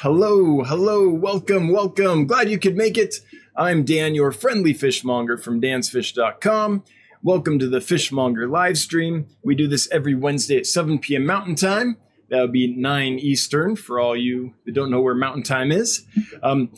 Hello, 0.00 0.62
hello, 0.62 1.08
welcome, 1.08 1.70
welcome. 1.70 2.26
Glad 2.26 2.50
you 2.50 2.58
could 2.58 2.76
make 2.76 2.98
it. 2.98 3.14
I'm 3.56 3.82
Dan, 3.82 4.14
your 4.14 4.30
friendly 4.30 4.74
fishmonger 4.74 5.38
from 5.38 5.58
dansfish.com. 5.58 6.84
Welcome 7.22 7.58
to 7.58 7.66
the 7.66 7.80
Fishmonger 7.80 8.46
live 8.46 8.76
stream. 8.76 9.26
We 9.42 9.54
do 9.54 9.66
this 9.66 9.88
every 9.90 10.14
Wednesday 10.14 10.58
at 10.58 10.66
7 10.66 10.98
p.m. 10.98 11.24
Mountain 11.24 11.54
Time. 11.54 11.96
That 12.28 12.42
would 12.42 12.52
be 12.52 12.76
9 12.76 13.18
Eastern 13.20 13.74
for 13.74 13.98
all 13.98 14.14
you 14.14 14.52
that 14.66 14.74
don't 14.74 14.90
know 14.90 15.00
where 15.00 15.14
Mountain 15.14 15.44
Time 15.44 15.72
is. 15.72 16.04
Um, 16.42 16.74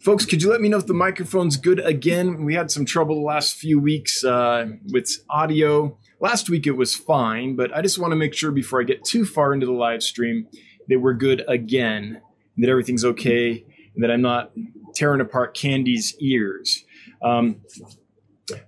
folks, 0.00 0.26
could 0.26 0.42
you 0.42 0.50
let 0.50 0.60
me 0.60 0.68
know 0.68 0.78
if 0.78 0.88
the 0.88 0.94
microphone's 0.94 1.56
good 1.56 1.78
again? 1.78 2.44
We 2.44 2.56
had 2.56 2.72
some 2.72 2.84
trouble 2.84 3.14
the 3.14 3.20
last 3.20 3.54
few 3.54 3.78
weeks 3.78 4.24
uh, 4.24 4.66
with 4.92 5.08
audio. 5.30 5.96
Last 6.18 6.50
week 6.50 6.66
it 6.66 6.72
was 6.72 6.92
fine, 6.92 7.54
but 7.54 7.72
I 7.72 7.82
just 7.82 8.00
want 8.00 8.10
to 8.10 8.16
make 8.16 8.34
sure 8.34 8.50
before 8.50 8.80
I 8.80 8.84
get 8.84 9.04
too 9.04 9.24
far 9.24 9.54
into 9.54 9.66
the 9.66 9.72
live 9.72 10.02
stream 10.02 10.48
that 10.90 11.00
we're 11.00 11.14
good 11.14 11.42
again, 11.48 12.20
that 12.58 12.68
everything's 12.68 13.04
okay, 13.04 13.64
and 13.94 14.04
that 14.04 14.10
I'm 14.10 14.22
not 14.22 14.52
tearing 14.94 15.20
apart 15.20 15.54
Candy's 15.54 16.14
ears. 16.20 16.84
Um, 17.22 17.62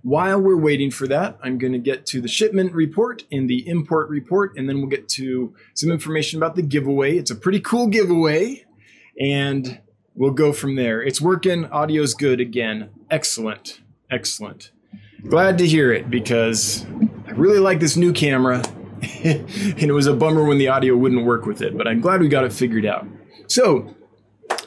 while 0.03 0.41
we're 0.41 0.57
waiting 0.57 0.91
for 0.91 1.09
that, 1.09 1.39
I'm 1.43 1.59
going 1.59 1.73
to 1.73 1.79
get 1.79 2.07
to 2.07 2.21
the 2.21 2.29
shipment 2.29 2.73
report 2.73 3.25
and 3.33 3.51
the 3.51 3.69
import 3.69 4.09
report, 4.09 4.57
and 4.57 4.69
then 4.69 4.79
we'll 4.79 4.89
get 4.89 5.09
to 5.11 5.55
some 5.75 5.91
information 5.91 6.39
about 6.39 6.55
the 6.55 6.63
giveaway. 6.63 7.19
It's 7.19 7.31
a 7.31 7.37
pretty 7.37 7.61
cool 7.61 7.89
giveaway, 7.89 8.65
and 9.21 9.81
we'll 10.15 10.31
go 10.31 10.53
from 10.53 10.77
there. 10.77 11.03
It's 11.03 11.21
working. 11.21 11.65
Audio's 11.67 12.15
good 12.15 12.41
again. 12.41 12.91
Excellent. 13.11 13.81
Excellent. 14.11 14.71
Glad 15.29 15.59
to 15.59 15.67
hear 15.67 15.93
it 15.93 16.11
because 16.11 16.87
I 17.27 17.31
really 17.33 17.59
like 17.59 17.81
this 17.81 17.97
new 17.97 18.13
camera 18.13 18.63
and 19.25 19.83
it 19.83 19.93
was 19.93 20.07
a 20.07 20.15
bummer 20.15 20.45
when 20.45 20.59
the 20.59 20.69
audio 20.69 20.97
wouldn't 20.97 21.25
work 21.25 21.45
with 21.45 21.61
it, 21.61 21.77
but 21.77 21.89
I'm 21.89 22.01
glad 22.01 22.21
we 22.21 22.29
got 22.29 22.45
it 22.45 22.53
figured 22.53 22.87
out. 22.87 23.07
So, 23.49 23.95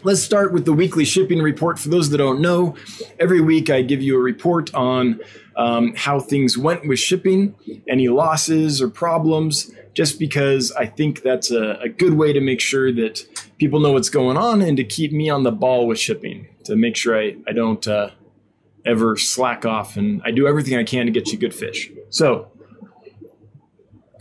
let's 0.04 0.22
start 0.22 0.54
with 0.54 0.66
the 0.66 0.74
weekly 0.74 1.06
shipping 1.06 1.42
report. 1.42 1.80
For 1.80 1.90
those 1.90 2.10
that 2.10 2.18
don't 2.18 2.42
know, 2.42 2.76
every 3.20 3.42
week 3.42 3.70
I 3.70 3.82
give 3.82 4.02
you 4.02 4.16
a 4.16 4.22
report 4.22 4.74
on 4.74 5.20
um, 5.56 5.94
how 5.96 6.20
things 6.20 6.58
went 6.58 6.88
with 6.88 7.00
shipping, 7.00 7.56
any 7.88 8.08
losses 8.08 8.82
or 8.82 8.90
problems, 8.90 9.72
just 9.94 10.20
because 10.20 10.72
I 10.74 10.86
think 10.86 11.22
that's 11.22 11.52
a, 11.52 11.80
a 11.82 11.90
good 11.90 12.16
way 12.16 12.34
to 12.34 12.42
make 12.42 12.60
sure 12.60 12.92
that 12.92 13.26
people 13.58 13.80
know 13.80 13.94
what's 13.94 14.10
going 14.10 14.38
on 14.38 14.62
and 14.62 14.76
to 14.78 14.84
keep 14.84 15.12
me 15.12 15.30
on 15.30 15.44
the 15.44 15.52
ball 15.52 15.88
with 15.88 16.00
shipping, 16.00 16.48
to 16.66 16.76
make 16.76 16.96
sure 16.96 17.18
I, 17.18 17.38
I 17.48 17.54
don't 17.54 17.88
uh, 17.88 18.10
ever 18.86 19.16
slack 19.16 19.66
off 19.66 19.96
and 19.96 20.22
I 20.26 20.32
do 20.32 20.48
everything 20.48 20.78
I 20.78 20.84
can 20.84 21.06
to 21.06 21.12
get 21.12 21.32
you 21.32 21.38
good 21.38 21.56
fish. 21.56 21.90
So, 22.10 22.52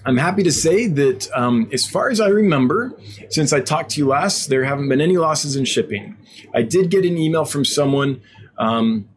I'm 0.06 0.18
happy 0.18 0.42
to 0.42 0.52
say 0.52 0.86
that, 0.86 1.30
um, 1.34 1.68
as 1.72 1.86
far 1.86 2.10
as 2.10 2.20
I 2.20 2.28
remember, 2.28 2.92
since 3.30 3.52
I 3.52 3.60
talked 3.60 3.92
to 3.92 3.98
you 3.98 4.06
last, 4.08 4.48
there 4.48 4.64
haven't 4.64 4.88
been 4.88 5.00
any 5.00 5.16
losses 5.16 5.56
in 5.56 5.64
shipping. 5.64 6.16
I 6.54 6.62
did 6.62 6.90
get 6.90 7.04
an 7.06 7.16
email 7.16 7.44
from 7.44 7.64
someone. 7.64 8.20
Um, 8.58 9.08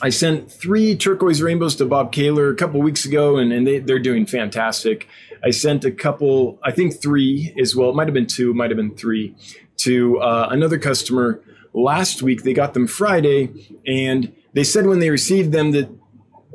I 0.00 0.08
sent 0.08 0.50
three 0.50 0.96
turquoise 0.96 1.42
rainbows 1.42 1.76
to 1.76 1.84
Bob 1.84 2.12
Kaler 2.12 2.48
a 2.48 2.56
couple 2.56 2.80
weeks 2.80 3.04
ago, 3.04 3.36
and, 3.36 3.52
and 3.52 3.66
they, 3.66 3.78
they're 3.78 3.98
doing 3.98 4.24
fantastic. 4.24 5.06
I 5.44 5.50
sent 5.50 5.84
a 5.84 5.90
couple, 5.90 6.58
I 6.62 6.70
think 6.70 7.00
three 7.00 7.54
as 7.60 7.76
well. 7.76 7.90
It 7.90 7.96
might 7.96 8.06
have 8.06 8.14
been 8.14 8.26
two, 8.26 8.54
might 8.54 8.70
have 8.70 8.78
been 8.78 8.96
three, 8.96 9.36
to 9.78 10.18
uh, 10.20 10.48
another 10.50 10.78
customer 10.78 11.42
last 11.74 12.22
week. 12.22 12.42
They 12.42 12.54
got 12.54 12.72
them 12.72 12.86
Friday, 12.86 13.50
and 13.86 14.34
they 14.54 14.64
said 14.64 14.86
when 14.86 15.00
they 15.00 15.10
received 15.10 15.52
them 15.52 15.72
that 15.72 15.90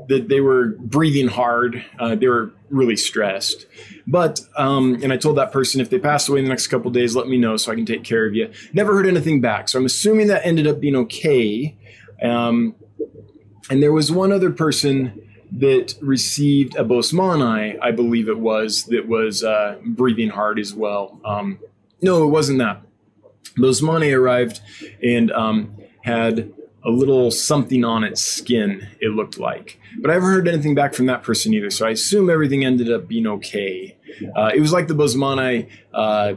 that 0.08 0.28
they 0.28 0.42
were 0.42 0.76
breathing 0.80 1.28
hard. 1.28 1.84
Uh, 2.00 2.16
they 2.16 2.28
were 2.28 2.52
really 2.70 2.96
stressed. 2.96 3.66
But 4.06 4.42
um, 4.58 5.00
and 5.02 5.12
I 5.12 5.18
told 5.18 5.38
that 5.38 5.52
person 5.52 5.82
if 5.82 5.90
they 5.90 6.00
pass 6.00 6.28
away 6.28 6.40
in 6.40 6.46
the 6.46 6.50
next 6.50 6.68
couple 6.68 6.92
days, 6.92 7.16
let 7.16 7.28
me 7.28 7.38
know 7.38 7.58
so 7.58 7.72
I 7.72 7.76
can 7.76 7.86
take 7.86 8.04
care 8.04 8.26
of 8.26 8.36
you. 8.36 8.52
Never 8.74 8.94
heard 8.94 9.08
anything 9.08 9.42
back, 9.42 9.70
so 9.70 9.80
I'm 9.80 9.86
assuming 9.86 10.28
that 10.28 10.46
ended 10.46 10.68
up 10.68 10.80
being 10.80 10.96
okay. 10.96 11.78
Um, 12.22 12.76
and 13.70 13.82
there 13.82 13.92
was 13.92 14.12
one 14.12 14.32
other 14.32 14.52
person 14.52 15.22
that 15.52 15.96
received 16.02 16.76
a 16.76 16.84
Boesemani, 16.84 17.78
I 17.82 17.92
believe 17.92 18.28
it 18.28 18.40
was, 18.40 18.84
that 18.86 19.08
was 19.08 19.44
uh, 19.44 19.78
breathing 19.86 20.30
hard 20.30 20.60
as 20.60 20.74
well. 20.74 21.20
Um, 21.24 21.60
no, 22.02 22.24
it 22.24 22.28
wasn't 22.28 22.60
that. 22.60 22.82
Boesemani 23.58 24.16
arrived 24.16 24.60
and 25.02 25.32
um, 25.32 25.78
had 26.02 26.54
a 26.86 26.90
little 26.90 27.32
something 27.32 27.84
on 27.84 28.04
its 28.04 28.22
skin, 28.22 28.88
it 29.02 29.12
looked 29.12 29.40
like. 29.40 29.80
But 30.00 30.12
I 30.12 30.16
haven't 30.16 30.30
heard 30.30 30.48
anything 30.48 30.76
back 30.76 30.94
from 30.94 31.08
that 31.08 31.24
person 31.24 31.54
either, 31.54 31.70
so 31.70 31.88
I 31.88 31.92
assume 31.92 32.30
everything 32.30 32.64
ended 32.64 32.92
up 32.92 33.08
being 33.08 33.26
okay. 33.28 33.98
Uh, 34.36 34.52
it 34.54 34.60
was 34.60 34.72
like 34.72 34.88
the 34.88 34.94
Boesemani, 34.94 35.70
uh, 35.94 36.34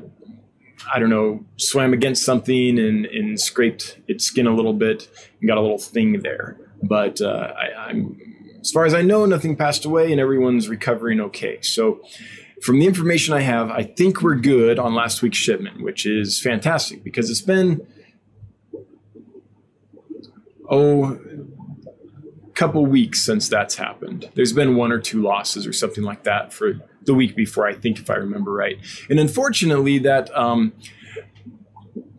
I 0.93 0.99
don't 0.99 1.11
know, 1.11 1.45
swam 1.57 1.93
against 1.93 2.25
something 2.25 2.79
and, 2.79 3.05
and 3.07 3.39
scraped 3.39 3.99
its 4.09 4.25
skin 4.25 4.47
a 4.47 4.55
little 4.55 4.73
bit 4.73 5.09
and 5.41 5.49
got 5.49 5.59
a 5.59 5.61
little 5.61 5.79
thing 5.79 6.21
there. 6.23 6.57
But 6.83 7.21
uh, 7.21 7.53
I, 7.57 7.91
I'm, 7.91 8.19
as 8.61 8.71
far 8.71 8.87
as 8.87 8.95
I 8.95 9.03
know, 9.03 9.27
nothing 9.27 9.55
passed 9.55 9.85
away 9.85 10.11
and 10.13 10.21
everyone's 10.21 10.69
recovering 10.69 11.21
okay. 11.21 11.61
So, 11.61 12.01
from 12.63 12.81
the 12.81 12.87
information 12.87 13.35
I 13.35 13.41
have, 13.41 13.71
I 13.71 13.85
think 13.85 14.21
we're 14.21 14.35
good 14.35 14.81
on 14.81 14.93
last 14.93 15.23
week's 15.23 15.39
shipment, 15.39 15.81
which 15.81 16.05
is 16.05 16.41
fantastic 16.41 17.05
because 17.05 17.31
it's 17.31 17.41
been 17.41 17.87
oh, 20.69 21.19
couple 22.59 22.85
weeks 22.85 23.23
since 23.23 23.49
that's 23.49 23.77
happened. 23.77 24.29
There's 24.35 24.53
been 24.53 24.75
one 24.75 24.91
or 24.91 24.99
two 24.99 25.23
losses 25.23 25.65
or 25.65 25.73
something 25.73 26.03
like 26.03 26.25
that 26.25 26.53
for 26.53 26.75
the 27.05 27.15
week 27.15 27.37
before, 27.37 27.69
I 27.69 27.75
think, 27.75 28.01
if 28.01 28.11
I 28.11 28.15
remember 28.15 28.53
right. 28.53 28.77
And 29.09 29.21
unfortunately, 29.21 30.01
that 30.01 30.29
um, 30.37 30.73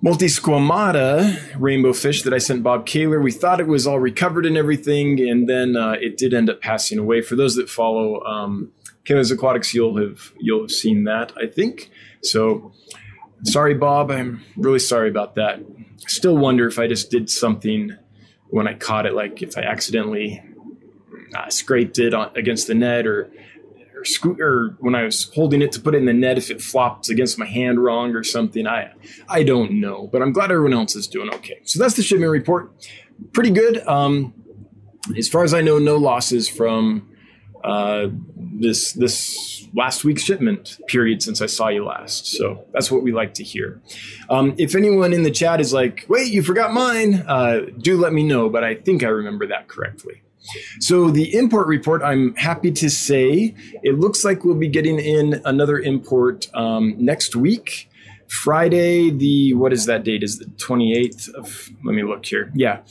multisquamata 0.01 1.55
rainbow 1.59 1.91
fish 1.91 2.23
that 2.23 2.33
I 2.33 2.37
sent 2.37 2.63
Bob 2.63 2.85
Kaler, 2.85 3.19
we 3.19 3.33
thought 3.33 3.59
it 3.59 3.67
was 3.67 3.85
all 3.85 3.99
recovered 3.99 4.45
and 4.45 4.55
everything, 4.55 5.19
and 5.19 5.49
then 5.49 5.75
uh, 5.75 5.95
it 5.99 6.17
did 6.17 6.33
end 6.33 6.49
up 6.49 6.61
passing 6.61 6.99
away. 6.99 7.21
For 7.21 7.35
those 7.35 7.55
that 7.55 7.69
follow 7.69 8.23
um, 8.23 8.71
Aquatics, 9.09 9.73
you'll 9.73 9.97
have 9.97 10.31
you'll 10.39 10.61
have 10.61 10.71
seen 10.71 11.03
that, 11.03 11.33
I 11.35 11.47
think. 11.47 11.91
So 12.23 12.71
sorry, 13.43 13.73
Bob. 13.73 14.09
I'm 14.09 14.41
really 14.55 14.79
sorry 14.79 15.09
about 15.09 15.35
that. 15.35 15.59
Still 16.07 16.37
wonder 16.37 16.65
if 16.67 16.79
I 16.79 16.87
just 16.87 17.11
did 17.11 17.29
something 17.29 17.97
when 18.49 18.67
I 18.67 18.73
caught 18.73 19.05
it, 19.05 19.13
like 19.13 19.41
if 19.41 19.57
I 19.57 19.61
accidentally 19.61 20.41
uh, 21.35 21.49
scraped 21.49 21.99
it 21.99 22.13
on, 22.13 22.31
against 22.35 22.67
the 22.67 22.73
net 22.73 23.05
or 23.05 23.31
or, 24.23 24.35
or 24.41 24.77
when 24.79 24.95
I 24.95 25.03
was 25.03 25.29
holding 25.35 25.61
it 25.61 25.71
to 25.73 25.81
put 25.81 25.93
it 25.93 25.97
in 25.97 26.05
the 26.05 26.13
net, 26.13 26.37
if 26.37 26.49
it 26.49 26.61
flopped 26.61 27.09
against 27.09 27.37
my 27.37 27.45
hand 27.45 27.83
wrong 27.83 28.15
or 28.15 28.23
something, 28.23 28.65
I 28.67 28.91
I 29.27 29.43
don't 29.43 29.79
know. 29.79 30.07
But 30.11 30.21
I'm 30.21 30.31
glad 30.31 30.51
everyone 30.51 30.73
else 30.73 30.95
is 30.95 31.07
doing 31.07 31.33
okay. 31.35 31.59
So 31.63 31.79
that's 31.79 31.95
the 31.95 32.03
shipment 32.03 32.31
report. 32.31 32.71
Pretty 33.33 33.51
good. 33.51 33.85
Um, 33.87 34.33
as 35.17 35.27
far 35.27 35.43
as 35.43 35.53
I 35.53 35.61
know, 35.61 35.79
no 35.79 35.97
losses 35.97 36.47
from 36.47 37.09
uh, 37.63 38.07
this 38.59 38.93
this 38.93 39.67
last 39.73 40.03
week's 40.03 40.23
shipment 40.23 40.79
period 40.87 41.21
since 41.21 41.41
I 41.41 41.45
saw 41.45 41.69
you 41.69 41.85
last. 41.85 42.27
So 42.27 42.65
that's 42.73 42.91
what 42.91 43.03
we 43.03 43.11
like 43.11 43.33
to 43.35 43.43
hear. 43.43 43.81
Um, 44.29 44.55
if 44.57 44.75
anyone 44.75 45.13
in 45.13 45.23
the 45.23 45.31
chat 45.31 45.61
is 45.61 45.73
like, 45.73 46.05
wait, 46.09 46.31
you 46.31 46.41
forgot 46.41 46.73
mine, 46.73 47.15
uh, 47.27 47.61
do 47.77 47.97
let 47.97 48.13
me 48.13 48.23
know, 48.23 48.49
but 48.49 48.63
I 48.63 48.75
think 48.75 49.03
I 49.03 49.07
remember 49.07 49.47
that 49.47 49.67
correctly. 49.67 50.21
So 50.79 51.09
the 51.09 51.35
import 51.35 51.67
report, 51.67 52.01
I'm 52.01 52.35
happy 52.35 52.71
to 52.71 52.89
say, 52.89 53.53
it 53.83 53.99
looks 53.99 54.23
like 54.23 54.43
we'll 54.43 54.55
be 54.55 54.69
getting 54.69 54.99
in 54.99 55.41
another 55.45 55.79
import 55.79 56.47
um, 56.53 56.95
next 56.97 57.35
week. 57.35 57.89
Friday, 58.27 59.09
the 59.09 59.53
what 59.55 59.73
is 59.73 59.85
that 59.85 60.03
date? 60.03 60.21
Is 60.21 60.37
the 60.37 60.45
28th 60.45 61.33
of? 61.33 61.69
Let 61.83 61.95
me 61.95 62.03
look 62.03 62.25
here. 62.25 62.51
Yeah, 62.53 62.81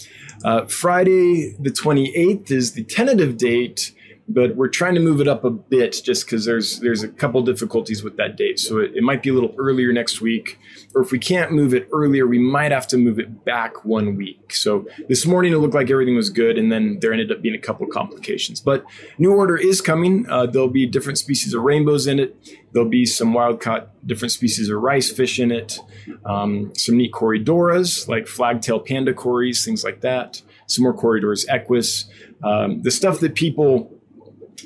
uh, 0.45 0.67
Friday 0.67 1.55
the 1.61 1.71
28th 1.71 2.51
is 2.51 2.73
the 2.73 2.83
tentative 2.83 3.37
date 3.37 3.93
but 4.29 4.57
we're 4.57 4.69
trying 4.69 4.95
to 4.95 5.01
move 5.01 5.21
it 5.21 5.29
up 5.29 5.45
a 5.45 5.51
bit 5.51 6.01
just 6.05 6.27
because 6.27 6.45
there's 6.45 6.81
there's 6.81 7.03
a 7.03 7.09
couple 7.09 7.41
difficulties 7.43 8.03
with 8.03 8.17
that 8.19 8.37
date. 8.37 8.59
So 8.59 8.79
it, 8.79 8.93
it, 8.95 9.03
might 9.03 9.23
be 9.23 9.31
a 9.31 9.33
little 9.33 9.55
earlier 9.59 9.91
next 9.93 10.21
week, 10.21 10.59
or 10.95 11.01
if 11.01 11.11
we 11.11 11.19
can't 11.19 11.53
move 11.53 11.73
it 11.73 11.89
earlier, 11.93 12.27
we 12.27 12.39
might 12.39 12.71
have 12.71 12.87
to 12.89 12.99
move 12.99 13.19
it 13.19 13.45
back 13.45 13.85
one 13.85 14.17
week. 14.17 14.55
So 14.55 14.87
this 15.09 15.25
morning 15.25 15.53
it 15.53 15.59
looked 15.59 15.75
like 15.75 15.91
everything 15.91 16.15
was 16.15 16.29
good, 16.29 16.59
and 16.59 16.71
then 16.71 16.99
there 17.01 17.13
ended 17.13 17.33
up 17.33 17.41
being 17.41 17.55
a 17.55 17.61
couple 17.61 17.87
complications. 17.87 18.61
But 18.61 18.85
new 19.17 19.33
order 19.33 19.57
is 19.57 19.81
coming. 19.81 20.29
Uh, 20.29 20.45
there'll 20.45 20.69
be 20.69 20.87
different 20.87 21.19
species 21.19 21.55
of 21.55 21.63
rainbows 21.63 22.07
in 22.07 22.19
it. 22.19 22.37
There'll 22.73 22.89
be 22.89 23.07
some 23.07 23.33
wild 23.33 23.61
caught 23.61 23.89
different 24.07 24.33
species 24.33 24.69
of 24.69 24.83
rice 24.83 25.11
fish 25.11 25.39
in 25.41 25.51
it. 25.51 25.81
Um, 26.27 26.73
some 26.75 26.99
neat 26.99 27.13
corydoras 27.13 28.09
like 28.09 28.27
flagtail 28.27 28.81
panda 28.81 29.15
cories, 29.15 29.65
things 29.65 29.85
like 29.85 30.03
that. 30.03 30.43
Some 30.67 30.83
more 30.83 30.95
Corydoras 30.95 31.47
equus. 31.49 32.05
Um, 32.43 32.83
the 32.83 32.91
stuff 32.91 33.21
that 33.21 33.35
people 33.35 33.98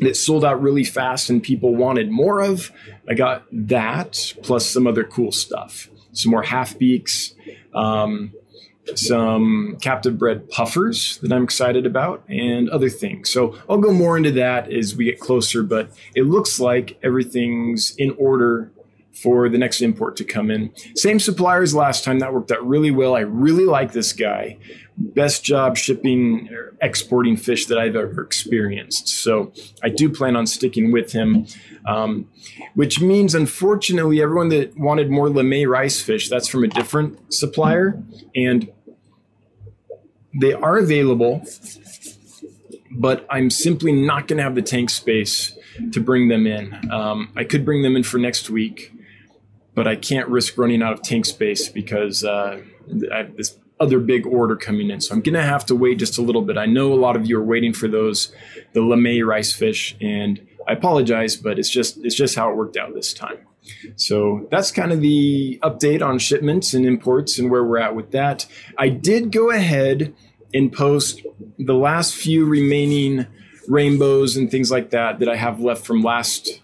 that 0.01 0.17
sold 0.17 0.45
out 0.45 0.63
really 0.63 0.85
fast 0.85 1.31
and 1.31 1.43
people 1.43 1.75
wanted 1.75 2.11
more 2.11 2.41
of. 2.41 2.73
I 3.09 3.15
got 3.15 3.45
that 3.53 4.35
plus 4.43 4.67
some 4.67 4.87
other 4.87 5.05
cool 5.05 5.33
stuff. 5.33 5.89
Some 6.13 6.31
more 6.31 6.43
half 6.43 6.79
beaks, 6.79 7.35
um, 7.75 8.33
some 8.95 9.79
captive 9.81 10.19
bred 10.19 10.51
puffers 10.51 11.19
that 11.19 11.33
I'm 11.33 11.45
excited 11.45 11.87
about, 11.87 12.25
and 12.29 12.69
other 12.69 12.91
things. 12.91 13.31
So 13.31 13.57
I'll 13.69 13.79
go 13.79 13.93
more 13.93 14.17
into 14.17 14.33
that 14.33 14.71
as 14.73 14.95
we 14.95 15.07
get 15.07 15.21
closer, 15.21 15.63
but 15.63 15.91
it 16.15 16.25
looks 16.25 16.61
like 16.61 16.99
everything's 17.03 17.95
in 17.97 18.11
order 18.19 18.73
for 19.13 19.49
the 19.49 19.59
next 19.59 19.83
import 19.83 20.17
to 20.17 20.25
come 20.25 20.51
in. 20.51 20.73
Same 20.97 21.21
supplier 21.21 21.63
as 21.63 21.75
last 21.75 22.03
time. 22.03 22.19
That 22.19 22.33
worked 22.33 22.51
out 22.51 22.67
really 22.67 22.91
well. 22.91 23.15
I 23.15 23.21
really 23.21 23.67
like 23.67 23.93
this 23.93 24.13
guy. 24.13 24.59
Best 24.97 25.43
job 25.43 25.77
shipping 25.77 26.49
or 26.53 26.75
exporting 26.83 27.37
fish 27.37 27.67
that 27.67 27.79
I've 27.79 27.97
ever 27.97 28.23
experienced. 28.23 29.09
So 29.09 29.53
I 29.83 29.89
do 29.89 30.09
plan 30.09 30.37
on 30.37 30.47
sticking 30.47 30.93
with 30.93 31.13
him. 31.13 31.47
Um, 31.87 32.29
which 32.75 33.01
means, 33.01 33.35
unfortunately, 33.35 34.23
everyone 34.23 34.49
that 34.51 34.79
wanted 34.79 35.11
more 35.11 35.29
lemay 35.29 35.67
rice 35.67 36.01
fish, 36.01 36.29
that's 36.29 36.49
from 36.49 36.65
a 36.65 36.69
different 36.69 37.33
supplier. 37.33 38.03
And 38.35 38.71
they 40.41 40.53
are 40.53 40.79
available, 40.79 41.43
but 42.91 43.27
I'm 43.31 43.51
simply 43.51 43.93
not 43.93 44.29
going 44.29 44.39
to 44.39 44.43
have 44.43 44.55
the 44.55 44.63
tank 44.63 44.91
space 44.91 45.57
to 45.93 46.01
bring 46.01 46.29
them 46.29 46.47
in. 46.47 46.91
Um, 46.91 47.33
I 47.37 47.45
could 47.45 47.65
bring 47.65 47.83
them 47.83 47.97
in 47.97 48.03
for 48.03 48.19
next 48.19 48.49
week, 48.49 48.93
but 49.75 49.87
I 49.87 49.97
can't 49.97 50.29
risk 50.29 50.57
running 50.57 50.83
out 50.83 50.93
of 50.93 51.03
tank 51.03 51.27
space 51.27 51.69
because 51.69 52.25
uh, 52.25 52.63
I 53.13 53.23
this 53.25 53.59
other 53.83 53.99
big 53.99 54.27
order 54.27 54.55
coming 54.55 54.91
in. 54.91 55.01
So 55.01 55.13
I'm 55.13 55.21
going 55.21 55.35
to 55.35 55.43
have 55.43 55.67
to 55.67 55.75
wait 55.75 55.99
just 55.99 56.17
a 56.17 56.23
little 56.23 56.43
bit. 56.43 56.57
I 56.57 56.67
know 56.67 56.93
a 56.93 56.95
lot 56.95 57.17
of 57.17 57.27
you 57.27 57.39
are 57.39 57.45
waiting 57.45 57.73
for 57.73 57.89
those, 57.89 58.33
the 58.73 58.81
lemay 58.81 59.27
rice 59.27 59.53
fish, 59.53 59.97
and 60.01 60.47
I 60.69 60.75
apologize, 60.75 61.37
but 61.37 61.59
it's 61.59 61.69
just 61.69 61.99
it's 62.05 62.15
just 62.15 62.37
how 62.37 62.51
it 62.51 62.57
worked 62.57 62.77
out 62.77 62.95
this 62.95 63.13
time. 63.13 63.39
So 63.97 64.47
that's 64.51 64.71
kind 64.71 64.93
of 64.93 65.01
the 65.01 65.59
update 65.63 66.05
on 66.05 66.19
shipments 66.19 66.75
and 66.75 66.87
imports 66.87 67.39
and 67.39 67.51
where 67.51 67.65
we're 67.65 67.79
at 67.79 67.95
with 67.95 68.13
that. 68.13 68.47
I 68.79 68.89
did 68.89 69.33
go 69.33 69.51
ahead 69.51 70.15
and 70.55 70.73
post 70.73 71.23
the 71.59 71.75
last 71.75 72.15
few 72.15 72.45
remaining 72.45 73.27
rainbows 73.69 74.37
and 74.37 74.51
things 74.51 74.71
like 74.71 74.91
that 74.91 75.19
that 75.21 75.29
I 75.29 75.37
have 75.37 75.61
left 75.61 75.85
from 75.85 76.03
last 76.03 76.61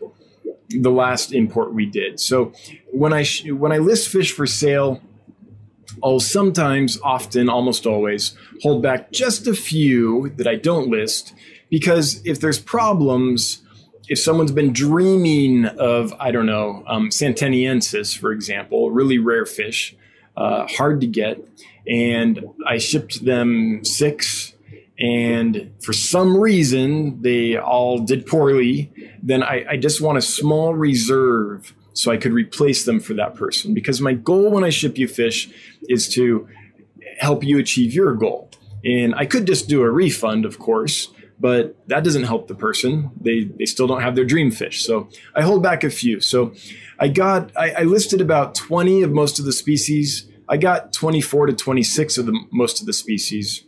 the 0.71 0.91
last 0.91 1.33
import 1.33 1.73
we 1.73 1.87
did. 1.87 2.21
So 2.21 2.53
when 2.93 3.13
I 3.13 3.23
sh- 3.23 3.51
when 3.51 3.73
I 3.73 3.79
list 3.79 4.09
fish 4.09 4.33
for 4.33 4.47
sale, 4.47 5.01
I'll 6.03 6.21
sometimes, 6.21 6.99
often, 7.03 7.49
almost 7.49 7.87
always 7.87 8.37
hold 8.63 8.83
back 8.83 9.11
just 9.11 9.47
a 9.47 9.55
few 9.55 10.31
that 10.37 10.47
I 10.47 10.57
don't 10.57 10.89
list 10.89 11.35
because 11.71 12.25
if 12.25 12.41
there's 12.41 12.59
problems, 12.59 13.63
if 14.09 14.19
someone's 14.19 14.53
been 14.53 14.73
dreaming 14.73 15.67
of, 15.67 16.15
I 16.19 16.31
don't 16.31 16.47
know, 16.47 16.83
um, 16.87 17.11
Sentaniensis, 17.11 18.17
for 18.17 18.33
example, 18.33 18.91
really 18.91 19.19
rare 19.19 19.47
fish, 19.47 19.97
uh, 20.37 20.67
hard 20.67 21.01
to 21.01 21.07
get, 21.07 21.47
and 21.87 22.45
I 22.67 22.79
shipped 22.79 23.25
them 23.25 23.85
six, 23.85 24.55
and 24.99 25.73
for 25.83 25.93
some 25.93 26.37
reason 26.37 27.23
they 27.23 27.57
all 27.57 27.99
did 27.99 28.27
poorly, 28.27 28.93
then 29.23 29.43
I, 29.43 29.65
I 29.71 29.77
just 29.77 30.01
want 30.01 30.19
a 30.19 30.23
small 30.23 30.75
reserve 30.75 31.75
so 31.99 32.13
I 32.13 32.17
could 32.17 32.33
replace 32.33 32.85
them 32.85 33.01
for 33.01 33.15
that 33.15 33.35
person. 33.35 33.75
Because 33.75 34.01
my 34.01 34.13
goal 34.13 34.53
when 34.53 34.63
I 34.63 34.71
ship 34.71 34.99
you 34.99 35.09
fish 35.09 35.51
is 35.89 36.09
to 36.11 36.49
help 37.19 37.43
you 37.43 37.59
achieve 37.59 37.93
your 37.93 38.15
goal. 38.15 38.51
And 38.85 39.17
I 39.17 39.27
could 39.27 39.49
just 39.49 39.69
do 39.69 39.83
a 39.83 39.91
refund, 39.91 40.45
of 40.45 40.61
course, 40.61 41.09
but 41.41 41.75
that 41.89 42.05
doesn't 42.05 42.23
help 42.23 42.47
the 42.47 42.55
person. 42.55 43.11
They, 43.21 43.45
they 43.45 43.67
still 43.67 43.89
don't 43.89 44.01
have 44.01 44.15
their 44.15 44.25
dream 44.25 44.53
fish. 44.53 44.85
So 44.85 45.09
I 45.35 45.43
hold 45.43 45.65
back 45.65 45.83
a 45.83 45.91
few. 45.91 46.21
So 46.21 46.55
I 47.01 47.09
got, 47.09 47.51
I, 47.57 47.73
I 47.73 47.83
listed 47.83 48.21
about 48.21 48.55
20 48.55 49.03
of 49.03 49.11
most 49.11 49.41
of 49.41 49.45
the 49.45 49.53
species. 49.53 50.29
I 50.49 50.57
got 50.57 50.93
24 50.93 51.47
to 51.47 51.53
26 51.53 52.17
of 52.17 52.27
the 52.27 52.41
most 52.53 52.81
of 52.81 52.87
the 52.87 52.93
species. 52.93 53.65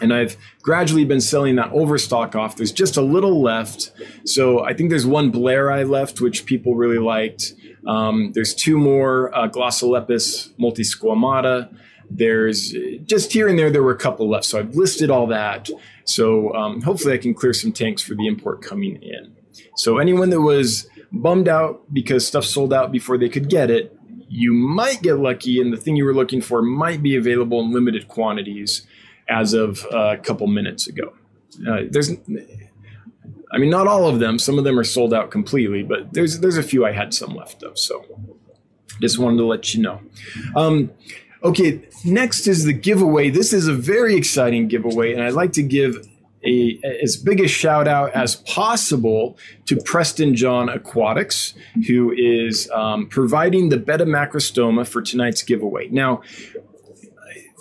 And 0.00 0.14
I've 0.14 0.36
gradually 0.62 1.04
been 1.04 1.20
selling 1.20 1.56
that 1.56 1.70
overstock 1.72 2.34
off. 2.34 2.56
There's 2.56 2.72
just 2.72 2.96
a 2.96 3.02
little 3.02 3.42
left. 3.42 3.92
So 4.24 4.64
I 4.64 4.74
think 4.74 4.90
there's 4.90 5.06
one 5.06 5.30
Blairi 5.30 5.88
left, 5.88 6.20
which 6.20 6.46
people 6.46 6.74
really 6.74 6.98
liked. 6.98 7.54
Um, 7.86 8.32
there's 8.34 8.54
two 8.54 8.78
more 8.78 9.34
uh, 9.36 9.48
Glossolepis 9.48 10.52
multisquamata. 10.58 11.74
There's 12.10 12.74
just 13.04 13.32
here 13.32 13.46
and 13.46 13.58
there, 13.58 13.70
there 13.70 13.82
were 13.82 13.92
a 13.92 13.98
couple 13.98 14.28
left. 14.28 14.44
So 14.44 14.58
I've 14.58 14.74
listed 14.74 15.10
all 15.10 15.26
that. 15.28 15.68
So 16.04 16.52
um, 16.54 16.82
hopefully 16.82 17.14
I 17.14 17.18
can 17.18 17.34
clear 17.34 17.52
some 17.52 17.72
tanks 17.72 18.02
for 18.02 18.14
the 18.14 18.26
import 18.26 18.62
coming 18.62 19.00
in. 19.02 19.36
So 19.76 19.98
anyone 19.98 20.30
that 20.30 20.40
was 20.40 20.88
bummed 21.12 21.48
out 21.48 21.82
because 21.92 22.26
stuff 22.26 22.44
sold 22.44 22.72
out 22.72 22.90
before 22.92 23.18
they 23.18 23.28
could 23.28 23.48
get 23.48 23.70
it, 23.70 23.96
you 24.28 24.52
might 24.52 25.02
get 25.02 25.14
lucky 25.18 25.60
and 25.60 25.72
the 25.72 25.76
thing 25.76 25.96
you 25.96 26.04
were 26.04 26.14
looking 26.14 26.40
for 26.40 26.62
might 26.62 27.02
be 27.02 27.16
available 27.16 27.60
in 27.60 27.72
limited 27.72 28.06
quantities 28.06 28.86
as 29.30 29.54
of 29.54 29.84
a 29.92 30.16
couple 30.16 30.46
minutes 30.46 30.86
ago. 30.86 31.12
Uh, 31.68 31.82
there's, 31.88 32.10
I 33.52 33.58
mean, 33.58 33.70
not 33.70 33.86
all 33.86 34.06
of 34.06 34.20
them. 34.20 34.38
Some 34.38 34.58
of 34.58 34.64
them 34.64 34.78
are 34.78 34.84
sold 34.84 35.12
out 35.12 35.30
completely, 35.30 35.82
but 35.82 36.12
there's 36.12 36.40
there's 36.40 36.56
a 36.56 36.62
few 36.62 36.86
I 36.86 36.92
had 36.92 37.12
some 37.14 37.34
left 37.34 37.62
of. 37.62 37.78
So, 37.78 38.04
just 39.00 39.18
wanted 39.18 39.38
to 39.38 39.46
let 39.46 39.74
you 39.74 39.82
know. 39.82 40.00
Um, 40.54 40.90
okay, 41.42 41.82
next 42.04 42.46
is 42.46 42.64
the 42.64 42.72
giveaway. 42.72 43.30
This 43.30 43.52
is 43.52 43.66
a 43.66 43.74
very 43.74 44.14
exciting 44.14 44.68
giveaway, 44.68 45.12
and 45.12 45.22
I'd 45.22 45.32
like 45.32 45.52
to 45.54 45.62
give 45.62 46.06
a, 46.44 46.80
as 47.02 47.16
big 47.16 47.40
a 47.40 47.48
shout 47.48 47.86
out 47.86 48.12
as 48.12 48.36
possible 48.36 49.36
to 49.66 49.76
Preston 49.76 50.34
John 50.34 50.68
Aquatics, 50.68 51.54
who 51.86 52.12
is 52.12 52.70
um, 52.70 53.08
providing 53.08 53.68
the 53.68 53.76
betta 53.76 54.04
macrostoma 54.04 54.86
for 54.86 55.02
tonight's 55.02 55.42
giveaway. 55.42 55.88
Now, 55.88 56.22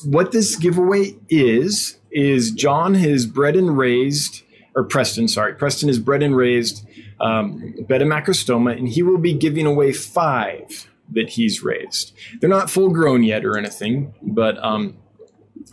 what 0.06 0.32
this 0.32 0.56
giveaway 0.56 1.16
is 1.30 1.98
is 2.12 2.52
John 2.52 2.96
has 2.96 3.26
bred 3.26 3.56
and 3.56 3.78
raised, 3.78 4.44
or 4.76 4.84
Preston, 4.84 5.28
sorry, 5.28 5.54
Preston 5.54 5.90
is 5.90 6.00
bred 6.00 6.24
and 6.24 6.36
raised 6.36 6.88
um, 7.20 7.76
betta 7.88 8.06
macrostoma, 8.06 8.78
and 8.78 8.88
he 8.88 9.04
will 9.04 9.18
be 9.18 9.34
giving 9.34 9.66
away 9.66 9.94
five 9.94 10.90
that 11.12 11.30
he's 11.32 11.64
raised. 11.64 12.14
They're 12.40 12.50
not 12.50 12.70
full 12.70 12.90
grown 12.90 13.24
yet 13.24 13.46
or 13.46 13.58
anything, 13.58 14.14
but 14.22 14.64
um, 14.64 14.98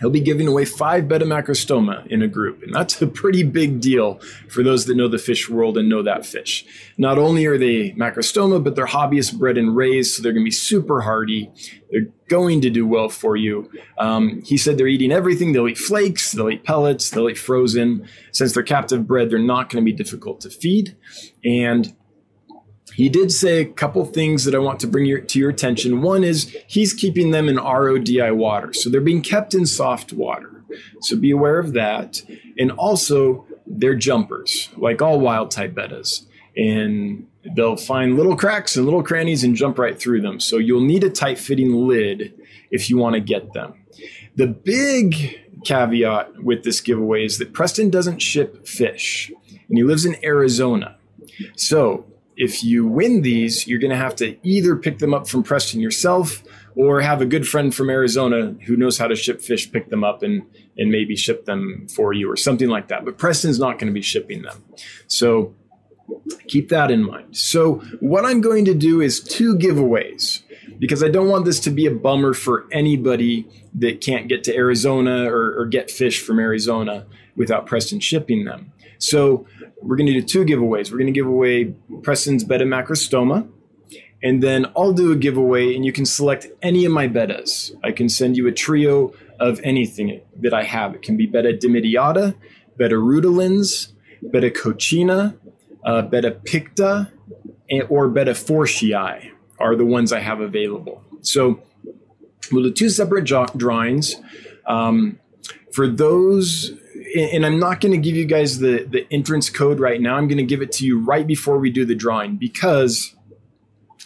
he'll 0.00 0.10
be 0.10 0.20
giving 0.20 0.46
away 0.46 0.64
five 0.64 1.08
betta 1.08 1.24
macrostoma 1.24 2.06
in 2.08 2.22
a 2.22 2.28
group. 2.28 2.62
And 2.62 2.74
that's 2.74 3.00
a 3.00 3.06
pretty 3.06 3.42
big 3.42 3.80
deal 3.80 4.20
for 4.48 4.62
those 4.62 4.86
that 4.86 4.96
know 4.96 5.08
the 5.08 5.18
fish 5.18 5.48
world 5.48 5.78
and 5.78 5.88
know 5.88 6.02
that 6.02 6.26
fish. 6.26 6.64
Not 6.98 7.18
only 7.18 7.46
are 7.46 7.58
they 7.58 7.92
macrostoma, 7.92 8.62
but 8.62 8.76
they're 8.76 8.86
hobbyist 8.86 9.38
bred 9.38 9.58
and 9.58 9.74
raised, 9.74 10.14
so 10.14 10.22
they're 10.22 10.32
going 10.32 10.44
to 10.44 10.48
be 10.48 10.50
super 10.50 11.00
hardy. 11.00 11.50
They're 11.90 12.08
going 12.28 12.60
to 12.62 12.70
do 12.70 12.86
well 12.86 13.08
for 13.08 13.36
you. 13.36 13.70
Um, 13.98 14.42
he 14.42 14.56
said 14.56 14.76
they're 14.76 14.86
eating 14.86 15.12
everything. 15.12 15.52
They'll 15.52 15.68
eat 15.68 15.78
flakes, 15.78 16.32
they'll 16.32 16.50
eat 16.50 16.64
pellets, 16.64 17.10
they'll 17.10 17.30
eat 17.30 17.38
frozen. 17.38 18.08
Since 18.32 18.54
they're 18.54 18.62
captive 18.62 19.06
bred, 19.06 19.30
they're 19.30 19.38
not 19.38 19.70
going 19.70 19.84
to 19.84 19.90
be 19.90 19.96
difficult 19.96 20.40
to 20.42 20.50
feed. 20.50 20.96
And 21.44 21.94
he 22.96 23.10
did 23.10 23.30
say 23.30 23.60
a 23.60 23.66
couple 23.66 24.06
things 24.06 24.46
that 24.46 24.54
I 24.54 24.58
want 24.58 24.80
to 24.80 24.86
bring 24.86 25.04
your, 25.04 25.20
to 25.20 25.38
your 25.38 25.50
attention. 25.50 26.00
One 26.00 26.24
is 26.24 26.56
he's 26.66 26.94
keeping 26.94 27.30
them 27.30 27.46
in 27.46 27.56
RODI 27.56 28.34
water. 28.34 28.72
So 28.72 28.88
they're 28.88 29.02
being 29.02 29.20
kept 29.20 29.52
in 29.52 29.66
soft 29.66 30.14
water. 30.14 30.64
So 31.02 31.14
be 31.14 31.30
aware 31.30 31.58
of 31.58 31.74
that. 31.74 32.22
And 32.56 32.72
also, 32.72 33.44
they're 33.66 33.94
jumpers, 33.94 34.70
like 34.78 35.02
all 35.02 35.20
wild 35.20 35.50
type 35.50 35.74
bettas. 35.74 36.24
And 36.56 37.26
they'll 37.54 37.76
find 37.76 38.16
little 38.16 38.34
cracks 38.34 38.76
and 38.76 38.86
little 38.86 39.02
crannies 39.02 39.44
and 39.44 39.54
jump 39.54 39.78
right 39.78 40.00
through 40.00 40.22
them. 40.22 40.40
So 40.40 40.56
you'll 40.56 40.80
need 40.80 41.04
a 41.04 41.10
tight 41.10 41.38
fitting 41.38 41.74
lid 41.74 42.32
if 42.70 42.88
you 42.88 42.96
want 42.96 43.12
to 43.12 43.20
get 43.20 43.52
them. 43.52 43.74
The 44.36 44.46
big 44.46 45.38
caveat 45.66 46.42
with 46.42 46.64
this 46.64 46.80
giveaway 46.80 47.26
is 47.26 47.36
that 47.38 47.52
Preston 47.52 47.90
doesn't 47.90 48.22
ship 48.22 48.66
fish 48.66 49.30
and 49.68 49.76
he 49.76 49.84
lives 49.84 50.06
in 50.06 50.16
Arizona. 50.24 50.96
So 51.56 52.06
if 52.36 52.62
you 52.62 52.86
win 52.86 53.22
these, 53.22 53.66
you're 53.66 53.78
going 53.78 53.90
to 53.90 53.96
have 53.96 54.16
to 54.16 54.36
either 54.46 54.76
pick 54.76 54.98
them 54.98 55.14
up 55.14 55.28
from 55.28 55.42
Preston 55.42 55.80
yourself 55.80 56.42
or 56.74 57.00
have 57.00 57.22
a 57.22 57.26
good 57.26 57.48
friend 57.48 57.74
from 57.74 57.88
Arizona 57.88 58.54
who 58.66 58.76
knows 58.76 58.98
how 58.98 59.06
to 59.08 59.16
ship 59.16 59.40
fish 59.40 59.72
pick 59.72 59.88
them 59.88 60.04
up 60.04 60.22
and, 60.22 60.42
and 60.76 60.90
maybe 60.90 61.16
ship 61.16 61.46
them 61.46 61.86
for 61.88 62.12
you 62.12 62.30
or 62.30 62.36
something 62.36 62.68
like 62.68 62.88
that. 62.88 63.04
But 63.04 63.16
Preston's 63.16 63.58
not 63.58 63.78
going 63.78 63.86
to 63.88 63.94
be 63.94 64.02
shipping 64.02 64.42
them. 64.42 64.62
So 65.06 65.54
keep 66.46 66.68
that 66.68 66.90
in 66.90 67.04
mind. 67.04 67.36
So, 67.36 67.76
what 68.00 68.24
I'm 68.24 68.40
going 68.40 68.64
to 68.66 68.74
do 68.74 69.00
is 69.00 69.20
two 69.20 69.56
giveaways 69.56 70.42
because 70.78 71.02
I 71.02 71.08
don't 71.08 71.28
want 71.28 71.44
this 71.44 71.60
to 71.60 71.70
be 71.70 71.86
a 71.86 71.90
bummer 71.90 72.34
for 72.34 72.66
anybody 72.70 73.48
that 73.74 74.00
can't 74.00 74.28
get 74.28 74.44
to 74.44 74.54
Arizona 74.54 75.30
or, 75.30 75.58
or 75.58 75.66
get 75.66 75.90
fish 75.90 76.22
from 76.22 76.38
Arizona 76.38 77.06
without 77.34 77.66
Preston 77.66 78.00
shipping 78.00 78.44
them. 78.44 78.72
So, 78.98 79.46
we're 79.82 79.96
going 79.96 80.06
to 80.06 80.12
do 80.12 80.22
two 80.22 80.44
giveaways. 80.44 80.90
We're 80.90 80.98
going 80.98 81.12
to 81.12 81.18
give 81.20 81.26
away 81.26 81.74
Preston's 82.02 82.44
Betta 82.44 82.64
macrostoma, 82.64 83.48
and 84.22 84.42
then 84.42 84.66
I'll 84.76 84.92
do 84.92 85.12
a 85.12 85.16
giveaway, 85.16 85.74
and 85.74 85.84
you 85.84 85.92
can 85.92 86.06
select 86.06 86.46
any 86.62 86.84
of 86.84 86.92
my 86.92 87.08
bettas. 87.08 87.72
I 87.84 87.92
can 87.92 88.08
send 88.08 88.36
you 88.36 88.46
a 88.48 88.52
trio 88.52 89.12
of 89.38 89.60
anything 89.62 90.20
that 90.40 90.54
I 90.54 90.64
have. 90.64 90.94
It 90.94 91.02
can 91.02 91.16
be 91.16 91.26
Betta 91.26 91.52
dimidiata, 91.52 92.34
Betta 92.76 92.94
rutilans, 92.94 93.92
Betta 94.22 94.50
coccina, 94.50 95.36
uh, 95.84 96.02
Betta 96.02 96.30
picta, 96.30 97.12
or 97.88 98.08
Betta 98.08 98.32
forschii 98.32 99.30
are 99.58 99.76
the 99.76 99.84
ones 99.84 100.12
I 100.12 100.20
have 100.20 100.40
available. 100.40 101.02
So 101.20 101.62
we'll 102.50 102.64
do 102.64 102.72
two 102.72 102.90
separate 102.90 103.24
drawings. 103.24 104.16
Um, 104.66 105.18
for 105.72 105.86
those 105.86 106.72
and 107.16 107.46
I'm 107.46 107.58
not 107.58 107.80
going 107.80 107.92
to 107.92 107.98
give 107.98 108.16
you 108.16 108.24
guys 108.24 108.58
the, 108.58 108.84
the 108.84 109.06
entrance 109.10 109.50
code 109.50 109.80
right 109.80 110.00
now. 110.00 110.16
I'm 110.16 110.28
going 110.28 110.38
to 110.38 110.44
give 110.44 110.62
it 110.62 110.72
to 110.72 110.84
you 110.84 111.00
right 111.00 111.26
before 111.26 111.58
we 111.58 111.70
do 111.70 111.84
the 111.84 111.94
drawing 111.94 112.36
because 112.36 113.14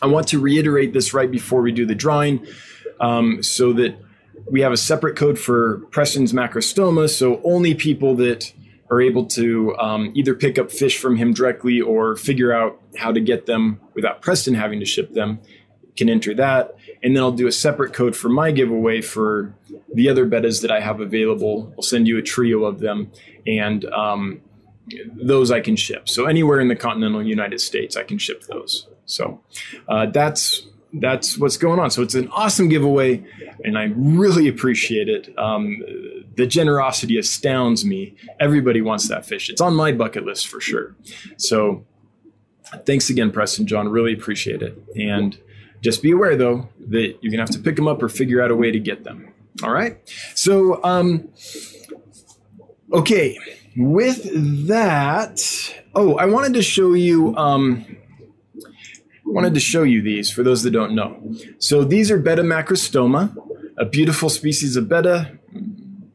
I 0.02 0.06
want 0.06 0.28
to 0.28 0.38
reiterate 0.38 0.92
this 0.92 1.12
right 1.12 1.30
before 1.30 1.60
we 1.62 1.72
do 1.72 1.86
the 1.86 1.94
drawing 1.94 2.46
um, 3.00 3.42
so 3.42 3.72
that 3.74 3.96
we 4.50 4.60
have 4.62 4.72
a 4.72 4.76
separate 4.76 5.16
code 5.16 5.38
for 5.38 5.78
Preston's 5.90 6.32
macrostoma. 6.32 7.08
So 7.10 7.40
only 7.44 7.74
people 7.74 8.14
that 8.16 8.52
are 8.90 9.00
able 9.00 9.26
to 9.26 9.76
um, 9.78 10.12
either 10.14 10.34
pick 10.34 10.58
up 10.58 10.72
fish 10.72 10.98
from 10.98 11.16
him 11.16 11.32
directly 11.32 11.80
or 11.80 12.16
figure 12.16 12.52
out 12.52 12.80
how 12.96 13.12
to 13.12 13.20
get 13.20 13.46
them 13.46 13.80
without 13.94 14.20
Preston 14.20 14.54
having 14.54 14.80
to 14.80 14.86
ship 14.86 15.12
them 15.14 15.40
can 15.96 16.08
enter 16.08 16.34
that. 16.34 16.74
And 17.02 17.14
then 17.14 17.22
I'll 17.22 17.32
do 17.32 17.46
a 17.46 17.52
separate 17.52 17.92
code 17.92 18.16
for 18.16 18.28
my 18.28 18.50
giveaway 18.50 19.00
for 19.00 19.54
the 19.94 20.08
other 20.08 20.26
bettas 20.26 20.62
that 20.62 20.70
I 20.70 20.80
have 20.80 21.00
available. 21.00 21.72
I'll 21.76 21.82
send 21.82 22.06
you 22.06 22.18
a 22.18 22.22
trio 22.22 22.64
of 22.64 22.80
them, 22.80 23.10
and 23.46 23.84
um, 23.86 24.40
those 25.06 25.50
I 25.50 25.60
can 25.60 25.76
ship. 25.76 26.08
So 26.08 26.26
anywhere 26.26 26.60
in 26.60 26.68
the 26.68 26.76
continental 26.76 27.22
United 27.22 27.60
States, 27.60 27.96
I 27.96 28.02
can 28.02 28.18
ship 28.18 28.42
those. 28.44 28.86
So 29.06 29.40
uh, 29.88 30.06
that's 30.06 30.66
that's 30.92 31.38
what's 31.38 31.56
going 31.56 31.78
on. 31.78 31.90
So 31.90 32.02
it's 32.02 32.14
an 32.14 32.28
awesome 32.28 32.68
giveaway, 32.68 33.24
and 33.64 33.78
I 33.78 33.92
really 33.94 34.48
appreciate 34.48 35.08
it. 35.08 35.32
Um, 35.38 35.82
the 36.36 36.46
generosity 36.46 37.18
astounds 37.18 37.84
me. 37.84 38.16
Everybody 38.40 38.80
wants 38.80 39.08
that 39.08 39.24
fish. 39.24 39.50
It's 39.50 39.60
on 39.60 39.74
my 39.74 39.92
bucket 39.92 40.24
list 40.24 40.48
for 40.48 40.60
sure. 40.60 40.96
So 41.36 41.84
thanks 42.86 43.10
again, 43.10 43.30
Preston 43.30 43.66
John. 43.66 43.88
Really 43.88 44.12
appreciate 44.12 44.62
it. 44.62 44.82
And 44.96 45.38
just 45.80 46.02
be 46.02 46.10
aware 46.10 46.36
though 46.36 46.68
that 46.88 47.18
you're 47.20 47.30
gonna 47.30 47.42
have 47.42 47.50
to 47.50 47.58
pick 47.58 47.76
them 47.76 47.88
up 47.88 48.02
or 48.02 48.08
figure 48.08 48.42
out 48.42 48.50
a 48.50 48.56
way 48.56 48.70
to 48.70 48.78
get 48.78 49.04
them. 49.04 49.29
All 49.62 49.72
right. 49.72 49.98
So 50.34 50.82
um, 50.84 51.28
okay. 52.92 53.38
With 53.76 54.66
that, 54.66 55.40
oh, 55.94 56.16
I 56.16 56.26
wanted 56.26 56.54
to 56.54 56.62
show 56.62 56.94
you. 56.94 57.36
Um, 57.36 57.96
wanted 59.24 59.54
to 59.54 59.60
show 59.60 59.84
you 59.84 60.02
these 60.02 60.30
for 60.30 60.42
those 60.42 60.64
that 60.64 60.72
don't 60.72 60.94
know. 60.94 61.34
So 61.58 61.84
these 61.84 62.10
are 62.10 62.18
Betta 62.18 62.42
macrostoma, 62.42 63.36
a 63.78 63.84
beautiful 63.84 64.28
species 64.28 64.76
of 64.76 64.88
Betta. 64.88 65.38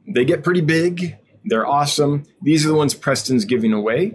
They 0.07 0.25
get 0.25 0.43
pretty 0.43 0.61
big. 0.61 1.17
They're 1.45 1.65
awesome. 1.65 2.23
These 2.41 2.65
are 2.65 2.69
the 2.69 2.75
ones 2.75 2.93
Preston's 2.93 3.45
giving 3.45 3.71
away. 3.71 4.13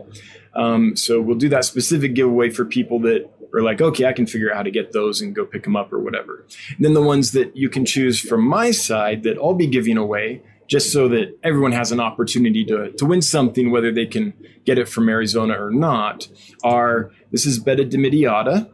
Um, 0.55 0.97
so 0.97 1.21
we'll 1.21 1.39
do 1.39 1.49
that 1.51 1.65
specific 1.65 2.15
giveaway 2.15 2.51
for 2.51 2.65
people 2.65 3.01
that 3.01 3.31
are 3.55 3.63
like, 3.63 3.81
okay, 3.81 4.07
I 4.07 4.13
can 4.13 4.27
figure 4.27 4.51
out 4.51 4.57
how 4.57 4.63
to 4.63 4.71
get 4.71 4.93
those 4.93 5.21
and 5.21 5.35
go 5.35 5.45
pick 5.45 5.65
them 5.65 5.77
up 5.77 5.93
or 5.93 5.99
whatever. 5.99 6.45
And 6.77 6.85
then 6.85 6.95
the 6.95 7.03
ones 7.03 7.33
that 7.33 7.57
you 7.57 7.69
can 7.69 7.85
choose 7.85 8.21
from 8.21 8.47
my 8.47 8.71
side 8.71 9.23
that 9.25 9.39
I'll 9.39 9.55
be 9.55 9.67
giving 9.67 9.97
away 9.97 10.43
just 10.71 10.93
so 10.93 11.09
that 11.09 11.37
everyone 11.43 11.73
has 11.73 11.91
an 11.91 11.99
opportunity 11.99 12.65
to, 12.65 12.93
to 12.93 13.05
win 13.05 13.21
something, 13.21 13.73
whether 13.73 13.91
they 13.91 14.07
can 14.07 14.33
get 14.65 14.79
it 14.79 14.89
from 14.89 15.09
Arizona 15.09 15.61
or 15.61 15.73
not, 15.73 16.29
are 16.63 17.11
this 17.33 17.45
is 17.45 17.59
Betta 17.59 17.85
dimidiata. 17.85 18.71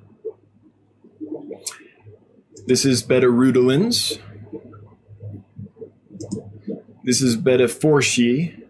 This 2.66 2.84
is 2.84 3.02
Betta 3.02 3.28
rutilans. 3.28 4.20
This 7.02 7.22
is 7.22 7.36
Betta 7.36 7.64
forschii. 7.64 8.62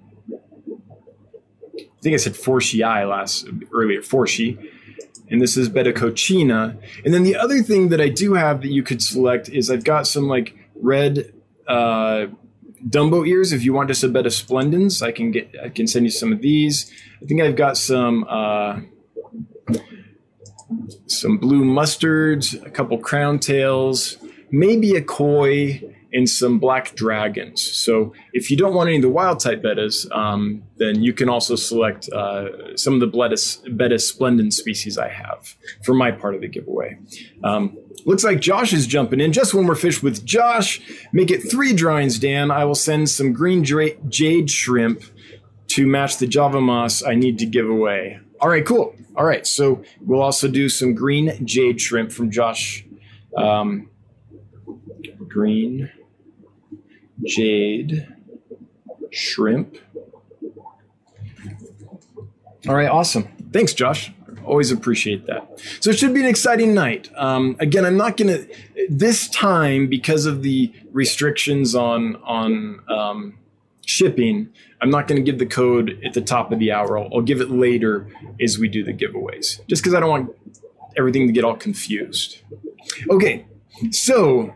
I 1.74 2.00
think 2.00 2.14
I 2.14 2.18
said 2.18 2.34
forschii 2.34 3.08
last 3.08 3.48
earlier, 3.72 4.02
forschii. 4.02 4.70
And 5.28 5.40
this 5.40 5.56
is 5.56 5.68
Betta 5.68 5.92
coccina. 5.92 6.76
And 7.04 7.12
then 7.12 7.24
the 7.24 7.36
other 7.36 7.62
thing 7.62 7.88
that 7.88 8.00
I 8.00 8.08
do 8.08 8.34
have 8.34 8.62
that 8.62 8.70
you 8.70 8.82
could 8.82 9.02
select 9.02 9.48
is 9.48 9.70
I've 9.70 9.84
got 9.84 10.06
some 10.06 10.28
like 10.28 10.56
red 10.80 11.32
uh, 11.66 12.26
Dumbo 12.88 13.26
ears. 13.26 13.52
If 13.52 13.64
you 13.64 13.72
want 13.72 13.88
just 13.88 14.04
a 14.04 14.08
Betta 14.08 14.30
splendens, 14.30 15.02
I 15.02 15.10
can 15.10 15.32
get 15.32 15.54
I 15.62 15.68
can 15.68 15.86
send 15.86 16.04
you 16.04 16.10
some 16.10 16.32
of 16.32 16.40
these. 16.40 16.90
I 17.22 17.26
think 17.26 17.40
I've 17.40 17.56
got 17.56 17.76
some 17.76 18.24
uh, 18.28 18.80
some 21.06 21.38
blue 21.38 21.64
mustards, 21.64 22.64
a 22.64 22.70
couple 22.70 22.98
crown 22.98 23.38
tails, 23.38 24.18
maybe 24.50 24.94
a 24.94 25.02
koi, 25.02 25.82
and 26.12 26.28
some 26.28 26.58
black 26.58 26.94
dragons. 26.94 27.60
So 27.62 28.14
if 28.32 28.50
you 28.50 28.56
don't 28.56 28.74
want 28.74 28.88
any 28.88 28.96
of 28.96 29.02
the 29.02 29.08
wild 29.08 29.40
type 29.40 29.62
bettas, 29.62 30.10
um, 30.16 30.62
then 30.76 31.02
you 31.02 31.12
can 31.12 31.28
also 31.28 31.56
select 31.56 32.08
uh, 32.10 32.76
some 32.76 32.94
of 32.94 33.00
the 33.00 33.62
Betta 33.70 33.98
splendens 33.98 34.56
species 34.56 34.98
I 34.98 35.08
have 35.08 35.54
for 35.84 35.94
my 35.94 36.12
part 36.12 36.34
of 36.34 36.40
the 36.40 36.48
giveaway. 36.48 36.98
Um, 37.42 37.76
looks 38.04 38.24
like 38.24 38.40
Josh 38.40 38.72
is 38.72 38.86
jumping 38.86 39.20
in. 39.20 39.32
Just 39.32 39.52
one 39.54 39.66
more 39.66 39.74
fish 39.74 40.02
with 40.02 40.24
Josh. 40.24 40.80
Make 41.12 41.30
it 41.30 41.40
three 41.40 41.72
drawings, 41.72 42.18
Dan. 42.18 42.50
I 42.50 42.64
will 42.64 42.74
send 42.74 43.10
some 43.10 43.32
green 43.32 43.64
jade 43.64 44.50
shrimp 44.50 45.02
to 45.68 45.86
match 45.86 46.18
the 46.18 46.26
Java 46.26 46.60
moss 46.60 47.02
I 47.02 47.14
need 47.14 47.38
to 47.40 47.46
give 47.46 47.68
away. 47.68 48.20
All 48.40 48.48
right, 48.48 48.64
cool. 48.64 48.94
All 49.16 49.24
right, 49.24 49.46
so 49.46 49.82
we'll 50.00 50.22
also 50.22 50.46
do 50.46 50.68
some 50.68 50.94
green 50.94 51.44
jade 51.44 51.80
shrimp 51.80 52.12
from 52.12 52.30
Josh. 52.30 52.84
Um, 53.36 53.90
green 55.28 55.90
jade 57.24 58.06
shrimp. 59.10 59.76
All 62.68 62.74
right, 62.74 62.88
awesome. 62.88 63.28
Thanks, 63.52 63.72
Josh. 63.72 64.12
Always 64.44 64.70
appreciate 64.70 65.26
that. 65.26 65.60
So 65.80 65.90
it 65.90 65.98
should 65.98 66.14
be 66.14 66.20
an 66.20 66.26
exciting 66.26 66.74
night. 66.74 67.10
Um, 67.16 67.56
again, 67.58 67.84
I'm 67.84 67.96
not 67.96 68.16
going 68.16 68.28
to 68.28 68.48
this 68.88 69.28
time 69.28 69.88
because 69.88 70.26
of 70.26 70.42
the 70.42 70.72
restrictions 70.92 71.74
on 71.74 72.16
on 72.16 72.80
um, 72.88 73.38
shipping. 73.84 74.50
I'm 74.80 74.90
not 74.90 75.08
going 75.08 75.16
to 75.16 75.22
give 75.22 75.38
the 75.38 75.46
code 75.46 76.00
at 76.04 76.12
the 76.12 76.20
top 76.20 76.52
of 76.52 76.58
the 76.58 76.72
hour. 76.72 76.98
I'll, 76.98 77.08
I'll 77.14 77.22
give 77.22 77.40
it 77.40 77.50
later 77.50 78.08
as 78.40 78.58
we 78.58 78.68
do 78.68 78.84
the 78.84 78.92
giveaways, 78.92 79.66
just 79.66 79.82
because 79.82 79.94
I 79.94 80.00
don't 80.00 80.10
want 80.10 80.30
everything 80.96 81.26
to 81.26 81.32
get 81.32 81.44
all 81.44 81.56
confused. 81.56 82.38
Okay, 83.10 83.46
so 83.90 84.54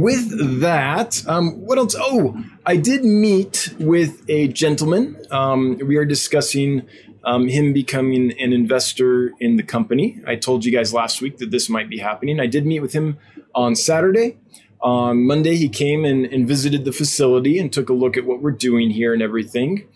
with 0.00 0.60
that, 0.60 1.22
um, 1.26 1.60
what 1.60 1.76
else? 1.76 1.94
Oh, 1.98 2.42
I 2.64 2.76
did 2.76 3.04
meet 3.04 3.74
with 3.78 4.22
a 4.28 4.48
gentleman. 4.48 5.18
Um, 5.30 5.78
we 5.86 5.96
are 5.96 6.06
discussing 6.06 6.86
um, 7.24 7.46
him 7.48 7.74
becoming 7.74 8.32
an 8.40 8.54
investor 8.54 9.32
in 9.38 9.56
the 9.56 9.62
company. 9.62 10.18
I 10.26 10.36
told 10.36 10.64
you 10.64 10.72
guys 10.72 10.94
last 10.94 11.20
week 11.20 11.36
that 11.38 11.50
this 11.50 11.68
might 11.68 11.90
be 11.90 11.98
happening. 11.98 12.40
I 12.40 12.46
did 12.46 12.64
meet 12.64 12.80
with 12.80 12.94
him 12.94 13.18
on 13.54 13.76
Saturday. 13.76 14.38
On 14.80 15.24
Monday, 15.24 15.56
he 15.56 15.68
came 15.68 16.04
and, 16.04 16.24
and 16.24 16.48
visited 16.48 16.84
the 16.84 16.90
facility 16.90 17.58
and 17.58 17.72
took 17.72 17.88
a 17.88 17.92
look 17.92 18.16
at 18.16 18.24
what 18.24 18.40
we're 18.40 18.50
doing 18.50 18.90
here 18.90 19.12
and 19.12 19.22
everything. 19.22 19.86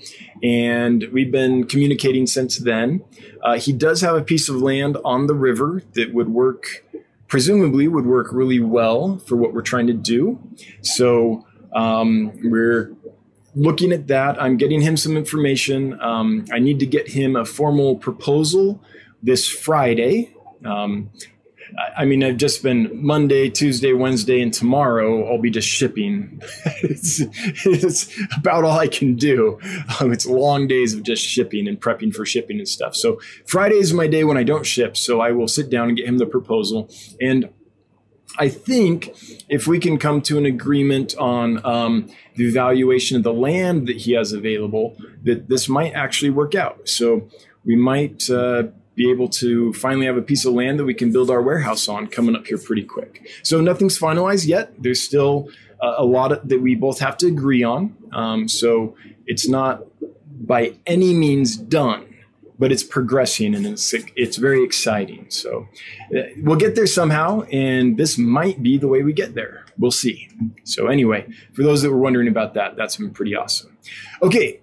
And 0.44 1.08
we've 1.10 1.32
been 1.32 1.64
communicating 1.64 2.26
since 2.26 2.58
then. 2.58 3.02
Uh, 3.42 3.58
he 3.58 3.72
does 3.72 4.00
have 4.02 4.14
a 4.14 4.22
piece 4.22 4.48
of 4.48 4.56
land 4.56 4.96
on 5.04 5.26
the 5.26 5.34
river 5.34 5.82
that 5.94 6.14
would 6.14 6.28
work 6.28 6.84
presumably 7.28 7.88
would 7.88 8.06
work 8.06 8.28
really 8.32 8.60
well 8.60 9.18
for 9.18 9.36
what 9.36 9.52
we're 9.52 9.62
trying 9.62 9.86
to 9.86 9.92
do. 9.92 10.38
So 10.82 11.46
um, 11.74 12.32
we're 12.42 12.94
looking 13.54 13.92
at 13.92 14.06
that. 14.08 14.40
I'm 14.40 14.56
getting 14.56 14.80
him 14.80 14.96
some 14.96 15.16
information. 15.16 15.98
Um, 16.00 16.44
I 16.52 16.58
need 16.58 16.78
to 16.80 16.86
get 16.86 17.08
him 17.08 17.36
a 17.36 17.44
formal 17.44 17.96
proposal 17.96 18.82
this 19.22 19.48
Friday. 19.48 20.34
Um, 20.64 21.10
I 21.96 22.04
mean, 22.04 22.24
I've 22.24 22.36
just 22.38 22.62
been 22.62 23.04
Monday, 23.04 23.50
Tuesday, 23.50 23.92
Wednesday, 23.92 24.40
and 24.40 24.52
tomorrow 24.52 25.30
I'll 25.30 25.40
be 25.40 25.50
just 25.50 25.68
shipping. 25.68 26.40
it's, 26.82 27.20
it's, 27.66 28.36
about 28.36 28.64
all 28.64 28.78
I 28.78 28.88
can 28.88 29.14
do. 29.16 29.58
Um, 30.00 30.12
it's 30.12 30.26
long 30.26 30.68
days 30.68 30.94
of 30.94 31.02
just 31.02 31.22
shipping 31.22 31.68
and 31.68 31.80
prepping 31.80 32.14
for 32.14 32.24
shipping 32.24 32.58
and 32.58 32.68
stuff. 32.68 32.94
So 32.94 33.20
Friday 33.46 33.76
is 33.76 33.92
my 33.92 34.06
day 34.06 34.24
when 34.24 34.38
I 34.38 34.42
don't 34.42 34.64
ship. 34.64 34.96
So 34.96 35.20
I 35.20 35.32
will 35.32 35.48
sit 35.48 35.68
down 35.68 35.88
and 35.88 35.96
get 35.96 36.06
him 36.06 36.18
the 36.18 36.26
proposal. 36.26 36.88
And 37.20 37.50
I 38.38 38.48
think 38.48 39.14
if 39.48 39.66
we 39.66 39.78
can 39.78 39.98
come 39.98 40.22
to 40.22 40.38
an 40.38 40.46
agreement 40.46 41.14
on 41.16 41.64
um, 41.64 42.10
the 42.36 42.50
valuation 42.50 43.16
of 43.16 43.22
the 43.22 43.32
land 43.32 43.86
that 43.88 43.96
he 43.96 44.12
has 44.12 44.32
available, 44.32 44.96
that 45.24 45.48
this 45.48 45.68
might 45.68 45.92
actually 45.92 46.30
work 46.30 46.54
out. 46.54 46.88
So 46.88 47.28
we 47.64 47.76
might. 47.76 48.30
Uh, 48.30 48.68
be 48.96 49.10
able 49.10 49.28
to 49.28 49.72
finally 49.74 50.06
have 50.06 50.16
a 50.16 50.22
piece 50.22 50.44
of 50.44 50.54
land 50.54 50.78
that 50.78 50.84
we 50.84 50.94
can 50.94 51.12
build 51.12 51.30
our 51.30 51.42
warehouse 51.42 51.88
on 51.88 52.06
coming 52.06 52.34
up 52.34 52.46
here 52.46 52.58
pretty 52.58 52.82
quick. 52.82 53.28
So 53.42 53.60
nothing's 53.60 53.98
finalized 53.98 54.46
yet. 54.46 54.72
There's 54.82 55.02
still 55.02 55.48
a 55.80 56.04
lot 56.04 56.32
of, 56.32 56.48
that 56.48 56.60
we 56.60 56.74
both 56.74 56.98
have 57.00 57.16
to 57.18 57.26
agree 57.26 57.62
on. 57.62 57.94
Um, 58.12 58.48
so 58.48 58.96
it's 59.26 59.46
not 59.46 59.84
by 60.40 60.74
any 60.86 61.14
means 61.14 61.56
done, 61.56 62.14
but 62.58 62.72
it's 62.72 62.82
progressing 62.82 63.54
and 63.54 63.66
it's 63.66 63.94
it's 64.16 64.38
very 64.38 64.64
exciting. 64.64 65.26
So 65.28 65.68
uh, 66.16 66.22
we'll 66.38 66.56
get 66.56 66.74
there 66.74 66.86
somehow, 66.86 67.42
and 67.52 67.98
this 67.98 68.16
might 68.16 68.62
be 68.62 68.78
the 68.78 68.88
way 68.88 69.02
we 69.02 69.12
get 69.12 69.34
there. 69.34 69.66
We'll 69.78 69.90
see. 69.90 70.30
So 70.64 70.86
anyway, 70.86 71.26
for 71.52 71.62
those 71.62 71.82
that 71.82 71.90
were 71.90 71.98
wondering 71.98 72.28
about 72.28 72.54
that, 72.54 72.76
that's 72.76 72.96
been 72.96 73.10
pretty 73.10 73.34
awesome. 73.34 73.76
Okay, 74.22 74.60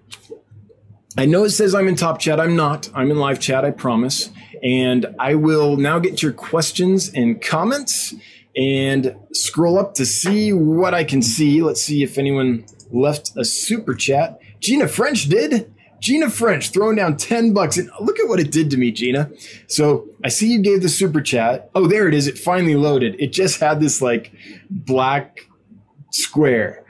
I 1.16 1.26
know 1.26 1.44
it 1.44 1.50
says 1.50 1.74
I'm 1.74 1.86
in 1.86 1.94
top 1.94 2.18
chat. 2.18 2.40
I'm 2.40 2.56
not. 2.56 2.90
I'm 2.94 3.10
in 3.10 3.18
live 3.18 3.38
chat, 3.38 3.64
I 3.64 3.70
promise. 3.70 4.30
And 4.62 5.06
I 5.18 5.36
will 5.36 5.76
now 5.76 5.98
get 5.98 6.22
your 6.22 6.32
questions 6.32 7.10
and 7.14 7.40
comments 7.40 8.14
and 8.56 9.14
scroll 9.32 9.78
up 9.78 9.94
to 9.94 10.06
see 10.06 10.52
what 10.52 10.92
I 10.92 11.04
can 11.04 11.22
see. 11.22 11.62
Let's 11.62 11.82
see 11.82 12.02
if 12.02 12.18
anyone 12.18 12.64
left 12.90 13.32
a 13.36 13.44
super 13.44 13.94
chat. 13.94 14.40
Gina 14.60 14.88
French 14.88 15.28
did. 15.28 15.72
Gina 16.00 16.28
French 16.28 16.70
throwing 16.70 16.96
down 16.96 17.16
10 17.16 17.54
bucks. 17.54 17.76
And 17.76 17.90
look 18.00 18.18
at 18.18 18.28
what 18.28 18.40
it 18.40 18.50
did 18.50 18.70
to 18.70 18.76
me, 18.76 18.90
Gina. 18.90 19.30
So 19.68 20.08
I 20.24 20.28
see 20.28 20.52
you 20.52 20.62
gave 20.62 20.82
the 20.82 20.88
super 20.88 21.20
chat. 21.20 21.70
Oh, 21.74 21.86
there 21.86 22.08
it 22.08 22.14
is. 22.14 22.26
It 22.26 22.38
finally 22.38 22.74
loaded. 22.74 23.16
It 23.20 23.32
just 23.32 23.60
had 23.60 23.80
this 23.80 24.02
like 24.02 24.32
black 24.68 25.46
square. 26.10 26.84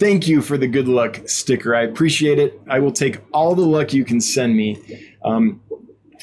Thank 0.00 0.26
you 0.26 0.40
for 0.40 0.56
the 0.56 0.66
good 0.66 0.88
luck 0.88 1.20
sticker. 1.28 1.74
I 1.74 1.82
appreciate 1.82 2.38
it. 2.38 2.58
I 2.66 2.78
will 2.78 2.90
take 2.90 3.18
all 3.34 3.54
the 3.54 3.66
luck 3.66 3.92
you 3.92 4.06
can 4.06 4.18
send 4.18 4.56
me. 4.56 4.78
Um, 5.22 5.60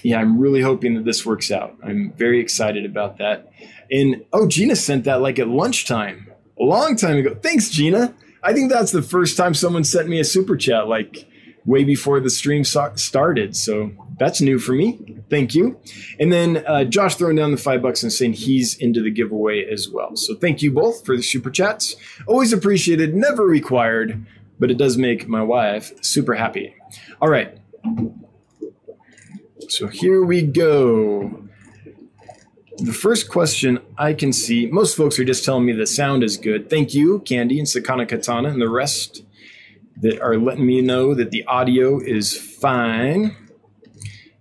yeah, 0.01 0.19
I'm 0.19 0.39
really 0.39 0.61
hoping 0.61 0.95
that 0.95 1.05
this 1.05 1.23
works 1.23 1.51
out. 1.51 1.77
I'm 1.83 2.11
very 2.13 2.39
excited 2.39 2.85
about 2.85 3.19
that. 3.19 3.51
And 3.91 4.25
oh, 4.33 4.47
Gina 4.47 4.75
sent 4.75 5.03
that 5.03 5.21
like 5.21 5.37
at 5.37 5.47
lunchtime, 5.47 6.27
a 6.59 6.63
long 6.63 6.95
time 6.95 7.17
ago. 7.17 7.35
Thanks, 7.35 7.69
Gina. 7.69 8.15
I 8.41 8.51
think 8.51 8.71
that's 8.71 8.91
the 8.91 9.03
first 9.03 9.37
time 9.37 9.53
someone 9.53 9.83
sent 9.83 10.09
me 10.09 10.19
a 10.19 10.23
super 10.23 10.57
chat 10.57 10.87
like 10.87 11.27
way 11.67 11.83
before 11.83 12.19
the 12.19 12.29
stream 12.29 12.63
started. 12.63 13.55
So 13.55 13.91
that's 14.17 14.41
new 14.41 14.57
for 14.57 14.71
me. 14.71 15.19
Thank 15.29 15.53
you. 15.53 15.79
And 16.19 16.31
then 16.31 16.63
uh, 16.65 16.85
Josh 16.85 17.15
throwing 17.15 17.35
down 17.35 17.51
the 17.51 17.57
five 17.57 17.81
bucks 17.81 18.01
and 18.01 18.11
saying 18.11 18.33
he's 18.33 18.75
into 18.77 19.03
the 19.03 19.11
giveaway 19.11 19.65
as 19.69 19.89
well. 19.89 20.15
So 20.15 20.33
thank 20.35 20.63
you 20.63 20.71
both 20.71 21.05
for 21.05 21.15
the 21.15 21.21
super 21.21 21.51
chats. 21.51 21.95
Always 22.25 22.53
appreciated, 22.53 23.13
never 23.13 23.43
required, 23.43 24.25
but 24.57 24.71
it 24.71 24.77
does 24.77 24.97
make 24.97 25.27
my 25.27 25.43
wife 25.43 25.91
super 26.01 26.35
happy. 26.35 26.73
All 27.21 27.29
right. 27.29 27.59
So 29.67 29.87
here 29.87 30.23
we 30.23 30.43
go. 30.43 31.43
The 32.77 32.93
first 32.93 33.29
question 33.29 33.79
I 33.97 34.13
can 34.13 34.31
see, 34.31 34.67
most 34.67 34.95
folks 34.95 35.19
are 35.19 35.25
just 35.25 35.43
telling 35.43 35.65
me 35.65 35.73
the 35.73 35.87
sound 35.87 36.23
is 36.23 36.37
good. 36.37 36.69
Thank 36.69 36.93
you, 36.93 37.19
Candy 37.19 37.59
and 37.59 37.67
Sakana 37.67 38.07
Katana, 38.07 38.49
and 38.49 38.61
the 38.61 38.69
rest 38.69 39.23
that 40.01 40.21
are 40.21 40.37
letting 40.37 40.65
me 40.65 40.81
know 40.81 41.13
that 41.13 41.31
the 41.31 41.43
audio 41.45 41.99
is 41.99 42.37
fine 42.37 43.35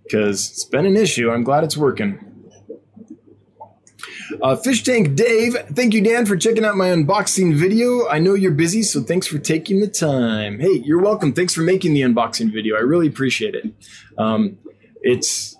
because 0.03 0.51
it's 0.51 0.65
been 0.65 0.85
an 0.85 0.95
issue. 0.95 1.31
I'm 1.31 1.43
glad 1.43 1.63
it's 1.63 1.77
working. 1.77 2.23
Uh, 4.41 4.55
Fish 4.55 4.83
Tank 4.83 5.15
Dave, 5.15 5.55
thank 5.73 5.93
you, 5.93 6.01
Dan, 6.01 6.25
for 6.25 6.35
checking 6.35 6.65
out 6.65 6.75
my 6.75 6.89
unboxing 6.89 7.55
video. 7.55 8.07
I 8.07 8.19
know 8.19 8.33
you're 8.33 8.51
busy, 8.51 8.83
so 8.83 9.01
thanks 9.01 9.25
for 9.25 9.39
taking 9.39 9.79
the 9.79 9.87
time. 9.87 10.59
Hey, 10.59 10.81
you're 10.83 11.01
welcome. 11.01 11.33
Thanks 11.33 11.53
for 11.53 11.61
making 11.61 11.93
the 11.93 12.01
unboxing 12.01 12.51
video. 12.51 12.75
I 12.75 12.81
really 12.81 13.07
appreciate 13.07 13.55
it. 13.55 13.73
Um, 14.17 14.57
it's, 15.01 15.55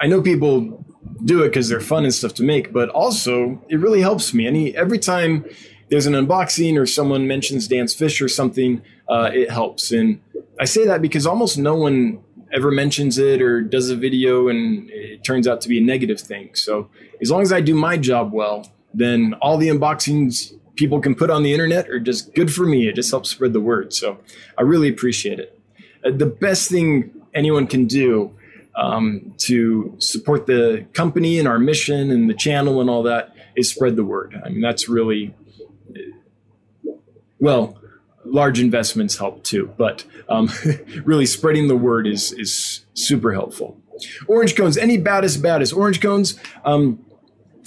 I 0.00 0.06
know 0.06 0.20
people 0.20 0.84
do 1.24 1.42
it 1.44 1.48
because 1.48 1.68
they're 1.68 1.80
fun 1.80 2.04
and 2.04 2.12
stuff 2.12 2.34
to 2.34 2.42
make, 2.42 2.72
but 2.72 2.88
also 2.88 3.62
it 3.68 3.76
really 3.76 4.00
helps 4.00 4.34
me. 4.34 4.46
Any 4.46 4.76
every 4.76 4.98
time 4.98 5.44
there's 5.92 6.06
an 6.06 6.14
unboxing 6.14 6.80
or 6.80 6.86
someone 6.86 7.26
mentions 7.26 7.68
Dan's 7.68 7.92
Fish 7.92 8.22
or 8.22 8.28
something, 8.28 8.80
uh, 9.10 9.30
it 9.30 9.50
helps. 9.50 9.92
And 9.92 10.22
I 10.58 10.64
say 10.64 10.86
that 10.86 11.02
because 11.02 11.26
almost 11.26 11.58
no 11.58 11.74
one 11.74 12.24
ever 12.50 12.70
mentions 12.70 13.18
it 13.18 13.42
or 13.42 13.60
does 13.60 13.90
a 13.90 13.96
video 13.96 14.48
and 14.48 14.88
it 14.88 15.22
turns 15.22 15.46
out 15.46 15.60
to 15.60 15.68
be 15.68 15.76
a 15.76 15.82
negative 15.82 16.18
thing. 16.18 16.54
So 16.54 16.88
as 17.20 17.30
long 17.30 17.42
as 17.42 17.52
I 17.52 17.60
do 17.60 17.74
my 17.74 17.98
job 17.98 18.32
well, 18.32 18.72
then 18.94 19.34
all 19.42 19.58
the 19.58 19.68
unboxings 19.68 20.54
people 20.76 20.98
can 20.98 21.14
put 21.14 21.28
on 21.28 21.42
the 21.42 21.52
internet 21.52 21.90
are 21.90 22.00
just 22.00 22.34
good 22.34 22.50
for 22.50 22.64
me. 22.64 22.88
It 22.88 22.94
just 22.94 23.10
helps 23.10 23.28
spread 23.28 23.52
the 23.52 23.60
word. 23.60 23.92
So 23.92 24.16
I 24.56 24.62
really 24.62 24.88
appreciate 24.88 25.40
it. 25.40 25.60
Uh, 26.02 26.12
the 26.12 26.24
best 26.24 26.70
thing 26.70 27.10
anyone 27.34 27.66
can 27.66 27.84
do 27.84 28.34
um, 28.76 29.34
to 29.40 29.94
support 29.98 30.46
the 30.46 30.86
company 30.94 31.38
and 31.38 31.46
our 31.46 31.58
mission 31.58 32.10
and 32.10 32.30
the 32.30 32.34
channel 32.34 32.80
and 32.80 32.88
all 32.88 33.02
that 33.02 33.36
is 33.56 33.68
spread 33.68 33.96
the 33.96 34.04
word. 34.04 34.40
I 34.42 34.48
mean, 34.48 34.62
that's 34.62 34.88
really, 34.88 35.34
well, 37.42 37.76
large 38.24 38.60
investments 38.60 39.18
help 39.18 39.42
too, 39.42 39.74
but 39.76 40.04
um, 40.28 40.48
really 41.04 41.26
spreading 41.26 41.66
the 41.66 41.76
word 41.76 42.06
is, 42.06 42.30
is 42.32 42.86
super 42.94 43.32
helpful. 43.32 43.76
Orange 44.28 44.54
cones, 44.54 44.78
any 44.78 44.96
Badis, 44.96 45.36
badis 45.38 45.76
orange 45.76 46.00
cones. 46.00 46.38
Um, 46.64 47.04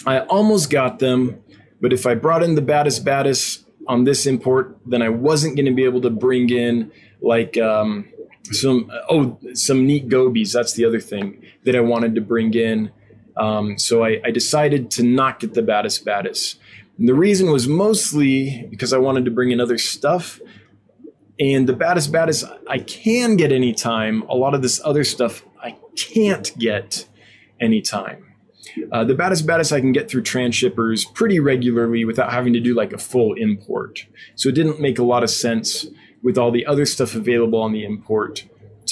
I 0.05 0.19
almost 0.19 0.69
got 0.69 0.99
them, 0.99 1.43
but 1.81 1.91
if 1.91 2.05
I 2.05 2.15
brought 2.15 2.41
in 2.41 2.55
the 2.55 2.61
Badis, 2.61 3.03
badis 3.03 3.65
on 3.85 4.05
this 4.05 4.25
import, 4.25 4.77
then 4.85 5.01
I 5.01 5.09
wasn't 5.09 5.57
going 5.57 5.65
to 5.65 5.73
be 5.73 5.83
able 5.83 6.01
to 6.01 6.09
bring 6.09 6.49
in 6.49 6.93
like, 7.21 7.57
um, 7.57 8.07
some 8.51 8.89
oh 9.09 9.39
some 9.55 9.85
neat 9.87 10.07
gobies. 10.07 10.53
That's 10.53 10.73
the 10.73 10.85
other 10.85 10.99
thing 10.99 11.43
that 11.65 11.75
I 11.75 11.79
wanted 11.81 12.15
to 12.15 12.21
bring 12.21 12.53
in. 12.53 12.91
Um, 13.35 13.77
so 13.77 14.05
I, 14.05 14.21
I, 14.23 14.29
decided 14.29 14.91
to 14.91 15.03
not 15.03 15.39
get 15.41 15.55
the 15.55 15.61
Badis 15.61 16.01
badis. 16.01 16.55
And 16.97 17.09
the 17.09 17.13
reason 17.13 17.51
was 17.51 17.67
mostly 17.67 18.67
because 18.69 18.93
I 18.93 18.97
wanted 18.97 19.25
to 19.25 19.31
bring 19.31 19.51
in 19.51 19.59
other 19.59 19.77
stuff. 19.77 20.39
And 21.39 21.67
the 21.67 21.73
Badis 21.73 22.09
badis 22.09 22.49
I 22.69 22.79
can 22.79 23.35
get 23.35 23.51
anytime. 23.51 24.23
A 24.23 24.35
lot 24.35 24.53
of 24.53 24.61
this 24.61 24.79
other 24.83 25.03
stuff 25.03 25.43
I 25.61 25.75
can't 25.97 26.57
get 26.57 27.07
anytime. 27.59 28.33
Uh, 28.91 29.03
the 29.03 29.13
Badis 29.13 29.43
badis 29.43 29.71
I 29.71 29.79
can 29.79 29.91
get 29.91 30.09
through 30.09 30.23
transshippers 30.23 31.13
pretty 31.13 31.39
regularly 31.39 32.03
without 32.03 32.31
having 32.31 32.53
to 32.53 32.59
do 32.59 32.73
like 32.73 32.93
a 32.93 32.97
full 32.97 33.33
import. 33.33 34.05
So 34.35 34.49
it 34.49 34.55
didn't 34.55 34.79
make 34.79 34.97
a 34.97 35.03
lot 35.03 35.23
of 35.23 35.29
sense 35.29 35.87
with 36.23 36.37
all 36.37 36.51
the 36.51 36.65
other 36.65 36.85
stuff 36.85 37.15
available 37.15 37.61
on 37.61 37.71
the 37.71 37.85
import 37.85 38.45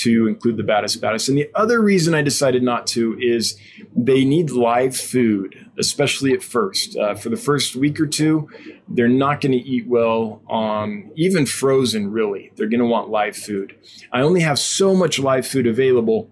to 0.04 0.28
include 0.28 0.58
the 0.58 0.64
Badis 0.64 0.98
badis. 0.98 1.30
And 1.30 1.38
the 1.38 1.50
other 1.56 1.82
reason 1.82 2.14
I 2.14 2.22
decided 2.22 2.64
not 2.64 2.88
to 2.88 3.18
is 3.20 3.58
they 3.96 4.26
need 4.26 4.52
live 4.52 4.96
food, 4.96 5.70
especially 5.78 6.34
at 6.34 6.44
first. 6.44 6.96
Uh, 6.98 7.16
for 7.16 7.30
the 7.30 7.38
first 7.38 7.76
week 7.76 8.00
or 8.00 8.08
two, 8.08 8.50
they're 8.88 9.08
not 9.08 9.42
going 9.42 9.54
to 9.54 9.58
eat 9.58 9.88
well 9.88 10.42
on 10.48 11.12
even 11.16 11.46
frozen, 11.46 12.12
really. 12.12 12.52
They're 12.56 12.70
going 12.70 12.80
to 12.80 12.86
want 12.86 13.10
live 13.10 13.36
food. 13.36 13.76
I 14.12 14.22
only 14.22 14.42
have 14.42 14.60
so 14.60 14.96
much 14.96 15.20
live 15.20 15.48
food 15.48 15.68
available, 15.68 16.30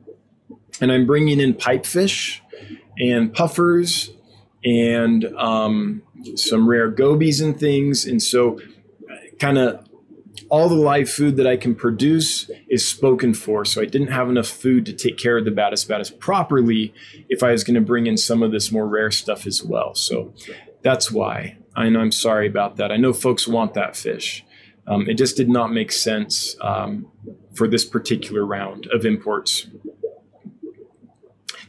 and 0.79 0.91
I'm 0.91 1.05
bringing 1.05 1.39
in 1.39 1.53
pipefish 1.53 2.39
and 2.99 3.33
puffers 3.33 4.11
and 4.63 5.25
um, 5.37 6.03
some 6.35 6.67
rare 6.67 6.89
gobies 6.89 7.41
and 7.41 7.59
things. 7.59 8.05
And 8.05 8.21
so, 8.21 8.59
kind 9.39 9.57
of 9.57 9.87
all 10.51 10.67
the 10.67 10.75
live 10.75 11.09
food 11.09 11.37
that 11.37 11.47
I 11.47 11.55
can 11.55 11.73
produce 11.73 12.51
is 12.67 12.87
spoken 12.87 13.33
for. 13.33 13.63
So 13.63 13.81
I 13.81 13.85
didn't 13.85 14.09
have 14.09 14.29
enough 14.29 14.47
food 14.47 14.85
to 14.85 14.93
take 14.93 15.17
care 15.17 15.37
of 15.37 15.45
the 15.45 15.51
Badis 15.51 15.87
badis 15.87 16.19
properly 16.19 16.93
if 17.29 17.41
I 17.41 17.51
was 17.51 17.63
going 17.63 17.75
to 17.75 17.81
bring 17.81 18.05
in 18.05 18.17
some 18.17 18.43
of 18.43 18.51
this 18.51 18.69
more 18.69 18.85
rare 18.85 19.11
stuff 19.11 19.47
as 19.47 19.63
well. 19.63 19.95
So 19.95 20.33
that's 20.81 21.09
why. 21.09 21.55
And 21.77 21.97
I'm 21.97 22.11
sorry 22.11 22.47
about 22.47 22.75
that. 22.75 22.91
I 22.91 22.97
know 22.97 23.13
folks 23.13 23.47
want 23.47 23.75
that 23.75 23.95
fish. 23.95 24.45
Um, 24.87 25.07
it 25.07 25.13
just 25.13 25.37
did 25.37 25.47
not 25.47 25.71
make 25.71 25.89
sense 25.89 26.57
um, 26.59 27.07
for 27.53 27.65
this 27.65 27.85
particular 27.85 28.45
round 28.45 28.87
of 28.93 29.05
imports. 29.05 29.67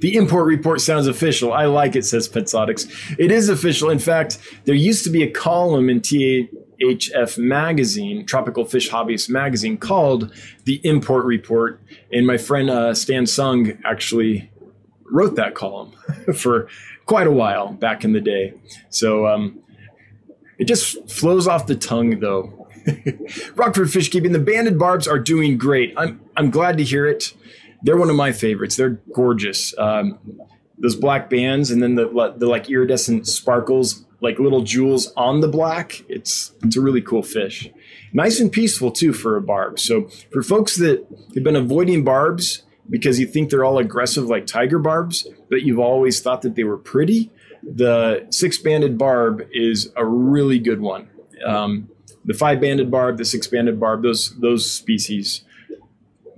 The 0.01 0.16
import 0.16 0.47
report 0.47 0.81
sounds 0.81 1.07
official. 1.07 1.53
I 1.53 1.66
like 1.66 1.95
it, 1.95 2.05
says 2.05 2.29
Petsotics. 2.29 3.16
It 3.16 3.31
is 3.31 3.49
official. 3.49 3.90
In 3.90 4.01
fact, 4.01 4.38
there 4.64 4.75
used 4.75 5.05
to 5.05 5.11
be 5.11 5.23
a 5.23 5.31
column 5.31 5.88
in 5.88 6.01
TA 6.01 6.49
HF 6.83 7.38
magazine, 7.38 8.27
Tropical 8.27 8.64
Fish 8.64 8.90
Hobbyist 8.90 9.29
magazine, 9.29 9.77
called 9.77 10.33
the 10.64 10.81
Import 10.85 11.25
Report. 11.25 11.81
And 12.12 12.27
my 12.27 12.37
friend 12.37 12.71
uh, 12.71 12.95
Stan 12.95 13.27
Sung 13.27 13.79
actually 13.85 14.51
wrote 15.05 15.37
that 15.37 15.55
column 15.55 15.92
for 16.35 16.68
quite 17.07 17.27
a 17.27 17.33
while 17.33 17.73
back 17.73 18.05
in 18.05 18.12
the 18.12 18.21
day. 18.21 18.55
So 18.88 19.27
um, 19.27 19.61
it 20.59 20.64
just 20.64 21.11
flows 21.11 21.47
off 21.47 21.66
the 21.66 21.77
tongue, 21.77 22.21
though. 22.21 22.68
Rockford 23.55 23.90
Fish 23.92 24.11
Keeping, 24.11 24.33
the 24.33 24.38
banded 24.40 24.79
barbs 24.79 25.07
are 25.07 25.18
doing 25.18 25.57
great. 25.59 25.95
I'm, 25.97 26.21
I'm 26.37 26.51
glad 26.51 26.79
to 26.79 26.85
hear 26.85 27.07
it. 27.07 27.33
They're 27.83 27.97
one 27.97 28.11
of 28.11 28.16
my 28.16 28.33
favorites. 28.33 28.77
They're 28.77 29.01
gorgeous. 29.14 29.77
Um, 29.79 30.18
those 30.79 30.97
black 30.97 31.31
bands 31.31 31.71
and 31.71 31.83
then 31.83 31.95
the, 31.95 32.35
the 32.37 32.47
like 32.47 32.68
iridescent 32.68 33.27
sparkles 33.27 34.05
like 34.23 34.39
little 34.39 34.63
jewels 34.63 35.13
on 35.17 35.41
the 35.41 35.49
black. 35.49 36.03
It's 36.09 36.55
it's 36.63 36.77
a 36.77 36.81
really 36.81 37.03
cool 37.03 37.23
fish. 37.23 37.69
Nice 38.13 38.41
and 38.41 38.51
peaceful 38.51 38.91
too 38.91 39.13
for 39.13 39.37
a 39.37 39.43
barb. 39.43 39.79
So 39.79 40.09
for 40.33 40.43
folks 40.43 40.77
that 40.77 41.05
have 41.35 41.45
been 41.45 41.57
avoiding 41.57 42.05
barbs 42.05 42.63
because 42.89 43.19
you 43.19 43.27
think 43.27 43.51
they're 43.51 43.65
all 43.65 43.79
aggressive 43.79 44.27
like 44.27 44.47
tiger 44.47 44.79
barbs, 44.79 45.27
but 45.51 45.63
you've 45.63 45.79
always 45.79 46.21
thought 46.21 46.43
that 46.43 46.55
they 46.55 46.65
were 46.65 46.79
pretty, 46.79 47.31
the 47.63 48.27
six 48.31 48.59
banded 48.59 48.97
barb 48.97 49.43
is 49.53 49.93
a 49.97 50.05
really 50.05 50.59
good 50.59 50.81
one. 50.81 51.09
Um, 51.45 51.89
the 52.25 52.35
five 52.35 52.61
banded 52.61 52.91
barb, 52.91 53.19
the 53.19 53.25
six 53.25 53.47
banded 53.49 53.81
barb, 53.81 54.03
those 54.03 54.39
those 54.39 54.71
species, 54.71 55.45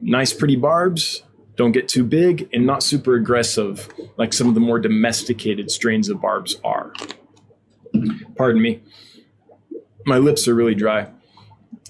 nice 0.01 0.33
pretty 0.33 0.57
barbs. 0.57 1.23
Don't 1.57 1.73
get 1.73 1.87
too 1.87 2.03
big 2.03 2.49
and 2.53 2.66
not 2.66 2.83
super 2.83 3.14
aggressive 3.14 3.88
like 4.16 4.33
some 4.33 4.49
of 4.49 4.55
the 4.55 4.61
more 4.61 4.81
domesticated 4.81 5.70
strains 5.70 6.09
of 6.09 6.20
barbs 6.20 6.57
are. 6.64 6.92
Pardon 8.37 8.61
me. 8.61 8.80
My 10.07 10.18
lips 10.18 10.46
are 10.48 10.54
really 10.54 10.74
dry. 10.74 11.09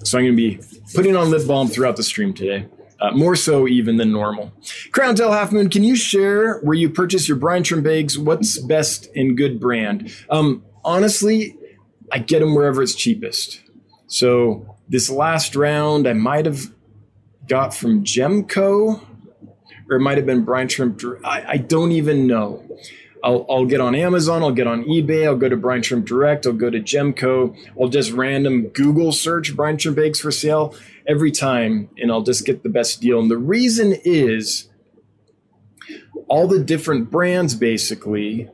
So 0.02 0.18
I'm 0.18 0.24
going 0.24 0.36
to 0.36 0.36
be 0.36 0.60
putting 0.94 1.16
on 1.16 1.30
lip 1.30 1.46
balm 1.46 1.68
throughout 1.68 1.96
the 1.96 2.02
stream 2.02 2.34
today. 2.34 2.68
Uh, 3.00 3.10
more 3.10 3.36
so 3.36 3.66
even 3.66 3.96
than 3.96 4.12
normal. 4.12 4.52
Crown 4.92 5.14
Tail 5.14 5.32
Half 5.32 5.52
Moon, 5.52 5.68
can 5.68 5.82
you 5.82 5.96
share 5.96 6.60
where 6.60 6.74
you 6.74 6.88
purchase 6.88 7.28
your 7.28 7.36
brine 7.36 7.62
trim 7.62 7.82
bags? 7.82 8.16
What's 8.18 8.58
best 8.58 9.08
and 9.16 9.36
good 9.36 9.60
brand? 9.60 10.14
Um, 10.30 10.64
honestly, 10.84 11.56
I 12.12 12.18
get 12.18 12.38
them 12.38 12.54
wherever 12.54 12.82
it's 12.82 12.94
cheapest. 12.94 13.60
So 14.06 14.76
this 14.88 15.10
last 15.10 15.56
round, 15.56 16.06
I 16.06 16.12
might 16.12 16.46
have 16.46 16.72
got 17.48 17.74
from 17.74 18.04
Gemco, 18.04 19.04
or 19.90 19.96
it 19.96 20.00
might 20.00 20.16
have 20.16 20.26
been 20.26 20.44
brine 20.44 20.68
shrimp. 20.68 21.02
I, 21.24 21.44
I 21.46 21.56
don't 21.56 21.92
even 21.92 22.26
know. 22.26 22.64
I'll, 23.24 23.46
I'll 23.48 23.64
get 23.64 23.80
on 23.80 23.94
Amazon, 23.94 24.42
I'll 24.42 24.52
get 24.52 24.66
on 24.66 24.84
eBay, 24.84 25.24
I'll 25.24 25.37
go 25.37 25.48
to 25.48 25.56
Brine 25.56 25.82
Shrimp 25.82 26.06
Direct, 26.06 26.46
I'll 26.46 26.52
go 26.52 26.68
to 26.68 26.78
Gemco, 26.78 27.56
I'll 27.80 27.88
just 27.88 28.12
random 28.12 28.68
Google 28.68 29.12
search 29.12 29.56
brine 29.56 29.78
shrimp 29.78 29.98
eggs 29.98 30.20
for 30.20 30.30
sale 30.30 30.74
every 31.06 31.32
time, 31.32 31.88
and 31.96 32.12
I'll 32.12 32.22
just 32.22 32.44
get 32.44 32.62
the 32.62 32.68
best 32.68 33.00
deal. 33.00 33.18
And 33.18 33.30
the 33.30 33.38
reason 33.38 33.94
is 34.04 34.68
all 36.28 36.46
the 36.46 36.62
different 36.62 37.10
brands 37.10 37.54
basically 37.54 38.50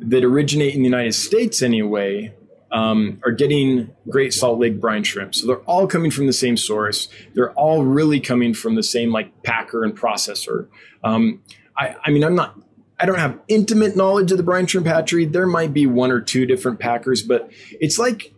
that 0.00 0.24
originate 0.24 0.74
in 0.74 0.80
the 0.80 0.88
United 0.88 1.14
States 1.14 1.62
anyway 1.62 2.34
um, 2.72 3.20
are 3.24 3.30
getting 3.30 3.90
Great 4.10 4.34
Salt 4.34 4.58
Lake 4.58 4.80
brine 4.80 5.04
shrimp. 5.04 5.34
So 5.34 5.46
they're 5.46 5.60
all 5.60 5.86
coming 5.86 6.10
from 6.10 6.26
the 6.26 6.32
same 6.32 6.56
source. 6.56 7.08
They're 7.34 7.52
all 7.52 7.84
really 7.84 8.18
coming 8.18 8.52
from 8.52 8.74
the 8.74 8.82
same 8.82 9.12
like 9.12 9.44
packer 9.44 9.84
and 9.84 9.96
processor. 9.96 10.68
Um, 11.04 11.42
I, 11.76 11.94
I 12.04 12.10
mean, 12.10 12.24
I'm 12.24 12.34
not 12.34 12.58
I 13.00 13.06
don't 13.06 13.18
have 13.18 13.38
intimate 13.48 13.96
knowledge 13.96 14.32
of 14.32 14.38
the 14.38 14.42
brine 14.42 14.66
shrimp 14.66 14.86
hatchery. 14.86 15.24
There 15.24 15.46
might 15.46 15.72
be 15.72 15.86
one 15.86 16.10
or 16.10 16.20
two 16.20 16.46
different 16.46 16.80
packers, 16.80 17.22
but 17.22 17.50
it's 17.80 17.98
like 17.98 18.34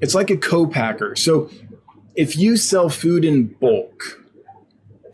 it's 0.00 0.14
like 0.14 0.30
a 0.30 0.36
co-packer. 0.36 1.16
So 1.16 1.48
if 2.14 2.36
you 2.36 2.56
sell 2.56 2.88
food 2.88 3.24
in 3.24 3.46
bulk, 3.46 4.20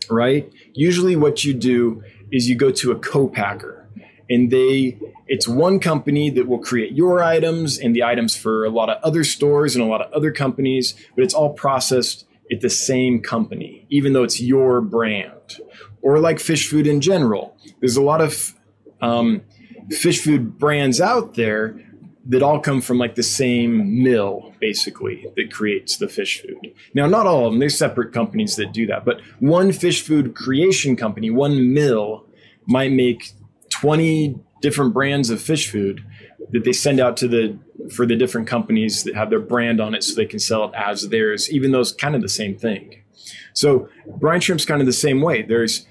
right? 0.09 0.51
Usually 0.73 1.15
what 1.15 1.43
you 1.45 1.53
do 1.53 2.03
is 2.31 2.49
you 2.49 2.55
go 2.55 2.71
to 2.71 2.91
a 2.91 2.99
co-packer 2.99 3.87
and 4.29 4.51
they 4.51 4.99
it's 5.27 5.47
one 5.47 5.79
company 5.79 6.29
that 6.31 6.47
will 6.47 6.59
create 6.59 6.93
your 6.93 7.23
items 7.23 7.77
and 7.77 7.95
the 7.95 8.03
items 8.03 8.35
for 8.35 8.65
a 8.65 8.69
lot 8.69 8.89
of 8.89 9.01
other 9.03 9.23
stores 9.23 9.75
and 9.75 9.83
a 9.83 9.87
lot 9.87 10.01
of 10.01 10.11
other 10.11 10.31
companies, 10.31 10.93
but 11.15 11.23
it's 11.23 11.33
all 11.33 11.53
processed 11.53 12.25
at 12.51 12.59
the 12.59 12.69
same 12.69 13.21
company, 13.21 13.85
even 13.89 14.11
though 14.11 14.23
it's 14.23 14.41
your 14.41 14.81
brand. 14.81 15.61
Or 16.01 16.19
like 16.19 16.39
fish 16.39 16.69
food 16.69 16.87
in 16.87 17.01
general 17.01 17.55
there's 17.79 17.97
a 17.97 18.01
lot 18.01 18.21
of 18.21 18.55
um, 19.01 19.41
fish 19.89 20.23
food 20.23 20.57
brands 20.57 21.01
out 21.01 21.35
there 21.35 21.81
that 22.25 22.43
all 22.43 22.59
come 22.59 22.81
from 22.81 22.97
like 22.97 23.15
the 23.15 23.23
same 23.23 24.03
mill 24.03 24.53
basically 24.59 25.25
that 25.35 25.51
creates 25.51 25.97
the 25.97 26.07
fish 26.07 26.41
food. 26.41 26.73
Now, 26.93 27.07
not 27.07 27.25
all 27.25 27.47
of 27.47 27.51
them, 27.51 27.59
there's 27.59 27.77
separate 27.77 28.13
companies 28.13 28.55
that 28.57 28.71
do 28.71 28.85
that, 28.87 29.05
but 29.05 29.21
one 29.39 29.71
fish 29.71 30.03
food 30.03 30.35
creation 30.35 30.95
company, 30.95 31.31
one 31.31 31.73
mill 31.73 32.25
might 32.67 32.91
make 32.91 33.31
20 33.69 34.39
different 34.61 34.93
brands 34.93 35.31
of 35.31 35.41
fish 35.41 35.69
food 35.69 36.05
that 36.51 36.63
they 36.63 36.73
send 36.73 36.99
out 36.99 37.17
to 37.17 37.27
the 37.27 37.57
for 37.91 38.05
the 38.05 38.15
different 38.15 38.47
companies 38.47 39.03
that 39.03 39.15
have 39.15 39.31
their 39.31 39.39
brand 39.39 39.81
on 39.81 39.95
it 39.95 40.03
so 40.03 40.13
they 40.13 40.25
can 40.25 40.37
sell 40.37 40.65
it 40.65 40.71
as 40.75 41.09
theirs, 41.09 41.51
even 41.51 41.71
though 41.71 41.79
it's 41.79 41.91
kind 41.91 42.13
of 42.13 42.21
the 42.21 42.29
same 42.29 42.55
thing. 42.55 43.00
So 43.53 43.89
brine 44.05 44.41
shrimp's 44.41 44.65
kind 44.65 44.81
of 44.81 44.87
the 44.87 44.93
same 44.93 45.21
way. 45.21 45.41
There's 45.41 45.85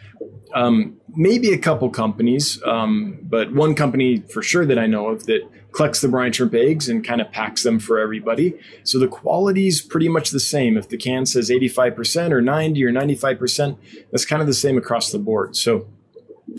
um, 0.55 1.01
maybe 1.15 1.53
a 1.53 1.59
couple 1.59 1.89
companies, 1.91 2.63
um, 2.65 3.19
but 3.23 3.53
one 3.53 3.75
company 3.75 4.21
for 4.21 4.43
sure 4.43 4.67
that 4.67 4.79
I 4.79 4.87
know 4.87 5.09
of 5.09 5.27
that 5.27 5.49
collects 5.73 6.01
the 6.01 6.09
brine 6.09 6.33
shrimp 6.33 6.55
eggs 6.55 6.89
and 6.89 7.05
kind 7.05 7.21
of 7.21 7.31
packs 7.31 7.63
them 7.63 7.79
for 7.79 7.99
everybody. 7.99 8.59
So 8.83 8.99
the 8.99 9.09
quality 9.09 9.69
is 9.69 9.81
pretty 9.81 10.09
much 10.09 10.31
the 10.31 10.41
same. 10.41 10.77
If 10.77 10.89
the 10.89 10.97
can 10.97 11.27
says 11.27 11.51
85% 11.51 12.33
or 12.33 12.41
90 12.41 12.85
or 12.85 12.91
95%, 12.91 13.77
that's 14.11 14.25
kind 14.25 14.43
of 14.43 14.49
the 14.49 14.55
same 14.55 14.77
across 14.77 15.13
the 15.13 15.19
board. 15.19 15.57
So 15.57 15.87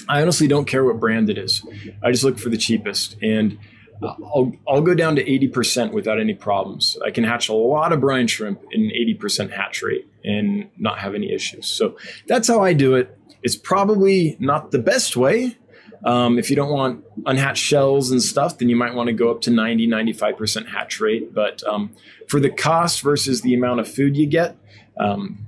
I 0.07 0.21
honestly 0.21 0.47
don't 0.47 0.65
care 0.65 0.85
what 0.85 0.99
brand 0.99 1.29
it 1.29 1.37
is. 1.37 1.65
I 2.01 2.11
just 2.11 2.23
look 2.23 2.39
for 2.39 2.49
the 2.49 2.57
cheapest. 2.57 3.17
And 3.21 3.57
I'll, 4.03 4.53
I'll 4.67 4.81
go 4.81 4.95
down 4.95 5.15
to 5.17 5.23
80% 5.23 5.91
without 5.91 6.19
any 6.19 6.33
problems. 6.33 6.97
I 7.05 7.11
can 7.11 7.23
hatch 7.23 7.49
a 7.49 7.53
lot 7.53 7.93
of 7.93 8.01
brine 8.01 8.27
shrimp 8.27 8.61
in 8.71 8.83
80% 8.83 9.51
hatch 9.51 9.81
rate 9.81 10.07
and 10.23 10.69
not 10.77 10.99
have 10.99 11.13
any 11.13 11.31
issues. 11.31 11.67
So 11.67 11.97
that's 12.27 12.47
how 12.47 12.61
I 12.61 12.73
do 12.73 12.95
it. 12.95 13.17
It's 13.43 13.55
probably 13.55 14.37
not 14.39 14.71
the 14.71 14.79
best 14.79 15.15
way. 15.15 15.57
Um, 16.03 16.39
if 16.39 16.49
you 16.49 16.55
don't 16.55 16.71
want 16.71 17.05
unhatched 17.27 17.63
shells 17.63 18.09
and 18.09 18.21
stuff, 18.21 18.57
then 18.57 18.69
you 18.69 18.75
might 18.75 18.95
want 18.95 19.07
to 19.07 19.13
go 19.13 19.29
up 19.29 19.41
to 19.41 19.51
90, 19.51 19.87
95% 19.87 20.67
hatch 20.67 20.99
rate. 20.99 21.33
But 21.33 21.63
um, 21.63 21.95
for 22.27 22.39
the 22.39 22.49
cost 22.49 23.01
versus 23.01 23.41
the 23.41 23.53
amount 23.53 23.81
of 23.81 23.87
food 23.87 24.17
you 24.17 24.25
get, 24.25 24.57
um, 24.99 25.47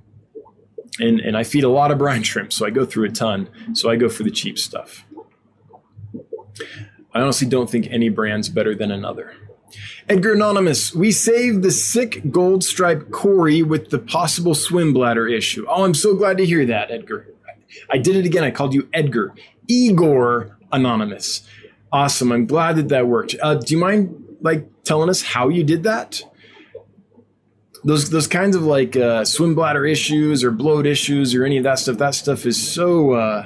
and, 1.00 1.20
and 1.20 1.36
I 1.36 1.44
feed 1.44 1.64
a 1.64 1.70
lot 1.70 1.90
of 1.90 1.98
brine 1.98 2.22
shrimp, 2.22 2.54
so 2.54 2.68
I 2.68 2.70
go 2.70 2.86
through 2.86 3.06
a 3.06 3.12
ton. 3.12 3.50
So 3.74 3.90
I 3.90 3.96
go 3.96 4.10
for 4.10 4.22
the 4.22 4.30
cheap 4.30 4.60
stuff. 4.60 5.06
I 7.14 7.22
honestly 7.22 7.48
don't 7.48 7.70
think 7.70 7.88
any 7.90 8.10
brand's 8.10 8.50
better 8.50 8.76
than 8.76 8.92
another. 8.92 9.34
Edgar 10.10 10.34
Anonymous, 10.34 10.94
we 10.94 11.12
saved 11.12 11.64
the 11.64 11.72
sick 11.72 12.32
gold 12.32 12.64
stripe 12.64 13.12
Cory 13.12 13.64
with 13.64 13.90
the 13.90 14.00
possible 14.00 14.54
swim 14.56 14.94
bladder 14.94 15.28
issue. 15.28 15.66
Oh, 15.68 15.84
I'm 15.84 15.94
so 15.94 16.16
glad 16.16 16.38
to 16.38 16.46
hear 16.46 16.66
that, 16.66 16.92
Edgar. 16.92 17.28
I 17.90 17.98
did 17.98 18.16
it 18.16 18.26
again. 18.26 18.44
I 18.44 18.52
called 18.52 18.74
you 18.74 18.90
Edgar. 18.94 19.34
Igor 19.68 20.58
Anonymous. 20.72 21.48
Awesome. 21.92 22.32
I'm 22.32 22.46
glad 22.46 22.76
that 22.76 22.90
that 22.90 23.08
worked. 23.08 23.36
Uh, 23.42 23.56
do 23.56 23.74
you 23.74 23.80
mind 23.80 24.38
like 24.42 24.68
telling 24.84 25.10
us 25.10 25.22
how 25.22 25.50
you 25.50 25.64
did 25.64 25.84
that? 25.84 26.22
Those 27.84 28.10
those 28.10 28.28
kinds 28.28 28.56
of 28.56 28.64
like 28.64 28.96
uh, 28.96 29.26
swim 29.26 29.56
bladder 29.56 29.86
issues 29.86 30.44
or 30.44 30.52
bloat 30.52 30.86
issues 30.86 31.36
or 31.36 31.46
any 31.46 31.58
of 31.58 31.64
that 31.64 31.80
stuff. 31.80 31.98
That 31.98 32.16
stuff 32.16 32.46
is 32.46 32.62
so 32.62 33.12
uh, 33.12 33.46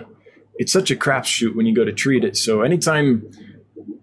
it's 0.56 0.72
such 0.72 0.92
a 0.92 0.96
crapshoot 0.96 1.56
when 1.56 1.66
you 1.66 1.74
go 1.74 1.84
to 1.84 1.94
treat 1.94 2.24
it. 2.24 2.38
So 2.38 2.62
anytime 2.62 3.32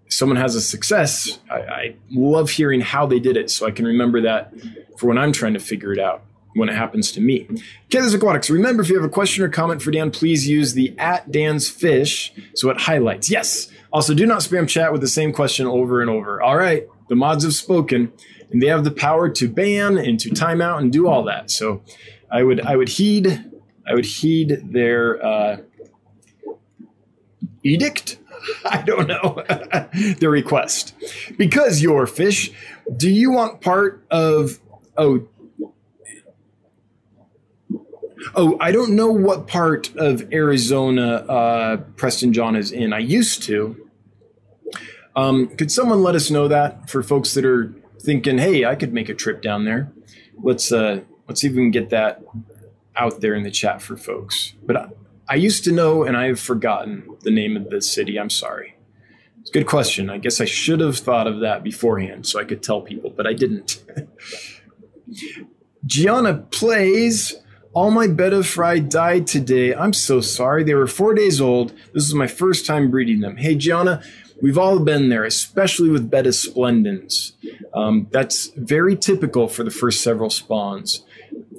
someone 0.09 0.37
has 0.37 0.55
a 0.55 0.61
success, 0.61 1.39
I, 1.49 1.55
I 1.55 1.95
love 2.11 2.49
hearing 2.49 2.81
how 2.81 3.05
they 3.05 3.19
did 3.19 3.37
it, 3.37 3.49
so 3.51 3.65
I 3.65 3.71
can 3.71 3.85
remember 3.85 4.21
that 4.21 4.53
for 4.97 5.07
when 5.07 5.17
I'm 5.17 5.31
trying 5.31 5.53
to 5.53 5.59
figure 5.59 5.91
it 5.93 5.99
out 5.99 6.23
when 6.55 6.69
it 6.69 6.75
happens 6.75 7.11
to 7.11 7.21
me. 7.21 7.47
Kayla's 7.89 8.13
Aquatics. 8.13 8.49
Remember, 8.49 8.81
if 8.81 8.89
you 8.89 8.95
have 8.95 9.03
a 9.03 9.09
question 9.09 9.43
or 9.43 9.49
comment 9.49 9.81
for 9.81 9.91
Dan, 9.91 10.09
please 10.09 10.47
use 10.47 10.73
the 10.73 10.97
at 10.97 11.29
Dan's 11.29 11.69
Fish 11.69 12.33
so 12.53 12.69
it 12.69 12.79
highlights. 12.79 13.29
Yes. 13.29 13.69
Also, 13.91 14.13
do 14.13 14.25
not 14.25 14.39
spam 14.39 14.67
chat 14.67 14.91
with 14.91 15.01
the 15.01 15.07
same 15.07 15.33
question 15.33 15.67
over 15.67 16.01
and 16.01 16.09
over. 16.09 16.41
All 16.41 16.55
right. 16.55 16.87
The 17.09 17.15
mods 17.15 17.43
have 17.43 17.53
spoken, 17.53 18.11
and 18.51 18.61
they 18.61 18.67
have 18.67 18.83
the 18.83 18.91
power 18.91 19.29
to 19.29 19.49
ban 19.49 19.97
and 19.97 20.19
to 20.21 20.29
timeout 20.29 20.79
and 20.79 20.91
do 20.91 21.07
all 21.07 21.23
that. 21.23 21.51
So, 21.51 21.83
I 22.31 22.43
would 22.43 22.61
I 22.61 22.75
would 22.75 22.89
heed 22.89 23.45
I 23.87 23.93
would 23.93 24.05
heed 24.05 24.61
their 24.71 25.23
uh, 25.23 25.57
edict. 27.63 28.17
I 28.65 28.81
don't 28.81 29.07
know 29.07 29.43
the 30.19 30.29
request 30.29 30.93
because 31.37 31.81
your 31.81 32.07
fish. 32.07 32.51
Do 32.95 33.09
you 33.09 33.31
want 33.31 33.61
part 33.61 34.05
of? 34.09 34.59
Oh, 34.97 35.27
Oh, 38.33 38.57
I 38.59 38.71
don't 38.71 38.95
know 38.95 39.11
what 39.11 39.47
part 39.47 39.95
of 39.95 40.33
Arizona 40.33 41.17
uh, 41.17 41.77
Preston 41.95 42.33
John 42.33 42.55
is 42.55 42.71
in. 42.71 42.91
I 42.91 42.99
used 42.99 43.43
to. 43.43 43.87
Um, 45.15 45.47
could 45.55 45.71
someone 45.71 46.01
let 46.01 46.15
us 46.15 46.31
know 46.31 46.47
that 46.47 46.89
for 46.89 47.03
folks 47.03 47.33
that 47.35 47.45
are 47.45 47.73
thinking, 48.01 48.37
"Hey, 48.37 48.65
I 48.65 48.75
could 48.75 48.93
make 48.93 49.09
a 49.09 49.13
trip 49.13 49.41
down 49.41 49.65
there." 49.65 49.91
Let's 50.41 50.71
uh, 50.71 51.01
let's 51.27 51.41
see 51.41 51.47
if 51.47 51.53
we 51.53 51.61
can 51.61 51.71
get 51.71 51.91
that 51.91 52.23
out 52.95 53.21
there 53.21 53.35
in 53.35 53.43
the 53.43 53.51
chat 53.51 53.81
for 53.81 53.95
folks. 53.95 54.53
But 54.65 54.75
I, 54.75 54.87
I 55.29 55.35
used 55.35 55.63
to 55.65 55.71
know, 55.71 56.03
and 56.03 56.17
I've 56.17 56.39
forgotten 56.39 57.07
the 57.21 57.31
name 57.31 57.55
of 57.55 57.69
the 57.69 57.81
city. 57.81 58.19
I'm 58.19 58.29
sorry. 58.29 58.74
It's 59.45 59.51
a 59.51 59.59
good 59.59 59.67
question. 59.67 60.09
I 60.09 60.17
guess 60.17 60.41
I 60.41 60.45
should 60.45 60.79
have 60.79 60.97
thought 60.97 61.27
of 61.27 61.41
that 61.41 61.63
beforehand 61.63 62.25
so 62.25 62.39
I 62.39 62.45
could 62.45 62.63
tell 62.63 62.81
people, 62.81 63.11
but 63.11 63.27
I 63.27 63.33
didn't. 63.33 63.83
Gianna 65.85 66.47
plays 66.49 67.35
all 67.71 67.91
my 67.91 68.07
betta 68.07 68.43
fry 68.43 68.79
died 68.79 69.27
today. 69.27 69.75
I'm 69.75 69.93
so 69.93 70.19
sorry. 70.19 70.63
They 70.63 70.73
were 70.73 70.87
four 70.87 71.13
days 71.13 71.39
old. 71.39 71.73
This 71.93 72.05
is 72.07 72.15
my 72.15 72.25
first 72.25 72.65
time 72.65 72.89
breeding 72.89 73.19
them. 73.19 73.37
Hey, 73.37 73.53
Gianna, 73.53 74.01
we've 74.41 74.57
all 74.57 74.79
been 74.79 75.09
there, 75.09 75.25
especially 75.25 75.89
with 75.89 76.09
betta 76.09 76.33
splendens. 76.33 77.33
Um, 77.71 78.07
that's 78.09 78.47
very 78.55 78.95
typical 78.95 79.47
for 79.47 79.63
the 79.63 79.69
first 79.69 80.01
several 80.01 80.31
spawns. 80.31 81.05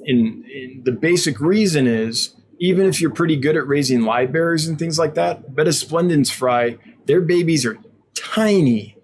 And, 0.05 0.43
and, 0.43 0.83
the 0.83 0.91
basic 0.91 1.39
reason 1.39 1.87
is 1.87 2.35
even 2.59 2.85
if 2.85 2.99
you're 2.99 3.11
pretty 3.11 3.37
good 3.37 3.55
at 3.55 3.65
raising 3.65 4.01
live 4.01 4.33
bearers 4.33 4.67
and 4.67 4.77
things 4.77 4.99
like 4.99 5.13
that, 5.13 5.55
betta 5.55 5.71
splendens 5.71 6.29
fry, 6.29 6.77
their 7.07 7.21
babies 7.21 7.65
are 7.65 7.77
tiny. 8.15 8.95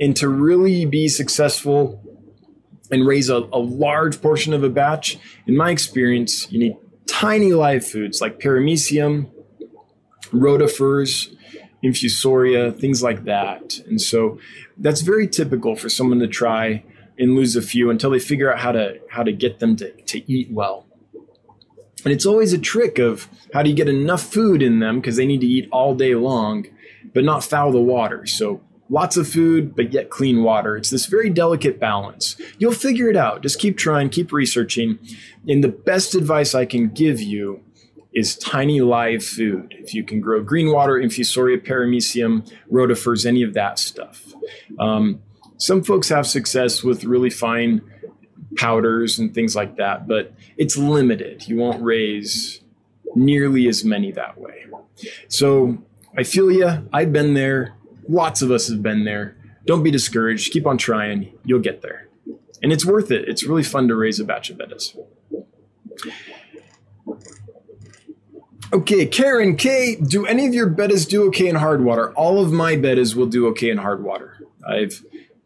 And 0.00 0.16
to 0.16 0.28
really 0.28 0.84
be 0.84 1.08
successful 1.08 2.00
and 2.90 3.06
raise 3.06 3.28
a, 3.28 3.36
a 3.52 3.58
large 3.58 4.22
portion 4.22 4.54
of 4.54 4.62
a 4.62 4.70
batch, 4.70 5.18
in 5.46 5.56
my 5.56 5.70
experience, 5.70 6.50
you 6.52 6.58
need 6.58 6.76
tiny 7.06 7.52
live 7.52 7.84
foods 7.84 8.20
like 8.20 8.38
paramecium, 8.38 9.28
rotifers, 10.30 11.34
infusoria, 11.82 12.78
things 12.78 13.02
like 13.02 13.24
that. 13.24 13.78
And 13.86 14.00
so 14.00 14.38
that's 14.76 15.00
very 15.00 15.26
typical 15.26 15.74
for 15.74 15.88
someone 15.88 16.20
to 16.20 16.28
try 16.28 16.84
and 17.18 17.34
lose 17.34 17.56
a 17.56 17.62
few 17.62 17.90
until 17.90 18.10
they 18.10 18.18
figure 18.20 18.52
out 18.52 18.60
how 18.60 18.72
to 18.72 19.00
how 19.10 19.22
to 19.24 19.32
get 19.32 19.58
them 19.58 19.74
to, 19.76 19.90
to 19.90 20.32
eat 20.32 20.50
well. 20.52 20.86
And 22.04 22.12
it's 22.12 22.26
always 22.26 22.52
a 22.52 22.58
trick 22.58 22.98
of 22.98 23.28
how 23.52 23.62
do 23.62 23.70
you 23.70 23.76
get 23.76 23.88
enough 23.88 24.22
food 24.22 24.62
in 24.62 24.78
them 24.78 25.00
because 25.00 25.16
they 25.16 25.26
need 25.26 25.40
to 25.40 25.46
eat 25.46 25.68
all 25.72 25.94
day 25.94 26.14
long, 26.14 26.66
but 27.14 27.24
not 27.24 27.44
foul 27.44 27.72
the 27.72 27.80
water. 27.80 28.26
So 28.26 28.60
lots 28.90 29.16
of 29.16 29.28
food, 29.28 29.74
but 29.76 29.92
yet 29.92 30.10
clean 30.10 30.42
water. 30.42 30.76
It's 30.76 30.90
this 30.90 31.06
very 31.06 31.30
delicate 31.30 31.78
balance. 31.78 32.36
You'll 32.58 32.72
figure 32.72 33.08
it 33.08 33.16
out. 33.16 33.42
Just 33.42 33.58
keep 33.58 33.76
trying, 33.76 34.10
keep 34.10 34.32
researching. 34.32 34.98
And 35.46 35.62
the 35.62 35.68
best 35.68 36.14
advice 36.14 36.54
I 36.54 36.64
can 36.64 36.88
give 36.88 37.20
you 37.20 37.62
is 38.14 38.36
tiny 38.36 38.80
live 38.80 39.22
food. 39.24 39.74
If 39.78 39.94
you 39.94 40.02
can 40.02 40.20
grow 40.20 40.42
green 40.42 40.72
water, 40.72 40.94
infusoria, 40.94 41.64
paramecium, 41.64 42.50
rotifers, 42.72 43.26
any 43.26 43.42
of 43.42 43.54
that 43.54 43.78
stuff. 43.78 44.34
Um, 44.78 45.20
some 45.58 45.82
folks 45.82 46.08
have 46.08 46.26
success 46.26 46.82
with 46.82 47.04
really 47.04 47.30
fine 47.30 47.82
powders 48.56 49.18
and 49.18 49.34
things 49.34 49.54
like 49.54 49.76
that, 49.76 50.08
but 50.08 50.32
it's 50.56 50.76
limited. 50.76 51.46
You 51.46 51.56
won't 51.56 51.82
raise 51.82 52.62
nearly 53.14 53.68
as 53.68 53.84
many 53.84 54.12
that 54.12 54.38
way. 54.38 54.66
So 55.28 55.78
I 56.16 56.24
feel 56.24 56.50
you. 56.50 56.88
I've 56.92 57.12
been 57.12 57.34
there. 57.34 57.74
Lots 58.08 58.42
of 58.42 58.50
us 58.50 58.68
have 58.68 58.82
been 58.82 59.04
there. 59.04 59.36
Don't 59.66 59.82
be 59.82 59.90
discouraged. 59.90 60.52
Keep 60.52 60.66
on 60.66 60.78
trying. 60.78 61.32
You'll 61.44 61.60
get 61.60 61.82
there. 61.82 62.08
And 62.62 62.72
it's 62.72 62.84
worth 62.84 63.10
it. 63.10 63.28
It's 63.28 63.44
really 63.44 63.62
fun 63.62 63.88
to 63.88 63.94
raise 63.94 64.18
a 64.18 64.24
batch 64.24 64.50
of 64.50 64.58
bettas. 64.58 64.96
Okay, 68.72 69.06
Karen 69.06 69.56
K, 69.56 69.96
do 69.96 70.26
any 70.26 70.46
of 70.46 70.54
your 70.54 70.68
bettas 70.68 71.08
do 71.08 71.26
okay 71.28 71.48
in 71.48 71.56
hard 71.56 71.84
water? 71.84 72.12
All 72.12 72.42
of 72.42 72.52
my 72.52 72.76
bettas 72.76 73.14
will 73.14 73.26
do 73.26 73.46
okay 73.48 73.70
in 73.70 73.78
hard 73.78 74.02
water. 74.02 74.38
I've 74.66 75.02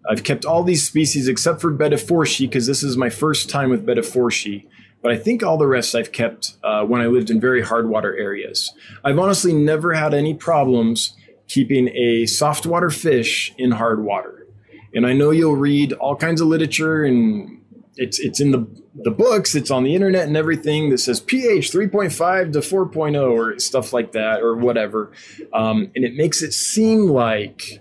I've 0.09 0.25
kept 0.25 0.45
all 0.45 0.65
these 0.65 0.85
species 0.85 1.29
except 1.29 1.61
for 1.61 1.71
betta 1.71 1.97
forschii 1.97 2.49
because 2.49 2.67
this 2.67 2.83
is 2.83 2.97
my 2.97 3.11
first 3.11 3.49
time 3.49 3.71
with 3.71 3.87
betta 3.87 4.01
forschii. 4.01 4.67
But 5.03 5.13
I 5.13 5.17
think 5.17 5.43
all 5.43 5.59
the 5.59 5.67
rest 5.67 5.95
I've 5.95 6.13
kept 6.13 6.57
uh, 6.63 6.85
when 6.85 7.01
I 7.01 7.07
lived 7.07 7.29
in 7.29 7.41
very 7.41 7.63
hard 7.63 7.89
water 7.89 8.17
areas. 8.17 8.73
I've 9.05 9.19
honestly 9.19 9.53
never 9.53 9.93
had 9.93 10.15
any 10.15 10.33
problems 10.35 11.17
keeping 11.49 11.89
a 11.89 12.27
soft 12.27 12.67
water 12.67 12.89
fish 12.89 13.53
in 13.59 13.73
hard 13.73 14.05
water. 14.05 14.47
And 14.95 15.07
I 15.07 15.13
know 15.13 15.31
you'll 15.31 15.57
read 15.57 15.93
all 15.95 16.17
kinds 16.17 16.41
of 16.41 16.47
literature 16.47 17.05
and 17.05 17.61
it's 17.97 18.19
it's 18.19 18.41
in 18.41 18.53
the 18.53 18.67
the 18.95 19.11
books, 19.11 19.55
it's 19.55 19.71
on 19.71 19.85
the 19.85 19.95
internet 19.95 20.27
and 20.27 20.37
everything 20.37 20.91
that 20.91 20.99
says 20.99 21.19
pH 21.19 21.71
3.5 21.71 22.53
to 22.53 22.59
4.0 22.59 23.31
or 23.31 23.59
stuff 23.59 23.93
like 23.93 24.13
that 24.13 24.41
or 24.41 24.57
whatever. 24.57 25.13
Um, 25.53 25.91
and 25.95 26.05
it 26.05 26.15
makes 26.15 26.43
it 26.43 26.53
seem 26.53 27.07
like 27.09 27.81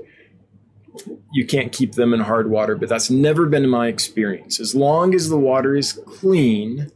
you 1.32 1.46
can't 1.46 1.72
keep 1.72 1.94
them 1.94 2.14
in 2.14 2.22
hard 2.22 2.50
water, 2.50 2.76
but 2.76 2.90
that's 2.90 3.10
never 3.10 3.46
been 3.46 3.70
my 3.70 3.88
experience. 3.88 4.60
As 4.60 4.76
long 4.76 5.14
as 5.14 5.30
the 5.30 5.38
water 5.38 5.76
is 5.76 5.94
clean, 5.94 6.92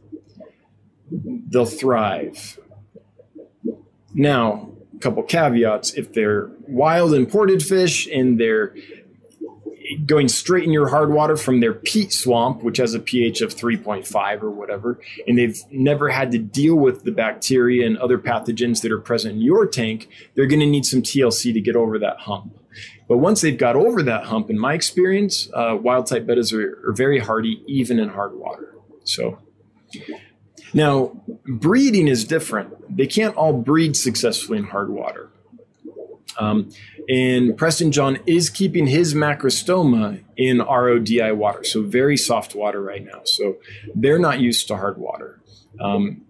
they'll 1.10 1.66
thrive. 1.66 2.58
Now, 4.14 4.70
a 4.94 4.98
couple 4.98 5.22
caveats 5.22 5.94
if 5.94 6.12
they're 6.12 6.50
wild 6.66 7.14
imported 7.14 7.62
fish 7.62 8.06
and 8.06 8.40
they're 8.40 8.74
going 10.04 10.28
straight 10.28 10.64
in 10.64 10.72
your 10.72 10.88
hard 10.88 11.12
water 11.12 11.36
from 11.36 11.60
their 11.60 11.72
peat 11.72 12.12
swamp, 12.12 12.62
which 12.62 12.78
has 12.78 12.94
a 12.94 12.98
pH 12.98 13.40
of 13.40 13.54
3.5 13.54 14.42
or 14.42 14.50
whatever, 14.50 14.98
and 15.26 15.38
they've 15.38 15.60
never 15.70 16.08
had 16.08 16.32
to 16.32 16.38
deal 16.38 16.74
with 16.74 17.04
the 17.04 17.12
bacteria 17.12 17.86
and 17.86 17.96
other 17.98 18.18
pathogens 18.18 18.82
that 18.82 18.90
are 18.90 19.00
present 19.00 19.36
in 19.36 19.40
your 19.40 19.66
tank, 19.66 20.08
they're 20.34 20.46
going 20.46 20.60
to 20.60 20.66
need 20.66 20.84
some 20.84 21.02
TLC 21.02 21.52
to 21.52 21.60
get 21.60 21.76
over 21.76 21.98
that 21.98 22.18
hump. 22.20 22.58
But 23.08 23.18
once 23.18 23.40
they've 23.40 23.56
got 23.56 23.76
over 23.76 24.02
that 24.02 24.24
hump, 24.24 24.50
in 24.50 24.58
my 24.58 24.74
experience, 24.74 25.48
uh, 25.54 25.76
wild 25.80 26.06
type 26.06 26.26
bettas 26.26 26.52
are, 26.52 26.88
are 26.88 26.92
very 26.92 27.20
hardy, 27.20 27.62
even 27.66 27.98
in 27.98 28.08
hard 28.08 28.34
water. 28.34 28.74
So 29.04 29.38
now 30.74 31.20
breeding 31.46 32.08
is 32.08 32.24
different. 32.24 32.96
They 32.96 33.06
can't 33.06 33.36
all 33.36 33.52
breed 33.52 33.96
successfully 33.96 34.58
in 34.58 34.64
hard 34.64 34.90
water. 34.90 35.30
Um, 36.38 36.70
and 37.08 37.56
Preston 37.56 37.92
John 37.92 38.18
is 38.26 38.50
keeping 38.50 38.86
his 38.86 39.14
macrostoma 39.14 40.22
in 40.36 40.58
RODI 40.58 41.34
water, 41.34 41.64
so 41.64 41.82
very 41.82 42.16
soft 42.16 42.54
water 42.54 42.82
right 42.82 43.04
now. 43.04 43.22
So 43.24 43.56
they're 43.94 44.18
not 44.18 44.40
used 44.40 44.68
to 44.68 44.76
hard 44.76 44.98
water. 44.98 45.40
Um, 45.80 46.22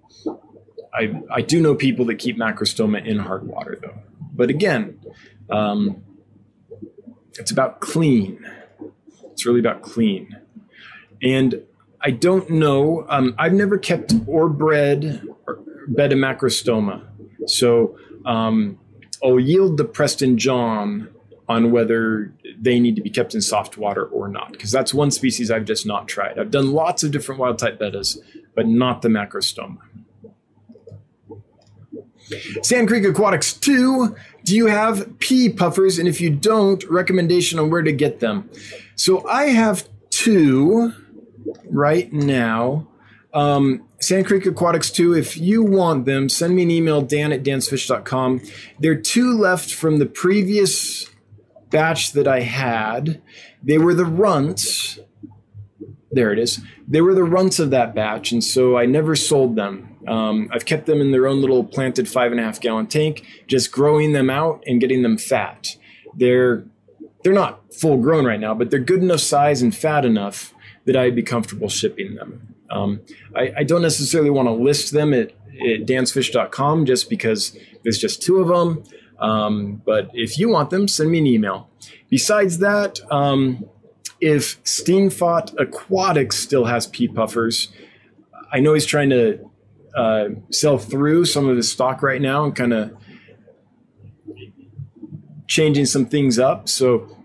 I, 0.95 1.23
I 1.31 1.43
do 1.43 1.61
know 1.61 1.75
people 1.75 2.05
that 2.07 2.17
keep 2.17 2.39
macrostoma 2.39 3.05
in 3.05 3.19
hard 3.19 3.47
water 3.47 3.79
though. 3.81 3.99
But 4.33 4.51
again, 4.51 5.01
um, 5.51 6.03
it's 7.39 7.51
about 7.51 7.81
clean. 7.81 8.47
It's 9.33 9.45
really 9.47 9.61
about 9.61 9.83
clean. 9.83 10.37
And 11.23 11.63
I 12.07 12.11
don't 12.13 12.49
know. 12.49 13.05
Um, 13.09 13.35
I've 13.37 13.53
never 13.53 13.79
kept 13.79 14.15
or 14.29 14.49
bred 14.49 15.27
or 15.49 15.59
bed 15.89 16.13
a 16.13 16.15
macrostoma. 16.15 17.03
So 17.47 17.99
um, 18.25 18.79
I'll 19.25 19.41
yield 19.41 19.77
the 19.77 19.85
Preston 19.85 20.39
John 20.39 21.09
on 21.49 21.73
whether 21.73 22.33
they 22.61 22.79
need 22.79 22.95
to 22.95 23.03
be 23.03 23.11
kept 23.11 23.35
in 23.35 23.41
soft 23.41 23.77
water 23.77 24.05
or 24.05 24.29
not, 24.29 24.53
because 24.53 24.71
that's 24.71 24.95
one 24.95 25.11
species 25.11 25.51
I've 25.51 25.65
just 25.65 25.85
not 25.85 26.07
tried. 26.07 26.39
I've 26.39 26.53
done 26.53 26.71
lots 26.71 27.03
of 27.03 27.11
different 27.11 27.41
wild 27.41 27.59
type 27.59 27.81
bettas, 27.81 28.19
but 28.55 28.69
not 28.69 29.03
the 29.03 29.09
macrostoma. 29.09 29.79
Sand 32.63 32.87
Creek 32.87 33.05
Aquatics 33.05 33.53
2, 33.53 34.15
do 34.45 34.55
you 34.55 34.67
have 34.67 35.19
pea 35.19 35.49
puffers? 35.49 35.99
And 35.99 36.07
if 36.07 36.21
you 36.21 36.31
don't, 36.31 36.85
recommendation 36.85 37.59
on 37.59 37.69
where 37.69 37.83
to 37.83 37.93
get 37.93 38.21
them. 38.21 38.49
So 38.95 39.27
I 39.27 39.47
have 39.47 39.89
two 40.11 40.93
right 41.69 42.13
now. 42.13 42.89
Um, 43.33 43.87
Sand 44.01 44.27
Creek 44.27 44.47
Aquatics 44.47 44.91
2, 44.91 45.15
if 45.15 45.37
you 45.37 45.63
want 45.63 46.07
them, 46.07 46.29
send 46.29 46.55
me 46.55 46.63
an 46.63 46.71
email, 46.71 47.03
dan 47.03 47.33
at 47.33 47.43
dansfish.com. 47.43 48.41
There 48.79 48.93
are 48.93 48.97
two 48.97 49.37
left 49.37 49.73
from 49.73 49.99
the 49.99 50.07
previous 50.07 51.11
batch 51.71 52.13
that 52.13 52.29
I 52.29 52.41
had. 52.41 53.21
They 53.63 53.79
were 53.79 53.95
the 53.95 54.05
runts. 54.05 54.99
There 56.11 56.33
it 56.33 56.39
is. 56.39 56.61
They 56.87 57.01
were 57.01 57.15
the 57.15 57.25
runts 57.25 57.59
of 57.59 57.71
that 57.71 57.95
batch, 57.95 58.33
and 58.33 58.43
so 58.43 58.77
I 58.77 58.87
never 58.87 59.17
sold 59.17 59.57
them. 59.57 59.97
Um, 60.07 60.49
I've 60.53 60.65
kept 60.65 60.87
them 60.87 61.01
in 61.01 61.11
their 61.11 61.27
own 61.27 61.41
little 61.41 61.65
planted 61.65 62.09
five 62.09 62.31
and 62.31 62.41
a 62.41 62.45
half 62.45 62.61
gallon 62.61 62.87
tank, 62.87 63.27
just 63.49 63.73
growing 63.73 64.13
them 64.13 64.31
out 64.31 64.63
and 64.67 64.81
getting 64.81 65.03
them 65.03 65.19
fat. 65.19 65.77
They're 66.15 66.65
they're 67.23 67.33
not 67.33 67.75
full 67.75 67.99
grown 67.99 68.25
right 68.25 68.39
now, 68.39 68.55
but 68.55 68.71
they're 68.71 68.79
good 68.79 69.03
enough 69.03 69.21
size 69.21 69.61
and 69.63 69.75
fat 69.75 70.05
enough 70.05 70.55
that 70.87 70.97
I'd 70.97 71.15
be 71.15 71.23
comfortable 71.23 71.69
shipping 71.69 72.15
them. 72.15 72.55
Um, 72.71 73.01
I, 73.35 73.53
I, 73.59 73.63
don't 73.65 73.83
necessarily 73.83 74.31
want 74.31 74.49
to 74.49 74.53
list 74.53 74.93
them 74.93 75.15
at, 75.15 75.31
at 75.31 75.87
dansfish.com 75.87 76.85
just 76.85 77.09
because 77.09 77.57
there's 77.85 77.99
just 77.99 78.23
two 78.23 78.39
of 78.39 78.49
them. 78.49 78.83
Um, 79.21 79.83
but 79.85 80.11
if 80.15 80.39
you 80.39 80.49
want 80.49 80.71
them, 80.71 80.89
send 80.89 81.11
me 81.11 81.19
an 81.19 81.27
email. 81.27 81.71
Besides 82.11 82.59
that, 82.59 83.01
um, 83.13 83.65
if 84.21 84.63
Steenfot 84.65 85.55
Aquatics 85.61 86.37
still 86.37 86.65
has 86.65 86.87
pea 86.87 87.09
puffers, 87.09 87.69
I 88.53 88.61
know 88.61 88.75
he's 88.75 88.87
trying 88.87 89.11
to 89.11 89.51
uh, 89.97 90.29
sell 90.51 90.79
through 90.79 91.25
some 91.25 91.49
of 91.49 91.57
his 91.57 91.71
stock 91.71 92.03
right 92.03 92.21
now 92.21 92.45
and 92.45 92.55
kind 92.55 92.73
of 92.73 92.97
changing 95.47 95.87
some 95.87 96.07
things 96.07 96.39
up. 96.39 96.69
So 96.69 97.16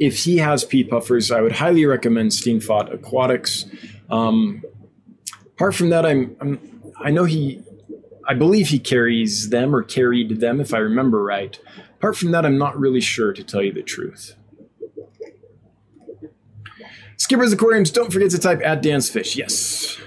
if 0.00 0.24
he 0.24 0.38
has 0.38 0.64
pea 0.64 0.82
puffers, 0.82 1.30
I 1.30 1.42
would 1.42 1.52
highly 1.52 1.84
recommend 1.84 2.30
Steenfot 2.30 2.92
Aquatics. 2.92 3.66
Um, 4.08 4.64
apart 5.52 5.74
from 5.74 5.90
that, 5.90 6.06
I'm, 6.06 6.34
I'm 6.40 6.58
I 6.98 7.10
know 7.10 7.24
he, 7.24 7.62
I 8.26 8.34
believe 8.34 8.68
he 8.68 8.78
carries 8.78 9.50
them 9.50 9.76
or 9.76 9.82
carried 9.82 10.40
them, 10.40 10.60
if 10.60 10.72
I 10.72 10.78
remember 10.78 11.22
right. 11.22 11.58
Apart 11.98 12.16
from 12.16 12.30
that, 12.32 12.46
I'm 12.46 12.56
not 12.56 12.78
really 12.78 13.02
sure 13.02 13.34
to 13.34 13.44
tell 13.44 13.62
you 13.62 13.72
the 13.72 13.82
truth. 13.82 14.34
Skippers 17.18 17.52
Aquariums, 17.52 17.90
don't 17.90 18.10
forget 18.10 18.30
to 18.30 18.38
type 18.38 18.62
at 18.64 18.82
Dansfish. 18.82 19.36
Yes. 19.36 19.98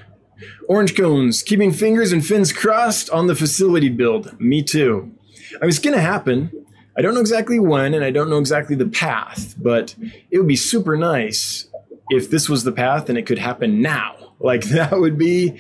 Orange 0.67 0.95
cones, 0.95 1.43
keeping 1.43 1.71
fingers 1.71 2.11
and 2.11 2.25
fins 2.25 2.51
crossed 2.51 3.11
on 3.11 3.27
the 3.27 3.35
facility 3.35 3.89
build. 3.89 4.39
Me 4.39 4.63
too. 4.63 5.11
I 5.57 5.65
mean, 5.65 5.69
it's 5.69 5.77
going 5.77 5.95
to 5.95 6.01
happen. 6.01 6.62
I 6.95 7.01
don't 7.01 7.13
know 7.13 7.21
exactly 7.21 7.59
when, 7.59 7.93
and 7.93 8.03
I 8.03 8.11
don't 8.11 8.29
know 8.29 8.37
exactly 8.37 8.75
the 8.75 8.87
path, 8.87 9.55
but 9.57 9.95
it 10.29 10.37
would 10.37 10.47
be 10.47 10.55
super 10.55 10.95
nice 10.95 11.67
if 12.09 12.29
this 12.29 12.47
was 12.47 12.63
the 12.63 12.71
path 12.71 13.09
and 13.09 13.17
it 13.17 13.25
could 13.25 13.39
happen 13.39 13.81
now. 13.81 14.33
Like 14.39 14.63
that 14.69 14.91
would 14.91 15.17
be 15.17 15.59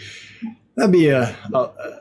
that'd 0.75 0.91
be 0.91 1.09
a, 1.09 1.35
a, 1.53 1.57
a 1.57 1.99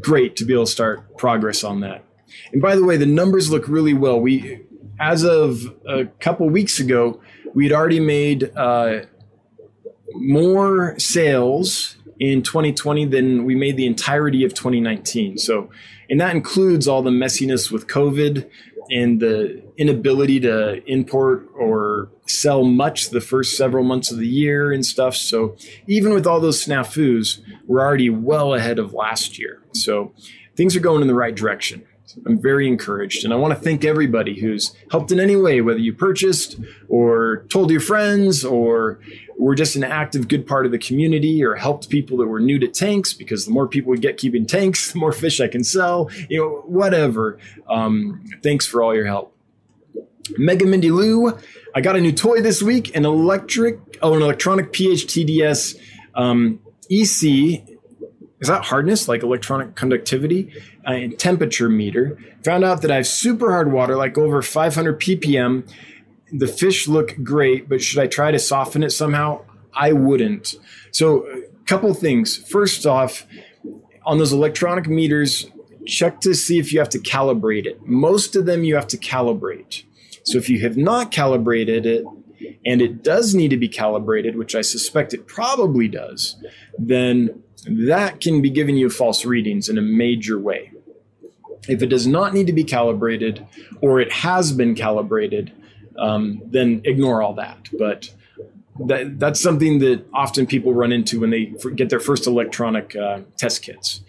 great 0.00 0.36
to 0.36 0.44
be 0.44 0.52
able 0.52 0.66
to 0.66 0.70
start 0.70 1.16
progress 1.16 1.64
on 1.64 1.80
that. 1.80 2.04
And 2.52 2.60
by 2.60 2.76
the 2.76 2.84
way, 2.84 2.96
the 2.96 3.06
numbers 3.06 3.50
look 3.50 3.68
really 3.68 3.94
well. 3.94 4.20
We, 4.20 4.60
as 4.98 5.24
of 5.24 5.74
a 5.86 6.06
couple 6.20 6.48
weeks 6.48 6.80
ago, 6.80 7.20
we'd 7.54 7.72
already 7.72 8.00
made 8.00 8.50
uh, 8.56 9.00
more 10.14 10.98
sales 10.98 11.96
in 12.18 12.42
2020 12.42 13.06
than 13.06 13.44
we 13.44 13.54
made 13.54 13.76
the 13.76 13.86
entirety 13.86 14.44
of 14.44 14.54
2019. 14.54 15.38
So, 15.38 15.70
and 16.08 16.20
that 16.20 16.34
includes 16.34 16.86
all 16.86 17.02
the 17.02 17.10
messiness 17.10 17.70
with 17.70 17.86
COVID 17.86 18.48
and 18.90 19.20
the 19.20 19.62
inability 19.76 20.40
to 20.40 20.82
import 20.90 21.48
or 21.54 22.10
sell 22.26 22.64
much 22.64 23.10
the 23.10 23.20
first 23.20 23.56
several 23.56 23.84
months 23.84 24.10
of 24.10 24.18
the 24.18 24.26
year 24.26 24.72
and 24.72 24.84
stuff. 24.84 25.16
So, 25.16 25.56
even 25.86 26.14
with 26.14 26.26
all 26.26 26.40
those 26.40 26.64
snafus, 26.64 27.40
we're 27.66 27.80
already 27.80 28.10
well 28.10 28.54
ahead 28.54 28.78
of 28.78 28.92
last 28.92 29.38
year. 29.38 29.62
So, 29.72 30.12
things 30.56 30.76
are 30.76 30.80
going 30.80 31.02
in 31.02 31.08
the 31.08 31.14
right 31.14 31.34
direction. 31.34 31.84
I'm 32.26 32.40
very 32.40 32.68
encouraged. 32.68 33.24
And 33.24 33.32
I 33.32 33.36
want 33.36 33.54
to 33.54 33.60
thank 33.60 33.84
everybody 33.84 34.38
who's 34.38 34.74
helped 34.90 35.10
in 35.10 35.18
any 35.20 35.36
way, 35.36 35.60
whether 35.60 35.78
you 35.78 35.92
purchased 35.92 36.56
or 36.88 37.44
told 37.48 37.70
your 37.70 37.80
friends 37.80 38.44
or 38.44 39.00
were 39.38 39.54
just 39.54 39.74
an 39.74 39.84
active, 39.84 40.28
good 40.28 40.46
part 40.46 40.66
of 40.66 40.72
the 40.72 40.78
community 40.78 41.42
or 41.42 41.54
helped 41.56 41.88
people 41.88 42.16
that 42.18 42.26
were 42.26 42.40
new 42.40 42.58
to 42.58 42.68
tanks 42.68 43.12
because 43.12 43.46
the 43.46 43.50
more 43.50 43.66
people 43.66 43.90
we 43.90 43.98
get 43.98 44.16
keeping 44.16 44.46
tanks, 44.46 44.92
the 44.92 44.98
more 44.98 45.12
fish 45.12 45.40
I 45.40 45.48
can 45.48 45.64
sell, 45.64 46.10
you 46.28 46.38
know, 46.38 46.62
whatever. 46.66 47.38
Um, 47.68 48.24
thanks 48.42 48.66
for 48.66 48.82
all 48.82 48.94
your 48.94 49.06
help. 49.06 49.32
Mega 50.38 50.64
Mindy 50.64 50.90
Lou, 50.90 51.36
I 51.74 51.80
got 51.82 51.96
a 51.96 52.00
new 52.00 52.12
toy 52.12 52.40
this 52.40 52.62
week, 52.62 52.96
an 52.96 53.04
electric, 53.04 53.78
oh, 54.00 54.14
an 54.14 54.22
electronic 54.22 54.72
PHTDS 54.72 55.78
um, 56.14 56.60
EC 56.90 57.73
is 58.44 58.48
that 58.48 58.66
hardness, 58.66 59.08
like 59.08 59.22
electronic 59.22 59.74
conductivity 59.74 60.52
uh, 60.86 60.90
and 60.92 61.18
temperature 61.18 61.70
meter. 61.70 62.18
Found 62.44 62.62
out 62.62 62.82
that 62.82 62.90
I 62.90 62.96
have 62.96 63.06
super 63.06 63.50
hard 63.50 63.72
water, 63.72 63.96
like 63.96 64.18
over 64.18 64.42
500 64.42 65.00
ppm. 65.00 65.66
The 66.30 66.46
fish 66.46 66.86
look 66.86 67.16
great, 67.22 67.70
but 67.70 67.80
should 67.80 68.00
I 68.00 68.06
try 68.06 68.30
to 68.30 68.38
soften 68.38 68.82
it 68.82 68.90
somehow? 68.90 69.46
I 69.72 69.92
wouldn't. 69.92 70.56
So, 70.90 71.26
a 71.26 71.64
couple 71.64 71.94
things. 71.94 72.36
First 72.36 72.84
off, 72.84 73.26
on 74.04 74.18
those 74.18 74.34
electronic 74.34 74.88
meters, 74.88 75.50
check 75.86 76.20
to 76.20 76.34
see 76.34 76.58
if 76.58 76.70
you 76.70 76.80
have 76.80 76.90
to 76.90 76.98
calibrate 76.98 77.64
it. 77.64 77.86
Most 77.86 78.36
of 78.36 78.44
them 78.44 78.62
you 78.62 78.74
have 78.74 78.88
to 78.88 78.98
calibrate. 78.98 79.84
So, 80.24 80.36
if 80.36 80.50
you 80.50 80.60
have 80.60 80.76
not 80.76 81.10
calibrated 81.10 81.86
it, 81.86 82.04
and 82.66 82.82
it 82.82 83.02
does 83.02 83.34
need 83.34 83.48
to 83.48 83.56
be 83.56 83.68
calibrated, 83.68 84.36
which 84.36 84.54
I 84.54 84.60
suspect 84.60 85.14
it 85.14 85.26
probably 85.26 85.88
does, 85.88 86.36
then 86.78 87.42
that 87.66 88.20
can 88.20 88.42
be 88.42 88.50
giving 88.50 88.76
you 88.76 88.90
false 88.90 89.24
readings 89.24 89.68
in 89.68 89.78
a 89.78 89.82
major 89.82 90.38
way. 90.38 90.72
If 91.68 91.82
it 91.82 91.86
does 91.86 92.06
not 92.06 92.34
need 92.34 92.46
to 92.46 92.52
be 92.52 92.64
calibrated 92.64 93.46
or 93.80 94.00
it 94.00 94.12
has 94.12 94.52
been 94.52 94.74
calibrated, 94.74 95.52
um, 95.98 96.42
then 96.44 96.82
ignore 96.84 97.22
all 97.22 97.34
that. 97.34 97.68
But 97.78 98.10
that, 98.80 99.18
that's 99.18 99.40
something 99.40 99.78
that 99.78 100.04
often 100.12 100.46
people 100.46 100.74
run 100.74 100.92
into 100.92 101.20
when 101.20 101.30
they 101.30 101.54
get 101.74 101.90
their 101.90 102.00
first 102.00 102.26
electronic 102.26 102.94
uh, 102.96 103.20
test 103.36 103.62
kits. 103.62 104.02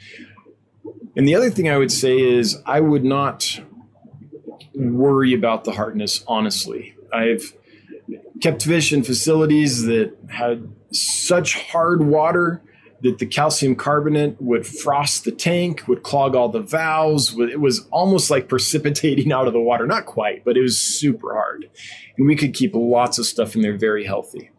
And 1.16 1.28
the 1.28 1.36
other 1.36 1.50
thing 1.50 1.70
I 1.70 1.78
would 1.78 1.92
say 1.92 2.20
is 2.20 2.62
I 2.66 2.82
would 2.82 3.06
not 3.06 3.62
worry 4.74 5.34
about 5.34 5.64
the 5.64 5.72
hardness, 5.72 6.24
honestly. 6.28 6.96
I've 7.14 7.54
kept 8.42 8.64
fish 8.64 8.92
in 8.92 9.04
facilities 9.04 9.84
that 9.84 10.18
had 10.30 10.70
such 10.92 11.56
hard 11.56 12.06
water 12.06 12.62
that 13.02 13.20
the 13.20 13.26
calcium 13.26 13.76
carbonate 13.76 14.42
would 14.42 14.66
frost 14.66 15.26
the 15.26 15.32
tank, 15.32 15.88
would 15.88 16.04
clog 16.04 16.36
all 16.36 16.50
the 16.50 16.62
valves. 16.62 17.38
It 17.38 17.60
was 17.60 17.88
almost 17.92 18.32
like 18.32 18.48
precipitating 18.48 19.32
out 19.34 19.48
of 19.48 19.54
the 19.54 19.60
water. 19.60 19.86
Not 19.86 20.06
quite, 20.06 20.44
but 20.46 20.58
it 20.58 20.62
was 20.62 20.78
super 20.78 21.34
hard. 21.34 21.70
And 22.18 22.28
we 22.28 22.36
could 22.36 22.54
keep 22.54 22.72
lots 22.74 23.20
of 23.20 23.26
stuff 23.26 23.56
in 23.56 23.62
there 23.62 23.78
very 23.78 24.06
healthy. 24.06 24.52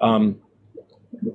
Um, 0.00 0.40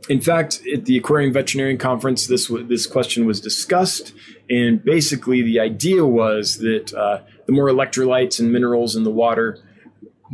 in 0.10 0.20
fact, 0.20 0.62
at 0.74 0.86
the 0.86 0.98
Aquarium 0.98 1.32
Veterinarian 1.32 1.78
Conference, 1.78 2.28
this 2.28 2.52
this 2.66 2.86
question 2.86 3.26
was 3.26 3.40
discussed, 3.40 4.14
and 4.50 4.84
basically 4.84 5.42
the 5.42 5.60
idea 5.60 6.06
was 6.06 6.58
that 6.58 6.94
uh, 6.94 7.22
the 7.46 7.54
more 7.54 7.68
electrolytes 7.68 8.40
and 8.40 8.52
minerals 8.52 8.96
in 8.96 9.04
the 9.04 9.12
water, 9.12 9.60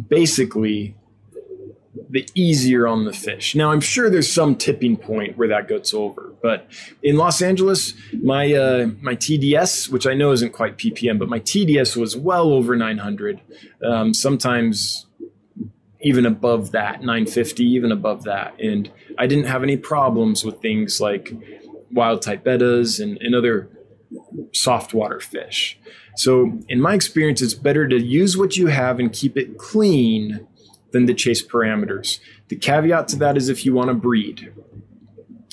basically 0.07 0.95
the 2.10 2.27
easier 2.34 2.88
on 2.88 3.06
the 3.06 3.13
fish. 3.13 3.56
Now, 3.56 3.71
I'm 3.71 3.82
sure 3.82 4.10
there's 4.10 4.32
some 4.32 4.56
tipping 4.56 4.97
point 4.97 5.38
where 5.38 5.47
that 5.47 5.67
gets 5.67 5.93
over, 5.93 6.34
but 6.41 6.67
in 7.03 7.17
Los 7.17 7.41
Angeles, 7.41 7.93
my 8.21 8.53
uh, 8.53 8.88
my 9.01 9.15
TDS, 9.15 9.89
which 9.89 10.08
I 10.08 10.13
know 10.13 10.32
isn't 10.32 10.53
quite 10.53 10.77
ppm, 10.77 11.19
but 11.19 11.29
my 11.29 11.39
TDS 11.39 11.95
was 11.95 12.15
well 12.15 12.51
over 12.51 12.75
900, 12.75 13.41
um, 13.86 14.13
sometimes 14.13 15.06
even 16.01 16.25
above 16.25 16.71
that, 16.71 16.99
950, 16.99 17.63
even 17.63 17.91
above 17.91 18.23
that, 18.23 18.60
and 18.60 18.91
I 19.17 19.27
didn't 19.27 19.45
have 19.45 19.63
any 19.63 19.77
problems 19.77 20.43
with 20.43 20.62
things 20.62 20.99
like 20.99 21.34
wild 21.91 22.21
type 22.21 22.43
bettas 22.43 23.01
and, 23.01 23.17
and 23.21 23.36
other 23.36 23.69
soft 24.51 24.93
water 24.93 25.19
fish. 25.19 25.79
So, 26.15 26.60
in 26.67 26.82
my 26.82 26.93
experience, 26.93 27.41
it's 27.41 27.53
better 27.53 27.88
to 27.88 27.99
use 27.99 28.38
what 28.38 28.58
you 28.58 28.67
have 28.67 28.99
and 28.99 29.12
keep 29.12 29.38
it 29.38 29.58
clean 29.58 30.47
than 30.93 31.06
the 31.06 31.13
chase 31.13 31.45
parameters. 31.45 32.19
The 32.47 32.56
caveat 32.56 33.10
to 33.10 33.15
that 33.17 33.36
is 33.36 33.49
if 33.49 33.65
you 33.65 33.73
want 33.73 33.89
to 33.89 33.93
breed. 33.93 34.53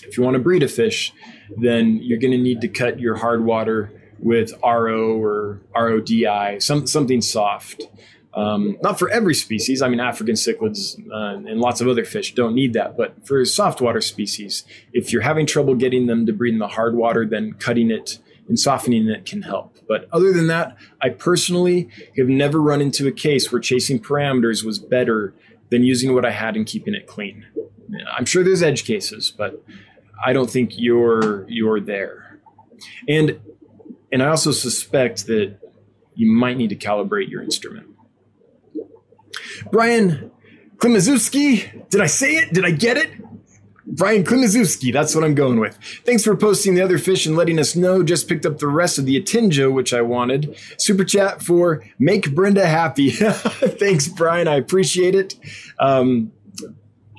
If 0.05 0.16
you 0.16 0.22
want 0.22 0.35
to 0.35 0.40
breed 0.40 0.62
a 0.62 0.68
fish, 0.68 1.12
then 1.57 1.98
you're 2.03 2.18
going 2.18 2.33
to 2.33 2.38
need 2.38 2.61
to 2.61 2.68
cut 2.68 3.00
your 3.00 3.16
hard 3.16 3.44
water 3.44 3.90
with 4.18 4.53
RO 4.62 5.16
or 5.16 5.61
RODI, 5.74 6.61
some, 6.61 6.87
something 6.87 7.20
soft. 7.20 7.83
Um, 8.33 8.76
not 8.81 8.98
for 8.98 9.11
every 9.11 9.35
species. 9.35 9.83
I 9.83 9.88
mean, 9.88 9.98
African 9.98 10.37
cichlids 10.37 10.96
uh, 11.11 11.48
and 11.48 11.61
lots 11.61 11.81
of 11.81 11.88
other 11.88 12.05
fish 12.05 12.35
don't 12.35 12.55
need 12.55 12.74
that. 12.74 12.96
But 12.96 13.26
for 13.26 13.44
soft 13.44 13.81
water 13.81 14.00
species, 14.00 14.64
if 14.92 15.12
you're 15.12 15.22
having 15.22 15.46
trouble 15.46 15.74
getting 15.74 16.07
them 16.07 16.26
to 16.26 16.33
breed 16.33 16.53
in 16.53 16.61
the 16.61 16.68
hard 16.68 16.94
water, 16.94 17.26
then 17.26 17.55
cutting 17.55 17.90
it 17.90 18.18
and 18.46 18.59
softening 18.59 19.09
it 19.09 19.26
can 19.26 19.42
help. 19.42 19.69
But 19.90 20.09
other 20.12 20.33
than 20.33 20.46
that, 20.46 20.76
I 21.03 21.09
personally 21.09 21.88
have 22.16 22.29
never 22.29 22.61
run 22.61 22.81
into 22.81 23.09
a 23.09 23.12
case 23.12 23.50
where 23.50 23.61
chasing 23.61 23.98
parameters 23.98 24.64
was 24.64 24.79
better 24.79 25.35
than 25.70 25.83
using 25.83 26.14
what 26.14 26.24
I 26.24 26.31
had 26.31 26.55
and 26.55 26.64
keeping 26.64 26.94
it 26.94 27.09
clean. 27.09 27.44
I'm 28.16 28.24
sure 28.24 28.44
there's 28.44 28.62
edge 28.62 28.85
cases, 28.85 29.33
but 29.37 29.61
I 30.24 30.33
don't 30.33 30.48
think 30.48 30.79
you're 30.79 31.44
you're 31.48 31.81
there. 31.81 32.38
And 33.09 33.40
and 34.12 34.22
I 34.22 34.29
also 34.29 34.53
suspect 34.53 35.26
that 35.26 35.57
you 36.14 36.31
might 36.31 36.57
need 36.57 36.70
to 36.70 36.76
calibrate 36.76 37.29
your 37.29 37.42
instrument. 37.42 37.88
Brian 39.72 40.31
Klimaszewski, 40.76 41.88
did 41.90 42.00
I 42.00 42.07
say 42.07 42.37
it? 42.37 42.53
Did 42.53 42.64
I 42.64 42.70
get 42.70 42.96
it? 42.96 43.11
Brian 43.90 44.22
Klimaszewski, 44.22 44.92
that's 44.92 45.14
what 45.14 45.24
I'm 45.24 45.35
going 45.35 45.59
with. 45.59 45.76
Thanks 46.05 46.22
for 46.22 46.37
posting 46.37 46.74
the 46.74 46.81
other 46.81 46.98
fish 46.98 47.26
and 47.26 47.37
letting 47.37 47.59
us 47.59 47.74
know. 47.74 48.03
Just 48.03 48.29
picked 48.29 48.46
up 48.46 48.59
the 48.59 48.68
rest 48.68 48.98
of 48.98 49.05
the 49.05 49.20
Atinjo, 49.20 49.72
which 49.72 49.92
I 49.92 50.00
wanted. 50.00 50.57
Super 50.79 51.05
chat 51.05 51.42
for 51.42 51.85
Make 51.98 52.33
Brenda 52.35 52.66
Happy. 52.66 53.11
thanks, 53.11 54.07
Brian. 54.07 54.46
I 54.46 54.55
appreciate 54.55 55.16
it. 55.16 55.35
Um, 55.79 56.33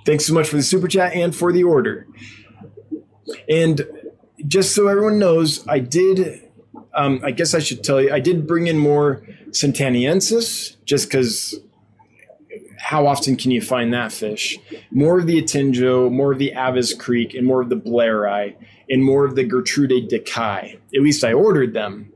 thanks 0.06 0.26
so 0.26 0.34
much 0.34 0.48
for 0.48 0.56
the 0.56 0.64
super 0.64 0.88
chat 0.88 1.14
and 1.14 1.36
for 1.36 1.52
the 1.52 1.64
order. 1.64 2.08
And 3.50 3.82
just 4.48 4.74
so 4.74 4.88
everyone 4.88 5.20
knows, 5.20 5.68
I 5.68 5.80
did, 5.80 6.50
um, 6.94 7.20
I 7.24 7.32
guess 7.32 7.54
I 7.54 7.60
should 7.60 7.84
tell 7.84 8.02
you, 8.02 8.14
I 8.14 8.22
did 8.22 8.48
bring 8.48 8.68
in 8.68 8.78
more 8.78 9.24
Sentaniensis 9.50 10.78
just 10.86 11.10
because 11.10 11.60
how 12.82 13.06
often 13.06 13.36
can 13.36 13.52
you 13.52 13.62
find 13.62 13.94
that 13.94 14.12
fish? 14.12 14.58
More 14.89 15.20
of 15.20 15.28
the 15.28 15.41
Atinjo, 15.41 16.12
more 16.12 16.32
of 16.32 16.39
the 16.39 16.52
Aves 16.54 16.94
Creek, 16.94 17.36
and 17.36 17.46
more 17.46 17.62
of 17.62 17.70
the 17.70 17.76
Blairi, 17.76 18.56
and 18.89 19.04
more 19.04 19.24
of 19.24 19.36
the 19.36 19.44
Gertrude 19.44 20.08
Decay. 20.08 20.80
At 20.94 21.02
least 21.02 21.24
I 21.24 21.32
ordered 21.32 21.74
them. 21.74 22.12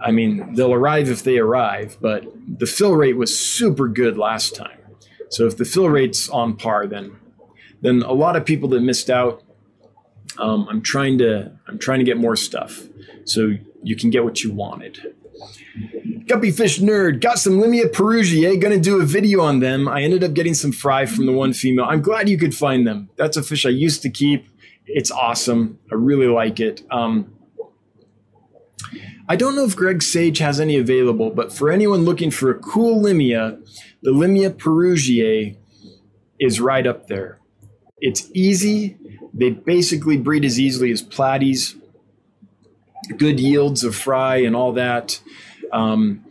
I 0.00 0.10
mean, 0.10 0.54
they'll 0.54 0.74
arrive 0.74 1.08
if 1.08 1.22
they 1.22 1.38
arrive, 1.38 1.96
but 2.00 2.24
the 2.46 2.66
fill 2.66 2.94
rate 2.94 3.16
was 3.16 3.36
super 3.36 3.88
good 3.88 4.18
last 4.18 4.54
time. 4.54 4.78
So 5.30 5.46
if 5.46 5.56
the 5.56 5.64
fill 5.64 5.88
rate's 5.88 6.28
on 6.28 6.56
par, 6.56 6.86
then 6.86 7.16
then 7.80 8.02
a 8.02 8.12
lot 8.12 8.36
of 8.36 8.44
people 8.44 8.68
that 8.70 8.80
missed 8.80 9.10
out. 9.10 9.42
Um, 10.38 10.66
I'm 10.68 10.82
trying 10.82 11.18
to 11.18 11.52
I'm 11.66 11.78
trying 11.78 12.00
to 12.00 12.04
get 12.04 12.18
more 12.18 12.36
stuff 12.36 12.82
so 13.24 13.54
you 13.82 13.96
can 13.96 14.10
get 14.10 14.24
what 14.24 14.42
you 14.44 14.52
wanted. 14.52 15.14
Guppy 16.26 16.50
Fish 16.50 16.80
Nerd, 16.80 17.20
got 17.20 17.38
some 17.38 17.54
Limia 17.54 17.84
perugiae, 17.84 18.60
gonna 18.60 18.80
do 18.80 19.00
a 19.00 19.04
video 19.04 19.40
on 19.42 19.60
them. 19.60 19.86
I 19.88 20.02
ended 20.02 20.24
up 20.24 20.34
getting 20.34 20.54
some 20.54 20.72
fry 20.72 21.06
from 21.06 21.26
the 21.26 21.32
one 21.32 21.52
female. 21.52 21.84
I'm 21.84 22.02
glad 22.02 22.28
you 22.28 22.36
could 22.36 22.54
find 22.54 22.86
them. 22.86 23.10
That's 23.16 23.36
a 23.36 23.42
fish 23.42 23.64
I 23.64 23.70
used 23.70 24.02
to 24.02 24.10
keep. 24.10 24.46
It's 24.86 25.10
awesome. 25.10 25.78
I 25.90 25.94
really 25.94 26.26
like 26.26 26.58
it. 26.58 26.82
Um, 26.90 27.32
I 29.28 29.36
don't 29.36 29.56
know 29.56 29.64
if 29.64 29.74
Greg 29.74 30.02
Sage 30.02 30.38
has 30.38 30.60
any 30.60 30.76
available, 30.76 31.30
but 31.30 31.52
for 31.52 31.70
anyone 31.70 32.04
looking 32.04 32.30
for 32.30 32.50
a 32.50 32.54
cool 32.54 33.02
Limia, 33.02 33.58
the 34.02 34.12
Limia 34.12 34.50
perugiae 34.50 35.56
is 36.38 36.60
right 36.60 36.86
up 36.86 37.08
there. 37.08 37.40
It's 37.98 38.30
easy. 38.34 38.96
They 39.34 39.50
basically 39.50 40.16
breed 40.16 40.44
as 40.44 40.60
easily 40.60 40.92
as 40.92 41.02
platies. 41.02 41.74
Good 43.16 43.40
yields 43.40 43.82
of 43.84 43.94
fry 43.94 44.36
and 44.36 44.54
all 44.54 44.72
that. 44.72 45.20
Um, 45.72 46.24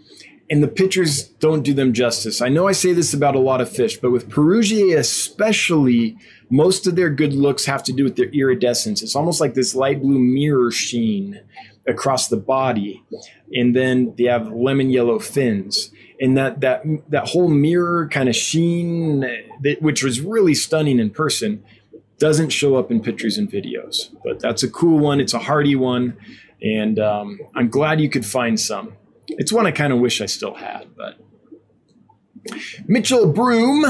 and 0.50 0.62
the 0.62 0.68
pictures 0.68 1.24
don't 1.24 1.64
do 1.64 1.74
them 1.74 1.94
justice. 1.94 2.42
I 2.42 2.50
know 2.50 2.68
I 2.68 2.72
say 2.72 2.94
this 2.94 3.14
about 3.14 3.36
a 3.36 3.40
lot 3.40 3.62
of 3.62 3.70
fish, 3.70 3.98
but 3.98 4.12
with 4.12 4.30
Perugiae 4.30 4.98
especially, 4.98 6.18
most 6.50 6.86
of 6.86 6.96
their 6.96 7.10
good 7.10 7.34
looks 7.34 7.66
have 7.66 7.84
to 7.84 7.94
do 7.94 8.04
with 8.04 8.16
their 8.16 8.30
iridescence. 8.30 9.02
It's 9.02 9.16
almost 9.16 9.42
like 9.42 9.56
this 9.56 9.74
light 9.74 10.02
blue 10.02 10.20
mirror 10.20 10.72
sheen 10.72 11.42
across 11.88 12.28
the 12.28 12.38
body, 12.38 13.04
and 13.54 13.76
then 13.76 14.14
they 14.18 14.26
have 14.26 14.52
lemon 14.52 14.90
yellow 14.90 15.20
fins, 15.20 15.92
and 16.20 16.38
that 16.38 16.62
that 16.62 16.84
that 17.10 17.30
whole 17.30 17.48
mirror 17.48 18.08
kind 18.08 18.30
of 18.30 18.36
sheen, 18.36 19.22
that, 19.62 19.82
which 19.82 20.04
was 20.04 20.22
really 20.22 20.54
stunning 20.54 21.00
in 21.00 21.10
person, 21.10 21.64
doesn't 22.20 22.50
show 22.50 22.76
up 22.76 22.92
in 22.92 23.02
pictures 23.02 23.38
and 23.38 23.50
videos. 23.50 24.16
But 24.24 24.40
that's 24.40 24.64
a 24.64 24.70
cool 24.70 25.00
one. 25.00 25.20
It's 25.20 25.34
a 25.34 25.40
hardy 25.40 25.76
one, 25.76 26.18
and 26.62 27.00
um, 27.00 27.40
I'm 27.56 27.70
glad 27.70 28.00
you 28.00 28.10
could 28.10 28.26
find 28.26 28.60
some. 28.60 28.94
It's 29.38 29.52
one 29.52 29.66
I 29.66 29.72
kind 29.72 29.92
of 29.92 30.00
wish 30.00 30.22
I 30.22 30.26
still 30.26 30.54
had, 30.54 30.96
but 30.96 31.20
Mitchell 32.88 33.32
Broom. 33.32 33.86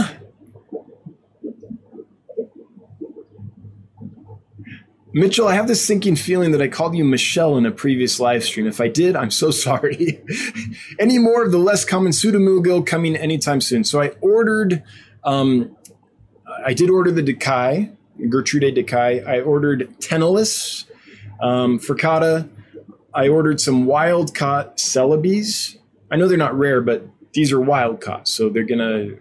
Mitchell, 5.13 5.47
I 5.47 5.53
have 5.53 5.67
this 5.67 5.85
sinking 5.85 6.17
feeling 6.17 6.51
that 6.51 6.61
I 6.61 6.67
called 6.67 6.93
you 6.93 7.05
Michelle 7.05 7.55
in 7.55 7.65
a 7.65 7.71
previous 7.71 8.19
live 8.19 8.43
stream. 8.43 8.67
If 8.67 8.81
I 8.81 8.89
did, 8.89 9.15
I'm 9.15 9.31
so 9.31 9.49
sorry. 9.51 10.21
Any 10.99 11.19
more 11.19 11.43
of 11.43 11.51
the 11.51 11.57
less 11.57 11.85
common 11.85 12.11
Pseudomugil 12.11 12.85
coming 12.85 13.15
anytime 13.15 13.61
soon? 13.61 13.85
So 13.85 14.01
I 14.01 14.09
ordered, 14.19 14.83
um, 15.23 15.75
I 16.65 16.73
did 16.73 16.89
order 16.89 17.11
the 17.11 17.21
Decay, 17.21 17.91
Gertrude 18.29 18.75
Decay. 18.75 19.23
I 19.23 19.39
ordered 19.39 19.95
Tenellus, 19.99 20.85
um, 21.39 21.79
Furcata. 21.79 22.49
I 23.15 23.29
ordered 23.29 23.61
some 23.61 23.85
wild 23.85 24.35
caught 24.35 24.77
Celebes. 24.77 25.77
I 26.11 26.17
know 26.17 26.27
they're 26.27 26.37
not 26.37 26.57
rare, 26.57 26.81
but 26.81 27.07
these 27.33 27.51
are 27.51 27.59
wild 27.59 28.01
caught, 28.01 28.27
so 28.27 28.49
they're 28.49 28.63
gonna 28.63 29.11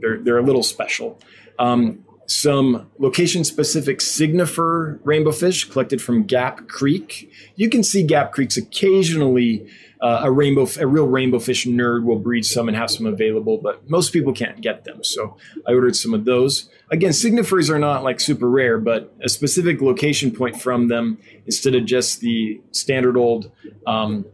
they're 0.00 0.18
they're 0.18 0.38
a 0.38 0.42
little 0.42 0.62
special. 0.62 1.20
Um, 1.58 2.04
some 2.26 2.90
location 2.98 3.44
specific 3.44 4.00
signifer 4.00 5.00
rainbow 5.04 5.32
fish 5.32 5.64
collected 5.68 6.00
from 6.00 6.22
Gap 6.22 6.68
Creek. 6.68 7.30
You 7.56 7.68
can 7.68 7.82
see 7.82 8.02
Gap 8.02 8.32
Creeks 8.32 8.56
occasionally. 8.56 9.66
Uh, 10.02 10.22
a 10.24 10.30
rainbow, 10.32 10.66
a 10.80 10.86
real 10.86 11.06
rainbow 11.06 11.38
fish 11.38 11.64
nerd 11.64 12.02
will 12.02 12.18
breed 12.18 12.44
some 12.44 12.66
and 12.66 12.76
have 12.76 12.90
some 12.90 13.06
available, 13.06 13.56
but 13.56 13.88
most 13.88 14.12
people 14.12 14.32
can't 14.32 14.60
get 14.60 14.82
them. 14.82 15.04
So 15.04 15.36
I 15.64 15.72
ordered 15.72 15.94
some 15.94 16.12
of 16.12 16.24
those. 16.24 16.68
Again, 16.90 17.12
signifers 17.12 17.70
are 17.70 17.78
not 17.78 18.02
like 18.02 18.18
super 18.18 18.50
rare, 18.50 18.78
but 18.78 19.14
a 19.22 19.28
specific 19.28 19.80
location 19.80 20.32
point 20.32 20.60
from 20.60 20.88
them 20.88 21.18
instead 21.46 21.76
of 21.76 21.84
just 21.84 22.20
the 22.20 22.60
standard 22.72 23.16
old 23.16 23.52
um, 23.86 24.26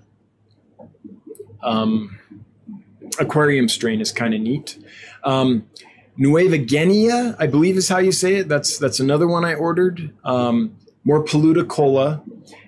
um, 1.62 2.19
aquarium 3.21 3.69
strain 3.69 4.01
is 4.01 4.11
kind 4.11 4.33
of 4.33 4.41
neat. 4.41 4.79
Um, 5.23 5.69
Nueva 6.16 6.57
Guinea, 6.57 7.12
I 7.12 7.47
believe 7.47 7.77
is 7.77 7.91
how 7.91 7.99
you 7.99 8.11
say 8.11 8.37
it. 8.37 8.49
That's 8.49 8.79
that's 8.79 9.01
another 9.01 9.29
one 9.29 9.45
I 9.45 9.55
ordered. 9.55 10.14
Um, 10.25 10.77
more 11.05 11.25
cola, 11.25 12.23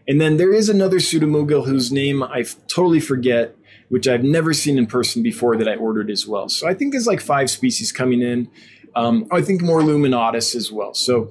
and 0.08 0.20
then 0.20 0.36
there 0.36 0.52
is 0.52 0.68
another 0.68 0.98
pseudomugil 0.98 1.66
whose 1.66 1.92
name 1.92 2.22
I 2.22 2.44
totally 2.68 3.00
forget, 3.00 3.56
which 3.88 4.08
I've 4.08 4.24
never 4.24 4.52
seen 4.52 4.78
in 4.78 4.86
person 4.86 5.22
before 5.22 5.56
that 5.56 5.68
I 5.68 5.76
ordered 5.76 6.10
as 6.10 6.26
well. 6.26 6.48
So 6.48 6.68
I 6.68 6.74
think 6.74 6.92
there's 6.92 7.06
like 7.06 7.20
five 7.20 7.50
species 7.50 7.92
coming 7.92 8.22
in. 8.22 8.50
Um, 8.96 9.26
I 9.30 9.42
think 9.42 9.62
more 9.62 9.80
luminatus 9.80 10.54
as 10.56 10.72
well. 10.72 10.94
So 10.94 11.30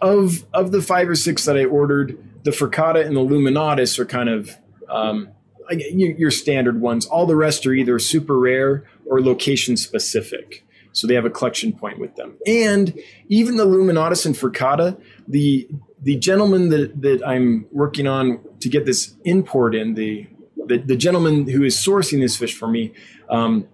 of 0.00 0.44
of 0.52 0.72
the 0.72 0.82
five 0.82 1.08
or 1.08 1.14
six 1.14 1.44
that 1.44 1.56
I 1.56 1.64
ordered, 1.64 2.18
the 2.44 2.50
Furcata 2.50 3.04
and 3.04 3.16
the 3.16 3.20
luminatus 3.20 3.98
are 3.98 4.06
kind 4.06 4.28
of 4.28 4.56
um, 4.88 5.28
your 5.70 6.30
standard 6.30 6.80
ones. 6.80 7.06
All 7.06 7.26
the 7.26 7.36
rest 7.36 7.66
are 7.66 7.72
either 7.72 7.98
super 7.98 8.38
rare 8.38 8.84
or 9.06 9.20
location 9.20 9.76
specific. 9.76 10.64
So 10.92 11.06
they 11.06 11.14
have 11.14 11.24
a 11.24 11.30
collection 11.30 11.72
point 11.72 11.98
with 11.98 12.16
them. 12.16 12.36
And 12.46 12.98
even 13.28 13.56
the 13.56 13.66
Luminatus 13.66 14.26
and 14.26 14.36
Furcata, 14.36 15.00
the 15.28 15.68
the 16.02 16.16
gentleman 16.16 16.70
that, 16.70 17.00
that 17.02 17.26
I'm 17.26 17.66
working 17.72 18.06
on 18.06 18.40
to 18.60 18.68
get 18.68 18.86
this 18.86 19.14
import 19.24 19.74
in, 19.74 19.94
the, 19.94 20.26
the, 20.66 20.78
the 20.78 20.96
gentleman 20.96 21.48
who 21.48 21.62
is 21.62 21.76
sourcing 21.76 22.20
this 22.20 22.36
fish 22.36 22.54
for 22.54 22.68
me, 22.68 22.92
um, 23.28 23.66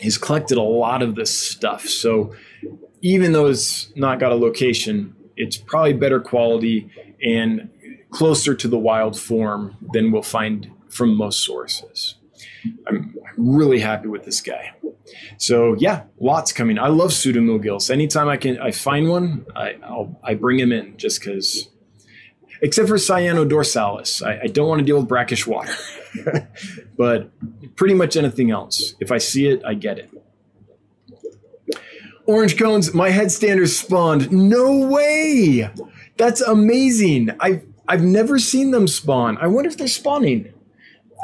has 0.00 0.18
collected 0.18 0.58
a 0.58 0.62
lot 0.62 1.02
of 1.02 1.14
this 1.14 1.36
stuff. 1.36 1.86
So 1.86 2.34
even 3.02 3.32
though 3.32 3.46
it's 3.46 3.94
not 3.96 4.18
got 4.18 4.32
a 4.32 4.34
location, 4.34 5.14
it's 5.36 5.56
probably 5.56 5.92
better 5.92 6.20
quality 6.20 6.90
and 7.22 7.68
closer 8.10 8.54
to 8.54 8.68
the 8.68 8.78
wild 8.78 9.18
form 9.18 9.76
than 9.92 10.12
we'll 10.12 10.22
find 10.22 10.70
from 10.88 11.16
most 11.16 11.44
sources. 11.44 12.16
I'm 12.86 13.16
really 13.36 13.80
happy 13.80 14.08
with 14.08 14.24
this 14.24 14.40
guy. 14.40 14.74
So 15.38 15.74
yeah, 15.78 16.04
lots 16.20 16.52
coming. 16.52 16.78
I 16.78 16.88
love 16.88 17.10
pseudomugils. 17.10 17.90
Anytime 17.90 18.28
I 18.28 18.36
can, 18.36 18.58
I 18.58 18.70
find 18.70 19.08
one, 19.08 19.46
I 19.54 19.76
I'll, 19.84 20.18
i 20.22 20.34
bring 20.34 20.58
him 20.58 20.72
in 20.72 20.96
just 20.96 21.20
because. 21.20 21.68
Except 22.64 22.86
for 22.86 22.94
Cyanodorsalis, 22.94 24.24
I, 24.24 24.42
I 24.42 24.46
don't 24.46 24.68
want 24.68 24.78
to 24.78 24.84
deal 24.84 24.98
with 24.98 25.08
brackish 25.08 25.48
water. 25.48 25.74
but 26.96 27.28
pretty 27.74 27.94
much 27.94 28.16
anything 28.16 28.52
else, 28.52 28.94
if 29.00 29.10
I 29.10 29.18
see 29.18 29.48
it, 29.48 29.64
I 29.66 29.74
get 29.74 29.98
it. 29.98 30.10
Orange 32.26 32.56
cones, 32.56 32.94
my 32.94 33.10
headstanders 33.10 33.70
spawned. 33.70 34.30
No 34.30 34.86
way! 34.86 35.68
That's 36.16 36.40
amazing. 36.40 37.30
I've 37.40 37.64
I've 37.88 38.02
never 38.02 38.38
seen 38.38 38.70
them 38.70 38.86
spawn. 38.86 39.38
I 39.38 39.48
wonder 39.48 39.68
if 39.68 39.76
they're 39.76 39.88
spawning. 39.88 40.52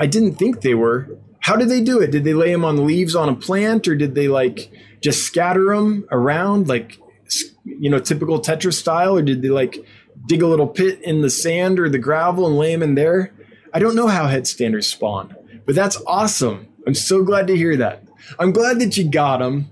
I 0.01 0.07
didn't 0.07 0.34
think 0.34 0.61
they 0.62 0.74
were. 0.74 1.18
How 1.41 1.57
did 1.57 1.68
they 1.68 1.80
do 1.80 2.01
it? 2.01 2.11
Did 2.11 2.24
they 2.24 2.34
lay 2.34 2.53
them 2.53 2.64
on 2.64 2.86
leaves 2.86 3.14
on 3.14 3.28
a 3.28 3.34
plant, 3.34 3.89
or 3.89 3.97
did 3.97 4.14
they 4.14 4.28
like 4.28 4.70
just 5.01 5.24
scatter 5.24 5.74
them 5.74 6.07
around 6.11 6.68
like 6.68 6.99
you 7.64 7.91
know 7.91 7.99
typical 7.99 8.41
Tetra 8.41 8.72
style, 8.72 9.16
or 9.16 9.22
did 9.22 9.43
they 9.43 9.49
like 9.49 9.84
dig 10.26 10.43
a 10.43 10.47
little 10.47 10.66
pit 10.66 11.01
in 11.03 11.22
the 11.22 11.30
sand 11.30 11.78
or 11.78 11.89
the 11.89 11.99
gravel 11.99 12.47
and 12.47 12.59
lay 12.59 12.72
them 12.72 12.82
in 12.82 12.95
there? 12.95 13.32
I 13.72 13.78
don't 13.78 13.95
know 13.95 14.09
how 14.09 14.26
headstanders 14.26 14.84
spawn, 14.84 15.34
but 15.66 15.74
that's 15.74 16.01
awesome. 16.07 16.68
I'm 16.86 16.95
so 16.95 17.22
glad 17.22 17.47
to 17.49 17.57
hear 17.57 17.76
that. 17.76 18.03
I'm 18.39 18.53
glad 18.53 18.80
that 18.80 18.97
you 18.97 19.09
got 19.09 19.39
them. 19.39 19.70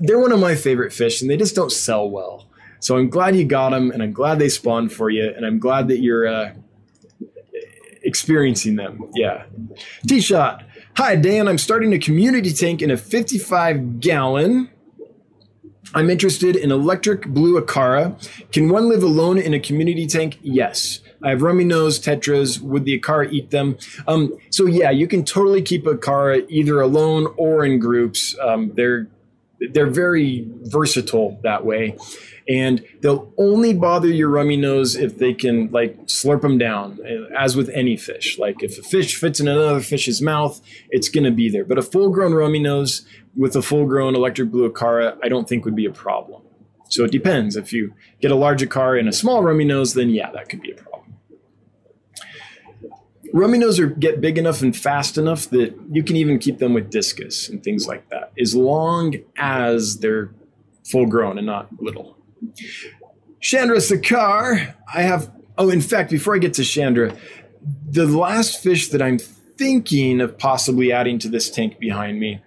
They're 0.00 0.18
one 0.18 0.32
of 0.32 0.40
my 0.40 0.54
favorite 0.54 0.92
fish, 0.92 1.20
and 1.20 1.30
they 1.30 1.36
just 1.36 1.54
don't 1.54 1.72
sell 1.72 2.08
well. 2.08 2.46
So 2.80 2.96
I'm 2.96 3.08
glad 3.08 3.36
you 3.36 3.44
got 3.44 3.70
them, 3.70 3.90
and 3.90 4.02
I'm 4.02 4.12
glad 4.12 4.38
they 4.38 4.48
spawned 4.48 4.92
for 4.92 5.10
you, 5.10 5.32
and 5.34 5.46
I'm 5.46 5.58
glad 5.58 5.88
that 5.88 6.00
you're 6.00 6.26
uh, 6.26 6.54
experiencing 8.02 8.76
them. 8.76 9.10
Yeah. 9.14 9.44
T 10.06 10.20
shot. 10.20 10.64
Hi, 10.96 11.16
Dan. 11.16 11.48
I'm 11.48 11.58
starting 11.58 11.92
a 11.92 11.98
community 11.98 12.52
tank 12.52 12.80
in 12.80 12.88
a 12.88 12.96
55 12.96 13.98
gallon. 13.98 14.70
I'm 15.92 16.08
interested 16.08 16.54
in 16.54 16.70
electric 16.70 17.26
blue 17.26 17.60
Acara. 17.60 18.16
Can 18.52 18.68
one 18.68 18.88
live 18.88 19.02
alone 19.02 19.38
in 19.38 19.54
a 19.54 19.58
community 19.58 20.06
tank? 20.06 20.38
Yes. 20.40 21.00
I 21.20 21.30
have 21.30 21.42
rummy 21.42 21.64
nose 21.64 21.98
tetras. 21.98 22.60
Would 22.60 22.84
the 22.84 23.00
Acara 23.00 23.32
eat 23.32 23.50
them? 23.50 23.76
Um, 24.06 24.34
so 24.50 24.66
yeah, 24.66 24.90
you 24.90 25.08
can 25.08 25.24
totally 25.24 25.62
keep 25.62 25.84
Acara 25.84 26.46
either 26.48 26.80
alone 26.80 27.26
or 27.36 27.64
in 27.64 27.80
groups. 27.80 28.36
Um, 28.40 28.70
they're 28.76 29.08
they're 29.72 29.90
very 29.90 30.46
versatile 30.62 31.38
that 31.42 31.64
way. 31.64 31.96
And 32.46 32.84
they'll 33.00 33.32
only 33.38 33.72
bother 33.72 34.08
your 34.08 34.28
rummy 34.28 34.56
nose 34.56 34.96
if 34.96 35.16
they 35.16 35.32
can 35.32 35.70
like 35.70 35.98
slurp 36.06 36.42
them 36.42 36.58
down 36.58 36.98
eh, 37.04 37.16
as 37.38 37.56
with 37.56 37.70
any 37.70 37.96
fish. 37.96 38.38
Like 38.38 38.62
if 38.62 38.78
a 38.78 38.82
fish 38.82 39.16
fits 39.16 39.40
in 39.40 39.48
another 39.48 39.80
fish's 39.80 40.20
mouth 40.20 40.60
it's 40.90 41.08
to 41.08 41.30
be 41.30 41.48
there. 41.48 41.64
But 41.64 41.78
a 41.78 41.82
full 41.82 42.10
grown 42.10 42.34
rummy 42.34 42.58
nose 42.58 43.06
with 43.34 43.56
a 43.56 43.62
full 43.62 43.86
grown 43.86 44.14
electric 44.14 44.50
blue 44.50 44.70
acara 44.70 45.18
i 45.24 45.28
don't 45.28 45.48
think 45.48 45.64
would 45.64 45.76
be 45.76 45.86
a 45.86 45.92
problem. 45.92 46.42
So 46.90 47.04
it 47.04 47.10
depends. 47.10 47.56
If 47.56 47.72
you 47.72 47.94
get 48.20 48.30
a 48.30 48.36
large 48.36 48.62
acara 48.62 48.98
and 48.98 49.08
a 49.08 49.12
small 49.12 49.42
rummy 49.42 49.64
nose 49.64 49.94
then 49.94 50.10
yeah 50.10 50.30
that 50.32 50.50
could 50.50 50.60
be 50.60 50.70
a 50.70 50.74
problem 50.74 50.93
rummy 53.34 53.58
nose 53.58 53.78
are 53.78 53.86
get 53.86 54.22
big 54.22 54.38
enough 54.38 54.62
and 54.62 54.74
fast 54.74 55.18
enough 55.18 55.50
that 55.50 55.74
you 55.90 56.02
can 56.02 56.16
even 56.16 56.38
keep 56.38 56.58
them 56.58 56.72
with 56.72 56.90
discus 56.90 57.48
and 57.48 57.62
things 57.62 57.86
like 57.86 58.08
that 58.08 58.32
as 58.40 58.54
long 58.54 59.14
as 59.36 59.98
they're 59.98 60.30
full 60.84 61.06
grown 61.06 61.36
and 61.36 61.46
not 61.46 61.68
little 61.80 62.16
Chandra 63.44 63.76
Sakar, 63.76 64.74
I 64.92 65.02
have. 65.02 65.30
Oh, 65.58 65.68
in 65.68 65.82
fact, 65.82 66.10
before 66.10 66.34
I 66.34 66.38
get 66.38 66.54
to 66.54 66.64
Chandra, 66.64 67.14
the 67.86 68.06
last 68.06 68.62
fish 68.62 68.88
that 68.88 69.02
I'm 69.02 69.18
thinking 69.18 70.22
of 70.22 70.38
possibly 70.38 70.92
adding 70.92 71.18
to 71.20 71.28
this 71.28 71.50
tank 71.50 71.78
behind 71.78 72.18
me 72.18 72.40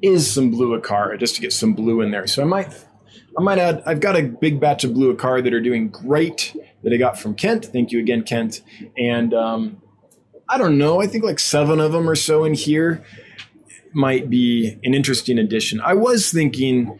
is 0.00 0.32
some 0.32 0.50
blue 0.50 0.80
acara, 0.80 1.18
just 1.18 1.34
to 1.34 1.40
get 1.40 1.52
some 1.52 1.74
blue 1.74 2.00
in 2.00 2.12
there. 2.12 2.26
So 2.28 2.42
I 2.42 2.46
might, 2.46 2.72
I 3.38 3.42
might 3.42 3.58
add. 3.58 3.82
I've 3.86 4.00
got 4.00 4.16
a 4.16 4.22
big 4.22 4.60
batch 4.60 4.84
of 4.84 4.94
blue 4.94 5.14
acara 5.14 5.42
that 5.44 5.54
are 5.54 5.60
doing 5.60 5.88
great 5.88 6.56
that 6.82 6.92
I 6.92 6.96
got 6.96 7.18
from 7.18 7.34
Kent. 7.34 7.66
Thank 7.66 7.92
you 7.92 7.98
again, 7.98 8.22
Kent. 8.22 8.62
And 8.98 9.32
um, 9.32 9.82
I 10.48 10.58
don't 10.58 10.78
know. 10.78 11.00
I 11.00 11.06
think 11.06 11.24
like 11.24 11.38
seven 11.38 11.80
of 11.80 11.92
them 11.92 12.08
or 12.08 12.16
so 12.16 12.44
in 12.44 12.54
here 12.54 13.04
might 13.92 14.28
be 14.28 14.78
an 14.84 14.94
interesting 14.94 15.38
addition. 15.38 15.80
I 15.80 15.94
was 15.94 16.30
thinking 16.30 16.98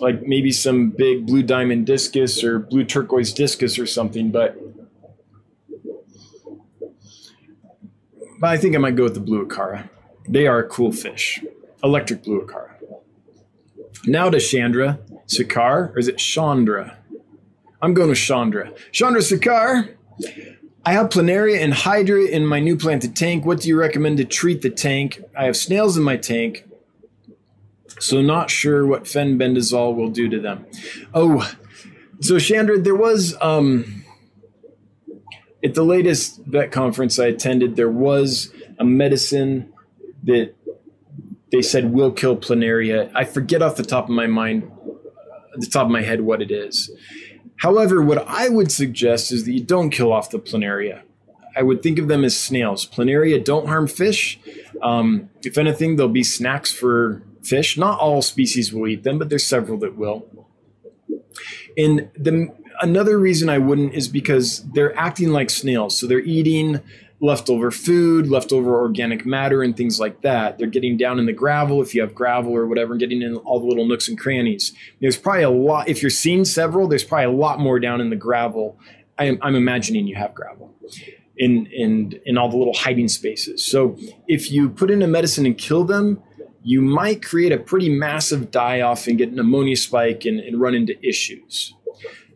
like 0.00 0.22
maybe 0.22 0.50
some 0.50 0.90
big 0.90 1.26
blue 1.26 1.42
diamond 1.42 1.86
discus 1.86 2.42
or 2.42 2.58
blue 2.58 2.84
turquoise 2.84 3.32
discus 3.32 3.78
or 3.78 3.86
something, 3.86 4.30
but 4.30 4.58
but 8.40 8.50
I 8.50 8.56
think 8.56 8.74
I 8.74 8.78
might 8.78 8.96
go 8.96 9.04
with 9.04 9.14
the 9.14 9.20
blue 9.20 9.46
acara. 9.46 9.88
They 10.28 10.46
are 10.46 10.58
a 10.58 10.68
cool 10.68 10.92
fish. 10.92 11.42
Electric 11.82 12.24
blue 12.24 12.44
acara. 12.46 12.74
Now 14.06 14.28
to 14.28 14.40
Chandra 14.40 14.98
Sakar, 15.26 15.94
or 15.94 15.98
is 15.98 16.08
it 16.08 16.18
Chandra? 16.18 16.96
I'm 17.80 17.94
going 17.94 18.08
with 18.08 18.18
Chandra. 18.18 18.72
Chandra 18.92 19.20
Sakar. 19.20 19.94
I 20.86 20.92
have 20.92 21.08
planaria 21.08 21.62
and 21.62 21.72
hydra 21.72 22.24
in 22.24 22.46
my 22.46 22.60
new 22.60 22.76
planted 22.76 23.16
tank. 23.16 23.44
What 23.44 23.60
do 23.60 23.68
you 23.68 23.78
recommend 23.78 24.18
to 24.18 24.24
treat 24.24 24.62
the 24.62 24.70
tank? 24.70 25.22
I 25.36 25.44
have 25.44 25.56
snails 25.56 25.96
in 25.96 26.02
my 26.02 26.16
tank. 26.16 26.68
So 28.00 28.20
not 28.20 28.50
sure 28.50 28.86
what 28.86 29.04
fenbendazole 29.04 29.94
will 29.94 30.10
do 30.10 30.28
to 30.28 30.40
them. 30.40 30.66
Oh, 31.14 31.50
so 32.20 32.38
Chandra, 32.38 32.78
there 32.78 32.94
was 32.94 33.34
um, 33.40 34.04
at 35.64 35.74
the 35.74 35.84
latest 35.84 36.40
vet 36.44 36.70
conference 36.70 37.18
I 37.18 37.26
attended, 37.26 37.76
there 37.76 37.90
was 37.90 38.52
a 38.78 38.84
medicine 38.84 39.72
that 40.24 40.54
they 41.50 41.62
said 41.62 41.92
will 41.92 42.12
kill 42.12 42.36
planaria. 42.36 43.10
I 43.14 43.24
forget 43.24 43.62
off 43.62 43.76
the 43.76 43.84
top 43.84 44.04
of 44.04 44.10
my 44.10 44.26
mind, 44.26 44.70
the 45.60 45.66
top 45.66 45.86
of 45.86 45.90
my 45.90 46.02
head, 46.02 46.20
what 46.22 46.42
it 46.42 46.50
is. 46.50 46.90
However, 47.56 48.02
what 48.02 48.26
I 48.26 48.48
would 48.48 48.72
suggest 48.72 49.32
is 49.32 49.44
that 49.44 49.52
you 49.52 49.62
don't 49.62 49.90
kill 49.90 50.12
off 50.12 50.30
the 50.30 50.38
planaria. 50.38 51.02
I 51.56 51.62
would 51.62 51.82
think 51.82 51.98
of 51.98 52.08
them 52.08 52.24
as 52.24 52.38
snails. 52.38 52.84
Planaria 52.84 53.42
don't 53.44 53.68
harm 53.68 53.86
fish. 53.86 54.40
Um, 54.82 55.30
if 55.42 55.56
anything, 55.56 55.96
they'll 55.96 56.08
be 56.08 56.24
snacks 56.24 56.72
for 56.72 57.22
fish. 57.42 57.78
Not 57.78 58.00
all 58.00 58.22
species 58.22 58.72
will 58.72 58.88
eat 58.88 59.04
them, 59.04 59.18
but 59.18 59.28
there's 59.28 59.46
several 59.46 59.78
that 59.78 59.96
will. 59.96 60.26
And 61.76 62.10
the 62.16 62.52
another 62.80 63.18
reason 63.18 63.48
I 63.48 63.58
wouldn't 63.58 63.94
is 63.94 64.08
because 64.08 64.64
they're 64.72 64.96
acting 64.98 65.30
like 65.30 65.50
snails. 65.50 65.96
So 65.98 66.06
they're 66.06 66.20
eating 66.20 66.80
leftover 67.24 67.70
food, 67.70 68.26
leftover 68.26 68.78
organic 68.78 69.24
matter, 69.24 69.62
and 69.62 69.74
things 69.74 69.98
like 69.98 70.20
that. 70.20 70.58
They're 70.58 70.66
getting 70.66 70.98
down 70.98 71.18
in 71.18 71.24
the 71.24 71.32
gravel 71.32 71.80
if 71.80 71.94
you 71.94 72.02
have 72.02 72.14
gravel 72.14 72.54
or 72.54 72.66
whatever, 72.66 72.92
and 72.92 73.00
getting 73.00 73.22
in 73.22 73.36
all 73.36 73.60
the 73.60 73.66
little 73.66 73.86
nooks 73.86 74.08
and 74.08 74.18
crannies. 74.18 74.74
There's 75.00 75.16
probably 75.16 75.44
a 75.44 75.50
lot, 75.50 75.88
if 75.88 76.02
you're 76.02 76.10
seeing 76.10 76.44
several, 76.44 76.86
there's 76.86 77.02
probably 77.02 77.34
a 77.34 77.36
lot 77.36 77.60
more 77.60 77.80
down 77.80 78.02
in 78.02 78.10
the 78.10 78.16
gravel. 78.16 78.78
I'm, 79.18 79.38
I'm 79.40 79.54
imagining 79.54 80.06
you 80.06 80.16
have 80.16 80.34
gravel 80.34 80.74
in, 81.38 81.66
in, 81.66 82.20
in 82.26 82.36
all 82.36 82.50
the 82.50 82.58
little 82.58 82.74
hiding 82.74 83.08
spaces. 83.08 83.64
So 83.64 83.96
if 84.28 84.52
you 84.52 84.68
put 84.68 84.90
in 84.90 85.00
a 85.00 85.06
medicine 85.06 85.46
and 85.46 85.56
kill 85.56 85.84
them, 85.84 86.22
you 86.62 86.82
might 86.82 87.22
create 87.22 87.52
a 87.52 87.58
pretty 87.58 87.88
massive 87.88 88.50
die 88.50 88.82
off 88.82 89.06
and 89.06 89.16
get 89.16 89.30
an 89.30 89.38
ammonia 89.38 89.76
spike 89.76 90.26
and, 90.26 90.40
and 90.40 90.60
run 90.60 90.74
into 90.74 90.94
issues. 91.06 91.74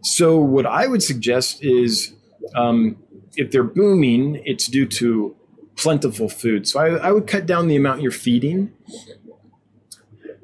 So, 0.03 0.39
what 0.39 0.64
I 0.64 0.86
would 0.86 1.03
suggest 1.03 1.64
is 1.64 2.12
um, 2.55 2.97
if 3.37 3.51
they're 3.51 3.62
booming, 3.62 4.43
it's 4.45 4.66
due 4.66 4.87
to 4.87 5.37
plentiful 5.76 6.29
food. 6.29 6.66
So, 6.66 6.81
I, 6.81 7.09
I 7.09 7.12
would 7.12 7.26
cut 7.26 7.47
down 7.47 7.68
the 7.68 7.76
amount 7.76 8.03
you're 8.03 8.11
feeding, 8.11 8.72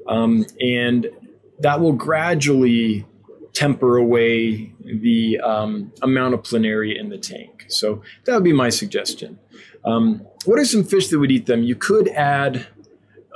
um, 0.07 0.45
and 0.59 1.07
that 1.59 1.79
will 1.79 1.93
gradually 1.93 3.05
temper 3.53 3.97
away 3.97 4.73
the 4.83 5.39
um, 5.39 5.91
amount 6.01 6.33
of 6.33 6.43
planaria 6.43 6.99
in 6.99 7.09
the 7.09 7.17
tank. 7.17 7.65
So, 7.67 8.01
that 8.25 8.33
would 8.35 8.43
be 8.43 8.53
my 8.53 8.69
suggestion. 8.69 9.39
Um, 9.83 10.25
what 10.45 10.59
are 10.59 10.65
some 10.65 10.83
fish 10.83 11.09
that 11.09 11.19
would 11.19 11.31
eat 11.31 11.45
them? 11.45 11.63
You 11.63 11.75
could 11.75 12.07
add 12.09 12.67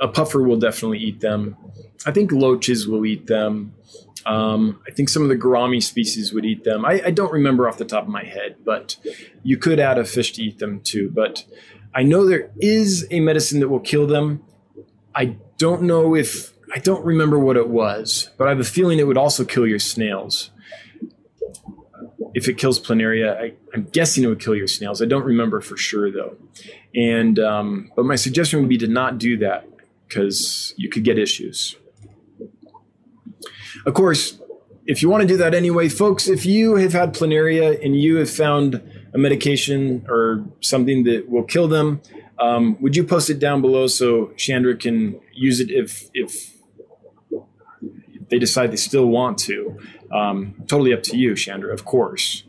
a 0.00 0.08
puffer 0.08 0.42
will 0.42 0.58
definitely 0.58 0.98
eat 0.98 1.20
them. 1.20 1.56
I 2.06 2.12
think 2.12 2.32
loaches 2.32 2.88
will 2.88 3.04
eat 3.04 3.26
them. 3.26 3.74
Um, 4.26 4.80
I 4.86 4.90
think 4.90 5.08
some 5.08 5.22
of 5.22 5.28
the 5.28 5.36
gourami 5.36 5.82
species 5.82 6.32
would 6.32 6.44
eat 6.44 6.64
them. 6.64 6.84
I, 6.84 7.02
I, 7.06 7.10
don't 7.10 7.32
remember 7.32 7.66
off 7.68 7.78
the 7.78 7.86
top 7.86 8.04
of 8.04 8.10
my 8.10 8.24
head, 8.24 8.56
but 8.64 8.96
you 9.42 9.56
could 9.56 9.80
add 9.80 9.98
a 9.98 10.04
fish 10.04 10.32
to 10.32 10.42
eat 10.42 10.58
them 10.58 10.80
too. 10.80 11.10
But 11.10 11.44
I 11.94 12.02
know 12.02 12.26
there 12.26 12.50
is 12.60 13.06
a 13.10 13.20
medicine 13.20 13.60
that 13.60 13.68
will 13.68 13.80
kill 13.80 14.06
them. 14.06 14.42
I 15.14 15.36
don't 15.56 15.82
know 15.82 16.14
if 16.14 16.52
I 16.74 16.78
don't 16.78 17.04
remember 17.04 17.38
what 17.38 17.56
it 17.56 17.68
was, 17.68 18.30
but 18.36 18.46
I 18.46 18.50
have 18.50 18.60
a 18.60 18.64
feeling 18.64 18.98
it 18.98 19.06
would 19.06 19.16
also 19.16 19.44
kill 19.44 19.66
your 19.66 19.78
snails. 19.78 20.50
If 22.32 22.48
it 22.48 22.58
kills 22.58 22.78
planaria, 22.78 23.36
I, 23.36 23.52
am 23.74 23.84
guessing 23.84 24.22
it 24.22 24.28
would 24.28 24.40
kill 24.40 24.54
your 24.54 24.68
snails. 24.68 25.02
I 25.02 25.06
don't 25.06 25.24
remember 25.24 25.60
for 25.60 25.76
sure 25.76 26.12
though. 26.12 26.36
And 26.94 27.38
um, 27.38 27.90
but 27.96 28.04
my 28.04 28.16
suggestion 28.16 28.60
would 28.60 28.68
be 28.68 28.78
to 28.78 28.86
not 28.86 29.18
do 29.18 29.38
that 29.38 29.66
because 30.06 30.74
you 30.76 30.88
could 30.88 31.04
get 31.04 31.18
issues. 31.18 31.76
Of 33.86 33.94
course, 33.94 34.38
if 34.86 35.02
you 35.02 35.08
want 35.08 35.22
to 35.22 35.28
do 35.28 35.36
that 35.36 35.54
anyway, 35.54 35.88
folks, 35.88 36.28
if 36.28 36.44
you 36.44 36.76
have 36.76 36.92
had 36.92 37.14
planaria 37.14 37.84
and 37.84 37.98
you 37.98 38.16
have 38.16 38.30
found 38.30 38.82
a 39.14 39.18
medication 39.18 40.04
or 40.08 40.44
something 40.60 41.04
that 41.04 41.28
will 41.28 41.44
kill 41.44 41.68
them, 41.68 42.00
um, 42.38 42.76
would 42.80 42.96
you 42.96 43.04
post 43.04 43.30
it 43.30 43.38
down 43.38 43.60
below 43.60 43.86
so 43.86 44.32
Chandra 44.36 44.76
can 44.76 45.20
use 45.32 45.60
it 45.60 45.70
if 45.70 46.10
if 46.14 46.56
they 48.30 48.38
decide 48.38 48.72
they 48.72 48.76
still 48.76 49.06
want 49.06 49.38
to? 49.38 49.78
Um, 50.12 50.54
totally 50.66 50.92
up 50.92 51.02
to 51.04 51.16
you, 51.16 51.36
Chandra, 51.36 51.72
of 51.72 51.84
course. 51.84 52.44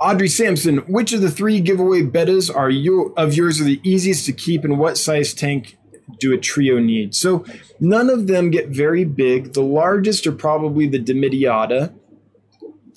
Audrey 0.00 0.28
Sampson, 0.28 0.78
which 0.78 1.12
of 1.12 1.20
the 1.20 1.30
three 1.30 1.60
giveaway 1.60 2.02
bettas 2.02 2.54
are 2.54 2.68
you 2.68 3.14
of 3.16 3.34
yours 3.34 3.60
are 3.60 3.64
the 3.64 3.80
easiest 3.84 4.26
to 4.26 4.32
keep, 4.32 4.64
and 4.64 4.78
what 4.78 4.98
size 4.98 5.32
tank 5.32 5.78
do 6.18 6.32
a 6.32 6.38
trio 6.38 6.78
need. 6.78 7.14
So 7.14 7.44
none 7.80 8.10
of 8.10 8.26
them 8.26 8.50
get 8.50 8.68
very 8.68 9.04
big. 9.04 9.52
The 9.52 9.62
largest 9.62 10.26
are 10.26 10.32
probably 10.32 10.86
the 10.86 10.98
Dimidiata, 10.98 11.92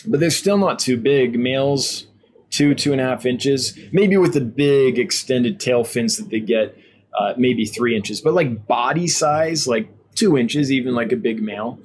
but 0.06 0.20
they're 0.20 0.30
still 0.30 0.58
not 0.58 0.80
too 0.80 0.98
big. 0.98 1.38
Males, 1.40 2.08
two, 2.50 2.74
two 2.74 2.92
and 2.92 3.02
a 3.02 3.04
half 3.04 3.26
inches, 3.26 3.78
maybe 3.92 4.18
with 4.18 4.34
the 4.34 4.42
big 4.42 5.00
extended 5.00 5.60
tail 5.60 5.84
fins 5.84 6.18
that 6.18 6.30
they 6.30 6.40
get, 6.40 6.78
uh, 7.18 7.34
maybe 7.38 7.66
three 7.66 7.96
inches, 7.96 8.22
but 8.22 8.34
like 8.34 8.68
body 8.68 9.08
size, 9.08 9.68
like 9.68 9.90
two 10.16 10.38
inches, 10.38 10.72
even 10.72 10.96
like 10.96 11.12
a 11.12 11.16
big 11.16 11.42
male. 11.42 11.80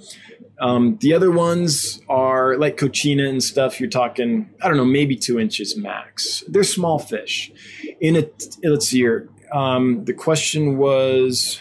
Um, 0.61 0.97
the 1.01 1.13
other 1.13 1.31
ones 1.31 2.01
are 2.09 2.57
like 2.57 2.77
coccina 2.77 3.29
and 3.29 3.43
stuff. 3.43 3.81
You're 3.81 3.91
talking, 3.91 4.49
I 4.63 4.69
don't 4.69 4.77
know, 4.77 4.85
maybe 4.85 5.17
two 5.17 5.41
inches 5.41 5.77
max. 5.77 6.45
They're 6.47 6.63
small 6.63 6.99
fish. 7.01 7.51
In 8.01 8.17
a, 8.17 8.29
let's 8.63 8.89
see 8.89 8.99
here, 8.99 9.29
um, 9.53 10.05
the 10.05 10.13
question 10.13 10.79
was 10.79 11.61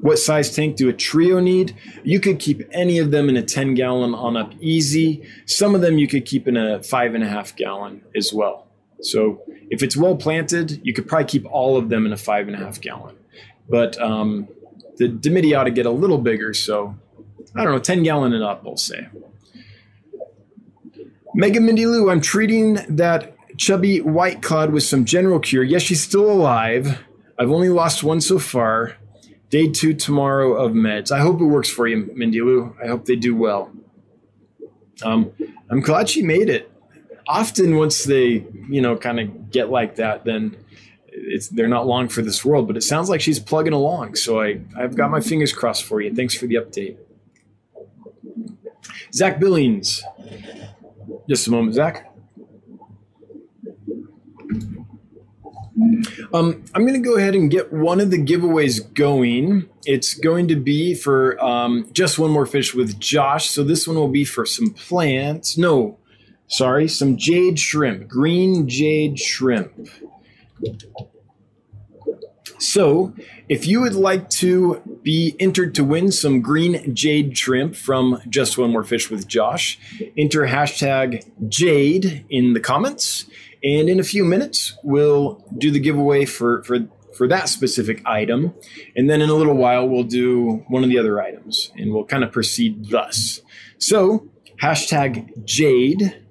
what 0.00 0.18
size 0.18 0.54
tank 0.54 0.76
do 0.76 0.88
a 0.88 0.92
trio 0.92 1.40
need? 1.40 1.76
You 2.04 2.20
could 2.20 2.38
keep 2.38 2.62
any 2.72 2.98
of 2.98 3.10
them 3.10 3.28
in 3.28 3.36
a 3.36 3.42
10 3.42 3.74
gallon 3.74 4.14
on 4.14 4.36
up 4.36 4.52
easy. 4.60 5.28
Some 5.46 5.74
of 5.74 5.80
them 5.80 5.98
you 5.98 6.06
could 6.06 6.24
keep 6.24 6.46
in 6.46 6.56
a 6.56 6.82
five 6.82 7.14
and 7.14 7.24
a 7.24 7.28
half 7.28 7.56
gallon 7.56 8.02
as 8.16 8.32
well. 8.32 8.66
So 9.00 9.42
if 9.70 9.82
it's 9.82 9.96
well 9.96 10.16
planted, 10.16 10.80
you 10.84 10.92
could 10.92 11.08
probably 11.08 11.26
keep 11.26 11.46
all 11.50 11.76
of 11.76 11.88
them 11.88 12.06
in 12.06 12.12
a 12.12 12.16
five 12.16 12.48
and 12.48 12.56
a 12.56 12.58
half 12.58 12.80
gallon. 12.80 13.16
But 13.68 14.00
um, 14.00 14.48
the 14.96 15.08
Dimidiata 15.08 15.74
get 15.74 15.86
a 15.86 15.90
little 15.90 16.18
bigger. 16.18 16.54
So 16.54 16.96
I 17.54 17.64
don't 17.64 17.72
know, 17.72 17.78
10 17.78 18.02
gallon 18.02 18.32
and 18.32 18.44
up, 18.44 18.64
we'll 18.64 18.76
say. 18.76 19.08
Mega 21.34 21.60
Mindy 21.60 21.86
Lou, 21.86 22.10
I'm 22.10 22.20
treating 22.20 22.74
that 22.88 23.36
chubby 23.58 24.00
white 24.00 24.40
cloud 24.40 24.72
with 24.72 24.84
some 24.84 25.04
general 25.04 25.40
cure. 25.40 25.62
Yes, 25.62 25.82
she's 25.82 26.02
still 26.02 26.30
alive. 26.30 26.98
I've 27.38 27.50
only 27.50 27.68
lost 27.68 28.02
one 28.02 28.20
so 28.20 28.38
far. 28.38 28.96
Day 29.50 29.68
two 29.68 29.94
tomorrow 29.94 30.54
of 30.54 30.72
meds. 30.72 31.10
I 31.10 31.20
hope 31.20 31.40
it 31.40 31.44
works 31.44 31.70
for 31.70 31.86
you, 31.86 32.10
Mindy 32.14 32.40
Lou. 32.40 32.76
I 32.82 32.86
hope 32.86 33.06
they 33.06 33.16
do 33.16 33.34
well. 33.34 33.72
Um, 35.02 35.32
I'm 35.70 35.80
glad 35.80 36.08
she 36.08 36.22
made 36.22 36.48
it. 36.48 36.70
Often, 37.26 37.76
once 37.76 38.04
they, 38.04 38.46
you 38.68 38.80
know, 38.80 38.96
kind 38.96 39.20
of 39.20 39.50
get 39.50 39.70
like 39.70 39.96
that, 39.96 40.24
then 40.24 40.56
it's 41.06 41.48
they're 41.48 41.68
not 41.68 41.86
long 41.86 42.08
for 42.08 42.22
this 42.22 42.44
world. 42.44 42.66
But 42.66 42.76
it 42.76 42.82
sounds 42.82 43.08
like 43.08 43.20
she's 43.20 43.38
plugging 43.38 43.72
along. 43.72 44.16
So 44.16 44.40
I, 44.40 44.60
I've 44.76 44.96
got 44.96 45.10
my 45.10 45.20
fingers 45.20 45.52
crossed 45.52 45.84
for 45.84 46.00
you. 46.00 46.14
Thanks 46.14 46.34
for 46.34 46.46
the 46.46 46.56
update. 46.56 46.96
Zach 49.12 49.40
Billings. 49.40 50.02
Just 51.28 51.46
a 51.46 51.50
moment, 51.50 51.74
Zach. 51.74 52.07
Um, 56.32 56.64
I'm 56.74 56.86
going 56.86 57.00
to 57.00 57.08
go 57.08 57.16
ahead 57.16 57.34
and 57.34 57.50
get 57.50 57.72
one 57.72 58.00
of 58.00 58.10
the 58.10 58.22
giveaways 58.22 58.92
going. 58.94 59.68
It's 59.84 60.14
going 60.14 60.48
to 60.48 60.56
be 60.56 60.94
for 60.94 61.42
um, 61.42 61.88
just 61.92 62.18
one 62.18 62.30
more 62.30 62.46
fish 62.46 62.74
with 62.74 62.98
Josh. 62.98 63.50
So 63.50 63.62
this 63.62 63.86
one 63.86 63.96
will 63.96 64.08
be 64.08 64.24
for 64.24 64.44
some 64.44 64.70
plants. 64.70 65.56
No, 65.56 65.98
sorry, 66.48 66.88
some 66.88 67.16
jade 67.16 67.58
shrimp, 67.58 68.08
green 68.08 68.68
jade 68.68 69.18
shrimp. 69.18 69.88
So, 72.60 73.14
if 73.48 73.68
you 73.68 73.80
would 73.80 73.94
like 73.94 74.28
to 74.30 74.82
be 75.02 75.36
entered 75.38 75.76
to 75.76 75.84
win 75.84 76.10
some 76.10 76.40
green 76.40 76.92
jade 76.92 77.38
shrimp 77.38 77.76
from 77.76 78.20
Just 78.28 78.58
One 78.58 78.72
More 78.72 78.82
Fish 78.82 79.10
with 79.10 79.28
Josh, 79.28 79.78
enter 80.16 80.42
hashtag 80.42 81.24
Jade 81.48 82.26
in 82.28 82.54
the 82.54 82.60
comments 82.60 83.26
and 83.62 83.88
in 83.88 83.98
a 83.98 84.04
few 84.04 84.24
minutes, 84.24 84.76
we'll 84.82 85.44
do 85.56 85.70
the 85.70 85.80
giveaway 85.80 86.24
for, 86.24 86.62
for, 86.62 86.88
for 87.16 87.26
that 87.28 87.48
specific 87.48 88.02
item. 88.06 88.54
And 88.96 89.10
then 89.10 89.20
in 89.20 89.28
a 89.28 89.34
little 89.34 89.54
while, 89.54 89.88
we'll 89.88 90.04
do 90.04 90.64
one 90.68 90.84
of 90.84 90.90
the 90.90 90.98
other 90.98 91.20
items 91.20 91.72
and 91.76 91.92
we'll 91.92 92.04
kind 92.04 92.22
of 92.22 92.32
proceed 92.32 92.90
thus. 92.90 93.40
So, 93.78 94.28
hashtag 94.62 95.44
Jade 95.44 96.22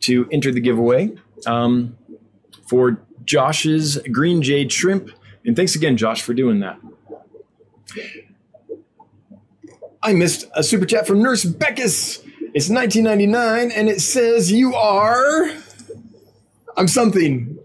to 0.00 0.28
enter 0.30 0.52
the 0.52 0.60
giveaway 0.60 1.12
um, 1.46 1.96
for 2.68 3.00
Josh's 3.24 3.98
Green 4.10 4.42
Jade 4.42 4.72
Shrimp. 4.72 5.10
And 5.44 5.56
thanks 5.56 5.74
again, 5.74 5.96
Josh, 5.96 6.22
for 6.22 6.34
doing 6.34 6.60
that. 6.60 6.78
I 10.02 10.12
missed 10.12 10.46
a 10.54 10.62
super 10.62 10.86
chat 10.86 11.06
from 11.06 11.22
Nurse 11.22 11.44
Beckus. 11.44 12.22
It's 12.54 12.70
1999 12.70 13.70
and 13.72 13.88
it 13.88 14.00
says 14.00 14.52
you 14.52 14.74
are. 14.74 15.50
I'm 16.76 16.88
something. 16.88 17.58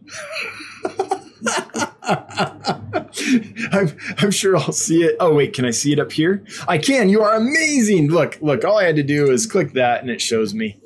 I'm, 3.72 3.98
I'm 4.18 4.32
sure 4.32 4.58
I'll 4.58 4.72
see 4.72 5.04
it. 5.04 5.16
Oh, 5.20 5.34
wait, 5.34 5.54
can 5.54 5.66
I 5.66 5.72
see 5.72 5.94
it 5.94 6.00
up 6.00 6.12
here? 6.12 6.44
I 6.68 6.78
can. 6.78 7.10
You 7.10 7.22
are 7.22 7.36
amazing. 7.36 8.10
Look, 8.10 8.38
look, 8.42 8.64
all 8.64 8.78
I 8.78 8.86
had 8.86 8.96
to 8.98 9.04
do 9.04 9.32
is 9.32 9.46
click 9.46 9.74
that 9.74 10.02
and 10.02 10.10
it 10.10 10.22
shows 10.22 10.54
me. 10.54 10.80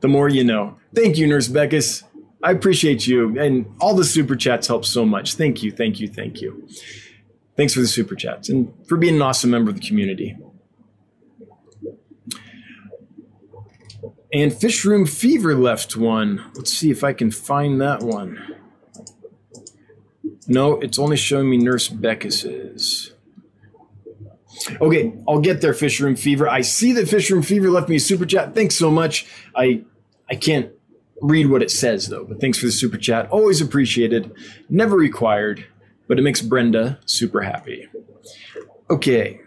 The 0.00 0.08
more 0.08 0.28
you 0.28 0.44
know. 0.44 0.76
Thank 0.94 1.18
you, 1.18 1.26
Nurse 1.26 1.48
Beckus. 1.48 2.04
I 2.42 2.52
appreciate 2.52 3.06
you. 3.06 3.38
And 3.38 3.66
all 3.80 3.94
the 3.94 4.04
super 4.04 4.36
chats 4.36 4.68
help 4.68 4.84
so 4.84 5.04
much. 5.04 5.34
Thank 5.34 5.62
you, 5.62 5.72
thank 5.72 6.00
you, 6.00 6.08
thank 6.08 6.40
you. 6.40 6.68
Thanks 7.56 7.74
for 7.74 7.80
the 7.80 7.88
super 7.88 8.14
chats 8.14 8.48
and 8.48 8.72
for 8.86 8.96
being 8.96 9.16
an 9.16 9.22
awesome 9.22 9.50
member 9.50 9.70
of 9.70 9.80
the 9.80 9.86
community. 9.86 10.36
And 14.32 14.52
Fish 14.52 14.84
Room 14.84 15.06
Fever 15.06 15.54
left 15.54 15.96
one. 15.96 16.50
Let's 16.54 16.72
see 16.72 16.90
if 16.90 17.02
I 17.02 17.12
can 17.12 17.30
find 17.30 17.80
that 17.80 18.02
one. 18.02 18.56
No, 20.46 20.74
it's 20.80 20.98
only 20.98 21.16
showing 21.16 21.50
me 21.50 21.56
Nurse 21.56 21.88
Beckis's. 21.88 23.12
Okay, 24.80 25.14
I'll 25.28 25.40
get 25.40 25.60
there, 25.60 25.72
Fish 25.72 26.00
Room 26.00 26.16
Fever. 26.16 26.48
I 26.48 26.62
see 26.62 26.92
that 26.94 27.08
Fish 27.08 27.30
Room 27.30 27.42
Fever 27.42 27.70
left 27.70 27.88
me 27.88 27.96
a 27.96 28.00
super 28.00 28.26
chat. 28.26 28.54
Thanks 28.54 28.74
so 28.74 28.90
much. 28.90 29.26
I 29.54 29.84
I 30.28 30.34
can't 30.34 30.72
read 31.20 31.50
what 31.50 31.62
it 31.62 31.70
says 31.70 32.08
though, 32.08 32.24
but 32.24 32.40
thanks 32.40 32.58
for 32.58 32.66
the 32.66 32.72
super 32.72 32.96
chat. 32.96 33.28
Always 33.30 33.60
appreciated. 33.60 34.32
Never 34.68 34.96
required, 34.96 35.66
but 36.06 36.18
it 36.18 36.22
makes 36.22 36.42
Brenda 36.42 36.98
super 37.06 37.42
happy. 37.42 37.88
Okay. 38.90 39.40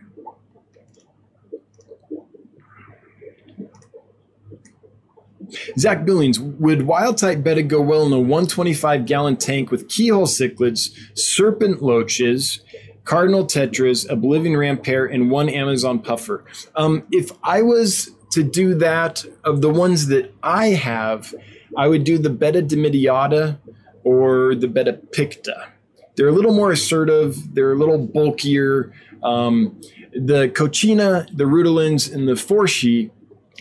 Zach 5.78 6.06
Billings, 6.06 6.40
would 6.40 6.84
wild 6.84 7.18
type 7.18 7.44
betta 7.44 7.64
go 7.64 7.82
well 7.82 8.06
in 8.06 8.14
a 8.14 8.20
125 8.20 9.06
gallon 9.06 9.38
tank 9.38 9.72
with 9.72 9.88
keyhole 9.88 10.28
cichlids, 10.28 10.96
serpent 11.18 11.82
loaches, 11.82 12.62
cardinal 13.04 13.46
tetras, 13.46 14.10
a 14.10 14.16
Bolivian 14.16 14.56
rampare, 14.56 15.12
and 15.12 15.32
one 15.32 15.50
Amazon 15.50 16.00
puffer? 16.00 16.44
Um, 16.76 17.04
if 17.12 17.32
I 17.44 17.62
was 17.62 18.12
to 18.32 18.44
do 18.44 18.76
that, 18.76 19.26
of 19.44 19.62
the 19.62 19.70
ones 19.70 20.08
that 20.08 20.34
I 20.42 20.68
have, 20.70 21.34
I 21.78 21.88
would 21.88 22.04
do 22.04 22.18
the 22.18 22.30
betta 22.30 22.62
dimidiata 22.62 23.60
or 24.04 24.56
the 24.56 24.68
betta 24.68 24.94
picta. 24.94 25.68
They're 26.16 26.30
a 26.30 26.34
little 26.34 26.54
more 26.54 26.72
assertive, 26.72 27.54
they're 27.54 27.74
a 27.74 27.78
little 27.78 27.98
bulkier. 27.98 28.94
Um, 29.24 29.80
the 30.14 30.50
coccina, 30.50 31.26
the 31.36 31.46
rutilans, 31.46 32.14
and 32.14 32.28
the 32.28 32.34
forschii 32.34 33.12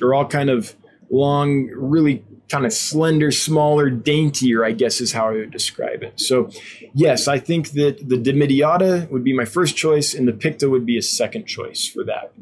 are 0.02 0.14
all 0.14 0.26
kind 0.26 0.50
of 0.50 0.74
long, 1.10 1.66
really 1.74 2.24
kind 2.48 2.66
of 2.66 2.72
slender, 2.72 3.30
smaller, 3.30 3.90
daintier, 3.90 4.64
I 4.64 4.72
guess 4.72 5.00
is 5.00 5.12
how 5.12 5.28
I 5.28 5.32
would 5.32 5.50
describe 5.50 6.02
it. 6.02 6.20
So, 6.20 6.50
yes, 6.94 7.28
I 7.28 7.38
think 7.38 7.70
that 7.72 8.08
the 8.08 8.16
Dimidiata 8.16 9.08
would 9.10 9.22
be 9.24 9.32
my 9.32 9.44
first 9.44 9.76
choice, 9.76 10.14
and 10.14 10.26
the 10.26 10.32
Picta 10.32 10.68
would 10.68 10.84
be 10.84 10.98
a 10.98 11.02
second 11.02 11.46
choice 11.46 11.86
for 11.86 12.04
that. 12.04 12.32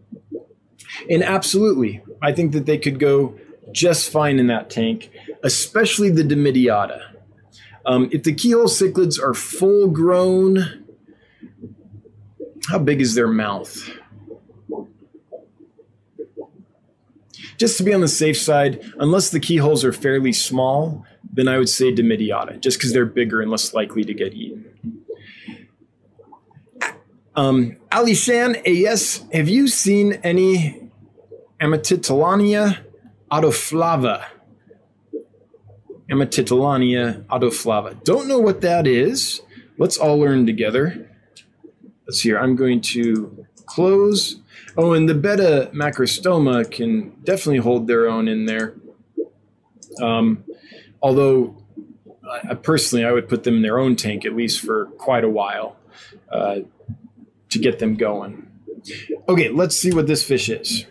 And 1.11 1.23
absolutely, 1.23 2.03
I 2.23 2.33
think 2.33 2.53
that 2.53 2.67
they 2.67 2.79
could 2.79 2.99
go 2.99 3.39
just 3.71 4.11
fine 4.11 4.39
in 4.39 4.47
that 4.47 4.71
tank, 4.71 5.11
especially 5.43 6.11
the 6.11 6.23
Dimidiata. 6.23 7.03
Um, 7.85 8.09
if 8.13 8.23
the 8.23 8.35
keyhole 8.35 8.67
cichlids 8.67 9.23
are 9.23 9.35
full 9.35 9.89
grown, 9.89 10.85
how 12.69 12.79
big 12.79 13.01
is 13.01 13.15
their 13.15 13.29
mouth? 13.29 13.91
Just 17.59 17.77
to 17.79 17.83
be 17.83 17.93
on 17.93 18.01
the 18.01 18.09
safe 18.09 18.39
side, 18.39 18.81
unless 18.99 19.31
the 19.31 19.41
keyholes 19.41 19.85
are 19.85 19.93
fairly 19.93 20.33
small, 20.33 21.05
then 21.31 21.49
I 21.49 21.59
would 21.59 21.69
say 21.69 21.93
Dimidiata, 21.93 22.61
just 22.61 22.79
because 22.79 22.93
they're 22.93 23.05
bigger 23.05 23.43
and 23.43 23.51
less 23.51 23.75
likely 23.75 24.05
to 24.05 24.15
get 24.15 24.33
eaten. 24.33 25.05
Um, 27.35 27.77
Ali 27.93 28.15
Shan, 28.15 28.57
AS, 28.67 29.25
have 29.33 29.49
you 29.49 29.69
seen 29.69 30.15
any 30.25 30.91
Amatitilania 31.61 32.79
autoflava? 33.31 34.25
Amatitilania 36.11 37.25
autoflava. 37.27 38.03
Don't 38.03 38.29
know 38.29 38.39
what 38.39 38.63
that 38.63 38.87
is. 38.87 39.43
Let's 39.77 39.97
all 39.99 40.19
learn 40.19 40.47
together. 40.47 41.09
Let's 42.07 42.23
see 42.23 42.31
here. 42.31 42.39
I'm 42.39 42.57
going 42.57 42.81
to 42.93 43.47
close 43.69 44.37
Oh, 44.79 44.93
and 44.93 45.09
the 45.09 45.15
betta 45.15 45.71
macrostoma 45.75 46.71
can 46.71 47.11
definitely 47.25 47.59
hold 47.59 47.89
their 47.89 48.09
own 48.09 48.29
in 48.29 48.47
there. 48.47 48.75
Um, 50.01 50.45
although, 51.03 51.57
I, 52.49 52.55
personally, 52.55 53.05
I 53.05 53.11
would 53.11 53.29
put 53.29 53.43
them 53.43 53.57
in 53.57 53.63
their 53.63 53.81
own 53.81 53.97
tank 53.97 54.25
at 54.25 54.37
least 54.37 54.61
for 54.61 54.87
quite 54.99 55.25
a 55.25 55.29
while 55.29 55.77
uh, 56.31 56.61
to 57.49 57.59
get 57.59 57.81
them 57.81 57.97
going. 57.97 58.49
Okay, 59.29 59.49
let's 59.49 59.77
see 59.77 59.93
what 59.93 60.07
this 60.07 60.23
fish 60.23 60.49
is. 60.49 60.87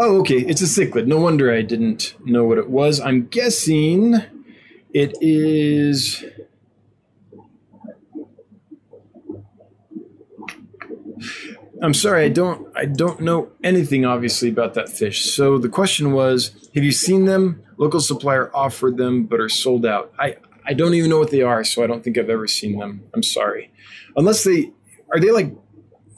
Oh, 0.00 0.18
okay, 0.20 0.40
it's 0.40 0.62
a 0.62 0.64
cichlid. 0.64 1.06
No 1.06 1.20
wonder 1.20 1.52
I 1.52 1.62
didn't 1.62 2.16
know 2.24 2.42
what 2.44 2.58
it 2.58 2.68
was. 2.68 2.98
I'm 2.98 3.26
guessing 3.28 4.16
it 4.92 5.16
is 5.20 6.24
I'm 11.82 11.94
sorry, 11.94 12.24
I 12.24 12.28
don't 12.28 12.68
I 12.76 12.84
don't 12.84 13.20
know 13.20 13.50
anything 13.64 14.04
obviously 14.04 14.48
about 14.48 14.74
that 14.74 14.88
fish. 14.88 15.24
So 15.24 15.58
the 15.58 15.68
question 15.68 16.12
was, 16.12 16.52
have 16.74 16.84
you 16.84 16.92
seen 16.92 17.24
them? 17.24 17.62
Local 17.76 18.00
supplier 18.00 18.54
offered 18.54 18.96
them 18.96 19.24
but 19.24 19.40
are 19.40 19.48
sold 19.48 19.84
out. 19.84 20.12
I 20.18 20.36
I 20.64 20.74
don't 20.74 20.94
even 20.94 21.10
know 21.10 21.18
what 21.18 21.32
they 21.32 21.42
are, 21.42 21.64
so 21.64 21.82
I 21.82 21.88
don't 21.88 22.04
think 22.04 22.16
I've 22.18 22.30
ever 22.30 22.46
seen 22.46 22.78
them. 22.78 23.02
I'm 23.12 23.22
sorry. 23.24 23.72
Unless 24.16 24.44
they 24.44 24.70
are 25.12 25.18
they 25.18 25.32
like 25.32 25.52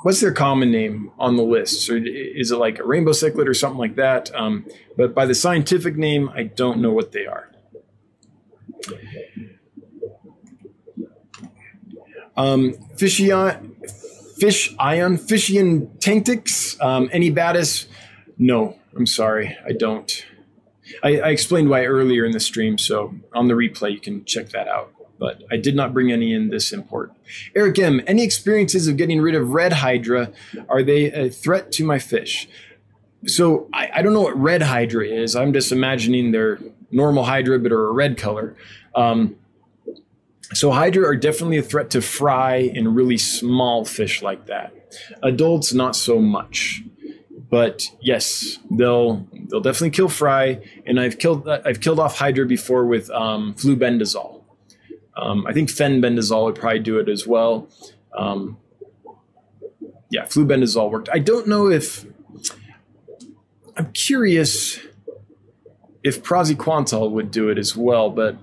what's 0.02 0.20
their 0.20 0.32
common 0.32 0.70
name 0.70 1.10
on 1.18 1.36
the 1.36 1.42
list? 1.42 1.88
Or 1.88 1.96
is 1.96 2.50
it 2.50 2.56
like 2.56 2.78
a 2.78 2.84
rainbow 2.84 3.12
cichlid 3.12 3.48
or 3.48 3.54
something 3.54 3.78
like 3.78 3.96
that? 3.96 4.34
Um, 4.34 4.66
but 4.98 5.14
by 5.14 5.24
the 5.24 5.34
scientific 5.34 5.96
name, 5.96 6.28
I 6.34 6.42
don't 6.42 6.80
know 6.80 6.92
what 6.92 7.12
they 7.12 7.24
are. 7.24 7.50
Um, 12.36 12.74
Fishion, 12.96 13.73
fish 14.44 14.74
ion, 14.78 15.16
fishian 15.16 15.88
tanctics, 16.00 16.78
um, 16.82 17.08
any 17.12 17.32
badis? 17.32 17.86
No, 18.36 18.78
I'm 18.94 19.06
sorry, 19.06 19.56
I 19.66 19.72
don't. 19.72 20.26
I, 21.02 21.18
I, 21.20 21.28
explained 21.30 21.70
why 21.70 21.86
earlier 21.86 22.26
in 22.26 22.32
the 22.32 22.40
stream, 22.40 22.76
so 22.76 23.14
on 23.32 23.48
the 23.48 23.54
replay 23.54 23.92
you 23.92 24.00
can 24.00 24.22
check 24.26 24.50
that 24.50 24.68
out. 24.68 24.92
But 25.18 25.42
I 25.50 25.56
did 25.56 25.74
not 25.74 25.94
bring 25.94 26.12
any 26.12 26.34
in 26.34 26.50
this 26.50 26.72
import. 26.72 27.12
Eric 27.56 27.78
M, 27.78 28.02
any 28.06 28.22
experiences 28.22 28.86
of 28.86 28.98
getting 28.98 29.22
rid 29.22 29.34
of 29.34 29.48
red 29.48 29.72
hydra? 29.72 30.30
Are 30.68 30.82
they 30.82 31.10
a 31.10 31.30
threat 31.30 31.72
to 31.72 31.84
my 31.84 31.98
fish? 31.98 32.46
So 33.26 33.70
I, 33.72 33.88
I 33.94 34.02
don't 34.02 34.12
know 34.12 34.20
what 34.20 34.38
red 34.38 34.60
hydra 34.60 35.06
is. 35.06 35.34
I'm 35.34 35.54
just 35.54 35.72
imagining 35.72 36.32
they're 36.32 36.58
normal 36.90 37.24
hydra, 37.24 37.58
but 37.60 37.72
are 37.72 37.86
a 37.86 37.92
red 37.92 38.18
color. 38.18 38.56
Um, 38.94 39.36
so 40.52 40.70
hydra 40.70 41.06
are 41.06 41.16
definitely 41.16 41.58
a 41.58 41.62
threat 41.62 41.90
to 41.90 42.02
fry 42.02 42.56
and 42.74 42.94
really 42.94 43.18
small 43.18 43.84
fish 43.84 44.22
like 44.22 44.46
that. 44.46 44.74
Adults, 45.22 45.72
not 45.72 45.96
so 45.96 46.18
much. 46.18 46.82
But 47.50 47.88
yes, 48.00 48.58
they'll 48.70 49.26
they'll 49.32 49.60
definitely 49.60 49.90
kill 49.90 50.08
fry, 50.08 50.60
and 50.86 50.98
I've 50.98 51.18
killed 51.18 51.48
I've 51.48 51.80
killed 51.80 52.00
off 52.00 52.18
hydra 52.18 52.46
before 52.46 52.84
with 52.86 53.10
um, 53.10 53.54
flubendazole. 53.54 54.42
Um, 55.16 55.46
I 55.46 55.52
think 55.52 55.68
fenbendazole 55.68 56.46
would 56.46 56.56
probably 56.56 56.80
do 56.80 56.98
it 56.98 57.08
as 57.08 57.26
well. 57.26 57.68
Um, 58.12 58.58
yeah, 60.10 60.24
flubendazole 60.24 60.90
worked. 60.90 61.08
I 61.12 61.20
don't 61.20 61.46
know 61.46 61.70
if 61.70 62.04
I'm 63.76 63.92
curious 63.92 64.80
if 66.02 66.22
praziquantel 66.22 67.10
would 67.12 67.30
do 67.30 67.48
it 67.50 67.58
as 67.58 67.76
well, 67.76 68.10
but 68.10 68.36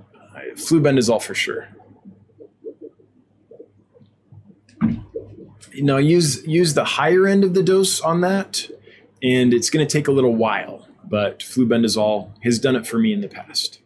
flubendazole 0.56 1.22
for 1.22 1.34
sure. 1.34 1.68
You 5.72 5.84
know 5.84 5.98
use 5.98 6.46
use 6.46 6.74
the 6.74 6.84
higher 6.84 7.28
end 7.28 7.44
of 7.44 7.54
the 7.54 7.64
dose 7.64 8.02
on 8.02 8.22
that 8.22 8.70
and 9.24 9.54
it's 9.54 9.70
going 9.70 9.86
to 9.86 9.92
take 9.92 10.08
a 10.08 10.12
little 10.12 10.36
while 10.36 10.88
but 11.06 11.40
flubendazole 11.40 12.32
has 12.44 12.60
done 12.60 12.76
it 12.76 12.88
for 12.88 12.98
me 12.98 13.12
in 13.12 13.20
the 13.20 13.28
past. 13.28 13.80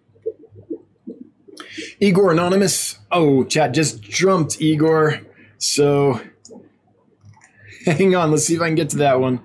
Igor 1.99 2.31
anonymous. 2.31 2.99
Oh 3.11 3.43
chat 3.43 3.73
just 3.73 4.01
jumped 4.01 4.61
igor. 4.61 5.21
So 5.57 6.21
hang 7.85 8.15
on 8.15 8.31
let's 8.31 8.45
see 8.45 8.55
if 8.55 8.61
i 8.61 8.67
can 8.67 8.75
get 8.75 8.89
to 8.91 8.97
that 8.97 9.19
one. 9.19 9.41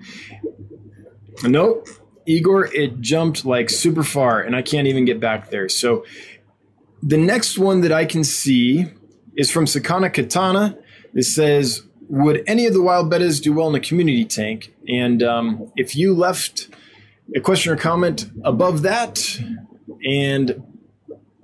Nope 1.43 1.87
igor 2.25 2.65
it 2.73 3.01
jumped 3.01 3.45
like 3.45 3.69
super 3.69 4.03
far 4.03 4.41
and 4.41 4.55
i 4.55 4.61
can't 4.61 4.87
even 4.87 5.05
get 5.05 5.19
back 5.19 5.49
there. 5.49 5.69
So 5.69 6.05
the 7.01 7.17
next 7.17 7.57
one 7.57 7.81
that 7.81 7.91
i 7.91 8.05
can 8.05 8.23
see 8.23 8.85
is 9.35 9.49
from 9.49 9.65
sakana 9.65 10.13
katana. 10.13 10.77
It 11.13 11.23
says 11.23 11.83
would 12.11 12.43
any 12.45 12.65
of 12.65 12.73
the 12.73 12.81
wild 12.81 13.09
bettas 13.09 13.41
do 13.41 13.53
well 13.53 13.67
in 13.67 13.73
the 13.73 13.79
community 13.79 14.25
tank? 14.25 14.73
And 14.85 15.23
um, 15.23 15.71
if 15.77 15.95
you 15.95 16.13
left 16.13 16.67
a 17.33 17.39
question 17.39 17.71
or 17.71 17.77
comment 17.77 18.29
above 18.43 18.81
that 18.81 19.39
and 20.05 20.61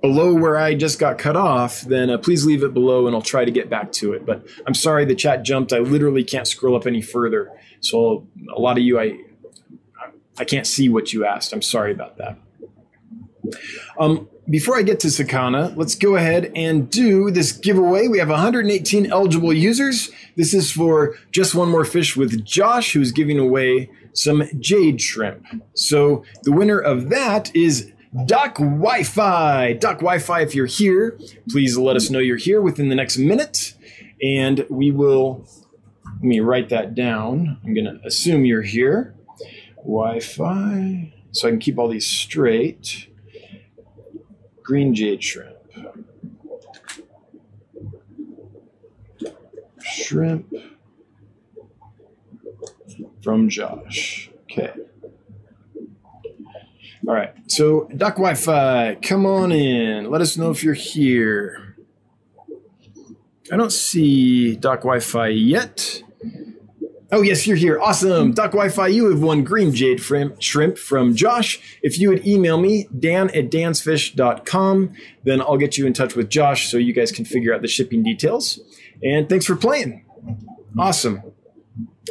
below 0.02 0.34
where 0.34 0.58
I 0.58 0.74
just 0.74 0.98
got 0.98 1.16
cut 1.16 1.36
off, 1.36 1.80
then 1.80 2.10
uh, 2.10 2.18
please 2.18 2.44
leave 2.44 2.62
it 2.62 2.74
below 2.74 3.06
and 3.06 3.16
I'll 3.16 3.22
try 3.22 3.46
to 3.46 3.50
get 3.50 3.70
back 3.70 3.92
to 3.92 4.12
it. 4.12 4.26
But 4.26 4.46
I'm 4.66 4.74
sorry 4.74 5.06
the 5.06 5.14
chat 5.14 5.42
jumped. 5.42 5.72
I 5.72 5.78
literally 5.78 6.22
can't 6.22 6.46
scroll 6.46 6.76
up 6.76 6.86
any 6.86 7.00
further. 7.00 7.50
So 7.80 8.28
a 8.54 8.60
lot 8.60 8.76
of 8.76 8.84
you, 8.84 9.00
I 9.00 9.18
I 10.38 10.44
can't 10.44 10.66
see 10.66 10.90
what 10.90 11.14
you 11.14 11.24
asked. 11.24 11.54
I'm 11.54 11.62
sorry 11.62 11.92
about 11.92 12.18
that. 12.18 12.36
Um, 13.98 14.28
before 14.50 14.78
I 14.78 14.82
get 14.82 15.00
to 15.00 15.08
Sakana, 15.08 15.76
let's 15.76 15.94
go 15.94 16.16
ahead 16.16 16.50
and 16.54 16.88
do 16.90 17.30
this 17.30 17.52
giveaway. 17.52 18.08
We 18.08 18.18
have 18.18 18.30
118 18.30 19.10
eligible 19.10 19.52
users. 19.52 20.10
This 20.36 20.54
is 20.54 20.72
for 20.72 21.16
just 21.32 21.54
one 21.54 21.68
more 21.70 21.84
fish 21.84 22.16
with 22.16 22.44
Josh, 22.44 22.92
who's 22.92 23.12
giving 23.12 23.38
away 23.38 23.90
some 24.12 24.44
jade 24.58 25.00
shrimp. 25.00 25.44
So 25.74 26.24
the 26.44 26.52
winner 26.52 26.78
of 26.78 27.10
that 27.10 27.54
is 27.54 27.92
Doc 28.26 28.54
Wi-Fi. 28.56 29.74
Doc 29.74 29.98
Wi-Fi, 29.98 30.40
if 30.40 30.54
you're 30.54 30.66
here, 30.66 31.18
please 31.50 31.76
let 31.76 31.96
us 31.96 32.08
know 32.08 32.18
you're 32.18 32.36
here 32.36 32.62
within 32.62 32.88
the 32.88 32.94
next 32.94 33.18
minute, 33.18 33.74
and 34.22 34.64
we 34.70 34.90
will. 34.90 35.46
Let 36.04 36.24
me 36.24 36.40
write 36.40 36.70
that 36.70 36.96
down. 36.96 37.58
I'm 37.62 37.74
going 37.74 37.84
to 37.84 38.00
assume 38.04 38.44
you're 38.44 38.62
here. 38.62 39.14
Wi-Fi, 39.76 41.12
so 41.30 41.46
I 41.46 41.50
can 41.52 41.60
keep 41.60 41.78
all 41.78 41.88
these 41.88 42.08
straight. 42.08 43.07
Green 44.68 44.94
jade 44.94 45.24
shrimp. 45.24 45.56
Shrimp 49.82 50.54
from 53.22 53.48
Josh. 53.48 54.28
Okay. 54.42 54.74
All 57.06 57.14
right. 57.14 57.32
So, 57.46 57.88
Doc 57.96 58.16
Wi 58.16 58.34
Fi, 58.34 58.92
uh, 58.92 58.94
come 59.00 59.24
on 59.24 59.52
in. 59.52 60.10
Let 60.10 60.20
us 60.20 60.36
know 60.36 60.50
if 60.50 60.62
you're 60.62 60.74
here. 60.74 61.74
I 63.50 63.56
don't 63.56 63.72
see 63.72 64.54
Doc 64.54 64.80
Wi 64.80 65.00
Fi 65.00 65.28
yet. 65.28 66.02
Oh, 67.10 67.22
yes, 67.22 67.46
you're 67.46 67.56
here. 67.56 67.80
Awesome. 67.80 68.32
Doc 68.32 68.50
Wi 68.52 68.68
Fi, 68.68 68.88
you 68.88 69.08
have 69.10 69.22
won 69.22 69.42
green 69.42 69.74
jade 69.74 70.00
shrimp 70.00 70.76
from 70.76 71.14
Josh. 71.16 71.58
If 71.82 71.98
you 71.98 72.10
would 72.10 72.26
email 72.26 72.60
me, 72.60 72.86
dan 72.98 73.30
at 73.30 73.50
dansfish.com, 73.50 74.92
then 75.24 75.40
I'll 75.40 75.56
get 75.56 75.78
you 75.78 75.86
in 75.86 75.94
touch 75.94 76.14
with 76.14 76.28
Josh 76.28 76.68
so 76.68 76.76
you 76.76 76.92
guys 76.92 77.10
can 77.10 77.24
figure 77.24 77.54
out 77.54 77.62
the 77.62 77.68
shipping 77.68 78.02
details. 78.02 78.60
And 79.02 79.26
thanks 79.26 79.46
for 79.46 79.56
playing. 79.56 80.04
Awesome. 80.78 81.22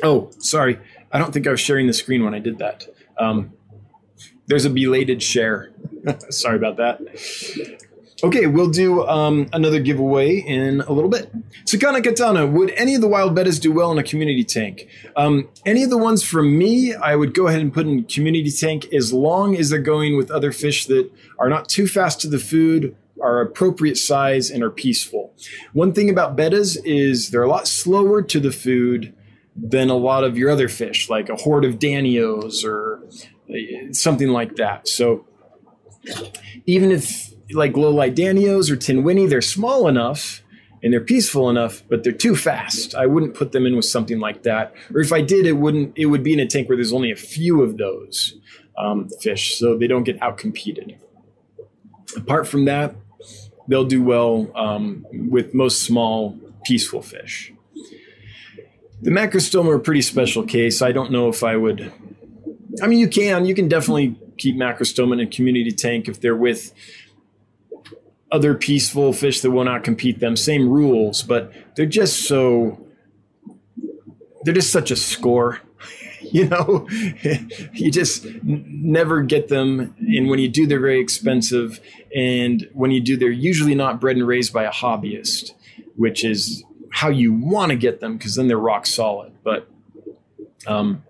Oh, 0.01 0.31
sorry. 0.39 0.79
I 1.11 1.19
don't 1.19 1.31
think 1.31 1.45
I 1.45 1.51
was 1.51 1.59
sharing 1.59 1.85
the 1.85 1.93
screen 1.93 2.23
when 2.23 2.33
I 2.33 2.39
did 2.39 2.57
that. 2.57 2.87
Um, 3.19 3.53
there's 4.47 4.65
a 4.65 4.69
belated 4.69 5.21
share. 5.21 5.71
sorry 6.29 6.55
about 6.55 6.77
that. 6.77 7.01
Okay, 8.23 8.47
we'll 8.47 8.71
do 8.71 9.05
um, 9.07 9.47
another 9.53 9.79
giveaway 9.79 10.37
in 10.37 10.81
a 10.81 10.91
little 10.91 11.09
bit. 11.09 11.31
Sakana 11.65 12.03
Katana, 12.03 12.47
would 12.47 12.71
any 12.71 12.95
of 12.95 13.01
the 13.01 13.07
wild 13.07 13.37
bettas 13.37 13.61
do 13.61 13.71
well 13.71 13.91
in 13.91 13.99
a 13.99 14.03
community 14.03 14.43
tank? 14.43 14.87
Um, 15.15 15.49
any 15.67 15.83
of 15.83 15.91
the 15.91 15.99
ones 15.99 16.23
from 16.23 16.57
me, 16.57 16.95
I 16.95 17.15
would 17.15 17.35
go 17.35 17.45
ahead 17.45 17.61
and 17.61 17.71
put 17.71 17.85
in 17.85 18.05
community 18.05 18.49
tank 18.49 18.91
as 18.91 19.13
long 19.13 19.55
as 19.55 19.69
they're 19.69 19.77
going 19.77 20.17
with 20.17 20.31
other 20.31 20.51
fish 20.51 20.87
that 20.87 21.11
are 21.37 21.47
not 21.47 21.69
too 21.69 21.87
fast 21.87 22.19
to 22.21 22.27
the 22.27 22.39
food, 22.39 22.95
are 23.21 23.39
appropriate 23.39 23.97
size, 23.97 24.49
and 24.49 24.63
are 24.63 24.71
peaceful. 24.71 25.31
One 25.73 25.93
thing 25.93 26.09
about 26.09 26.35
bettas 26.35 26.75
is 26.85 27.29
they're 27.29 27.43
a 27.43 27.49
lot 27.49 27.67
slower 27.67 28.23
to 28.23 28.39
the 28.39 28.51
food 28.51 29.13
than 29.55 29.91
a 29.91 29.95
lot 29.95 30.23
of 30.23 30.39
your 30.39 30.49
other 30.49 30.69
fish, 30.69 31.07
like 31.07 31.29
a 31.29 31.35
horde 31.35 31.65
of 31.65 31.77
danios 31.77 32.65
or 32.65 33.03
uh, 33.49 33.93
something 33.93 34.29
like 34.29 34.55
that. 34.55 34.87
So 34.87 35.27
even 36.65 36.91
if 36.91 37.36
like 37.51 37.77
low 37.77 37.91
light 37.91 38.15
Danios 38.15 38.69
or 38.69 38.75
Tinwini, 38.75 39.29
they're 39.29 39.41
small 39.41 39.87
enough 39.87 40.43
and 40.83 40.93
they're 40.93 41.01
peaceful 41.01 41.49
enough, 41.49 41.83
but 41.89 42.03
they're 42.03 42.13
too 42.13 42.35
fast. 42.35 42.93
I 42.95 43.05
wouldn't 43.05 43.33
put 43.33 43.51
them 43.51 43.65
in 43.65 43.75
with 43.75 43.85
something 43.85 44.19
like 44.19 44.43
that. 44.43 44.73
Or 44.93 45.01
if 45.01 45.11
I 45.11 45.21
did, 45.21 45.45
it 45.45 45.53
wouldn't. 45.53 45.97
It 45.97 46.07
would 46.07 46.23
be 46.23 46.33
in 46.33 46.39
a 46.39 46.45
tank 46.45 46.69
where 46.69 46.77
there's 46.77 46.93
only 46.93 47.11
a 47.11 47.15
few 47.15 47.61
of 47.61 47.77
those 47.77 48.35
um, 48.77 49.09
fish, 49.21 49.57
so 49.57 49.77
they 49.77 49.87
don't 49.87 50.03
get 50.03 50.19
outcompeted. 50.19 50.97
Apart 52.15 52.47
from 52.47 52.65
that, 52.65 52.95
they'll 53.67 53.85
do 53.85 54.03
well 54.03 54.51
um, 54.55 55.05
with 55.11 55.53
most 55.53 55.83
small, 55.83 56.37
peaceful 56.63 57.01
fish. 57.01 57.51
The 59.01 59.11
macrostoma 59.11 59.67
are 59.67 59.75
a 59.75 59.79
pretty 59.79 60.01
special 60.01 60.43
case. 60.43 60.81
I 60.81 60.91
don't 60.91 61.11
know 61.11 61.29
if 61.29 61.43
I 61.43 61.55
would. 61.55 61.91
I 62.81 62.87
mean, 62.87 62.99
you 62.99 63.07
can. 63.07 63.45
You 63.45 63.55
can 63.55 63.67
definitely 63.67 64.15
keep 64.37 64.55
macrostoma 64.55 65.13
in 65.13 65.19
a 65.21 65.27
community 65.27 65.71
tank 65.71 66.07
if 66.07 66.21
they're 66.21 66.35
with 66.35 66.71
other 68.31 68.53
peaceful 68.53 69.13
fish 69.13 69.41
that 69.41 69.51
will 69.51 69.63
not 69.63 69.83
compete 69.83 70.19
them. 70.19 70.35
Same 70.35 70.67
rules, 70.69 71.23
but 71.23 71.51
they're 71.75 71.85
just 71.85 72.27
so 72.27 72.85
they're 74.43 74.53
just 74.53 74.71
such 74.71 74.91
a 74.91 74.95
score. 74.95 75.61
You 76.29 76.49
know, 76.49 76.89
you 77.71 77.89
just 77.89 78.25
n- 78.25 78.65
never 78.83 79.21
get 79.21 79.47
them. 79.47 79.95
And 79.99 80.27
when 80.29 80.39
you 80.39 80.49
do, 80.49 80.67
they're 80.67 80.81
very 80.81 80.99
expensive. 80.99 81.79
And 82.13 82.67
when 82.73 82.91
you 82.91 82.99
do, 82.99 83.15
they're 83.15 83.29
usually 83.29 83.75
not 83.75 84.01
bred 84.01 84.17
and 84.17 84.27
raised 84.27 84.51
by 84.51 84.65
a 84.65 84.71
hobbyist, 84.71 85.53
which 85.95 86.25
is 86.25 86.65
how 86.89 87.07
you 87.07 87.31
want 87.31 87.69
to 87.69 87.77
get 87.77 88.01
them 88.01 88.17
because 88.17 88.35
then 88.35 88.49
they're 88.49 88.57
rock 88.57 88.87
solid. 88.87 89.31
But 89.41 89.69
um, 90.65 91.03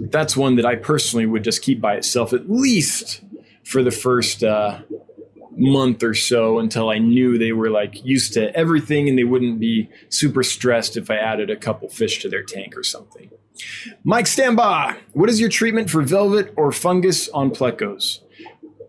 that's 0.00 0.36
one 0.36 0.56
that 0.56 0.66
I 0.66 0.74
personally 0.74 1.26
would 1.26 1.44
just 1.44 1.62
keep 1.62 1.80
by 1.80 1.94
itself 1.94 2.32
at 2.32 2.50
least 2.50 3.20
for 3.62 3.84
the 3.84 3.92
first 3.92 4.42
uh, 4.42 4.80
month 5.58 6.02
or 6.02 6.14
so 6.14 6.58
until 6.58 6.88
I 6.88 6.98
knew 6.98 7.36
they 7.36 7.52
were 7.52 7.70
like 7.70 8.04
used 8.04 8.32
to 8.34 8.54
everything 8.56 9.08
and 9.08 9.18
they 9.18 9.24
wouldn't 9.24 9.58
be 9.58 9.90
super 10.08 10.42
stressed 10.42 10.96
if 10.96 11.10
I 11.10 11.16
added 11.16 11.50
a 11.50 11.56
couple 11.56 11.88
fish 11.88 12.20
to 12.20 12.28
their 12.28 12.44
tank 12.44 12.76
or 12.76 12.84
something. 12.84 13.30
Mike 14.04 14.26
Stamba, 14.26 14.96
what 15.12 15.28
is 15.28 15.40
your 15.40 15.48
treatment 15.48 15.90
for 15.90 16.02
velvet 16.02 16.52
or 16.56 16.70
fungus 16.70 17.28
on 17.30 17.50
plecos? 17.50 18.20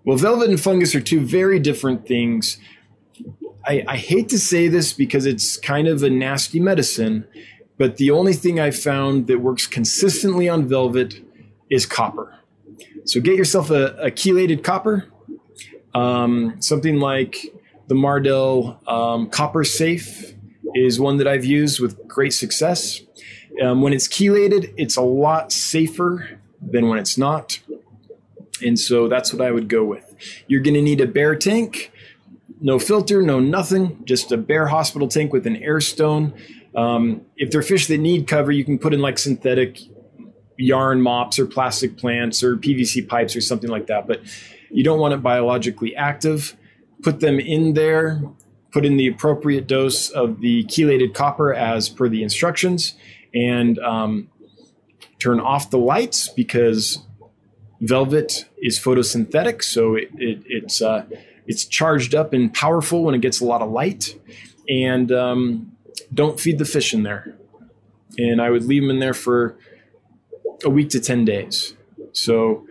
Well, 0.06 0.18
velvet 0.18 0.50
and 0.50 0.60
fungus 0.60 0.94
are 0.94 1.02
two 1.02 1.22
very 1.22 1.60
different 1.60 2.08
things. 2.08 2.58
I, 3.66 3.84
I 3.88 3.98
hate 3.98 4.30
to 4.30 4.40
say 4.40 4.68
this 4.68 4.94
because 4.94 5.26
it's 5.26 5.58
kind 5.58 5.88
of 5.88 6.04
a 6.04 6.10
nasty 6.10 6.60
medicine, 6.60 7.28
but 7.78 7.98
the 7.98 8.12
only 8.12 8.34
thing 8.34 8.60
I've 8.60 8.78
found 8.78 9.28
that 9.28 9.40
works 9.40 9.66
consistently 9.66 10.48
on 10.48 10.68
velvet 10.68 11.22
is 11.70 11.86
copper. 11.86 12.36
So 13.06 13.20
get 13.20 13.36
yourself 13.36 13.72
a, 13.72 13.96
a 13.98 14.12
chelated 14.12 14.64
copper 14.64 15.08
um, 15.94 16.62
something 16.62 17.00
like 17.00 17.38
the 17.88 17.96
Mardel 17.96 18.88
um, 18.88 19.30
Copper 19.30 19.64
Safe 19.64 20.34
is 20.76 21.00
one 21.00 21.18
that 21.18 21.28
I've 21.28 21.46
used 21.46 21.80
with 21.80 22.08
great 22.08 22.34
success. 22.34 23.02
Um, 23.62 23.82
when 23.82 23.94
it's 23.94 24.08
chelated, 24.08 24.74
it's 24.78 24.96
a 24.96 25.02
lot 25.02 25.52
safer 25.52 26.40
than 26.62 26.88
when 26.88 27.00
it's 27.00 27.18
not. 27.18 27.60
And 28.62 28.80
so 28.80 29.08
that's 29.08 29.34
what 29.34 29.42
I 29.42 29.52
would 29.52 29.68
go 29.68 29.84
with. 29.84 30.16
You're 30.48 30.62
going 30.62 30.74
to 30.76 30.82
need 30.82 31.02
a 31.02 31.08
bare 31.08 31.36
tank, 31.36 31.92
no 32.62 32.78
filter, 32.78 33.22
no 33.22 33.40
nothing, 33.40 34.04
just 34.06 34.32
a 34.32 34.38
bare 34.38 34.68
hospital 34.68 35.08
tank 35.08 35.34
with 35.34 35.48
an 35.48 35.56
air 35.58 35.82
stone. 35.82 36.34
Um, 36.76 37.22
if 37.38 37.52
they're 37.52 37.62
fish 37.62 37.88
that 37.88 37.98
need 37.98 38.28
cover, 38.28 38.52
you 38.52 38.64
can 38.64 38.78
put 38.78 38.94
in 38.94 39.02
like 39.02 39.18
synthetic 39.18 39.80
yarn 40.58 41.02
mops 41.02 41.40
or 41.40 41.46
plastic 41.46 41.98
plants 41.98 42.44
or 42.44 42.58
PVC 42.58 43.08
pipes 43.08 43.36
or 43.36 43.42
something 43.42 43.70
like 43.70 43.88
that. 43.88 44.08
But 44.08 44.22
you 44.70 44.84
don't 44.84 45.00
want 45.00 45.14
it 45.14 45.22
biologically 45.22 45.96
active. 45.96 46.56
Put 47.02 47.20
them 47.20 47.40
in 47.40 47.74
there, 47.74 48.22
put 48.72 48.86
in 48.86 48.98
the 48.98 49.08
appropriate 49.08 49.68
dose 49.68 50.10
of 50.10 50.42
the 50.42 50.64
chelated 50.66 51.14
copper 51.14 51.54
as 51.54 51.90
per 51.90 52.10
the 52.10 52.24
instructions, 52.24 52.94
and 53.34 53.80
um, 53.80 54.30
turn 55.18 55.40
off 55.40 55.70
the 55.70 55.78
lights 55.78 56.28
because 56.30 57.00
velvet 57.82 58.46
is 58.58 58.80
photosynthetic, 58.80 59.64
so 59.64 59.96
it, 59.96 60.10
it, 60.18 60.44
it's 60.46 60.82
uh, 60.82 61.06
it's 61.48 61.66
charged 61.66 62.14
up 62.14 62.34
and 62.34 62.54
powerful 62.54 63.04
when 63.04 63.16
it 63.16 63.22
gets 63.22 63.40
a 63.40 63.46
lot 63.46 63.62
of 63.62 63.72
light. 63.72 64.20
And 64.68 65.12
um, 65.12 65.72
don't 66.14 66.40
feed 66.40 66.60
the 66.60 66.66
fish 66.66 66.94
in 66.94 67.02
there. 67.04 67.36
And 68.20 68.40
I 68.40 68.52
would 68.52 68.66
leave 68.66 68.84
them 68.84 68.92
in 68.92 69.00
there 69.00 69.16
for 69.16 69.58
a 70.64 70.70
week 70.70 70.90
to 70.90 71.00
ten 71.00 71.26
days. 71.26 71.76
So 72.12 72.68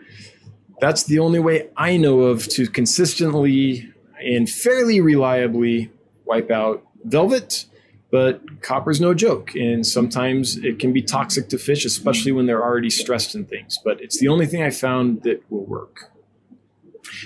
that's 0.80 1.04
the 1.04 1.18
only 1.18 1.38
way 1.38 1.68
I 1.76 1.96
know 1.96 2.20
of 2.20 2.46
to 2.48 2.66
consistently 2.68 3.92
and 4.20 4.48
fairly 4.48 5.00
reliably 5.00 5.90
wipe 6.24 6.50
out 6.50 6.84
velvet. 7.04 7.66
But 8.10 8.62
copper's 8.62 9.02
no 9.02 9.12
joke, 9.12 9.54
and 9.54 9.86
sometimes 9.86 10.56
it 10.56 10.78
can 10.78 10.94
be 10.94 11.02
toxic 11.02 11.50
to 11.50 11.58
fish, 11.58 11.84
especially 11.84 12.32
when 12.32 12.46
they're 12.46 12.62
already 12.62 12.88
stressed 12.88 13.34
and 13.34 13.46
things. 13.46 13.78
But 13.84 14.00
it's 14.00 14.18
the 14.18 14.28
only 14.28 14.46
thing 14.46 14.62
I 14.62 14.70
found 14.70 15.24
that 15.24 15.42
will 15.50 15.66
work. 15.66 16.10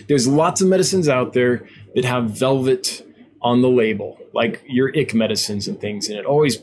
There's 0.09 0.27
lots 0.27 0.61
of 0.61 0.67
medicines 0.67 1.09
out 1.09 1.35
there 1.35 1.69
that 1.95 2.05
have 2.05 2.31
velvet 2.31 3.07
on 3.41 3.63
the 3.63 3.69
label, 3.69 4.19
like 4.33 4.65
your 4.67 4.89
ick 4.99 5.15
medicines 5.15 5.69
and 5.69 5.81
things, 5.81 6.09
and 6.09 6.19
it 6.19 6.27
always 6.27 6.59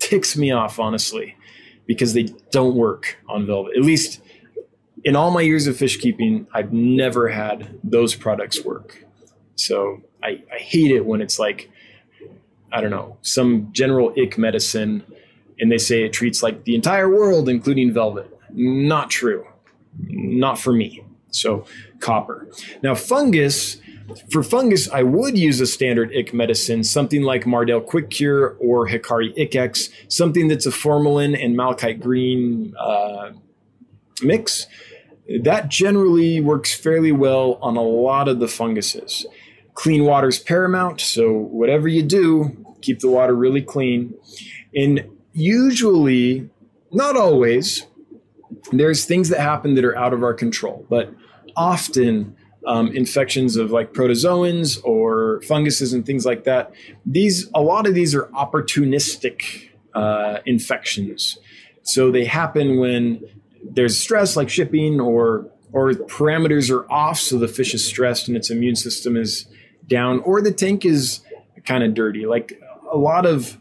ticks 0.00 0.36
me 0.36 0.50
off, 0.50 0.80
honestly, 0.80 1.36
because 1.86 2.14
they 2.14 2.24
don't 2.50 2.74
work 2.74 3.18
on 3.28 3.46
velvet. 3.46 3.76
At 3.76 3.84
least 3.84 4.20
in 5.04 5.16
all 5.16 5.30
my 5.30 5.40
years 5.40 5.66
of 5.66 5.76
fish 5.76 5.98
keeping, 5.98 6.46
I've 6.52 6.72
never 6.72 7.28
had 7.28 7.78
those 7.82 8.14
products 8.14 8.64
work. 8.64 9.04
So 9.56 10.02
I, 10.22 10.42
I 10.52 10.58
hate 10.58 10.90
it 10.90 11.04
when 11.04 11.20
it's 11.20 11.38
like, 11.38 11.70
I 12.72 12.80
don't 12.80 12.90
know, 12.90 13.18
some 13.22 13.68
general 13.72 14.14
ick 14.16 14.38
medicine 14.38 15.04
and 15.58 15.70
they 15.70 15.78
say 15.78 16.04
it 16.04 16.12
treats 16.12 16.42
like 16.42 16.64
the 16.64 16.74
entire 16.74 17.08
world, 17.08 17.48
including 17.48 17.92
velvet. 17.92 18.28
Not 18.50 19.10
true. 19.10 19.46
Not 19.98 20.58
for 20.58 20.72
me. 20.72 21.04
So 21.30 21.66
copper. 22.00 22.48
Now, 22.82 22.94
fungus, 22.94 23.78
for 24.30 24.42
fungus, 24.42 24.90
I 24.90 25.02
would 25.02 25.38
use 25.38 25.60
a 25.60 25.66
standard 25.66 26.14
ick 26.14 26.34
medicine, 26.34 26.84
something 26.84 27.22
like 27.22 27.44
Mardel 27.44 27.84
Quick 27.84 28.10
Cure 28.10 28.56
or 28.60 28.88
Hikari 28.88 29.32
Ich-X, 29.36 29.90
something 30.08 30.48
that's 30.48 30.66
a 30.66 30.72
formalin 30.72 31.34
and 31.34 31.56
malachite 31.56 32.00
green 32.00 32.74
uh, 32.78 33.32
mix. 34.22 34.66
That 35.40 35.68
generally 35.68 36.40
works 36.40 36.74
fairly 36.74 37.12
well 37.12 37.58
on 37.62 37.76
a 37.76 37.82
lot 37.82 38.28
of 38.28 38.40
the 38.40 38.48
funguses. 38.48 39.26
Clean 39.74 40.04
water 40.04 40.28
is 40.28 40.38
paramount, 40.38 41.00
so 41.00 41.32
whatever 41.32 41.88
you 41.88 42.02
do, 42.02 42.64
keep 42.82 43.00
the 43.00 43.08
water 43.08 43.34
really 43.34 43.62
clean. 43.62 44.14
And 44.74 45.08
usually, 45.32 46.50
not 46.90 47.16
always, 47.16 47.86
there's 48.70 49.04
things 49.04 49.28
that 49.30 49.40
happen 49.40 49.74
that 49.74 49.84
are 49.84 49.96
out 49.96 50.12
of 50.12 50.22
our 50.22 50.34
control, 50.34 50.86
but 50.90 51.14
often 51.56 52.36
um, 52.66 52.94
infections 52.94 53.56
of 53.56 53.70
like 53.70 53.92
protozoans 53.92 54.82
or 54.84 55.40
funguses 55.42 55.92
and 55.92 56.06
things 56.06 56.24
like 56.24 56.44
that. 56.44 56.72
These 57.04 57.50
a 57.54 57.62
lot 57.62 57.86
of 57.86 57.94
these 57.94 58.14
are 58.14 58.26
opportunistic 58.28 59.70
uh, 59.94 60.38
infections, 60.46 61.38
so 61.82 62.10
they 62.10 62.24
happen 62.24 62.78
when 62.78 63.24
there's 63.70 63.98
stress 63.98 64.36
like 64.36 64.48
shipping 64.48 65.00
or 65.00 65.50
or 65.72 65.92
parameters 65.92 66.70
are 66.70 66.90
off, 66.92 67.18
so 67.18 67.38
the 67.38 67.48
fish 67.48 67.72
is 67.72 67.86
stressed 67.86 68.28
and 68.28 68.36
its 68.36 68.50
immune 68.50 68.76
system 68.76 69.16
is 69.16 69.46
down, 69.86 70.20
or 70.20 70.42
the 70.42 70.52
tank 70.52 70.84
is 70.84 71.20
kind 71.64 71.82
of 71.82 71.94
dirty. 71.94 72.26
Like 72.26 72.60
a 72.92 72.98
lot 72.98 73.24
of 73.24 73.56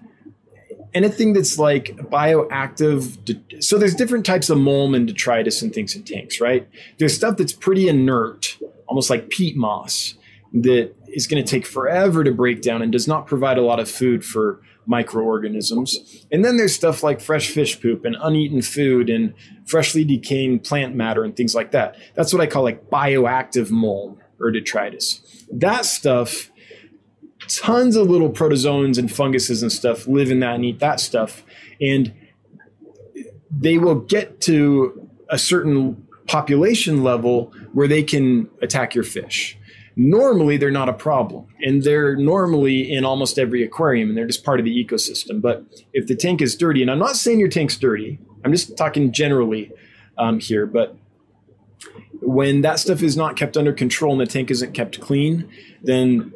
anything 0.93 1.33
that's 1.33 1.57
like 1.57 1.95
bioactive. 1.95 3.63
So 3.63 3.77
there's 3.77 3.95
different 3.95 4.25
types 4.25 4.49
of 4.49 4.57
mold 4.57 4.93
and 4.93 5.07
detritus 5.07 5.61
and 5.61 5.73
things 5.73 5.95
in 5.95 6.03
tanks, 6.03 6.41
right? 6.41 6.67
There's 6.97 7.15
stuff 7.15 7.37
that's 7.37 7.53
pretty 7.53 7.87
inert, 7.87 8.57
almost 8.87 9.09
like 9.09 9.29
peat 9.29 9.55
moss, 9.55 10.15
that 10.53 10.93
is 11.07 11.27
going 11.27 11.43
to 11.43 11.49
take 11.49 11.65
forever 11.65 12.23
to 12.23 12.31
break 12.31 12.61
down 12.61 12.81
and 12.81 12.91
does 12.91 13.07
not 13.07 13.25
provide 13.25 13.57
a 13.57 13.61
lot 13.61 13.79
of 13.79 13.89
food 13.89 14.25
for 14.25 14.61
microorganisms. 14.85 16.25
And 16.31 16.43
then 16.43 16.57
there's 16.57 16.73
stuff 16.73 17.03
like 17.03 17.21
fresh 17.21 17.49
fish 17.49 17.79
poop 17.81 18.05
and 18.05 18.15
uneaten 18.21 18.61
food 18.61 19.09
and 19.09 19.33
freshly 19.65 20.03
decaying 20.03 20.59
plant 20.59 20.95
matter 20.95 21.23
and 21.23 21.35
things 21.35 21.55
like 21.55 21.71
that. 21.71 21.95
That's 22.15 22.33
what 22.33 22.41
I 22.41 22.47
call 22.47 22.63
like 22.63 22.89
bioactive 22.89 23.69
mold 23.69 24.19
or 24.39 24.51
detritus. 24.51 25.21
That 25.51 25.85
stuff 25.85 26.51
tons 27.47 27.95
of 27.95 28.09
little 28.09 28.29
protozoans 28.29 28.97
and 28.97 29.11
funguses 29.11 29.61
and 29.61 29.71
stuff 29.71 30.07
live 30.07 30.31
in 30.31 30.39
that 30.39 30.55
and 30.55 30.65
eat 30.65 30.79
that 30.79 30.99
stuff. 30.99 31.43
And 31.79 32.13
they 33.49 33.77
will 33.77 33.95
get 33.95 34.41
to 34.41 35.09
a 35.29 35.37
certain 35.37 36.07
population 36.27 37.03
level 37.03 37.53
where 37.73 37.87
they 37.87 38.03
can 38.03 38.49
attack 38.61 38.95
your 38.95 39.03
fish. 39.03 39.57
Normally, 39.95 40.57
they're 40.57 40.71
not 40.71 40.89
a 40.89 40.93
problem, 40.93 41.47
and 41.59 41.83
they're 41.83 42.15
normally 42.15 42.91
in 42.91 43.03
almost 43.03 43.37
every 43.37 43.63
aquarium, 43.63 44.09
and 44.09 44.17
they're 44.17 44.27
just 44.27 44.43
part 44.43 44.59
of 44.59 44.65
the 44.65 44.85
ecosystem. 44.85 45.41
But 45.41 45.65
if 45.93 46.07
the 46.07 46.15
tank 46.15 46.41
is 46.41 46.55
dirty, 46.55 46.81
and 46.81 46.89
I'm 46.89 46.99
not 46.99 47.15
saying 47.15 47.39
your 47.39 47.49
tank's 47.49 47.77
dirty, 47.77 48.19
I'm 48.43 48.51
just 48.51 48.77
talking 48.77 49.11
generally 49.11 49.71
um, 50.17 50.39
here, 50.39 50.65
but 50.65 50.95
when 52.21 52.61
that 52.61 52.79
stuff 52.79 53.01
is 53.01 53.17
not 53.17 53.35
kept 53.35 53.57
under 53.57 53.73
control 53.73 54.13
and 54.13 54.21
the 54.21 54.31
tank 54.31 54.51
isn't 54.51 54.73
kept 54.73 55.01
clean, 55.01 55.49
then 55.81 56.33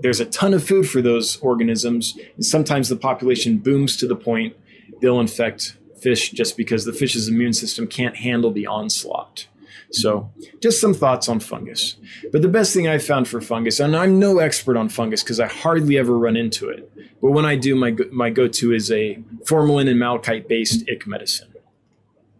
there's 0.00 0.20
a 0.20 0.26
ton 0.26 0.52
of 0.52 0.62
food 0.62 0.88
for 0.88 1.00
those 1.00 1.38
organisms. 1.38 2.18
And 2.36 2.44
sometimes 2.44 2.88
the 2.88 2.96
population 2.96 3.58
booms 3.58 3.96
to 3.98 4.06
the 4.06 4.16
point 4.16 4.56
they'll 5.00 5.20
infect 5.20 5.76
fish 6.00 6.30
just 6.30 6.56
because 6.56 6.84
the 6.84 6.92
fish's 6.92 7.28
immune 7.28 7.52
system 7.52 7.86
can't 7.86 8.16
handle 8.16 8.52
the 8.52 8.66
onslaught. 8.66 9.46
So, 9.92 10.32
just 10.60 10.80
some 10.80 10.94
thoughts 10.94 11.28
on 11.28 11.38
fungus. 11.40 11.96
But 12.32 12.42
the 12.42 12.48
best 12.48 12.72
thing 12.72 12.88
I've 12.88 13.04
found 13.04 13.28
for 13.28 13.40
fungus, 13.40 13.78
and 13.78 13.94
I'm 13.94 14.18
no 14.18 14.38
expert 14.38 14.76
on 14.76 14.88
fungus 14.88 15.22
because 15.22 15.38
I 15.38 15.46
hardly 15.48 15.98
ever 15.98 16.16
run 16.18 16.36
into 16.36 16.68
it, 16.70 16.90
but 17.20 17.32
when 17.32 17.44
I 17.44 17.56
do, 17.56 17.76
my, 17.76 17.90
go- 17.90 18.08
my 18.10 18.30
go 18.30 18.48
to 18.48 18.72
is 18.72 18.90
a 18.90 19.22
formalin 19.44 19.88
and 19.88 19.98
malachite 19.98 20.48
based 20.48 20.88
ick 20.90 21.06
medicine, 21.06 21.52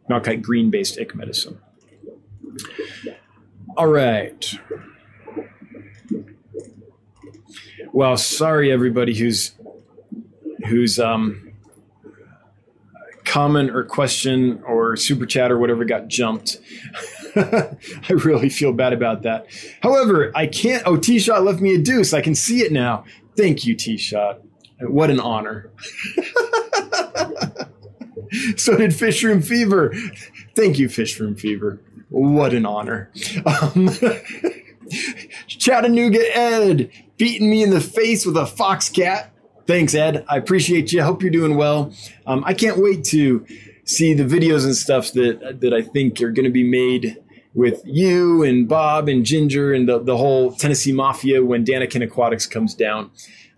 malachite 0.09 0.43
green 0.43 0.71
based 0.71 0.99
ick 0.99 1.15
medicine. 1.15 1.61
All 3.77 3.87
right. 3.87 4.55
Well, 7.93 8.17
sorry 8.17 8.73
everybody 8.73 9.15
who's 9.15 9.53
who's 10.67 10.99
um, 10.99 11.53
comment 13.25 13.71
or 13.71 13.85
question 13.85 14.63
or 14.67 14.97
super 14.97 15.27
chat 15.27 15.51
or 15.51 15.59
whatever 15.59 15.85
got 15.85 16.09
jumped. 16.09 16.59
I 17.37 18.13
really 18.13 18.49
feel 18.49 18.73
bad 18.73 18.93
about 18.93 19.23
that. 19.23 19.47
However, 19.83 20.33
I 20.35 20.47
can't. 20.47 20.83
Oh, 20.87 20.97
T 20.97 21.19
Shot 21.19 21.43
left 21.45 21.61
me 21.61 21.75
a 21.75 21.79
deuce. 21.79 22.13
I 22.13 22.21
can 22.21 22.35
see 22.35 22.61
it 22.61 22.73
now. 22.73 23.05
Thank 23.37 23.65
you, 23.65 23.75
T 23.75 23.97
Shot. 23.97 24.43
What 24.81 25.11
an 25.11 25.21
honor. 25.21 25.71
so 28.57 28.77
did 28.77 28.91
Fishroom 28.91 29.45
Fever. 29.45 29.95
Thank 30.57 30.79
you, 30.79 30.89
Fishroom 30.89 31.39
Fever. 31.39 31.81
What 32.09 32.53
an 32.53 32.67
honor. 32.67 33.11
Um, 33.47 33.89
Chattanooga 35.47 36.37
Ed 36.37 36.91
beating 37.17 37.49
me 37.49 37.63
in 37.63 37.71
the 37.71 37.81
face 37.81 38.27
with 38.27 38.37
a 38.37 38.47
fox 38.47 38.89
cat. 38.89 39.33
Thanks, 39.67 39.95
Ed. 39.95 40.25
I 40.29 40.37
appreciate 40.37 40.93
you. 40.93 41.01
I 41.01 41.05
hope 41.05 41.23
you're 41.23 41.31
doing 41.31 41.57
well. 41.57 41.95
Um, 42.27 42.43
I 42.45 42.53
can't 42.53 42.79
wait 42.79 43.05
to 43.07 43.47
see 43.85 44.13
the 44.15 44.25
videos 44.25 44.65
and 44.65 44.75
stuff 44.75 45.13
that 45.13 45.61
that 45.61 45.73
I 45.73 45.83
think 45.83 46.21
are 46.21 46.31
going 46.31 46.45
to 46.45 46.51
be 46.51 46.65
made 46.65 47.22
with 47.55 47.83
you 47.85 48.43
and 48.43 48.69
Bob 48.69 49.09
and 49.09 49.25
Ginger 49.25 49.73
and 49.73 49.89
the, 49.89 49.99
the 49.99 50.17
whole 50.17 50.53
Tennessee 50.53 50.93
Mafia 50.93 51.45
when 51.45 51.65
Danikin 51.65 52.03
Aquatics 52.03 52.47
comes 52.47 52.75
down. 52.75 53.11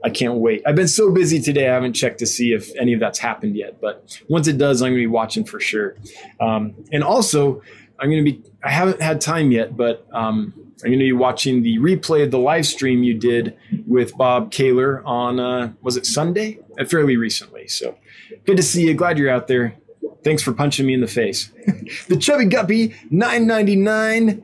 I 0.02 0.10
can't 0.10 0.34
wait. 0.34 0.62
I've 0.66 0.74
been 0.74 0.88
so 0.88 1.10
busy 1.10 1.40
today, 1.40 1.68
I 1.68 1.74
haven't 1.74 1.94
checked 1.94 2.18
to 2.18 2.26
see 2.26 2.52
if 2.52 2.74
any 2.76 2.92
of 2.92 3.00
that's 3.00 3.18
happened 3.18 3.56
yet. 3.56 3.80
But 3.80 4.20
once 4.28 4.46
it 4.48 4.58
does, 4.58 4.82
I'm 4.82 4.90
going 4.90 5.00
to 5.00 5.02
be 5.02 5.06
watching 5.06 5.44
for 5.44 5.60
sure. 5.60 5.96
Um, 6.40 6.74
and 6.92 7.02
also, 7.02 7.62
I'm 7.98 8.10
going 8.10 8.22
to 8.22 8.30
be, 8.30 8.42
I 8.62 8.70
haven't 8.70 9.00
had 9.00 9.20
time 9.20 9.50
yet, 9.50 9.76
but 9.76 10.06
um, 10.12 10.52
I'm 10.56 10.90
going 10.90 10.98
to 10.98 11.04
be 11.04 11.12
watching 11.12 11.62
the 11.62 11.78
replay 11.78 12.22
of 12.22 12.30
the 12.30 12.38
live 12.38 12.66
stream 12.66 13.02
you 13.02 13.14
did 13.14 13.56
with 13.86 14.14
Bob 14.18 14.50
Kaler 14.50 15.02
on, 15.06 15.40
uh, 15.40 15.72
was 15.80 15.96
it 15.96 16.04
Sunday? 16.04 16.58
Uh, 16.78 16.84
fairly 16.84 17.16
recently. 17.16 17.66
So 17.68 17.96
good 18.44 18.58
to 18.58 18.62
see 18.62 18.86
you. 18.86 18.94
Glad 18.94 19.16
you're 19.16 19.30
out 19.30 19.46
there. 19.48 19.76
Thanks 20.24 20.42
for 20.42 20.52
punching 20.52 20.86
me 20.86 20.94
in 20.94 21.00
the 21.00 21.06
face. 21.06 21.50
the 22.08 22.16
Chubby 22.16 22.46
Guppy, 22.46 22.88
9.99, 23.12 24.42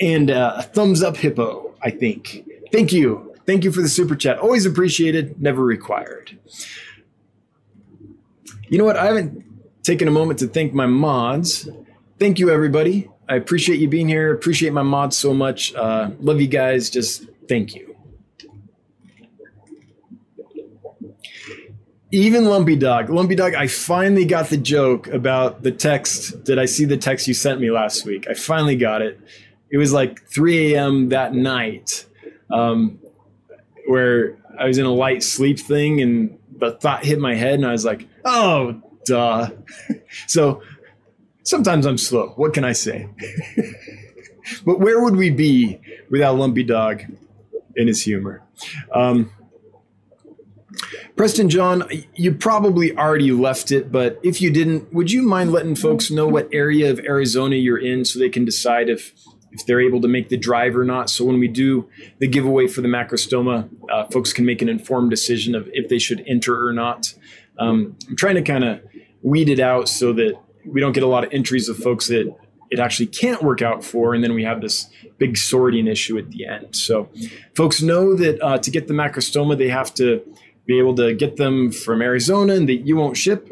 and 0.00 0.30
uh, 0.30 0.54
a 0.56 0.62
thumbs 0.62 1.02
up 1.02 1.16
hippo, 1.16 1.72
I 1.82 1.90
think. 1.90 2.44
Thank 2.72 2.92
you. 2.92 3.34
Thank 3.46 3.64
you 3.64 3.72
for 3.72 3.80
the 3.80 3.88
super 3.88 4.16
chat. 4.16 4.38
Always 4.38 4.66
appreciated, 4.66 5.40
never 5.40 5.62
required. 5.64 6.38
You 8.68 8.78
know 8.78 8.84
what? 8.84 8.96
I 8.96 9.06
haven't 9.06 9.44
taken 9.82 10.08
a 10.08 10.10
moment 10.10 10.38
to 10.40 10.46
thank 10.46 10.72
my 10.74 10.86
mods. 10.86 11.68
Thank 12.18 12.38
you, 12.38 12.50
everybody. 12.50 13.08
I 13.28 13.36
appreciate 13.36 13.78
you 13.80 13.88
being 13.88 14.08
here. 14.08 14.32
Appreciate 14.32 14.72
my 14.72 14.82
mods 14.82 15.16
so 15.16 15.32
much. 15.32 15.74
Uh, 15.74 16.10
love 16.20 16.40
you 16.40 16.48
guys. 16.48 16.90
Just 16.90 17.26
thank 17.48 17.74
you. 17.74 17.89
Even 22.12 22.46
Lumpy 22.46 22.74
Dog, 22.74 23.08
Lumpy 23.08 23.36
Dog, 23.36 23.54
I 23.54 23.68
finally 23.68 24.24
got 24.24 24.48
the 24.48 24.56
joke 24.56 25.06
about 25.08 25.62
the 25.62 25.70
text. 25.70 26.42
Did 26.42 26.58
I 26.58 26.64
see 26.64 26.84
the 26.84 26.96
text 26.96 27.28
you 27.28 27.34
sent 27.34 27.60
me 27.60 27.70
last 27.70 28.04
week? 28.04 28.26
I 28.28 28.34
finally 28.34 28.74
got 28.74 29.00
it. 29.00 29.20
It 29.70 29.78
was 29.78 29.92
like 29.92 30.26
3 30.28 30.74
a.m. 30.74 31.10
that 31.10 31.34
night, 31.34 32.06
um, 32.50 32.98
where 33.86 34.36
I 34.58 34.66
was 34.66 34.78
in 34.78 34.86
a 34.86 34.92
light 34.92 35.22
sleep 35.22 35.60
thing, 35.60 36.00
and 36.00 36.36
the 36.58 36.72
thought 36.72 37.04
hit 37.04 37.20
my 37.20 37.36
head, 37.36 37.54
and 37.54 37.66
I 37.66 37.70
was 37.70 37.84
like, 37.84 38.08
"Oh, 38.24 38.82
duh." 39.04 39.50
so 40.26 40.62
sometimes 41.44 41.86
I'm 41.86 41.98
slow. 41.98 42.30
What 42.30 42.52
can 42.54 42.64
I 42.64 42.72
say? 42.72 43.08
but 44.64 44.80
where 44.80 45.00
would 45.00 45.14
we 45.14 45.30
be 45.30 45.80
without 46.10 46.36
Lumpy 46.36 46.64
Dog 46.64 47.04
and 47.76 47.86
his 47.86 48.02
humor? 48.02 48.42
Um, 48.92 49.30
Preston 51.20 51.50
John, 51.50 51.86
you 52.14 52.32
probably 52.32 52.96
already 52.96 53.30
left 53.30 53.72
it, 53.72 53.92
but 53.92 54.18
if 54.22 54.40
you 54.40 54.50
didn't, 54.50 54.90
would 54.94 55.12
you 55.12 55.20
mind 55.20 55.52
letting 55.52 55.74
folks 55.74 56.10
know 56.10 56.26
what 56.26 56.48
area 56.50 56.90
of 56.90 56.98
Arizona 57.00 57.56
you're 57.56 57.76
in 57.76 58.06
so 58.06 58.18
they 58.18 58.30
can 58.30 58.46
decide 58.46 58.88
if 58.88 59.12
if 59.52 59.66
they're 59.66 59.82
able 59.82 60.00
to 60.00 60.08
make 60.08 60.30
the 60.30 60.38
drive 60.38 60.74
or 60.74 60.82
not? 60.82 61.10
So 61.10 61.26
when 61.26 61.38
we 61.38 61.46
do 61.46 61.90
the 62.20 62.26
giveaway 62.26 62.68
for 62.68 62.80
the 62.80 62.88
macrostoma, 62.88 63.68
uh, 63.92 64.06
folks 64.06 64.32
can 64.32 64.46
make 64.46 64.62
an 64.62 64.70
informed 64.70 65.10
decision 65.10 65.54
of 65.54 65.68
if 65.74 65.90
they 65.90 65.98
should 65.98 66.24
enter 66.26 66.66
or 66.66 66.72
not. 66.72 67.12
Um, 67.58 67.98
I'm 68.08 68.16
trying 68.16 68.36
to 68.36 68.42
kind 68.42 68.64
of 68.64 68.80
weed 69.20 69.50
it 69.50 69.60
out 69.60 69.90
so 69.90 70.14
that 70.14 70.40
we 70.64 70.80
don't 70.80 70.92
get 70.92 71.02
a 71.02 71.06
lot 71.06 71.24
of 71.24 71.34
entries 71.34 71.68
of 71.68 71.76
folks 71.76 72.08
that 72.08 72.34
it 72.70 72.78
actually 72.78 73.08
can't 73.08 73.42
work 73.42 73.60
out 73.60 73.84
for, 73.84 74.14
and 74.14 74.24
then 74.24 74.32
we 74.32 74.44
have 74.44 74.62
this 74.62 74.88
big 75.18 75.36
sorting 75.36 75.86
issue 75.86 76.16
at 76.16 76.30
the 76.30 76.46
end. 76.46 76.74
So, 76.74 77.10
folks 77.54 77.82
know 77.82 78.16
that 78.16 78.40
uh, 78.40 78.56
to 78.56 78.70
get 78.70 78.88
the 78.88 78.94
macrostoma, 78.94 79.58
they 79.58 79.68
have 79.68 79.92
to 79.96 80.22
be 80.70 80.78
able 80.78 80.94
to 80.94 81.12
get 81.12 81.36
them 81.36 81.72
from 81.72 82.00
Arizona, 82.00 82.54
and 82.54 82.68
that 82.68 82.86
you 82.86 82.94
won't 82.94 83.16
ship. 83.16 83.50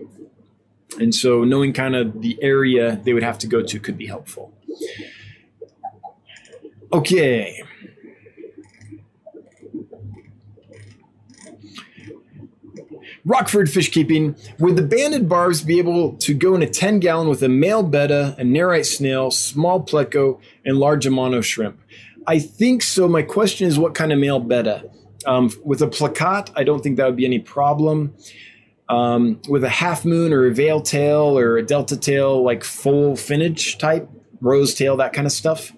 And 1.01 1.13
so, 1.13 1.43
knowing 1.43 1.73
kind 1.73 1.97
of 1.97 2.23
the 2.23 2.39
area 2.41 3.01
they 3.03 3.13
would 3.13 3.25
have 3.25 3.39
to 3.39 3.49
go 3.49 3.61
to 3.61 3.81
could 3.81 3.99
be 3.99 4.07
helpful. 4.07 4.53
Okay. 6.93 7.61
Rockford 13.25 13.69
fish 13.69 13.91
keeping. 13.91 14.37
Would 14.61 14.77
the 14.77 14.83
banded 14.83 15.29
barbs 15.29 15.61
be 15.63 15.79
able 15.79 16.13
to 16.19 16.33
go 16.33 16.55
in 16.55 16.63
a 16.63 16.69
10 16.69 17.01
gallon 17.01 17.29
with 17.29 17.43
a 17.43 17.49
male 17.49 17.83
betta, 17.83 18.37
a 18.39 18.43
nerite 18.43 18.87
snail, 18.87 19.33
small 19.33 19.83
pleco, 19.83 20.39
and 20.65 20.79
large 20.79 21.05
amano 21.05 21.43
shrimp? 21.43 21.81
I 22.29 22.39
think 22.39 22.81
so. 22.83 23.09
My 23.09 23.23
question 23.23 23.67
is 23.67 23.77
what 23.77 23.97
kind 23.97 24.13
of 24.13 24.21
male 24.21 24.39
betta? 24.39 24.89
Um, 25.27 25.51
with 25.65 25.83
a 25.83 25.87
plakat, 25.87 26.51
I 26.55 26.65
don't 26.65 26.83
think 26.83 26.97
that 26.97 27.07
would 27.07 27.17
be 27.17 27.25
any 27.27 27.39
problem. 27.39 28.15
Um, 28.89 29.41
with 29.49 29.65
a 29.65 29.69
half 29.69 30.05
moon 30.05 30.33
or 30.33 30.47
a 30.47 30.55
veil 30.55 30.81
tail 30.81 31.39
or 31.39 31.59
a 31.59 31.63
delta 31.63 31.97
tail, 31.97 32.43
like 32.43 32.65
full 32.65 33.15
finnage 33.15 33.79
type, 33.79 34.09
rose 34.41 34.75
tail, 34.75 34.97
that 34.97 35.13
kind 35.13 35.27
of 35.27 35.33
stuff. 35.33 35.73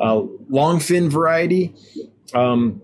Uh, 0.00 0.22
long 0.50 0.80
fin 0.80 1.08
variety, 1.08 1.74
um, 2.34 2.82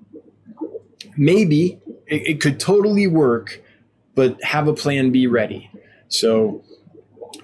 maybe 1.16 1.80
it, 2.06 2.26
it 2.26 2.40
could 2.40 2.60
totally 2.60 3.06
work 3.06 3.60
but 4.14 4.42
have 4.42 4.68
a 4.68 4.74
plan 4.74 5.10
B 5.10 5.26
ready. 5.26 5.70
So 6.08 6.62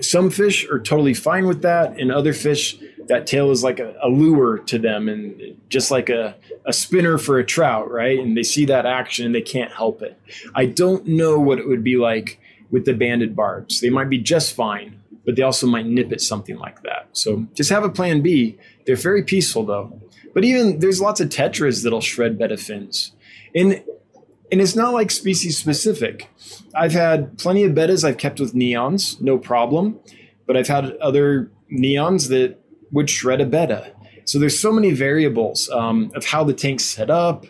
some 0.00 0.30
fish 0.30 0.68
are 0.70 0.78
totally 0.78 1.14
fine 1.14 1.46
with 1.46 1.62
that, 1.62 1.98
and 1.98 2.12
other 2.12 2.32
fish, 2.32 2.78
that 3.08 3.26
tail 3.26 3.50
is 3.50 3.64
like 3.64 3.80
a, 3.80 3.94
a, 4.02 4.08
lure 4.08 4.58
to 4.58 4.78
them 4.78 5.08
and 5.08 5.58
just 5.68 5.90
like 5.90 6.08
a, 6.08 6.36
a 6.66 6.72
spinner 6.72 7.18
for 7.18 7.38
a 7.38 7.44
trout, 7.44 7.90
right? 7.90 8.18
And 8.18 8.36
they 8.36 8.42
see 8.42 8.66
that 8.66 8.86
action 8.86 9.26
and 9.26 9.34
they 9.34 9.42
can't 9.42 9.72
help 9.72 10.02
it. 10.02 10.20
I 10.54 10.66
don't 10.66 11.06
know 11.06 11.38
what 11.38 11.58
it 11.58 11.66
would 11.66 11.82
be 11.82 11.96
like 11.96 12.38
with 12.70 12.84
the 12.84 12.92
banded 12.92 13.34
barbs. 13.34 13.80
They 13.80 13.90
might 13.90 14.10
be 14.10 14.18
just 14.18 14.54
fine, 14.54 15.00
but 15.24 15.36
they 15.36 15.42
also 15.42 15.66
might 15.66 15.86
nip 15.86 16.12
at 16.12 16.20
something 16.20 16.58
like 16.58 16.82
that. 16.82 17.08
So 17.12 17.46
just 17.54 17.70
have 17.70 17.84
a 17.84 17.88
plan 17.88 18.20
B. 18.20 18.58
They're 18.86 18.96
very 18.96 19.22
peaceful 19.22 19.64
though. 19.64 20.00
But 20.34 20.44
even 20.44 20.78
there's 20.80 21.00
lots 21.00 21.20
of 21.20 21.30
tetras 21.30 21.82
that'll 21.82 22.00
shred 22.00 22.38
betta 22.38 22.56
fins. 22.56 23.12
And 23.54 23.82
and 24.50 24.62
it's 24.62 24.76
not 24.76 24.94
like 24.94 25.10
species 25.10 25.58
specific. 25.58 26.30
I've 26.74 26.92
had 26.92 27.36
plenty 27.38 27.64
of 27.64 27.72
bettas 27.72 28.02
I've 28.02 28.16
kept 28.16 28.40
with 28.40 28.54
neons, 28.54 29.20
no 29.20 29.36
problem, 29.36 30.00
but 30.46 30.56
I've 30.56 30.68
had 30.68 30.96
other 30.96 31.50
neons 31.70 32.28
that 32.30 32.58
would 32.92 33.10
shred 33.10 33.40
a 33.40 33.46
betta. 33.46 33.92
So 34.24 34.38
there's 34.38 34.58
so 34.58 34.72
many 34.72 34.92
variables 34.92 35.70
um, 35.70 36.10
of 36.14 36.24
how 36.24 36.44
the 36.44 36.52
tank's 36.52 36.84
set 36.84 37.10
up, 37.10 37.46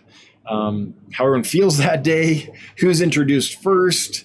um, 0.49 0.95
how 1.13 1.25
everyone 1.25 1.45
feels 1.45 1.79
that 1.79 2.03
day, 2.03 2.53
who's 2.79 3.01
introduced 3.01 3.61
first, 3.61 4.25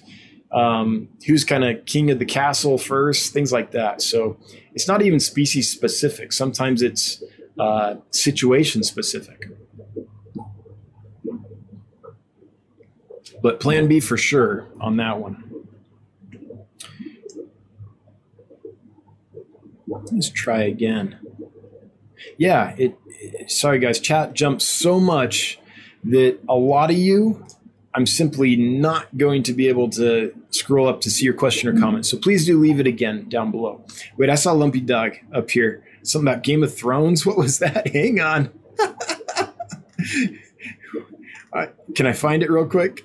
um, 0.52 1.08
who's 1.26 1.44
kind 1.44 1.64
of 1.64 1.84
king 1.84 2.10
of 2.10 2.18
the 2.18 2.24
castle 2.24 2.78
first, 2.78 3.32
things 3.32 3.52
like 3.52 3.72
that. 3.72 4.00
So 4.00 4.36
it's 4.72 4.86
not 4.86 5.02
even 5.02 5.18
species 5.18 5.68
specific. 5.68 6.32
Sometimes 6.32 6.80
it's 6.80 7.22
uh, 7.58 7.96
situation 8.10 8.82
specific. 8.82 9.46
But 13.42 13.60
plan 13.60 13.88
B 13.88 14.00
for 14.00 14.16
sure 14.16 14.68
on 14.80 14.96
that 14.96 15.18
one. 15.18 15.43
Let's 20.12 20.30
try 20.30 20.62
again. 20.62 21.18
Yeah, 22.38 22.74
it, 22.76 22.98
it 23.08 23.50
sorry 23.50 23.78
guys, 23.78 24.00
chat 24.00 24.34
jumped 24.34 24.62
so 24.62 24.98
much 25.00 25.58
that 26.04 26.38
a 26.48 26.54
lot 26.54 26.90
of 26.90 26.96
you 26.96 27.44
I'm 27.94 28.06
simply 28.06 28.56
not 28.56 29.16
going 29.16 29.44
to 29.44 29.52
be 29.52 29.68
able 29.68 29.88
to 29.90 30.34
scroll 30.50 30.88
up 30.88 31.00
to 31.02 31.10
see 31.10 31.24
your 31.24 31.34
question 31.34 31.68
or 31.68 31.78
comment. 31.78 32.06
So 32.06 32.18
please 32.18 32.44
do 32.44 32.58
leave 32.58 32.80
it 32.80 32.88
again 32.88 33.28
down 33.28 33.52
below. 33.52 33.84
Wait, 34.16 34.30
I 34.30 34.34
saw 34.34 34.50
Lumpy 34.52 34.80
Dog 34.80 35.16
up 35.32 35.48
here. 35.50 35.84
Something 36.02 36.26
about 36.28 36.42
Game 36.42 36.64
of 36.64 36.74
Thrones. 36.74 37.24
What 37.34 37.36
was 37.36 37.60
that? 37.60 37.88
Hang 37.88 38.20
on. 38.20 38.50
uh, 41.52 41.66
can 41.94 42.06
I 42.06 42.12
find 42.12 42.42
it 42.42 42.50
real 42.50 42.66
quick? 42.66 43.04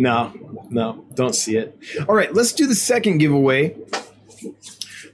No, 0.00 0.32
no, 0.70 1.04
don't 1.12 1.34
see 1.34 1.58
it. 1.58 1.78
All 2.08 2.14
right, 2.14 2.32
let's 2.32 2.54
do 2.54 2.66
the 2.66 2.74
second 2.74 3.18
giveaway. 3.18 3.76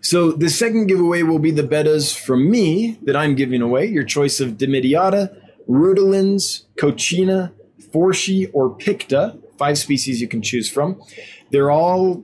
So 0.00 0.30
the 0.30 0.48
second 0.48 0.86
giveaway 0.86 1.24
will 1.24 1.40
be 1.40 1.50
the 1.50 1.64
bettas 1.64 2.16
from 2.16 2.48
me 2.48 2.96
that 3.02 3.16
I'm 3.16 3.34
giving 3.34 3.62
away. 3.62 3.86
Your 3.86 4.04
choice 4.04 4.38
of 4.38 4.50
Dimidiata, 4.50 5.36
Rutilans, 5.68 6.66
Coccina, 6.76 7.50
Forschii, 7.92 8.48
or 8.52 8.76
Picta. 8.76 9.36
Five 9.58 9.76
species 9.76 10.20
you 10.20 10.28
can 10.28 10.40
choose 10.40 10.70
from. 10.70 11.02
They're 11.50 11.72
all 11.72 12.22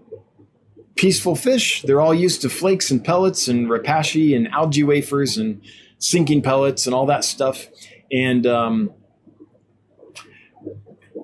peaceful 0.95 1.35
fish. 1.35 1.83
They're 1.83 2.01
all 2.01 2.15
used 2.15 2.43
to 2.43 2.49
flakes 2.49 2.93
and 2.93 3.05
pellets 3.05 3.49
and 3.49 3.67
repashy 3.67 4.37
and 4.37 4.47
algae 4.53 4.85
wafers 4.85 5.37
and 5.37 5.61
sinking 5.99 6.43
pellets 6.43 6.87
and 6.87 6.95
all 6.95 7.07
that 7.07 7.25
stuff. 7.25 7.67
And 8.13 8.47
um, 8.47 8.93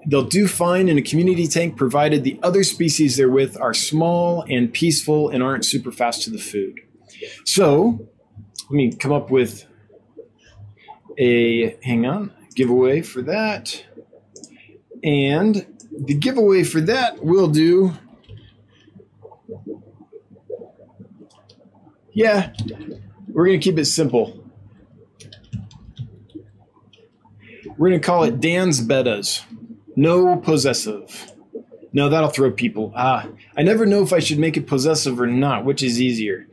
They'll 0.09 0.25
do 0.25 0.49
fine 0.49 0.89
in 0.89 0.97
a 0.97 1.03
community 1.03 1.47
tank 1.47 1.77
provided 1.77 2.25
the 2.25 2.41
other 2.43 2.65
species 2.65 3.19
they're 3.19 3.29
with 3.29 3.61
are 3.61 3.75
small 3.75 4.43
and 4.49 4.73
peaceful 4.73 5.29
and 5.29 5.43
aren't 5.43 5.67
super 5.67 5.93
fast 5.93 6.23
to 6.23 6.31
the 6.31 6.39
food. 6.39 6.81
So 7.45 8.09
let 8.71 8.71
me 8.71 8.91
come 8.93 9.13
up 9.13 9.31
with 9.31 9.67
a 11.19 11.77
hang 11.83 12.07
on 12.07 12.33
giveaway 12.55 13.03
for 13.03 13.21
that. 13.23 13.85
And 15.05 15.67
the 15.93 16.15
giveaway 16.15 16.65
for 16.65 16.81
that 16.81 17.23
will 17.23 17.49
do. 17.49 17.93
Yeah, 22.13 22.55
we're 23.29 23.47
going 23.47 23.61
to 23.61 23.63
keep 23.63 23.79
it 23.79 23.85
simple. 23.85 24.43
We're 27.77 27.91
going 27.91 28.01
to 28.01 28.07
call 28.07 28.25
it 28.25 28.41
Dan's 28.41 28.81
Bettas. 28.81 29.45
No 29.99 30.37
possessive. 30.37 31.33
No, 31.93 32.09
that'll 32.09 32.29
throw 32.31 32.53
people. 32.53 32.93
Ah, 32.95 33.27
I 33.57 33.63
never 33.65 33.85
know 33.85 34.01
if 34.05 34.13
I 34.13 34.21
should 34.21 34.39
make 34.39 34.57
it 34.57 34.69
possessive 34.69 35.21
or 35.21 35.27
not. 35.27 35.65
Which 35.65 35.83
is 35.83 36.01
easier? 36.01 36.47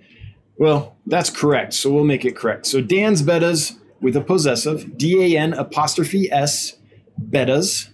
Well, 0.58 0.96
that's 1.06 1.30
correct. 1.30 1.76
So 1.76 1.92
we'll 1.92 2.06
make 2.06 2.26
it 2.26 2.36
correct. 2.36 2.66
So 2.66 2.82
Dan's 2.82 3.22
bettas 3.22 3.78
with 4.02 4.18
a 4.18 4.22
possessive, 4.22 4.98
D 4.98 5.36
A 5.36 5.40
N 5.40 5.54
apostrophe 5.54 6.32
S 6.32 6.78
bettas. 7.22 7.94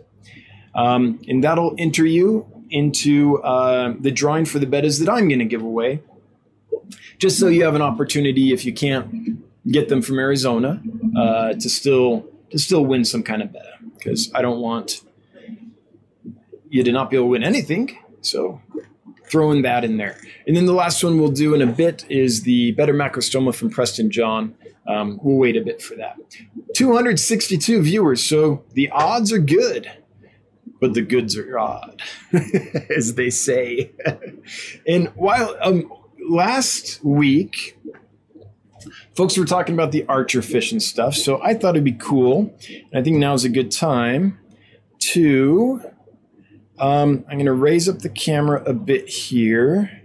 Um, 0.74 1.20
and 1.28 1.43
that'll 1.43 1.76
enter 1.78 2.06
you 2.06 2.47
into 2.70 3.43
uh, 3.43 3.93
the 3.99 4.12
drawing 4.12 4.45
for 4.45 4.60
the 4.60 4.66
bettas 4.66 4.99
that 5.04 5.12
I'm 5.12 5.28
going 5.28 5.39
to 5.39 5.45
give 5.45 5.64
away. 5.64 6.02
Just 7.18 7.38
so 7.38 7.49
you 7.49 7.66
have 7.66 7.76
an 7.76 7.82
opportunity, 7.82 8.54
if 8.54 8.64
you 8.64 8.74
can't 8.74 9.43
get 9.70 9.89
them 9.89 10.02
from 10.02 10.18
Arizona, 10.18 10.82
uh, 11.18 11.54
to 11.56 11.70
still 11.70 12.26
to 12.52 12.58
still 12.58 12.86
win 12.86 13.04
some 13.04 13.22
kind 13.22 13.41
of 13.41 13.52
betta. 13.52 13.74
Because 13.97 14.32
I 14.34 14.41
don't 14.41 14.62
want 14.62 15.02
you 16.72 16.84
did 16.84 16.93
not 16.93 17.09
be 17.09 17.17
able 17.17 17.26
to 17.26 17.32
win 17.32 17.43
anything. 17.43 17.97
So 18.22 18.61
throwing 19.30 19.61
that 19.63 19.84
in 19.84 19.97
there. 19.97 20.17
And 20.47 20.55
then 20.55 20.65
the 20.65 20.74
last 20.74 21.03
one 21.03 21.19
we'll 21.19 21.32
do 21.32 21.53
in 21.53 21.61
a 21.61 21.67
bit 21.67 22.05
is 22.09 22.43
the 22.43 22.72
betta 22.72 22.93
macrostoma 22.93 23.53
from 23.53 23.69
Preston 23.69 24.09
John. 24.09 24.55
Um, 24.88 25.19
we'll 25.22 25.38
wait 25.38 25.57
a 25.57 25.61
bit 25.61 25.82
for 25.82 25.95
that. 25.95 26.17
262 26.76 27.82
viewers, 27.82 28.24
so 28.24 28.63
the 28.74 28.89
odds 28.89 29.32
are 29.32 29.39
good, 29.39 29.91
but 30.80 30.93
the 30.93 31.01
goods 31.01 31.38
are 31.38 31.59
odd, 31.59 32.01
as 32.95 33.15
they 33.15 33.30
say. 33.30 33.91
and 34.88 35.09
while 35.09 35.55
um, 35.61 35.91
last 36.30 37.03
week, 37.03 37.78
folks 39.15 39.38
were 39.38 39.45
talking 39.45 39.76
about 39.76 39.91
the 39.91 40.05
archer 40.07 40.41
fish 40.41 40.72
and 40.72 40.82
stuff, 40.82 41.15
so 41.15 41.41
I 41.43 41.53
thought 41.53 41.76
it'd 41.76 41.84
be 41.84 41.91
cool. 41.91 42.57
And 42.91 43.01
I 43.01 43.03
think 43.03 43.17
now's 43.17 43.43
a 43.43 43.49
good 43.49 43.72
time 43.72 44.39
to 45.11 45.90
um, 46.82 47.23
I'm 47.29 47.36
going 47.38 47.45
to 47.45 47.53
raise 47.53 47.88
up 47.88 47.99
the 47.99 48.09
camera 48.09 48.63
a 48.65 48.73
bit 48.73 49.07
here 49.07 50.01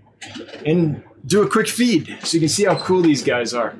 and 0.65 1.03
do 1.25 1.43
a 1.43 1.49
quick 1.49 1.69
feed 1.69 2.19
so 2.23 2.35
you 2.35 2.41
can 2.41 2.51
see 2.51 2.65
how 2.65 2.77
cool 2.79 3.01
these 3.01 3.25
guys 3.25 3.55
are. 3.55 3.75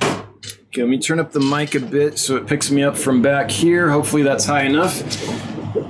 Okay, 0.00 0.82
let 0.82 0.88
me 0.88 0.98
turn 0.98 1.18
up 1.18 1.32
the 1.32 1.40
mic 1.40 1.74
a 1.74 1.80
bit 1.80 2.18
so 2.18 2.36
it 2.36 2.46
picks 2.46 2.70
me 2.70 2.84
up 2.84 2.96
from 2.96 3.20
back 3.20 3.50
here. 3.50 3.90
Hopefully 3.90 4.22
that's 4.22 4.44
high 4.44 4.62
enough. 4.62 5.02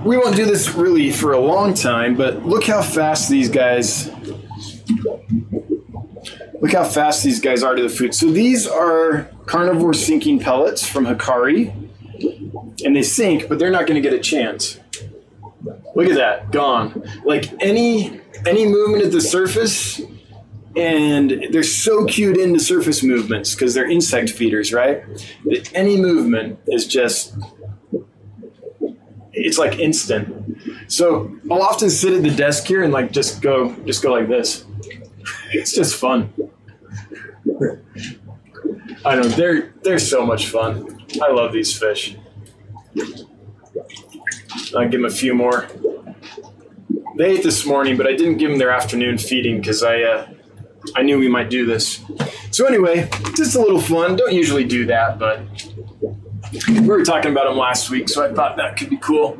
We 0.06 0.16
won't 0.16 0.34
do 0.34 0.46
this 0.46 0.74
really 0.74 1.10
for 1.10 1.32
a 1.32 1.40
long 1.40 1.74
time, 1.74 2.16
but 2.16 2.46
look 2.46 2.64
how 2.64 2.80
fast 2.80 3.28
these 3.28 3.50
guys 3.50 4.10
look 6.62 6.72
how 6.72 6.84
fast 6.84 7.22
these 7.22 7.38
guys 7.38 7.62
are 7.62 7.74
to 7.74 7.82
the 7.82 7.88
food. 7.90 8.14
So 8.14 8.30
these 8.30 8.66
are 8.66 9.28
carnivore 9.44 9.92
sinking 9.92 10.38
pellets 10.38 10.86
from 10.88 11.04
Hikari 11.04 11.85
and 12.84 12.94
they 12.94 13.02
sink, 13.02 13.48
but 13.48 13.58
they're 13.58 13.70
not 13.70 13.86
going 13.86 14.00
to 14.00 14.08
get 14.08 14.12
a 14.12 14.22
chance. 14.22 14.78
Look 15.94 16.08
at 16.08 16.16
that, 16.16 16.52
gone. 16.52 17.02
Like 17.24 17.50
any 17.62 18.20
any 18.46 18.66
movement 18.66 19.04
at 19.04 19.12
the 19.12 19.20
surface, 19.20 20.00
and 20.76 21.46
they're 21.50 21.62
so 21.62 22.04
cued 22.04 22.36
into 22.36 22.60
surface 22.60 23.02
movements 23.02 23.54
because 23.54 23.74
they're 23.74 23.90
insect 23.90 24.30
feeders, 24.30 24.72
right? 24.72 25.04
That 25.44 25.70
any 25.74 25.96
movement 25.96 26.58
is 26.66 26.86
just 26.86 27.34
it's 29.36 29.58
like 29.58 29.78
instant. 29.78 30.58
So 30.88 31.30
I'll 31.50 31.62
often 31.62 31.90
sit 31.90 32.14
at 32.14 32.22
the 32.22 32.30
desk 32.30 32.66
here 32.66 32.82
and 32.82 32.92
like 32.92 33.12
just 33.12 33.42
go, 33.42 33.74
just 33.84 34.02
go 34.02 34.12
like 34.12 34.28
this. 34.28 34.64
It's 35.52 35.74
just 35.74 35.96
fun. 35.96 36.32
I 39.04 39.14
know 39.14 39.24
they're 39.24 39.74
they're 39.82 39.98
so 39.98 40.26
much 40.26 40.48
fun. 40.48 41.04
I 41.22 41.30
love 41.30 41.52
these 41.52 41.76
fish. 41.78 42.16
I'll 44.76 44.88
give 44.88 45.00
them 45.00 45.04
a 45.04 45.10
few 45.10 45.34
more. 45.34 45.68
They 47.16 47.32
ate 47.32 47.42
this 47.42 47.64
morning, 47.64 47.96
but 47.96 48.06
I 48.06 48.14
didn't 48.14 48.36
give 48.38 48.50
them 48.50 48.58
their 48.58 48.70
afternoon 48.70 49.18
feeding 49.18 49.60
because 49.60 49.82
I 49.82 50.02
uh, 50.02 50.28
I 50.94 51.02
knew 51.02 51.18
we 51.18 51.28
might 51.28 51.50
do 51.50 51.66
this. 51.66 52.04
So 52.50 52.66
anyway, 52.66 53.08
just 53.34 53.56
a 53.56 53.60
little 53.60 53.80
fun. 53.80 54.16
Don't 54.16 54.34
usually 54.34 54.64
do 54.64 54.86
that, 54.86 55.18
but 55.18 55.40
we 56.68 56.80
were 56.80 57.04
talking 57.04 57.32
about 57.32 57.48
them 57.48 57.56
last 57.56 57.90
week, 57.90 58.08
so 58.08 58.24
I 58.24 58.32
thought 58.32 58.56
that 58.56 58.76
could 58.76 58.90
be 58.90 58.98
cool. 58.98 59.38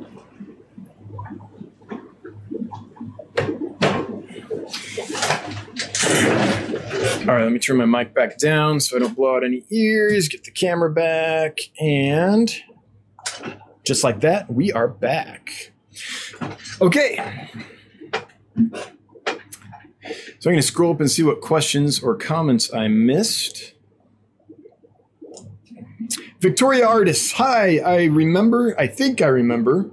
All 7.27 7.35
right, 7.35 7.43
let 7.43 7.53
me 7.53 7.59
turn 7.59 7.77
my 7.77 7.87
mic 7.87 8.15
back 8.15 8.39
down 8.39 8.81
so 8.81 8.97
I 8.97 9.01
don't 9.01 9.15
blow 9.15 9.37
out 9.37 9.45
any 9.45 9.65
ears, 9.71 10.29
get 10.29 10.45
the 10.45 10.51
camera 10.51 10.91
back, 10.91 11.59
and 11.81 12.55
just 13.85 14.05
like 14.05 14.21
that, 14.21 14.51
we 14.53 14.73
are 14.73 14.89
back. 14.89 15.73
Okay. 16.81 17.17
So 20.39 20.51
I'm 20.51 20.55
going 20.55 20.57
to 20.57 20.63
scroll 20.63 20.93
up 20.93 21.01
and 21.01 21.11
see 21.11 21.23
what 21.23 21.41
questions 21.41 22.03
or 22.03 22.15
comments 22.15 22.73
I 22.73 22.89
missed. 22.89 23.75
Victoria 26.41 26.87
Artis, 26.87 27.33
hi. 27.33 27.79
I 27.79 28.05
remember, 28.05 28.79
I 28.79 28.87
think 28.87 29.23
I 29.23 29.27
remember 29.27 29.91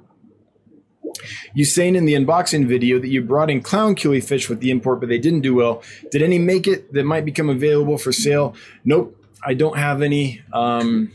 you 1.54 1.66
saying 1.66 1.96
in 1.96 2.06
the 2.06 2.14
unboxing 2.14 2.68
video 2.68 3.00
that 3.00 3.08
you 3.08 3.22
brought 3.22 3.50
in 3.50 3.62
clown 3.62 3.96
killifish 3.96 4.50
with 4.50 4.60
the 4.60 4.72
import, 4.72 5.00
but 5.00 5.10
they 5.10 5.20
didn't 5.20 5.42
do 5.42 5.56
well. 5.56 5.82
Did 6.12 6.22
any 6.22 6.40
make 6.40 6.68
it 6.68 6.92
that 6.94 7.04
might 7.04 7.26
become 7.26 7.50
available 7.50 7.98
for 7.98 8.12
sale? 8.12 8.56
Nope, 8.84 9.18
I 9.44 9.54
don't 9.54 9.78
have 9.78 10.02
any. 10.02 10.42
Um, 10.52 11.12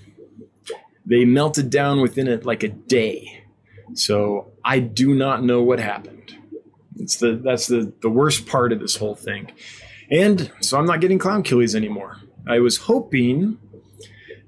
they 1.08 1.24
melted 1.24 1.70
down 1.70 2.00
within 2.00 2.28
it 2.28 2.44
like 2.44 2.62
a 2.62 2.68
day, 2.68 3.44
so 3.94 4.52
I 4.64 4.80
do 4.80 5.14
not 5.14 5.42
know 5.42 5.62
what 5.62 5.80
happened. 5.80 6.36
It's 6.96 7.16
the 7.16 7.40
that's 7.42 7.66
the 7.66 7.92
the 8.02 8.10
worst 8.10 8.46
part 8.46 8.72
of 8.72 8.80
this 8.80 8.96
whole 8.96 9.14
thing, 9.14 9.52
and 10.10 10.50
so 10.60 10.78
I'm 10.78 10.86
not 10.86 11.00
getting 11.00 11.18
clown 11.18 11.42
killies 11.42 11.74
anymore. 11.74 12.18
I 12.46 12.60
was 12.60 12.76
hoping. 12.76 13.58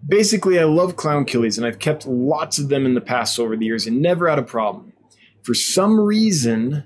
Basically, 0.07 0.59
I 0.59 0.65
love 0.65 0.97
clown 0.97 1.27
killies, 1.27 1.59
and 1.59 1.67
I've 1.67 1.79
kept 1.79 2.07
lots 2.07 2.59
of 2.59 2.71
them 2.71 2.87
in 2.87 2.95
the 2.95 3.03
past 3.03 3.39
over 3.39 3.55
the 3.55 3.67
years 3.67 3.87
and 3.87 4.01
never 4.01 4.31
had 4.31 4.39
a 4.39 4.43
problem 4.43 4.91
for 5.43 5.55
some 5.55 5.99
reason, 5.99 6.85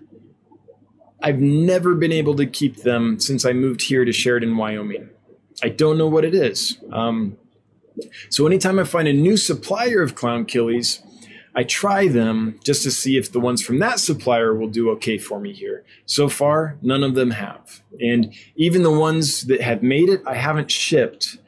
I've 1.23 1.41
never 1.41 1.95
been 1.95 2.13
able 2.13 2.37
to 2.37 2.47
keep 2.47 2.79
them 2.79 3.19
since 3.19 3.45
I 3.45 3.53
moved 3.53 3.83
here 3.83 4.05
to 4.05 4.13
Sheridan, 4.13 4.57
Wyoming. 4.57 5.11
I 5.63 5.69
don't 5.69 5.99
know 5.99 6.09
what 6.09 6.25
it 6.25 6.35
is. 6.35 6.79
Um, 6.93 7.37
so 8.29 8.47
anytime 8.47 8.79
I 8.79 8.85
find 8.85 9.09
a 9.09 9.13
new 9.13 9.37
supplier 9.37 10.03
of 10.03 10.15
clown 10.15 10.47
killies, 10.47 11.01
I 11.55 11.63
try 11.63 12.09
them 12.09 12.59
just 12.65 12.83
to 12.83 12.91
see 12.91 13.17
if 13.17 13.31
the 13.31 13.39
ones 13.39 13.63
from 13.63 13.79
that 13.79 14.01
supplier 14.01 14.55
will 14.55 14.69
do 14.69 14.91
okay 14.91 15.19
for 15.19 15.39
me 15.39 15.53
here. 15.53 15.85
So 16.05 16.29
far, 16.29 16.77
none 16.83 17.05
of 17.05 17.15
them 17.15 17.31
have. 17.31 17.83
And 18.01 18.35
even 18.57 18.83
the 18.83 18.91
ones 18.91 19.43
that 19.43 19.61
have 19.61 19.83
made 19.83 20.09
it, 20.09 20.23
I 20.27 20.35
haven't 20.35 20.71
shipped 20.71 21.39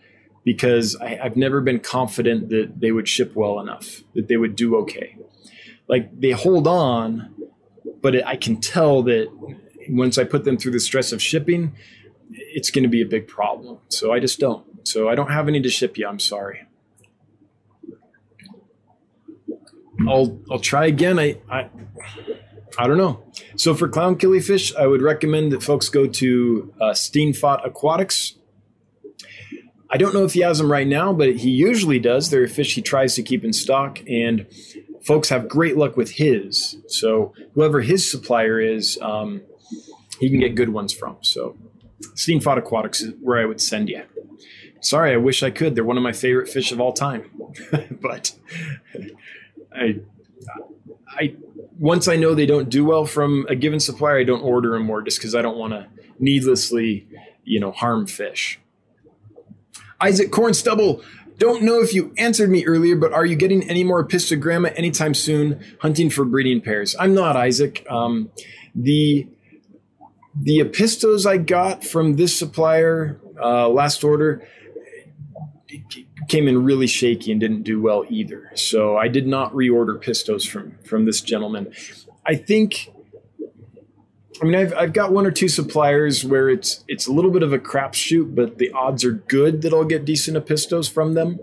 because 0.45 0.95
I, 0.97 1.17
have 1.17 1.37
never 1.37 1.61
been 1.61 1.81
confident 1.81 2.51
that 2.51 2.79
they 2.79 2.93
would 2.93 3.09
ship 3.09 3.35
well 3.35 3.59
enough, 3.59 4.05
that 4.15 4.29
they 4.29 4.37
would 4.37 4.55
do 4.55 4.77
okay 4.77 5.17
like 5.89 6.21
they 6.21 6.31
hold 6.31 6.67
on, 6.67 7.35
but 8.03 8.15
it, 8.15 8.27
I 8.27 8.37
can 8.37 8.61
tell 8.61 9.03
that 9.05 9.29
once 9.89 10.19
I 10.19 10.25
put 10.25 10.45
them 10.45 10.57
through 10.57 10.73
the 10.73 10.81
stress 10.81 11.13
of 11.13 11.23
shipping, 11.23 11.75
it's 12.31 12.71
going 12.71 12.83
to 12.83 12.89
be 12.89 13.03
a 13.03 13.07
big 13.07 13.29
problem. 13.29 13.79
So 13.89 14.13
I 14.13 14.21
just 14.21 14.39
don't. 14.39 14.66
So 14.87 15.09
I 15.09 15.17
don't 15.17 15.33
have 15.33 15.49
any 15.49 15.61
to 15.61 15.69
ship 15.69 15.99
you. 15.99 16.07
I'm 16.07 16.21
sorry. 16.21 16.67
I'll 20.09 20.39
I'll 20.49 20.61
try 20.61 20.87
again. 20.87 21.19
I 21.19 21.39
I 21.51 21.69
I 22.79 22.87
don't 22.87 22.97
know. 22.97 23.25
So 23.57 23.75
for 23.75 23.89
clown 23.89 24.17
killifish, 24.17 24.77
I 24.77 24.87
would 24.87 25.03
recommend 25.03 25.51
that 25.51 25.63
folks 25.63 25.89
go 25.89 26.07
to 26.07 26.73
uh, 26.81 26.85
Steenfot 26.93 27.67
Aquatics. 27.67 28.35
I 29.91 29.97
don't 29.97 30.15
know 30.15 30.25
if 30.25 30.35
he 30.35 30.41
has 30.41 30.59
them 30.59 30.71
right 30.71 30.87
now, 30.87 31.13
but 31.13 31.37
he 31.37 31.51
usually 31.51 31.99
does. 31.99 32.31
They're 32.31 32.45
a 32.45 32.49
fish 32.49 32.75
he 32.75 32.83
tries 32.83 33.15
to 33.17 33.23
keep 33.23 33.45
in 33.45 33.53
stock, 33.53 33.99
and 34.09 34.47
folks 35.05 35.31
have 35.31 35.49
great 35.49 35.77
luck 35.77 35.97
with 35.97 36.13
his. 36.13 36.77
So 36.87 37.35
whoever 37.55 37.81
his 37.81 38.09
supplier 38.09 38.61
is, 38.61 38.99
um, 39.03 39.43
he 40.21 40.31
can 40.31 40.39
get 40.39 40.55
good 40.55 40.69
ones 40.69 40.93
from. 40.93 41.17
So 41.23 41.57
Steenfot 42.15 42.59
Aquatics 42.59 43.01
is 43.01 43.15
where 43.21 43.41
I 43.41 43.47
would 43.47 43.61
send 43.61 43.89
you. 43.89 44.03
Sorry, 44.87 45.13
I 45.13 45.17
wish 45.17 45.43
I 45.43 45.51
could. 45.51 45.75
They're 45.75 45.83
one 45.83 45.97
of 45.97 46.05
my 46.05 46.13
favorite 46.13 46.49
fish 46.49 46.71
of 46.71 46.81
all 46.81 46.93
time. 46.93 47.29
but 48.01 48.33
I, 49.75 49.99
I 51.09 51.35
once 51.77 52.07
I 52.07 52.15
know 52.15 52.37
they 52.37 52.47
don't 52.47 52.69
do 52.69 52.85
well 52.85 53.05
from 53.05 53.47
a 53.49 53.57
given 53.57 53.81
supplier, 53.81 54.19
I 54.19 54.23
don't 54.23 54.43
order 54.43 54.71
them 54.71 54.85
more 54.85 55.03
just 55.03 55.19
because 55.19 55.35
I 55.35 55.43
don't 55.43 55.57
want 55.57 55.73
to 55.73 55.89
needlessly, 56.21 57.09
you 57.43 57.59
know, 57.59 57.73
harm 57.73 58.07
fish. 58.07 58.61
Isaac 60.01 60.31
Cornstubble, 60.31 61.03
don't 61.37 61.65
know 61.65 61.81
if 61.81 61.93
you 61.93 62.15
answered 62.17 62.49
me 62.49 62.65
earlier, 62.65 62.95
but 62.95 63.13
are 63.13 63.27
you 63.27 63.35
getting 63.35 63.69
any 63.69 63.83
more 63.83 64.07
apistogramma 64.07 64.73
anytime 64.77 65.15
soon 65.15 65.65
hunting 65.81 66.11
for 66.11 66.25
breeding 66.25 66.61
pairs? 66.61 66.95
I'm 66.97 67.13
not, 67.13 67.37
Isaac. 67.37 67.85
Um, 67.91 68.31
the 68.73 69.27
the 70.41 70.61
apistos 70.61 71.27
I 71.27 71.39
got 71.39 71.83
from 71.83 72.15
this 72.15 72.39
supplier 72.39 73.19
uh, 73.43 73.69
last 73.69 74.05
order 74.05 74.47
came 76.29 76.49
in 76.49 76.65
really 76.65 76.87
shaky 76.87 77.33
and 77.33 77.41
didn't 77.41 77.63
do 77.63 77.81
well 77.81 78.05
either. 78.09 78.51
So 78.55 78.97
I 78.97 79.09
did 79.09 79.27
not 79.27 79.53
reorder 79.53 80.03
pistos 80.03 80.49
from 80.49 80.79
from 80.85 81.05
this 81.05 81.21
gentleman. 81.21 81.73
I 82.25 82.37
think 82.37 82.91
I 84.41 84.45
mean, 84.45 84.55
I've, 84.55 84.75
I've 84.75 84.93
got 84.93 85.13
one 85.13 85.27
or 85.27 85.31
two 85.31 85.49
suppliers 85.49 86.25
where 86.25 86.49
it's 86.49 86.85
it's 86.89 87.07
a 87.07 87.13
little 87.13 87.31
bit 87.31 87.43
of 87.43 87.53
a 87.53 87.59
crapshoot, 87.59 88.35
but 88.35 88.59
the 88.59 88.71
odds 88.73 89.05
are 89.05 89.13
good 89.13 89.63
that 89.63 89.73
I'll 89.73 89.85
get 89.85 90.05
decent 90.05 90.37
apistos 90.37 90.91
from 90.91 91.15
them. 91.15 91.39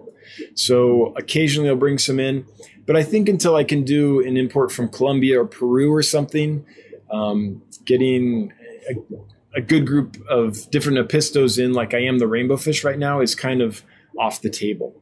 So 0.55 1.13
occasionally 1.15 1.69
I'll 1.69 1.76
bring 1.76 1.97
some 1.97 2.19
in, 2.19 2.45
but 2.86 2.95
I 2.95 3.03
think 3.03 3.30
until 3.30 3.55
I 3.55 3.63
can 3.63 3.84
do 3.84 4.26
an 4.26 4.38
import 4.38 4.71
from 4.71 4.89
Colombia 4.89 5.41
or 5.41 5.45
Peru 5.45 5.93
or 5.93 6.03
something, 6.03 6.65
um, 7.11 7.61
getting 7.86 8.51
a, 8.89 9.59
a, 9.59 9.61
good 9.61 9.86
group 9.86 10.17
of 10.28 10.69
different 10.71 10.97
apistos 10.97 11.63
in, 11.63 11.74
like 11.74 11.93
I 11.93 11.99
am 11.99 12.17
the 12.17 12.28
rainbow 12.28 12.57
fish 12.57 12.84
right 12.84 12.97
now, 12.97 13.21
is 13.21 13.36
kind 13.36 13.61
of 13.61 13.84
off 14.18 14.41
the 14.41 14.49
table. 14.49 15.01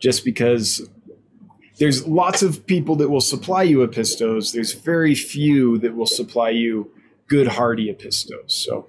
Just 0.00 0.24
because 0.24 0.88
there's 1.78 2.06
lots 2.06 2.42
of 2.42 2.66
people 2.66 2.96
that 2.96 3.08
will 3.08 3.20
supply 3.20 3.62
you 3.62 3.86
apistos, 3.86 4.52
there's 4.52 4.72
very 4.72 5.14
few 5.14 5.78
that 5.78 5.94
will 5.94 6.06
supply 6.06 6.50
you 6.50 6.90
good 7.28 7.48
hardy 7.48 7.92
apistos. 7.92 8.50
So 8.50 8.88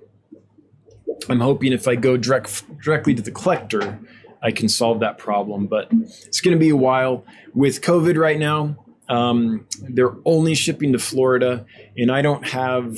I'm 1.29 1.39
hoping 1.39 1.73
if 1.73 1.87
I 1.87 1.95
go 1.95 2.17
direct, 2.17 2.63
directly 2.81 3.13
to 3.15 3.21
the 3.21 3.31
collector, 3.31 3.99
I 4.41 4.51
can 4.51 4.69
solve 4.69 4.99
that 4.99 5.17
problem. 5.17 5.67
But 5.67 5.89
it's 5.91 6.41
going 6.41 6.55
to 6.55 6.59
be 6.59 6.69
a 6.69 6.75
while. 6.75 7.25
With 7.53 7.81
COVID 7.81 8.17
right 8.17 8.37
now, 8.37 8.77
um, 9.09 9.65
they're 9.81 10.15
only 10.25 10.53
shipping 10.53 10.93
to 10.93 10.99
Florida, 10.99 11.65
and 11.97 12.11
I 12.11 12.21
don't 12.21 12.47
have 12.47 12.97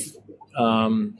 um, 0.58 1.18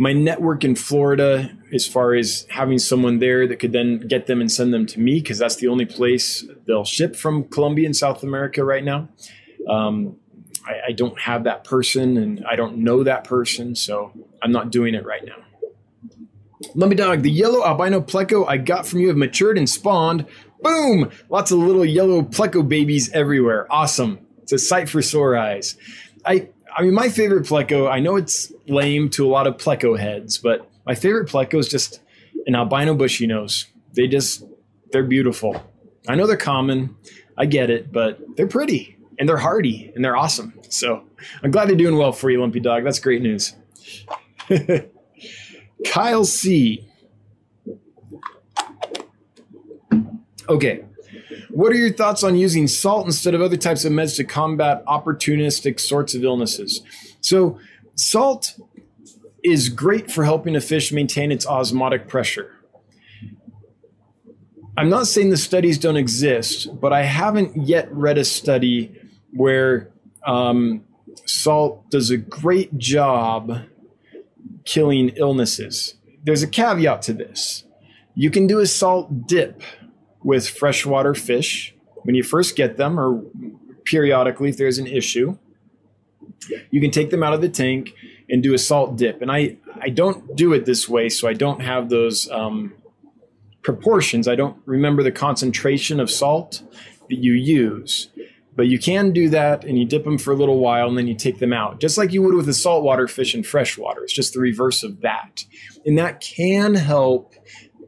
my 0.00 0.14
network 0.14 0.64
in 0.64 0.74
Florida 0.74 1.50
as 1.74 1.86
far 1.86 2.14
as 2.14 2.46
having 2.48 2.78
someone 2.78 3.18
there 3.18 3.46
that 3.46 3.56
could 3.56 3.72
then 3.72 3.98
get 3.98 4.26
them 4.26 4.40
and 4.40 4.50
send 4.50 4.72
them 4.72 4.86
to 4.86 4.98
me 4.98 5.20
because 5.20 5.36
that's 5.36 5.56
the 5.56 5.68
only 5.68 5.84
place 5.84 6.42
they'll 6.66 6.86
ship 6.86 7.14
from 7.14 7.44
Colombia 7.44 7.84
and 7.84 7.94
South 7.94 8.22
America 8.22 8.64
right 8.64 8.82
now. 8.82 9.10
Um, 9.68 10.16
I, 10.64 10.88
I 10.88 10.92
don't 10.92 11.20
have 11.20 11.44
that 11.44 11.64
person 11.64 12.16
and 12.16 12.42
I 12.50 12.56
don't 12.56 12.78
know 12.78 13.04
that 13.04 13.24
person, 13.24 13.74
so 13.76 14.10
I'm 14.42 14.52
not 14.52 14.70
doing 14.72 14.94
it 14.94 15.04
right 15.04 15.22
now. 15.22 15.36
Lumpy 16.74 16.96
Dog, 16.96 17.20
the 17.20 17.30
yellow 17.30 17.62
albino 17.62 18.00
pleco 18.00 18.48
I 18.48 18.56
got 18.56 18.86
from 18.86 19.00
you 19.00 19.08
have 19.08 19.18
matured 19.18 19.58
and 19.58 19.68
spawned. 19.68 20.24
Boom! 20.62 21.10
Lots 21.28 21.50
of 21.50 21.58
little 21.58 21.84
yellow 21.84 22.22
pleco 22.22 22.66
babies 22.66 23.10
everywhere. 23.10 23.70
Awesome. 23.70 24.20
It's 24.44 24.52
a 24.52 24.58
sight 24.58 24.88
for 24.88 25.02
sore 25.02 25.36
eyes. 25.36 25.76
I 26.24 26.48
I 26.76 26.82
mean, 26.82 26.94
my 26.94 27.08
favorite 27.08 27.46
pleco, 27.46 27.90
I 27.90 28.00
know 28.00 28.16
it's 28.16 28.52
lame 28.70 29.10
to 29.10 29.26
a 29.26 29.28
lot 29.28 29.46
of 29.46 29.56
pleco 29.56 29.98
heads, 29.98 30.38
but 30.38 30.70
my 30.86 30.94
favorite 30.94 31.28
pleco 31.28 31.58
is 31.58 31.68
just 31.68 32.00
an 32.46 32.54
albino 32.54 32.94
bushy 32.94 33.26
nose. 33.26 33.66
They 33.92 34.06
just, 34.06 34.44
they're 34.92 35.04
beautiful. 35.04 35.62
I 36.08 36.14
know 36.14 36.26
they're 36.26 36.36
common. 36.36 36.96
I 37.36 37.46
get 37.46 37.70
it, 37.70 37.92
but 37.92 38.20
they're 38.36 38.46
pretty 38.46 38.96
and 39.18 39.28
they're 39.28 39.36
hardy 39.36 39.92
and 39.94 40.04
they're 40.04 40.16
awesome. 40.16 40.54
So 40.68 41.04
I'm 41.42 41.50
glad 41.50 41.68
they're 41.68 41.76
doing 41.76 41.96
well 41.96 42.12
for 42.12 42.30
you, 42.30 42.40
Lumpy 42.40 42.60
Dog. 42.60 42.84
That's 42.84 42.98
great 42.98 43.22
news. 43.22 43.54
Kyle 45.86 46.24
C. 46.24 46.88
Okay. 50.48 50.84
What 51.50 51.72
are 51.72 51.76
your 51.76 51.92
thoughts 51.92 52.22
on 52.22 52.36
using 52.36 52.66
salt 52.66 53.06
instead 53.06 53.34
of 53.34 53.42
other 53.42 53.56
types 53.56 53.84
of 53.84 53.92
meds 53.92 54.16
to 54.16 54.24
combat 54.24 54.84
opportunistic 54.86 55.80
sorts 55.80 56.14
of 56.14 56.24
illnesses? 56.24 56.82
So, 57.20 57.58
salt 57.94 58.58
is 59.42 59.68
great 59.68 60.10
for 60.10 60.24
helping 60.24 60.56
a 60.56 60.60
fish 60.60 60.92
maintain 60.92 61.32
its 61.32 61.46
osmotic 61.46 62.08
pressure. 62.08 62.54
I'm 64.76 64.88
not 64.88 65.06
saying 65.06 65.30
the 65.30 65.36
studies 65.36 65.78
don't 65.78 65.96
exist, 65.96 66.80
but 66.80 66.92
I 66.92 67.02
haven't 67.02 67.66
yet 67.68 67.92
read 67.92 68.18
a 68.18 68.24
study 68.24 68.94
where 69.32 69.90
um, 70.26 70.84
salt 71.26 71.90
does 71.90 72.10
a 72.10 72.16
great 72.16 72.76
job 72.78 73.62
killing 74.64 75.10
illnesses. 75.16 75.94
There's 76.24 76.42
a 76.42 76.46
caveat 76.46 77.02
to 77.02 77.12
this. 77.12 77.64
You 78.14 78.30
can 78.30 78.46
do 78.46 78.60
a 78.60 78.66
salt 78.66 79.26
dip 79.26 79.62
with 80.22 80.48
freshwater 80.48 81.14
fish 81.14 81.74
when 82.02 82.14
you 82.14 82.22
first 82.22 82.56
get 82.56 82.76
them, 82.76 82.98
or 82.98 83.22
periodically 83.84 84.50
if 84.50 84.56
there's 84.56 84.78
an 84.78 84.86
issue. 84.86 85.36
You 86.70 86.80
can 86.80 86.90
take 86.90 87.10
them 87.10 87.22
out 87.22 87.32
of 87.32 87.40
the 87.40 87.48
tank 87.48 87.94
and 88.28 88.42
do 88.42 88.54
a 88.54 88.58
salt 88.58 88.96
dip. 88.96 89.22
And 89.22 89.30
I, 89.30 89.56
I 89.80 89.90
don't 89.90 90.36
do 90.36 90.52
it 90.52 90.64
this 90.64 90.88
way, 90.88 91.08
so 91.08 91.28
I 91.28 91.32
don't 91.32 91.60
have 91.60 91.88
those 91.88 92.30
um, 92.30 92.74
proportions. 93.62 94.28
I 94.28 94.36
don't 94.36 94.56
remember 94.66 95.02
the 95.02 95.12
concentration 95.12 96.00
of 96.00 96.10
salt 96.10 96.62
that 97.08 97.16
you 97.16 97.32
use. 97.32 98.08
But 98.56 98.66
you 98.66 98.78
can 98.78 99.12
do 99.12 99.28
that 99.30 99.64
and 99.64 99.78
you 99.78 99.84
dip 99.84 100.04
them 100.04 100.18
for 100.18 100.32
a 100.32 100.36
little 100.36 100.58
while 100.58 100.88
and 100.88 100.98
then 100.98 101.06
you 101.06 101.14
take 101.14 101.38
them 101.38 101.52
out, 101.52 101.80
just 101.80 101.96
like 101.96 102.12
you 102.12 102.20
would 102.22 102.34
with 102.34 102.48
a 102.48 102.54
saltwater 102.54 103.06
fish 103.06 103.32
and 103.32 103.46
freshwater. 103.46 104.02
It's 104.02 104.12
just 104.12 104.34
the 104.34 104.40
reverse 104.40 104.82
of 104.82 105.00
that. 105.00 105.44
And 105.86 105.96
that 105.98 106.20
can 106.20 106.74
help 106.74 107.34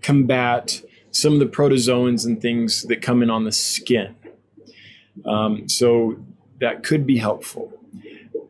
combat 0.02 0.80
some 1.10 1.34
of 1.34 1.40
the 1.40 1.46
protozoans 1.46 2.24
and 2.24 2.40
things 2.40 2.82
that 2.84 3.02
come 3.02 3.22
in 3.22 3.28
on 3.28 3.44
the 3.44 3.52
skin. 3.52 4.14
Um, 5.26 5.68
so 5.68 6.16
that 6.60 6.84
could 6.84 7.06
be 7.06 7.18
helpful. 7.18 7.72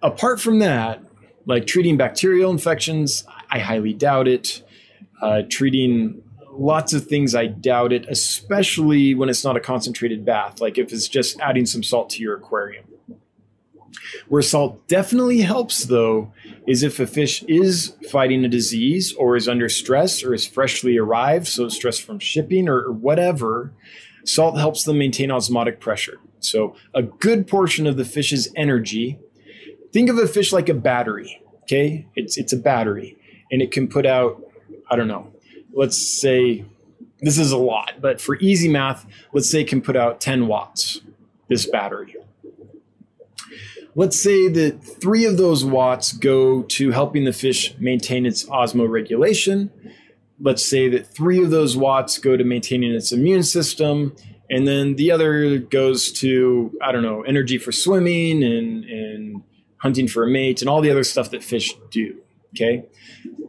Apart 0.02 0.40
from 0.40 0.58
that, 0.58 1.02
like 1.46 1.66
treating 1.66 1.96
bacterial 1.96 2.50
infections, 2.50 3.24
I 3.50 3.58
highly 3.58 3.92
doubt 3.92 4.28
it. 4.28 4.62
Uh, 5.20 5.42
treating 5.48 6.22
lots 6.52 6.92
of 6.92 7.06
things, 7.06 7.34
I 7.34 7.46
doubt 7.46 7.92
it, 7.92 8.06
especially 8.08 9.14
when 9.14 9.28
it's 9.28 9.44
not 9.44 9.56
a 9.56 9.60
concentrated 9.60 10.24
bath, 10.24 10.60
like 10.60 10.78
if 10.78 10.92
it's 10.92 11.08
just 11.08 11.40
adding 11.40 11.66
some 11.66 11.82
salt 11.82 12.10
to 12.10 12.22
your 12.22 12.36
aquarium. 12.36 12.84
Where 14.28 14.42
salt 14.42 14.86
definitely 14.88 15.40
helps, 15.42 15.84
though, 15.84 16.32
is 16.66 16.82
if 16.82 16.98
a 16.98 17.06
fish 17.06 17.42
is 17.44 17.94
fighting 18.10 18.44
a 18.44 18.48
disease 18.48 19.12
or 19.14 19.36
is 19.36 19.48
under 19.48 19.68
stress 19.68 20.22
or 20.22 20.34
is 20.34 20.46
freshly 20.46 20.96
arrived, 20.96 21.46
so 21.46 21.68
stress 21.68 21.98
from 21.98 22.18
shipping 22.18 22.68
or, 22.68 22.80
or 22.80 22.92
whatever, 22.92 23.72
salt 24.24 24.58
helps 24.58 24.84
them 24.84 24.98
maintain 24.98 25.30
osmotic 25.30 25.80
pressure. 25.80 26.18
So, 26.40 26.74
a 26.94 27.02
good 27.02 27.46
portion 27.46 27.86
of 27.86 27.96
the 27.96 28.04
fish's 28.04 28.52
energy, 28.56 29.18
think 29.92 30.10
of 30.10 30.18
a 30.18 30.26
fish 30.26 30.52
like 30.52 30.68
a 30.68 30.74
battery, 30.74 31.42
okay? 31.62 32.06
It's, 32.16 32.38
it's 32.38 32.52
a 32.52 32.56
battery, 32.56 33.16
and 33.50 33.62
it 33.62 33.70
can 33.72 33.88
put 33.88 34.06
out, 34.06 34.42
I 34.90 34.96
don't 34.96 35.08
know, 35.08 35.32
let's 35.72 36.20
say, 36.20 36.64
this 37.20 37.38
is 37.38 37.52
a 37.52 37.58
lot, 37.58 37.94
but 38.00 38.20
for 38.20 38.36
easy 38.36 38.68
math, 38.68 39.06
let's 39.32 39.50
say 39.50 39.60
it 39.60 39.68
can 39.68 39.80
put 39.80 39.96
out 39.96 40.20
10 40.20 40.46
watts, 40.46 41.00
this 41.48 41.66
battery 41.66 42.16
let's 43.94 44.20
say 44.20 44.48
that 44.48 44.82
three 44.82 45.24
of 45.24 45.36
those 45.36 45.64
watts 45.64 46.12
go 46.12 46.62
to 46.62 46.90
helping 46.90 47.24
the 47.24 47.32
fish 47.32 47.74
maintain 47.78 48.26
its 48.26 48.44
osmoregulation. 48.46 49.70
Let's 50.40 50.64
say 50.64 50.88
that 50.88 51.06
three 51.06 51.42
of 51.42 51.50
those 51.50 51.76
watts 51.76 52.18
go 52.18 52.36
to 52.36 52.44
maintaining 52.44 52.92
its 52.92 53.12
immune 53.12 53.42
system. 53.42 54.16
And 54.50 54.66
then 54.66 54.96
the 54.96 55.10
other 55.10 55.58
goes 55.58 56.12
to, 56.12 56.76
I 56.82 56.92
don't 56.92 57.02
know, 57.02 57.22
energy 57.22 57.58
for 57.58 57.72
swimming 57.72 58.42
and, 58.42 58.84
and 58.84 59.42
hunting 59.82 60.08
for 60.08 60.24
a 60.24 60.30
mate 60.30 60.62
and 60.62 60.68
all 60.68 60.80
the 60.80 60.90
other 60.90 61.04
stuff 61.04 61.30
that 61.30 61.42
fish 61.42 61.74
do. 61.90 62.16
Okay. 62.54 62.84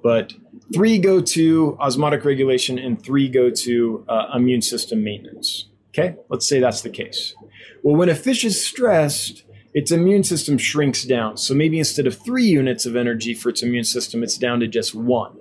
But 0.01 0.33
three 0.73 0.97
go 0.97 1.21
to 1.21 1.77
osmotic 1.79 2.25
regulation 2.25 2.79
and 2.79 3.01
three 3.01 3.29
go 3.29 3.49
to 3.49 4.05
uh, 4.09 4.27
immune 4.35 4.61
system 4.61 5.03
maintenance. 5.03 5.69
Okay. 5.91 6.15
Let's 6.29 6.47
say 6.47 6.59
that's 6.59 6.81
the 6.81 6.89
case. 6.89 7.35
Well, 7.83 7.95
when 7.95 8.09
a 8.09 8.15
fish 8.15 8.43
is 8.43 8.65
stressed, 8.65 9.43
its 9.73 9.91
immune 9.91 10.23
system 10.23 10.57
shrinks 10.57 11.03
down. 11.03 11.37
So 11.37 11.53
maybe 11.53 11.77
instead 11.77 12.07
of 12.07 12.17
three 12.17 12.45
units 12.45 12.85
of 12.85 12.95
energy 12.95 13.33
for 13.33 13.49
its 13.49 13.61
immune 13.61 13.83
system, 13.83 14.23
it's 14.23 14.37
down 14.37 14.59
to 14.61 14.67
just 14.67 14.95
one. 14.95 15.39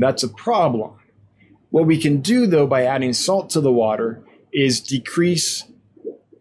that's 0.00 0.22
a 0.22 0.28
problem. 0.28 0.92
What 1.70 1.86
we 1.86 1.98
can 1.98 2.20
do, 2.20 2.46
though, 2.46 2.66
by 2.66 2.84
adding 2.84 3.12
salt 3.12 3.50
to 3.50 3.60
the 3.60 3.72
water 3.72 4.22
is 4.52 4.80
decrease 4.80 5.64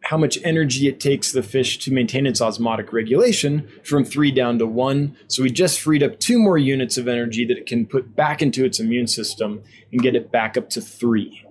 how 0.04 0.18
much 0.18 0.38
energy 0.44 0.88
it 0.88 1.00
takes 1.00 1.32
the 1.32 1.44
fish 1.44 1.78
to 1.80 1.94
maintain 1.94 2.26
its 2.26 2.42
osmotic 2.42 2.92
regulation 2.92 3.68
from 3.84 4.04
three 4.04 4.32
down 4.32 4.58
to 4.60 4.66
one. 4.66 5.16
So 5.28 5.44
we 5.44 5.52
just 5.52 5.80
freed 5.80 6.04
up 6.04 6.20
two 6.20 6.40
more 6.40 6.58
units 6.58 6.98
of 6.98 7.08
energy 7.08 7.46
that 7.46 7.58
it 7.58 7.66
can 7.68 7.86
put 7.86 8.16
back 8.16 8.42
into 8.42 8.66
its 8.66 8.80
immune 8.80 9.08
system 9.08 9.64
and 9.92 10.02
get 10.02 10.16
it 10.16 10.32
back 10.32 10.58
up 10.58 10.70
to 10.72 10.82
three. 10.82 11.46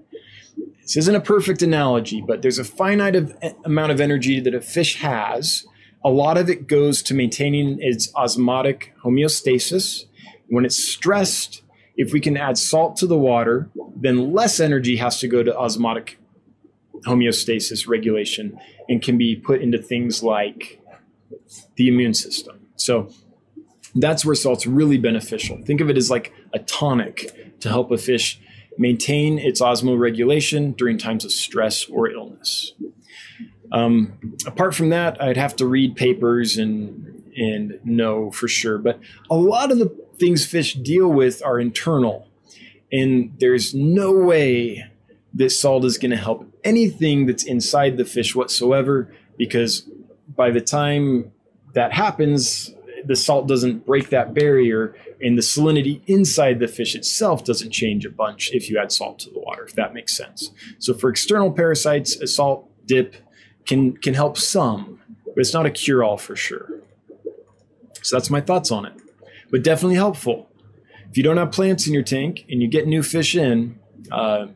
This 0.82 0.96
isn't 0.96 1.14
a 1.14 1.20
perfect 1.20 1.62
analogy, 1.62 2.20
but 2.20 2.42
there's 2.42 2.58
a 2.58 2.64
finite 2.64 3.14
of, 3.14 3.36
eh, 3.42 3.52
amount 3.64 3.92
of 3.92 4.00
energy 4.00 4.40
that 4.40 4.54
a 4.54 4.60
fish 4.60 4.96
has. 4.96 5.64
A 6.04 6.10
lot 6.10 6.36
of 6.36 6.50
it 6.50 6.66
goes 6.66 7.02
to 7.04 7.14
maintaining 7.14 7.78
its 7.80 8.12
osmotic 8.16 8.92
homeostasis. 9.04 10.06
When 10.48 10.64
it's 10.64 10.76
stressed, 10.76 11.62
if 11.96 12.12
we 12.12 12.18
can 12.18 12.36
add 12.36 12.58
salt 12.58 12.96
to 12.96 13.06
the 13.06 13.16
water, 13.16 13.70
then 13.94 14.32
less 14.32 14.58
energy 14.58 14.96
has 14.96 15.20
to 15.20 15.28
go 15.28 15.44
to 15.44 15.56
osmotic 15.56 16.18
homeostasis 17.06 17.88
regulation 17.88 18.58
and 18.88 19.02
can 19.02 19.18
be 19.18 19.36
put 19.36 19.60
into 19.60 19.78
things 19.78 20.22
like 20.22 20.80
the 21.76 21.88
immune 21.88 22.14
system. 22.14 22.66
So 22.76 23.10
that's 23.94 24.24
where 24.24 24.34
salt's 24.34 24.66
really 24.66 24.98
beneficial. 24.98 25.60
Think 25.64 25.80
of 25.80 25.90
it 25.90 25.96
as 25.96 26.10
like 26.10 26.32
a 26.52 26.58
tonic 26.60 27.60
to 27.60 27.68
help 27.68 27.90
a 27.90 27.98
fish 27.98 28.40
maintain 28.78 29.38
its 29.38 29.60
osmoregulation 29.60 30.76
during 30.76 30.96
times 30.96 31.24
of 31.24 31.32
stress 31.32 31.84
or 31.86 32.10
illness. 32.10 32.72
Um, 33.72 34.36
apart 34.46 34.74
from 34.74 34.90
that, 34.90 35.22
I'd 35.22 35.36
have 35.36 35.56
to 35.56 35.66
read 35.66 35.96
papers 35.96 36.56
and 36.56 37.06
and 37.36 37.78
know 37.84 38.30
for 38.32 38.48
sure. 38.48 38.78
But 38.78 38.98
a 39.30 39.36
lot 39.36 39.70
of 39.70 39.78
the 39.78 39.94
things 40.18 40.44
fish 40.44 40.74
deal 40.74 41.08
with 41.08 41.42
are 41.44 41.60
internal, 41.60 42.28
and 42.90 43.34
there's 43.38 43.74
no 43.74 44.12
way 44.12 44.84
that 45.34 45.50
salt 45.50 45.84
is 45.84 45.96
going 45.96 46.10
to 46.10 46.16
help 46.16 46.49
anything 46.64 47.26
that's 47.26 47.44
inside 47.44 47.96
the 47.96 48.04
fish 48.04 48.34
whatsoever. 48.34 49.12
Because 49.36 49.88
by 50.36 50.50
the 50.50 50.60
time 50.60 51.32
that 51.74 51.92
happens, 51.92 52.74
the 53.04 53.16
salt 53.16 53.48
doesn't 53.48 53.86
break 53.86 54.10
that 54.10 54.34
barrier 54.34 54.94
and 55.20 55.36
the 55.36 55.42
salinity 55.42 56.02
inside 56.06 56.58
the 56.58 56.68
fish 56.68 56.94
itself 56.94 57.44
doesn't 57.44 57.70
change 57.70 58.04
a 58.04 58.10
bunch 58.10 58.50
if 58.52 58.70
you 58.70 58.78
add 58.78 58.92
salt 58.92 59.18
to 59.20 59.30
the 59.30 59.38
water 59.38 59.64
if 59.64 59.74
that 59.74 59.94
makes 59.94 60.16
sense 60.16 60.50
so 60.78 60.94
for 60.94 61.10
external 61.10 61.50
parasites 61.50 62.16
a 62.16 62.26
salt 62.26 62.68
dip 62.86 63.16
can 63.66 63.96
can 63.96 64.14
help 64.14 64.36
some 64.36 65.00
but 65.24 65.38
it's 65.38 65.54
not 65.54 65.66
a 65.66 65.70
cure 65.70 66.02
all 66.02 66.16
for 66.16 66.36
sure 66.36 66.80
so 68.02 68.16
that's 68.16 68.30
my 68.30 68.40
thoughts 68.40 68.70
on 68.70 68.84
it 68.84 68.94
but 69.50 69.62
definitely 69.62 69.96
helpful 69.96 70.48
if 71.10 71.16
you 71.16 71.22
don't 71.22 71.36
have 71.36 71.52
plants 71.52 71.86
in 71.86 71.94
your 71.94 72.02
tank 72.02 72.44
and 72.48 72.62
you 72.62 72.68
get 72.68 72.86
new 72.86 73.02
fish 73.02 73.34
in 73.34 73.78
uh, 74.10 74.46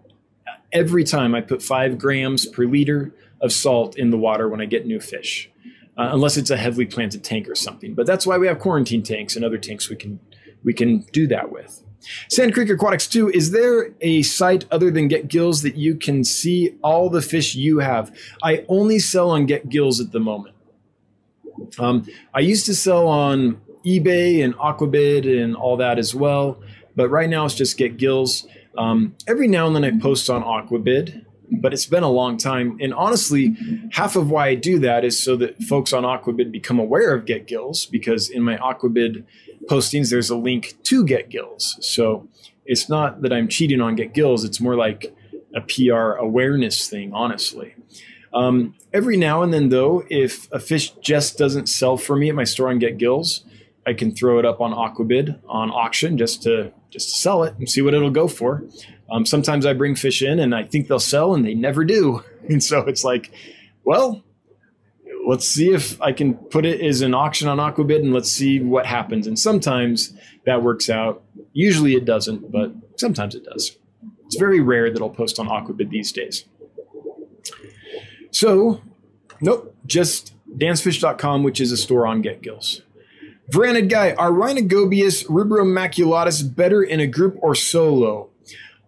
every 0.74 1.04
time 1.04 1.34
i 1.34 1.40
put 1.40 1.62
five 1.62 1.96
grams 1.96 2.46
per 2.46 2.64
liter 2.64 3.14
of 3.40 3.52
salt 3.52 3.96
in 3.96 4.10
the 4.10 4.18
water 4.18 4.48
when 4.48 4.60
i 4.60 4.66
get 4.66 4.86
new 4.86 5.00
fish 5.00 5.50
uh, 5.96 6.10
unless 6.12 6.36
it's 6.36 6.50
a 6.50 6.56
heavily 6.56 6.86
planted 6.86 7.22
tank 7.22 7.48
or 7.48 7.54
something. 7.54 7.94
But 7.94 8.06
that's 8.06 8.26
why 8.26 8.38
we 8.38 8.46
have 8.46 8.58
quarantine 8.58 9.02
tanks 9.02 9.36
and 9.36 9.44
other 9.44 9.58
tanks 9.58 9.88
we 9.88 9.96
can 9.96 10.20
we 10.62 10.72
can 10.72 11.00
do 11.12 11.26
that 11.28 11.52
with. 11.52 11.82
Sand 12.28 12.52
Creek 12.52 12.68
Aquatics 12.68 13.06
2, 13.06 13.30
is 13.30 13.50
there 13.50 13.94
a 14.02 14.22
site 14.22 14.66
other 14.70 14.90
than 14.90 15.08
Get 15.08 15.28
Gills 15.28 15.62
that 15.62 15.76
you 15.76 15.94
can 15.94 16.22
see 16.22 16.74
all 16.82 17.08
the 17.08 17.22
fish 17.22 17.54
you 17.54 17.78
have? 17.78 18.14
I 18.42 18.64
only 18.68 18.98
sell 18.98 19.30
on 19.30 19.46
Get 19.46 19.70
Gills 19.70 20.00
at 20.00 20.12
the 20.12 20.20
moment. 20.20 20.54
Um, 21.78 22.06
I 22.34 22.40
used 22.40 22.66
to 22.66 22.74
sell 22.74 23.06
on 23.08 23.60
eBay 23.86 24.44
and 24.44 24.54
Aquabid 24.56 25.42
and 25.42 25.54
all 25.54 25.78
that 25.78 25.98
as 25.98 26.14
well, 26.14 26.60
but 26.94 27.08
right 27.08 27.28
now 27.28 27.46
it's 27.46 27.54
just 27.54 27.78
Get 27.78 27.96
Gills. 27.96 28.46
Um, 28.76 29.14
every 29.26 29.48
now 29.48 29.66
and 29.66 29.76
then 29.76 29.84
I 29.84 29.98
post 29.98 30.28
on 30.28 30.42
Aquabid, 30.42 31.24
but 31.50 31.72
it's 31.72 31.86
been 31.86 32.02
a 32.02 32.10
long 32.10 32.36
time. 32.36 32.78
And 32.80 32.92
honestly, 32.94 33.56
half 33.92 34.16
of 34.16 34.30
why 34.30 34.48
I 34.48 34.54
do 34.54 34.78
that 34.80 35.04
is 35.04 35.22
so 35.22 35.36
that 35.36 35.62
folks 35.62 35.92
on 35.92 36.04
Aquabid 36.04 36.50
become 36.50 36.78
aware 36.78 37.14
of 37.14 37.26
Get 37.26 37.46
Gills, 37.46 37.86
because 37.86 38.30
in 38.30 38.42
my 38.42 38.56
Aquabid 38.56 39.24
postings, 39.68 40.10
there's 40.10 40.30
a 40.30 40.36
link 40.36 40.74
to 40.84 41.04
Get 41.04 41.28
Gills. 41.28 41.76
So 41.80 42.28
it's 42.64 42.88
not 42.88 43.22
that 43.22 43.32
I'm 43.32 43.48
cheating 43.48 43.80
on 43.80 43.94
Get 43.94 44.14
Gills, 44.14 44.44
it's 44.44 44.60
more 44.60 44.76
like 44.76 45.14
a 45.54 45.60
PR 45.60 46.16
awareness 46.18 46.88
thing, 46.88 47.12
honestly. 47.12 47.74
Um, 48.32 48.74
every 48.92 49.16
now 49.16 49.42
and 49.42 49.54
then, 49.54 49.68
though, 49.68 50.04
if 50.10 50.50
a 50.50 50.58
fish 50.58 50.90
just 51.00 51.38
doesn't 51.38 51.68
sell 51.68 51.96
for 51.96 52.16
me 52.16 52.28
at 52.28 52.34
my 52.34 52.42
store 52.42 52.68
on 52.68 52.80
Get 52.80 52.98
Gills, 52.98 53.44
I 53.86 53.92
can 53.92 54.14
throw 54.14 54.38
it 54.38 54.44
up 54.44 54.60
on 54.60 54.72
Aquabid 54.72 55.38
on 55.46 55.70
auction 55.70 56.18
just 56.18 56.42
to 56.42 56.72
just 56.94 57.08
to 57.08 57.16
sell 57.16 57.42
it 57.42 57.56
and 57.58 57.68
see 57.68 57.82
what 57.82 57.92
it'll 57.92 58.08
go 58.08 58.28
for. 58.28 58.62
Um, 59.10 59.26
sometimes 59.26 59.66
I 59.66 59.72
bring 59.72 59.96
fish 59.96 60.22
in 60.22 60.38
and 60.38 60.54
I 60.54 60.62
think 60.62 60.86
they'll 60.86 61.00
sell 61.00 61.34
and 61.34 61.44
they 61.44 61.54
never 61.54 61.84
do. 61.84 62.22
And 62.46 62.62
so 62.62 62.80
it's 62.80 63.02
like, 63.02 63.32
well, 63.84 64.22
let's 65.26 65.48
see 65.48 65.72
if 65.72 65.98
I 66.02 66.12
can 66.12 66.34
put 66.34 66.66
it 66.66 66.82
as 66.82 67.00
an 67.00 67.14
auction 67.14 67.48
on 67.48 67.56
Aquabid 67.56 68.00
and 68.00 68.12
let's 68.12 68.30
see 68.30 68.60
what 68.60 68.84
happens. 68.84 69.26
And 69.26 69.38
sometimes 69.38 70.12
that 70.44 70.62
works 70.62 70.90
out. 70.90 71.22
Usually 71.54 71.94
it 71.94 72.04
doesn't, 72.04 72.52
but 72.52 72.74
sometimes 72.96 73.34
it 73.34 73.46
does. 73.46 73.78
It's 74.26 74.36
very 74.36 74.60
rare 74.60 74.92
that 74.92 75.00
I'll 75.00 75.08
post 75.08 75.38
on 75.38 75.48
Aquabid 75.48 75.88
these 75.88 76.12
days. 76.12 76.44
So, 78.30 78.82
nope, 79.40 79.74
just 79.86 80.34
dansfish.com, 80.58 81.44
which 81.44 81.62
is 81.62 81.72
a 81.72 81.78
store 81.78 82.06
on 82.06 82.22
GetGills. 82.22 82.82
Veranid 83.50 83.90
guy, 83.90 84.12
are 84.12 84.30
Rhinogobius 84.30 85.26
rubromaculatus 85.26 86.54
better 86.54 86.82
in 86.82 87.00
a 87.00 87.06
group 87.06 87.36
or 87.42 87.54
solo? 87.54 88.30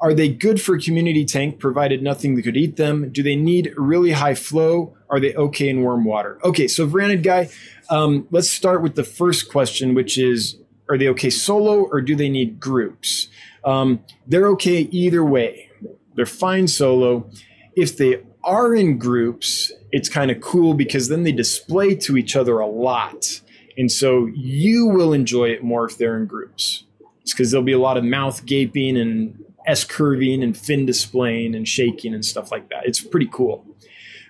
Are 0.00 0.14
they 0.14 0.28
good 0.28 0.60
for 0.60 0.78
community 0.78 1.24
tank 1.24 1.58
provided 1.58 2.02
nothing 2.02 2.40
could 2.42 2.56
eat 2.56 2.76
them? 2.76 3.10
Do 3.10 3.22
they 3.22 3.36
need 3.36 3.72
really 3.76 4.12
high 4.12 4.34
flow? 4.34 4.96
Are 5.08 5.20
they 5.20 5.34
okay 5.34 5.68
in 5.68 5.82
warm 5.82 6.04
water? 6.04 6.38
Okay, 6.44 6.68
so 6.68 6.86
Veranid 6.86 7.22
guy, 7.22 7.50
um, 7.90 8.26
let's 8.30 8.50
start 8.50 8.82
with 8.82 8.94
the 8.94 9.04
first 9.04 9.50
question, 9.50 9.94
which 9.94 10.18
is 10.18 10.58
are 10.88 10.96
they 10.96 11.08
okay 11.08 11.30
solo 11.30 11.82
or 11.82 12.00
do 12.00 12.14
they 12.14 12.28
need 12.28 12.60
groups? 12.60 13.28
Um, 13.64 14.04
they're 14.26 14.48
okay 14.50 14.80
either 14.90 15.24
way. 15.24 15.70
They're 16.14 16.26
fine 16.26 16.68
solo. 16.68 17.28
If 17.74 17.96
they 17.96 18.22
are 18.44 18.74
in 18.74 18.98
groups, 18.98 19.72
it's 19.92 20.08
kind 20.08 20.30
of 20.30 20.40
cool 20.40 20.74
because 20.74 21.08
then 21.08 21.24
they 21.24 21.32
display 21.32 21.94
to 21.96 22.16
each 22.16 22.36
other 22.36 22.58
a 22.58 22.66
lot. 22.66 23.40
And 23.76 23.90
so 23.90 24.26
you 24.26 24.86
will 24.86 25.12
enjoy 25.12 25.50
it 25.50 25.62
more 25.62 25.86
if 25.86 25.98
they're 25.98 26.16
in 26.16 26.26
groups. 26.26 26.84
It's 27.22 27.32
because 27.32 27.50
there'll 27.50 27.64
be 27.64 27.72
a 27.72 27.78
lot 27.78 27.96
of 27.96 28.04
mouth 28.04 28.46
gaping 28.46 28.96
and 28.96 29.44
S 29.66 29.84
curving 29.84 30.42
and 30.42 30.56
fin 30.56 30.86
displaying 30.86 31.54
and 31.54 31.66
shaking 31.66 32.14
and 32.14 32.24
stuff 32.24 32.50
like 32.50 32.70
that. 32.70 32.86
It's 32.86 33.00
pretty 33.00 33.28
cool. 33.30 33.66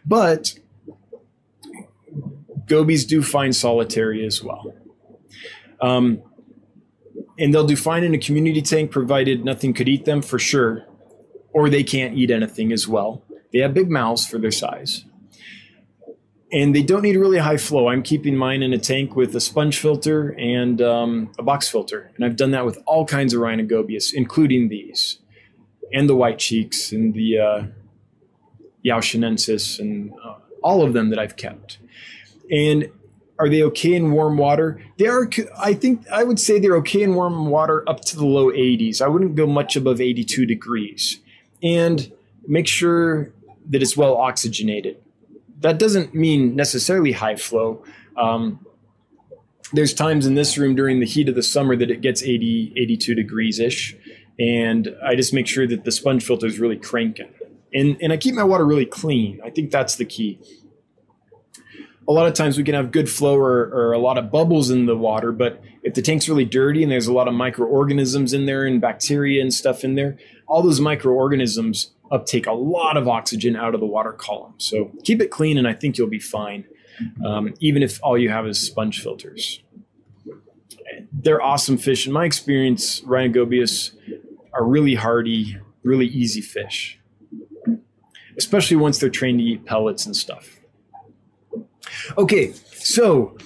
But 0.05 0.59
gobies 2.66 3.05
do 3.05 3.23
fine 3.23 3.52
solitary 3.52 4.24
as 4.27 4.43
well. 4.43 4.74
Um, 5.81 6.23
and 7.39 7.52
they'll 7.52 7.66
do 7.66 7.77
fine 7.77 8.02
in 8.02 8.14
a 8.14 8.18
community 8.18 8.62
tank 8.62 8.90
provided 8.90 9.44
nothing 9.44 9.74
could 9.74 9.89
eat 9.89 10.05
them 10.05 10.23
for 10.23 10.39
sure, 10.39 10.86
or 11.52 11.68
they 11.68 11.85
can't 11.85 12.16
eat 12.16 12.31
anything 12.31 12.73
as 12.73 12.89
well. 12.89 13.23
They 13.52 13.60
have 13.60 13.74
big 13.74 13.90
mouths 13.90 14.27
for 14.27 14.39
their 14.39 14.51
size. 14.51 15.05
And 16.52 16.74
they 16.74 16.82
don't 16.82 17.02
need 17.02 17.16
really 17.16 17.39
high 17.39 17.56
flow. 17.56 17.89
I'm 17.89 18.02
keeping 18.02 18.36
mine 18.36 18.62
in 18.62 18.73
a 18.73 18.78
tank 18.78 19.16
with 19.16 19.35
a 19.35 19.40
sponge 19.40 19.78
filter 19.78 20.31
and 20.39 20.81
um, 20.81 21.32
a 21.39 21.43
box 21.43 21.68
filter. 21.68 22.12
And 22.14 22.24
I've 22.24 22.36
done 22.36 22.52
that 22.52 22.64
with 22.64 22.81
all 22.86 23.05
kinds 23.05 23.35
of 23.35 23.40
Rhinogobius, 23.40 24.14
including 24.14 24.68
these, 24.68 25.18
and 25.93 26.09
the 26.09 26.14
white 26.14 26.39
cheeks, 26.39 26.93
and 26.93 27.14
the 27.14 27.39
uh, 27.39 27.62
Yaoshanensis, 28.85 29.81
and 29.81 30.12
uh, 30.24 30.36
all 30.62 30.82
of 30.82 30.93
them 30.93 31.10
that 31.10 31.18
I've 31.18 31.36
kept. 31.36 31.78
And 32.48 32.90
are 33.39 33.48
they 33.48 33.62
okay 33.62 33.94
in 33.94 34.12
warm 34.12 34.39
water? 34.39 34.81
They 34.98 35.09
are. 35.09 35.28
I 35.59 35.74
think 35.74 36.09
I 36.09 36.24
would 36.24 36.40
say 36.40 36.59
they're 36.59 36.77
okay 36.77 37.02
in 37.02 37.14
warm 37.14 37.47
water 37.47 37.85
up 37.89 38.01
to 38.06 38.16
the 38.16 38.24
low 38.24 38.51
80s. 38.51 39.02
I 39.02 39.09
wouldn't 39.09 39.35
go 39.35 39.47
much 39.47 39.77
above 39.77 40.01
82 40.01 40.47
degrees, 40.47 41.20
and 41.62 42.10
make 42.47 42.66
sure 42.66 43.32
that 43.68 43.82
it's 43.82 43.97
well 43.97 44.16
oxygenated. 44.16 45.02
That 45.61 45.78
doesn't 45.78 46.15
mean 46.15 46.55
necessarily 46.55 47.12
high 47.12 47.37
flow. 47.37 47.85
Um, 48.16 48.65
there's 49.73 49.95
times 49.95 50.27
in 50.27 50.35
this 50.35 50.57
room 50.57 50.74
during 50.74 51.01
the 51.01 51.07
heat 51.07 51.28
of 51.28 51.35
the 51.35 51.43
summer 51.43 51.77
that 51.77 51.91
it 51.91 52.01
gets 52.01 52.23
80, 52.23 52.74
82 52.77 53.15
degrees 53.15 53.59
ish, 53.59 53.97
and 54.39 54.95
I 55.05 55.16
just 55.16 55.33
make 55.33 55.47
sure 55.47 55.66
that 55.66 55.85
the 55.85 55.91
sponge 55.91 56.24
filter 56.24 56.47
is 56.47 56.61
really 56.61 56.77
cranking. 56.77 57.31
And, 57.74 57.97
and 58.01 58.12
I 58.12 58.16
keep 58.16 58.35
my 58.35 58.45
water 58.45 58.65
really 58.65 58.87
clean. 58.87 59.41
I 59.45 59.51
think 59.51 59.70
that's 59.70 59.97
the 59.97 60.05
key 60.05 60.41
a 62.09 62.12
lot 62.12 62.27
of 62.27 62.35
times 62.35 62.57
we 62.57 62.65
can 62.65 62.74
have 62.74 62.93
good 62.93 63.11
flow 63.11 63.37
or, 63.37 63.65
or, 63.73 63.93
a 63.93 63.99
lot 63.99 64.19
of 64.19 64.31
bubbles 64.31 64.70
in 64.70 64.87
the 64.87 64.97
water, 64.97 65.33
but 65.33 65.62
if 65.83 65.95
the 65.95 66.03
tank's 66.03 66.28
really 66.28 66.45
dirty 66.45 66.83
and 66.83 66.91
there's 66.91 67.07
a 67.07 67.12
lot 67.12 67.28
of 67.28 67.35
microorganisms 67.35 68.33
in 68.33 68.47
there 68.47 68.65
and 68.66 68.81
bacteria 68.81 69.43
and 69.43 69.53
stuff 69.53 69.85
in 69.85 69.95
there, 69.95 70.16
all 70.47 70.62
those 70.62 70.81
microorganisms 70.81 71.93
uptake 72.11 72.47
a 72.47 72.53
lot 72.53 72.97
of 72.97 73.09
oxygen 73.09 73.57
out 73.57 73.74
of 73.74 73.81
the 73.81 73.87
water 73.87 74.12
column. 74.12 74.55
So 74.59 74.93
keep 75.05 75.20
it 75.20 75.31
clean 75.31 75.59
and 75.59 75.66
I 75.66 75.73
think 75.73 75.99
you'll 75.99 76.09
be 76.09 76.20
fine, 76.20 76.65
um, 77.24 77.55
even 77.61 77.83
if 77.83 77.99
all 78.03 78.16
you 78.16 78.31
have 78.31 78.47
is 78.47 78.61
sponge 78.61 79.03
filters. 79.03 79.62
They're 81.12 81.43
awesome 81.43 81.78
fish. 81.78 82.07
In 82.07 82.12
my 82.12 82.24
experience, 82.24 83.03
Ryan 83.05 83.33
Rhinogobius 83.33 83.93
are 84.53 84.65
really 84.65 84.95
hardy, 84.95 85.59
really 85.83 86.07
easy 86.07 86.41
fish, 86.41 86.99
especially 88.39 88.77
once 88.77 88.99
they're 88.99 89.11
trained 89.11 89.41
to 89.41 89.45
eat 89.45 89.65
pellets 89.65 90.07
and 90.07 90.16
stuff. 90.16 90.61
Okay, 92.16 92.53
so 92.73 93.37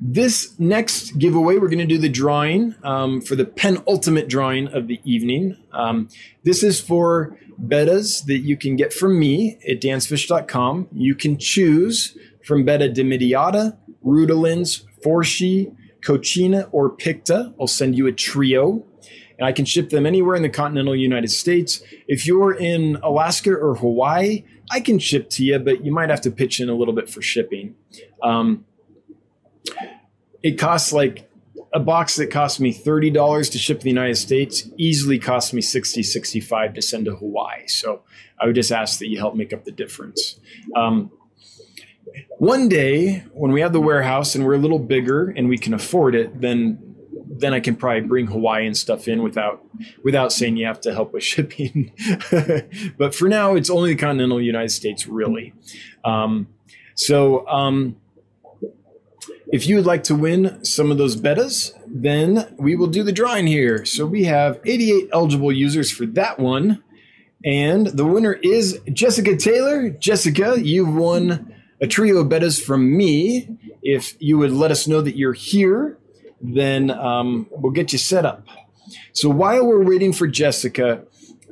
this 0.00 0.58
next 0.58 1.18
giveaway, 1.18 1.58
we're 1.58 1.68
going 1.68 1.78
to 1.78 1.86
do 1.86 1.98
the 1.98 2.08
drawing 2.08 2.74
um, 2.82 3.20
for 3.20 3.36
the 3.36 3.44
penultimate 3.44 4.28
drawing 4.28 4.68
of 4.68 4.86
the 4.86 5.00
evening. 5.04 5.56
Um, 5.72 6.08
this 6.42 6.62
is 6.62 6.80
for 6.80 7.36
bettas 7.66 8.24
that 8.26 8.38
you 8.38 8.56
can 8.56 8.76
get 8.76 8.92
from 8.92 9.18
me 9.18 9.58
at 9.68 9.80
dansfish.com. 9.80 10.88
You 10.92 11.14
can 11.14 11.38
choose 11.38 12.16
from 12.44 12.64
betta 12.64 12.88
dimidiata, 12.88 13.76
rutilans, 14.04 14.84
forschii, 15.04 15.74
coccina, 16.02 16.68
or 16.72 16.90
picta. 16.90 17.54
I'll 17.60 17.66
send 17.66 17.96
you 17.96 18.06
a 18.06 18.12
trio. 18.12 18.84
And 19.38 19.46
I 19.46 19.52
can 19.52 19.64
ship 19.64 19.88
them 19.88 20.04
anywhere 20.04 20.36
in 20.36 20.42
the 20.42 20.50
continental 20.50 20.94
United 20.94 21.30
States. 21.30 21.82
If 22.06 22.26
you're 22.26 22.52
in 22.52 22.96
Alaska 23.02 23.54
or 23.54 23.74
Hawaii, 23.74 24.44
I 24.70 24.80
can 24.80 24.98
ship 24.98 25.30
to 25.30 25.44
you, 25.44 25.58
but 25.58 25.84
you 25.84 25.92
might 25.92 26.10
have 26.10 26.20
to 26.22 26.30
pitch 26.30 26.60
in 26.60 26.68
a 26.68 26.74
little 26.74 26.92
bit 26.92 27.08
for 27.08 27.22
shipping. 27.22 27.74
Um, 28.22 28.66
it 30.42 30.58
costs 30.58 30.92
like 30.92 31.29
a 31.72 31.80
box 31.80 32.16
that 32.16 32.30
cost 32.30 32.60
me 32.60 32.74
$30 32.74 33.52
to 33.52 33.58
ship 33.58 33.78
to 33.78 33.84
the 33.84 33.90
United 33.90 34.16
States 34.16 34.68
easily 34.76 35.18
cost 35.18 35.54
me 35.54 35.60
60, 35.60 36.02
65 36.02 36.74
to 36.74 36.82
send 36.82 37.04
to 37.04 37.14
Hawaii. 37.14 37.66
So 37.68 38.02
I 38.40 38.46
would 38.46 38.54
just 38.54 38.72
ask 38.72 38.98
that 38.98 39.08
you 39.08 39.18
help 39.18 39.34
make 39.34 39.52
up 39.52 39.64
the 39.64 39.70
difference. 39.70 40.40
Um, 40.74 41.12
one 42.38 42.68
day 42.68 43.24
when 43.32 43.52
we 43.52 43.60
have 43.60 43.72
the 43.72 43.80
warehouse 43.80 44.34
and 44.34 44.44
we're 44.44 44.54
a 44.54 44.58
little 44.58 44.78
bigger 44.78 45.28
and 45.28 45.48
we 45.48 45.58
can 45.58 45.74
afford 45.74 46.14
it, 46.14 46.40
then 46.40 46.90
then 47.32 47.54
I 47.54 47.60
can 47.60 47.76
probably 47.76 48.02
bring 48.02 48.26
Hawaiian 48.26 48.74
stuff 48.74 49.06
in 49.06 49.22
without 49.22 49.64
without 50.02 50.32
saying 50.32 50.56
you 50.56 50.66
have 50.66 50.80
to 50.82 50.92
help 50.92 51.12
with 51.12 51.22
shipping. 51.32 51.92
but 52.98 53.14
for 53.14 53.28
now, 53.28 53.54
it's 53.54 53.70
only 53.70 53.94
the 53.94 54.00
continental 54.00 54.40
United 54.40 54.70
States, 54.70 55.06
really. 55.06 55.54
Um, 56.04 56.48
so 56.94 57.46
um, 57.46 57.96
if 59.52 59.66
you 59.66 59.76
would 59.76 59.86
like 59.86 60.04
to 60.04 60.14
win 60.14 60.64
some 60.64 60.90
of 60.90 60.98
those 60.98 61.16
bettas, 61.16 61.72
then 61.86 62.54
we 62.58 62.76
will 62.76 62.86
do 62.86 63.02
the 63.02 63.12
drawing 63.12 63.46
here. 63.46 63.84
So 63.84 64.06
we 64.06 64.24
have 64.24 64.60
88 64.64 65.10
eligible 65.12 65.52
users 65.52 65.90
for 65.90 66.06
that 66.06 66.38
one. 66.38 66.82
And 67.44 67.86
the 67.86 68.04
winner 68.04 68.34
is 68.34 68.80
Jessica 68.92 69.36
Taylor. 69.36 69.90
Jessica, 69.90 70.56
you've 70.60 70.94
won 70.94 71.54
a 71.80 71.86
trio 71.86 72.18
of 72.18 72.28
bettas 72.28 72.62
from 72.62 72.96
me. 72.96 73.56
If 73.82 74.14
you 74.20 74.38
would 74.38 74.52
let 74.52 74.70
us 74.70 74.86
know 74.86 75.00
that 75.00 75.16
you're 75.16 75.32
here 75.32 75.98
then 76.40 76.90
um, 76.90 77.46
we'll 77.50 77.72
get 77.72 77.92
you 77.92 77.98
set 77.98 78.24
up. 78.24 78.46
So 79.12 79.28
while 79.28 79.64
we're 79.66 79.84
waiting 79.84 80.12
for 80.12 80.26
Jessica, 80.26 81.04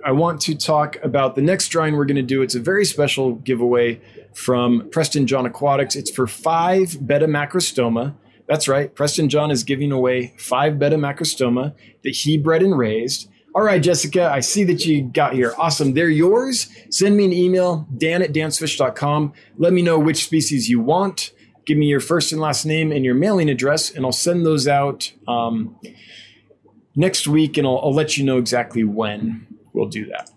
I 0.04 0.12
want 0.12 0.40
to 0.42 0.54
talk 0.54 0.96
about 1.02 1.34
the 1.34 1.42
next 1.42 1.68
drawing 1.68 1.96
we're 1.96 2.06
going 2.06 2.16
to 2.16 2.22
do. 2.22 2.42
It's 2.42 2.54
a 2.54 2.60
very 2.60 2.84
special 2.84 3.34
giveaway 3.34 4.00
from 4.34 4.88
Preston 4.90 5.26
John 5.26 5.46
Aquatics. 5.46 5.96
It's 5.96 6.10
for 6.10 6.26
five 6.26 6.96
betta 7.00 7.26
macrostoma. 7.26 8.14
That's 8.46 8.68
right. 8.68 8.94
Preston 8.94 9.28
John 9.28 9.50
is 9.50 9.64
giving 9.64 9.92
away 9.92 10.34
five 10.38 10.78
betta 10.78 10.96
macrostoma 10.96 11.74
that 12.02 12.10
he 12.10 12.38
bred 12.38 12.62
and 12.62 12.76
raised. 12.76 13.28
All 13.54 13.62
right, 13.62 13.82
Jessica, 13.82 14.30
I 14.30 14.40
see 14.40 14.64
that 14.64 14.86
you 14.86 15.02
got 15.02 15.34
here. 15.34 15.54
Awesome. 15.58 15.94
They're 15.94 16.10
yours. 16.10 16.68
Send 16.90 17.16
me 17.16 17.24
an 17.24 17.32
email, 17.32 17.86
dan 17.96 18.22
at 18.22 18.32
dansfish.com. 18.32 19.32
Let 19.56 19.72
me 19.72 19.82
know 19.82 19.98
which 19.98 20.24
species 20.24 20.68
you 20.68 20.80
want 20.80 21.32
give 21.68 21.76
me 21.76 21.86
your 21.86 22.00
first 22.00 22.32
and 22.32 22.40
last 22.40 22.64
name 22.64 22.90
and 22.90 23.04
your 23.04 23.14
mailing 23.14 23.50
address, 23.50 23.90
and 23.90 24.04
I'll 24.04 24.10
send 24.10 24.44
those 24.44 24.66
out 24.66 25.12
um, 25.28 25.78
next 26.96 27.28
week, 27.28 27.58
and 27.58 27.66
I'll, 27.66 27.78
I'll, 27.78 27.92
let 27.92 28.16
you 28.16 28.24
know 28.24 28.38
exactly 28.38 28.84
when 28.84 29.46
we'll 29.74 29.88
do 29.88 30.06
that. 30.06 30.30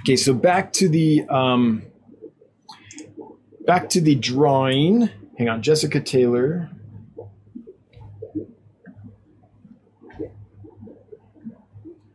Okay, 0.00 0.16
so 0.16 0.32
back 0.32 0.72
to 0.74 0.88
the 0.88 1.28
um, 1.28 1.82
back 3.66 3.88
to 3.90 4.00
the 4.00 4.14
drawing. 4.14 5.10
Hang 5.38 5.48
on, 5.48 5.62
Jessica 5.62 6.00
Taylor. 6.00 6.70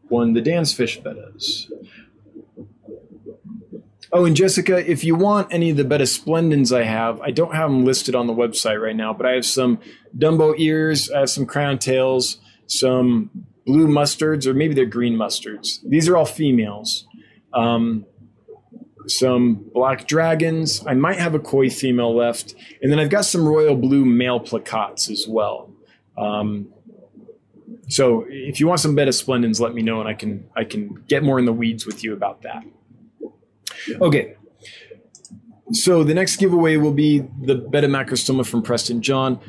Won 0.09 0.34
the 0.34 0.41
dance 0.41 0.73
fish 0.73 0.99
bettas. 1.01 1.71
Oh, 4.11 4.26
and 4.26 4.35
Jessica, 4.35 4.89
if 4.89 5.03
you 5.03 5.13
want 5.13 5.53
any 5.53 5.69
of 5.69 5.77
the 5.77 5.84
Betta 5.84 6.07
Splendens 6.07 6.73
I 6.73 6.81
have, 6.81 7.21
I 7.21 7.30
don't 7.30 7.53
have 7.53 7.69
them 7.69 7.85
listed 7.85 8.15
on 8.15 8.26
the 8.26 8.34
website 8.34 8.81
right 8.81 8.95
now, 8.95 9.13
but 9.13 9.27
I 9.27 9.34
have 9.34 9.45
some 9.45 9.80
Dumbo 10.17 10.55
ears, 10.57 11.11
I 11.11 11.19
have 11.19 11.30
some 11.30 11.45
crown 11.45 11.77
tails, 11.77 12.38
some 12.65 13.30
blue 13.67 13.88
mustards, 13.88 14.47
or 14.47 14.55
maybe 14.55 14.73
they're 14.73 14.88
green 14.88 15.15
mustards. 15.15 15.77
These 15.88 16.09
are 16.09 16.17
all 16.17 16.26
females. 16.26 17.05
Um, 17.53 18.05
some 19.07 19.55
black 19.73 20.07
dragons. 20.07 20.85
I 20.85 20.93
might 20.93 21.19
have 21.19 21.35
a 21.35 21.39
koi 21.39 21.69
female 21.69 22.15
left, 22.15 22.55
and 22.81 22.91
then 22.91 22.99
I've 22.99 23.09
got 23.09 23.26
some 23.26 23.47
royal 23.47 23.76
blue 23.76 24.05
male 24.05 24.39
plakats 24.39 25.09
as 25.09 25.27
well. 25.27 25.71
Um, 26.17 26.69
so 27.88 28.26
if 28.30 28.59
you 28.59 28.67
want 28.67 28.80
some 28.80 28.95
betta 28.95 29.13
splendens, 29.13 29.59
let 29.59 29.73
me 29.73 29.81
know, 29.81 29.99
and 29.99 30.07
I 30.07 30.13
can 30.13 30.47
I 30.55 30.63
can 30.63 31.03
get 31.07 31.23
more 31.23 31.39
in 31.39 31.45
the 31.45 31.53
weeds 31.53 31.85
with 31.85 32.03
you 32.03 32.13
about 32.13 32.43
that. 32.43 32.63
Okay. 34.01 34.35
So 35.71 36.03
the 36.03 36.15
next 36.15 36.38
giveaway 36.38 36.77
will 36.77 36.93
be 36.93 37.19
the 37.19 37.55
betta 37.55 37.88
macrostoma 37.88 38.45
from 38.45 38.63
Preston 38.63 39.01
John. 39.01 39.39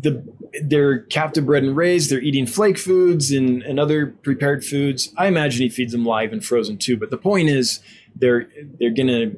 The 0.00 0.22
they're 0.62 1.00
captive 1.00 1.46
bred 1.46 1.64
and 1.64 1.74
raised. 1.74 2.10
They're 2.10 2.20
eating 2.20 2.46
flake 2.46 2.78
foods 2.78 3.30
and, 3.30 3.62
and 3.62 3.80
other 3.80 4.06
prepared 4.06 4.64
foods. 4.64 5.12
I 5.16 5.26
imagine 5.26 5.62
he 5.62 5.70
feeds 5.70 5.92
them 5.92 6.04
live 6.04 6.32
and 6.32 6.44
frozen 6.44 6.76
too. 6.76 6.96
But 6.98 7.10
the 7.10 7.16
point 7.16 7.48
is, 7.48 7.80
they're 8.16 8.48
they're 8.78 8.90
gonna 8.90 9.32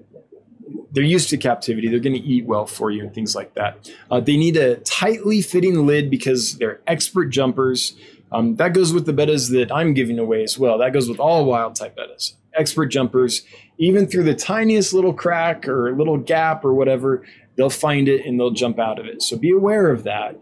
they're 0.93 1.05
used 1.05 1.29
to 1.31 1.37
captivity. 1.37 1.89
They're 1.89 1.99
going 2.01 2.15
to 2.15 2.23
eat 2.23 2.47
well 2.47 2.67
for 2.67 2.91
you 2.91 3.03
and 3.03 3.13
things 3.13 3.35
like 3.35 3.55
that. 3.55 3.91
Uh, 4.11 4.21
they 4.21 4.37
need 4.37 4.57
a 4.57 4.77
tightly 4.77 5.43
fitting 5.43 5.87
lid 5.87 6.11
because 6.11 6.57
they're 6.59 6.81
expert 6.87 7.27
jumpers. 7.27 7.95
Um, 8.33 8.57
that 8.57 8.73
goes 8.73 8.93
with 8.93 9.07
the 9.07 9.13
bettas 9.13 9.51
that 9.51 9.73
I'm 9.73 9.95
giving 9.95 10.19
away 10.19 10.43
as 10.43 10.59
well. 10.59 10.79
That 10.79 10.93
goes 10.93 11.09
with 11.09 11.21
all 11.21 11.45
wild 11.45 11.75
type 11.75 11.97
bettas. 11.97 12.35
Expert 12.55 12.87
jumpers, 12.87 13.43
even 13.79 14.07
through 14.07 14.25
the 14.25 14.35
tiniest 14.35 14.93
little 14.95 15.13
crack 15.13 15.69
or 15.69 15.95
little 15.95 16.17
gap 16.17 16.65
or 16.65 16.73
whatever, 16.73 17.25
they'll 17.57 17.71
find 17.71 18.09
it 18.09 18.25
and 18.25 18.39
they'll 18.39 18.51
jump 18.51 18.79
out 18.79 18.99
of 18.99 19.07
it. 19.07 19.23
So 19.23 19.37
be 19.37 19.51
aware 19.51 19.91
of 19.91 20.05
that. 20.05 20.39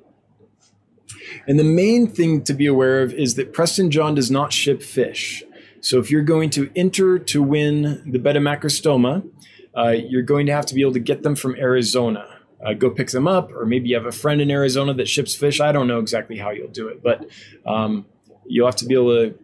And 1.46 1.58
the 1.58 1.64
main 1.64 2.06
thing 2.06 2.42
to 2.44 2.52
be 2.52 2.66
aware 2.66 3.02
of 3.02 3.12
is 3.14 3.34
that 3.36 3.52
Preston 3.52 3.90
John 3.90 4.14
does 4.14 4.30
not 4.30 4.52
ship 4.52 4.82
fish. 4.82 5.42
So 5.82 5.98
if 5.98 6.10
you're 6.10 6.22
going 6.22 6.48
to 6.50 6.70
enter 6.76 7.18
to 7.18 7.42
win 7.42 8.02
the 8.10 8.18
Betta 8.18 8.38
Macrostoma, 8.38 9.28
uh, 9.76 9.88
you're 9.90 10.22
going 10.22 10.46
to 10.46 10.52
have 10.52 10.64
to 10.66 10.74
be 10.74 10.80
able 10.80 10.92
to 10.92 11.00
get 11.00 11.24
them 11.24 11.34
from 11.34 11.56
Arizona. 11.56 12.38
Uh, 12.64 12.72
go 12.72 12.88
pick 12.88 13.10
them 13.10 13.26
up, 13.26 13.52
or 13.52 13.66
maybe 13.66 13.88
you 13.88 13.96
have 13.96 14.06
a 14.06 14.12
friend 14.12 14.40
in 14.40 14.48
Arizona 14.48 14.94
that 14.94 15.08
ships 15.08 15.34
fish. 15.34 15.60
I 15.60 15.72
don't 15.72 15.88
know 15.88 15.98
exactly 15.98 16.38
how 16.38 16.50
you'll 16.50 16.68
do 16.68 16.86
it, 16.86 17.02
but 17.02 17.28
um, 17.66 18.06
you'll 18.46 18.66
have 18.66 18.76
to 18.76 18.86
be 18.86 18.94
able 18.94 19.10
to 19.10 19.38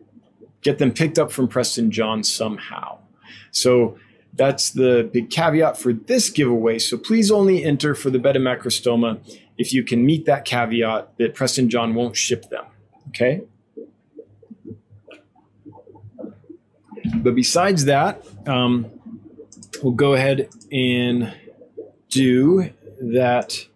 get 0.62 0.78
them 0.78 0.92
picked 0.92 1.18
up 1.18 1.32
from 1.32 1.48
Preston 1.48 1.90
John 1.90 2.22
somehow. 2.22 2.98
So 3.50 3.98
that's 4.32 4.70
the 4.70 5.10
big 5.12 5.30
caveat 5.30 5.76
for 5.76 5.92
this 5.92 6.30
giveaway. 6.30 6.78
So 6.78 6.96
please 6.96 7.32
only 7.32 7.64
enter 7.64 7.96
for 7.96 8.10
the 8.10 8.20
Betta 8.20 8.38
Macrostoma 8.38 9.18
if 9.56 9.72
you 9.72 9.82
can 9.82 10.06
meet 10.06 10.24
that 10.26 10.44
caveat 10.44 11.18
that 11.18 11.34
Preston 11.34 11.68
John 11.68 11.96
won't 11.96 12.16
ship 12.16 12.48
them. 12.48 12.66
Okay? 13.08 13.42
But 17.16 17.34
besides 17.34 17.84
that, 17.86 18.24
um, 18.46 18.86
we'll 19.82 19.92
go 19.92 20.14
ahead 20.14 20.48
and 20.70 21.34
do 22.08 22.70
that. 23.00 23.66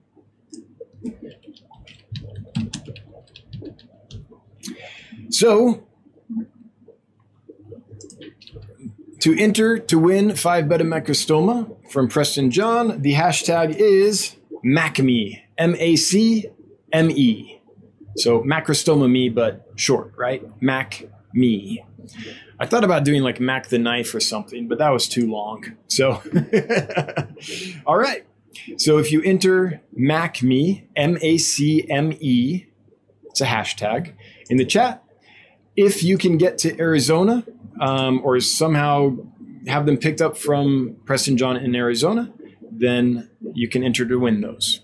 So, 5.30 5.84
to 9.20 9.38
enter 9.38 9.78
to 9.78 9.98
win 9.98 10.34
five 10.36 10.68
Betta 10.68 10.84
Macrostoma 10.84 11.90
from 11.90 12.09
Preston 12.09 12.50
John, 12.50 13.02
the 13.02 13.14
hashtag 13.14 13.74
is 13.76 14.36
MACME, 14.64 15.42
M 15.59 15.74
A 15.78 15.96
C 15.96 16.46
M 16.92 17.10
E. 17.10 17.60
So 18.16 18.40
macrostoma 18.42 19.10
me, 19.10 19.28
but 19.28 19.70
short, 19.76 20.12
right? 20.16 20.42
Mac 20.60 21.06
me. 21.34 21.84
I 22.59 22.66
thought 22.66 22.84
about 22.84 23.04
doing 23.04 23.22
like 23.22 23.40
Mac 23.40 23.68
the 23.68 23.78
knife 23.78 24.14
or 24.14 24.20
something, 24.20 24.68
but 24.68 24.78
that 24.78 24.90
was 24.90 25.09
too 25.09 25.30
long. 25.30 25.64
So, 25.88 26.22
all 27.86 27.96
right. 27.96 28.26
So 28.76 28.98
if 28.98 29.10
you 29.10 29.22
enter 29.22 29.80
Mac 29.94 30.42
me, 30.42 30.88
M 30.94 31.18
A 31.22 31.38
C 31.38 31.88
M 31.88 32.12
E, 32.20 32.66
it's 33.24 33.40
a 33.40 33.46
hashtag 33.46 34.12
in 34.50 34.59
the 34.59 34.64
chat. 34.64 35.02
If 35.74 36.02
you 36.02 36.18
can 36.18 36.36
get 36.36 36.59
to 36.59 36.78
Arizona 36.78 37.44
um, 37.80 38.20
or 38.22 38.38
somehow 38.40 39.16
have 39.66 39.86
them 39.86 39.96
picked 39.96 40.20
up 40.20 40.36
from 40.36 40.96
Preston 41.04 41.36
John 41.36 41.56
in 41.56 41.74
Arizona, 41.74 42.32
then 42.70 43.30
you 43.54 43.68
can 43.68 43.82
enter 43.82 44.04
to 44.06 44.16
win 44.16 44.40
those. 44.40 44.80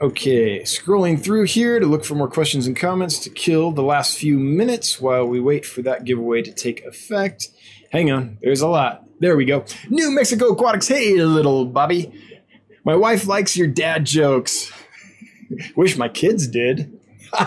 Okay, 0.00 0.60
scrolling 0.60 1.20
through 1.20 1.44
here 1.44 1.80
to 1.80 1.86
look 1.86 2.04
for 2.04 2.14
more 2.14 2.28
questions 2.28 2.68
and 2.68 2.76
comments 2.76 3.18
to 3.18 3.30
kill 3.30 3.72
the 3.72 3.82
last 3.82 4.16
few 4.16 4.38
minutes 4.38 5.00
while 5.00 5.26
we 5.26 5.40
wait 5.40 5.66
for 5.66 5.82
that 5.82 6.04
giveaway 6.04 6.40
to 6.40 6.52
take 6.52 6.84
effect. 6.84 7.48
Hang 7.90 8.12
on, 8.12 8.38
there's 8.40 8.60
a 8.60 8.68
lot. 8.68 9.04
There 9.18 9.36
we 9.36 9.44
go. 9.44 9.64
New 9.88 10.12
Mexico 10.12 10.52
Aquatics. 10.52 10.86
Hey, 10.86 11.16
little 11.16 11.64
Bobby. 11.64 12.12
My 12.84 12.94
wife 12.94 13.26
likes 13.26 13.56
your 13.56 13.66
dad 13.66 14.06
jokes. 14.06 14.70
Wish 15.76 15.96
my 15.96 16.08
kids 16.08 16.46
did. 16.46 16.96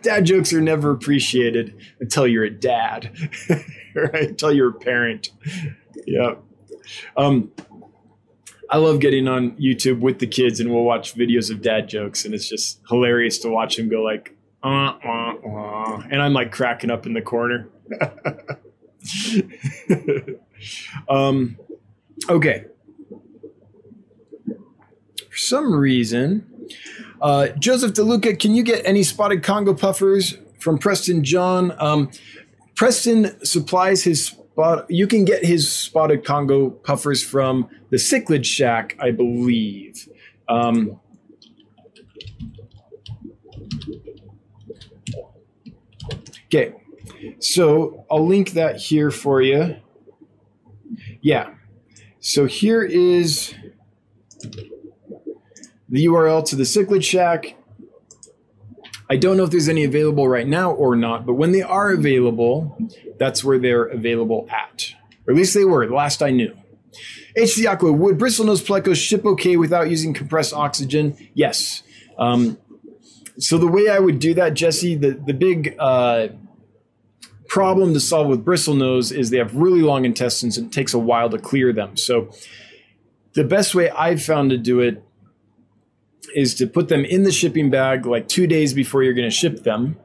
dad 0.00 0.24
jokes 0.24 0.54
are 0.54 0.62
never 0.62 0.90
appreciated 0.92 1.78
until 2.00 2.26
you're 2.26 2.44
a 2.44 2.50
dad, 2.50 3.14
right? 3.94 4.30
Until 4.30 4.50
you're 4.50 4.70
a 4.70 4.80
parent. 4.80 5.30
Yeah. 6.06 6.36
Um, 7.18 7.52
I 8.72 8.78
love 8.78 8.98
getting 9.00 9.28
on 9.28 9.50
YouTube 9.58 10.00
with 10.00 10.18
the 10.18 10.26
kids 10.26 10.58
and 10.58 10.72
we'll 10.72 10.84
watch 10.84 11.14
videos 11.14 11.50
of 11.50 11.60
dad 11.60 11.90
jokes 11.90 12.24
and 12.24 12.34
it's 12.34 12.48
just 12.48 12.80
hilarious 12.88 13.36
to 13.40 13.50
watch 13.50 13.78
him 13.78 13.90
go 13.90 14.02
like, 14.02 14.34
uh, 14.64 14.94
uh, 15.04 15.34
uh, 15.46 16.02
and 16.10 16.22
I'm 16.22 16.32
like 16.32 16.52
cracking 16.52 16.90
up 16.90 17.04
in 17.04 17.12
the 17.12 17.20
corner. 17.20 17.68
um, 21.08 21.58
okay. 22.30 22.64
For 24.46 25.36
some 25.36 25.74
reason, 25.74 26.68
uh, 27.20 27.48
Joseph 27.48 27.92
DeLuca, 27.92 28.38
can 28.38 28.54
you 28.54 28.62
get 28.62 28.86
any 28.86 29.02
spotted 29.02 29.42
Congo 29.42 29.74
puffers 29.74 30.38
from 30.58 30.78
Preston 30.78 31.24
John? 31.24 31.74
Um, 31.78 32.10
Preston 32.74 33.44
supplies 33.44 34.04
his 34.04 34.28
spot. 34.28 34.90
You 34.90 35.06
can 35.06 35.26
get 35.26 35.44
his 35.44 35.70
spotted 35.70 36.24
Congo 36.24 36.70
puffers 36.70 37.22
from 37.22 37.68
the 37.92 37.98
Cichlid 37.98 38.46
Shack, 38.46 38.96
I 38.98 39.10
believe. 39.10 40.08
Um, 40.48 40.98
okay, 46.46 46.72
so 47.38 48.06
I'll 48.10 48.26
link 48.26 48.52
that 48.52 48.76
here 48.76 49.10
for 49.10 49.42
you. 49.42 49.76
Yeah, 51.20 51.50
so 52.18 52.46
here 52.46 52.82
is 52.82 53.54
the 55.90 56.06
URL 56.06 56.42
to 56.46 56.56
the 56.56 56.62
Cichlid 56.62 57.04
Shack. 57.04 57.56
I 59.10 59.16
don't 59.16 59.36
know 59.36 59.44
if 59.44 59.50
there's 59.50 59.68
any 59.68 59.84
available 59.84 60.26
right 60.26 60.48
now 60.48 60.72
or 60.72 60.96
not, 60.96 61.26
but 61.26 61.34
when 61.34 61.52
they 61.52 61.60
are 61.60 61.90
available, 61.90 62.78
that's 63.18 63.44
where 63.44 63.58
they're 63.58 63.84
available 63.84 64.48
at. 64.48 64.94
Or 65.26 65.32
at 65.32 65.36
least 65.36 65.52
they 65.52 65.66
were, 65.66 65.86
last 65.90 66.22
I 66.22 66.30
knew. 66.30 66.56
HC 67.36 67.66
Aqua, 67.66 67.92
would 67.92 68.18
bristlenose 68.18 68.62
plecos 68.62 68.96
ship 68.96 69.24
okay 69.24 69.56
without 69.56 69.88
using 69.88 70.12
compressed 70.12 70.52
oxygen? 70.52 71.16
Yes. 71.34 71.82
Um, 72.18 72.58
so 73.38 73.58
the 73.58 73.66
way 73.66 73.88
I 73.88 73.98
would 73.98 74.18
do 74.18 74.34
that, 74.34 74.54
Jesse, 74.54 74.94
the, 74.94 75.12
the 75.12 75.32
big 75.32 75.74
uh, 75.78 76.28
problem 77.48 77.94
to 77.94 78.00
solve 78.00 78.28
with 78.28 78.44
bristlenose 78.44 79.16
is 79.16 79.30
they 79.30 79.38
have 79.38 79.54
really 79.54 79.82
long 79.82 80.04
intestines 80.04 80.58
and 80.58 80.66
it 80.68 80.72
takes 80.72 80.94
a 80.94 80.98
while 80.98 81.30
to 81.30 81.38
clear 81.38 81.72
them. 81.72 81.96
So 81.96 82.30
the 83.34 83.44
best 83.44 83.74
way 83.74 83.90
I've 83.90 84.22
found 84.22 84.50
to 84.50 84.58
do 84.58 84.80
it 84.80 85.02
is 86.34 86.54
to 86.56 86.66
put 86.66 86.88
them 86.88 87.04
in 87.04 87.24
the 87.24 87.32
shipping 87.32 87.70
bag 87.70 88.06
like 88.06 88.28
two 88.28 88.46
days 88.46 88.72
before 88.74 89.02
you're 89.02 89.14
going 89.14 89.28
to 89.28 89.34
ship 89.34 89.64
them. 89.64 89.96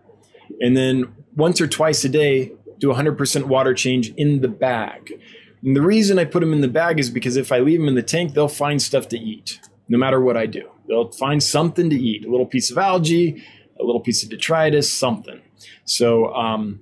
And 0.59 0.75
then 0.75 1.13
once 1.35 1.61
or 1.61 1.67
twice 1.67 2.03
a 2.03 2.09
day, 2.09 2.53
do 2.79 2.89
100% 2.89 3.45
water 3.45 3.73
change 3.73 4.09
in 4.15 4.41
the 4.41 4.47
bag. 4.47 5.19
And 5.63 5.75
the 5.75 5.81
reason 5.81 6.19
I 6.19 6.25
put 6.25 6.41
them 6.41 6.53
in 6.53 6.61
the 6.61 6.67
bag 6.67 6.99
is 6.99 7.09
because 7.09 7.37
if 7.37 7.51
I 7.51 7.59
leave 7.59 7.79
them 7.79 7.87
in 7.87 7.95
the 7.95 8.03
tank, 8.03 8.33
they'll 8.33 8.47
find 8.47 8.81
stuff 8.81 9.07
to 9.09 9.17
eat 9.17 9.59
no 9.89 9.97
matter 9.97 10.19
what 10.19 10.35
I 10.35 10.45
do. 10.45 10.69
They'll 10.87 11.11
find 11.11 11.41
something 11.41 11.89
to 11.89 11.95
eat 11.95 12.25
a 12.25 12.29
little 12.29 12.45
piece 12.45 12.69
of 12.71 12.77
algae, 12.77 13.43
a 13.79 13.83
little 13.83 14.01
piece 14.01 14.23
of 14.23 14.29
detritus, 14.29 14.91
something. 14.91 15.41
So 15.85 16.33
um, 16.33 16.81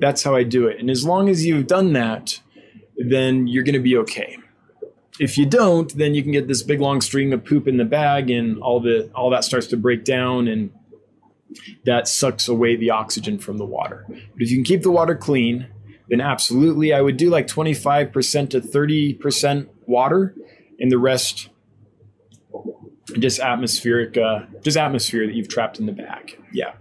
that's 0.00 0.22
how 0.22 0.34
I 0.34 0.44
do 0.44 0.66
it. 0.66 0.80
And 0.80 0.90
as 0.90 1.04
long 1.04 1.28
as 1.28 1.44
you've 1.44 1.66
done 1.66 1.92
that, 1.92 2.40
then 2.96 3.46
you're 3.46 3.64
going 3.64 3.74
to 3.74 3.80
be 3.80 3.96
okay 3.98 4.38
if 5.18 5.36
you 5.36 5.46
don't, 5.46 5.94
then 5.96 6.14
you 6.14 6.22
can 6.22 6.32
get 6.32 6.48
this 6.48 6.62
big 6.62 6.80
long 6.80 7.00
string 7.00 7.32
of 7.32 7.44
poop 7.44 7.66
in 7.66 7.76
the 7.76 7.84
bag, 7.84 8.30
and 8.30 8.60
all 8.62 8.80
the 8.80 9.10
all 9.14 9.30
that 9.30 9.44
starts 9.44 9.66
to 9.68 9.76
break 9.76 10.04
down, 10.04 10.48
and 10.48 10.70
that 11.84 12.08
sucks 12.08 12.48
away 12.48 12.76
the 12.76 12.90
oxygen 12.90 13.38
from 13.38 13.58
the 13.58 13.64
water. 13.64 14.04
But 14.08 14.42
if 14.42 14.50
you 14.50 14.56
can 14.56 14.64
keep 14.64 14.82
the 14.82 14.90
water 14.90 15.14
clean, 15.14 15.66
then 16.08 16.20
absolutely, 16.20 16.92
I 16.92 17.00
would 17.00 17.16
do 17.16 17.30
like 17.30 17.46
25% 17.46 18.50
to 18.50 18.60
30% 18.60 19.68
water, 19.86 20.34
and 20.78 20.90
the 20.90 20.98
rest 20.98 21.48
just 23.18 23.40
atmospheric, 23.40 24.16
uh, 24.16 24.40
just 24.62 24.76
atmosphere 24.76 25.26
that 25.26 25.34
you've 25.34 25.48
trapped 25.48 25.78
in 25.78 25.86
the 25.86 25.92
bag. 25.92 26.38
Yeah. 26.52 26.72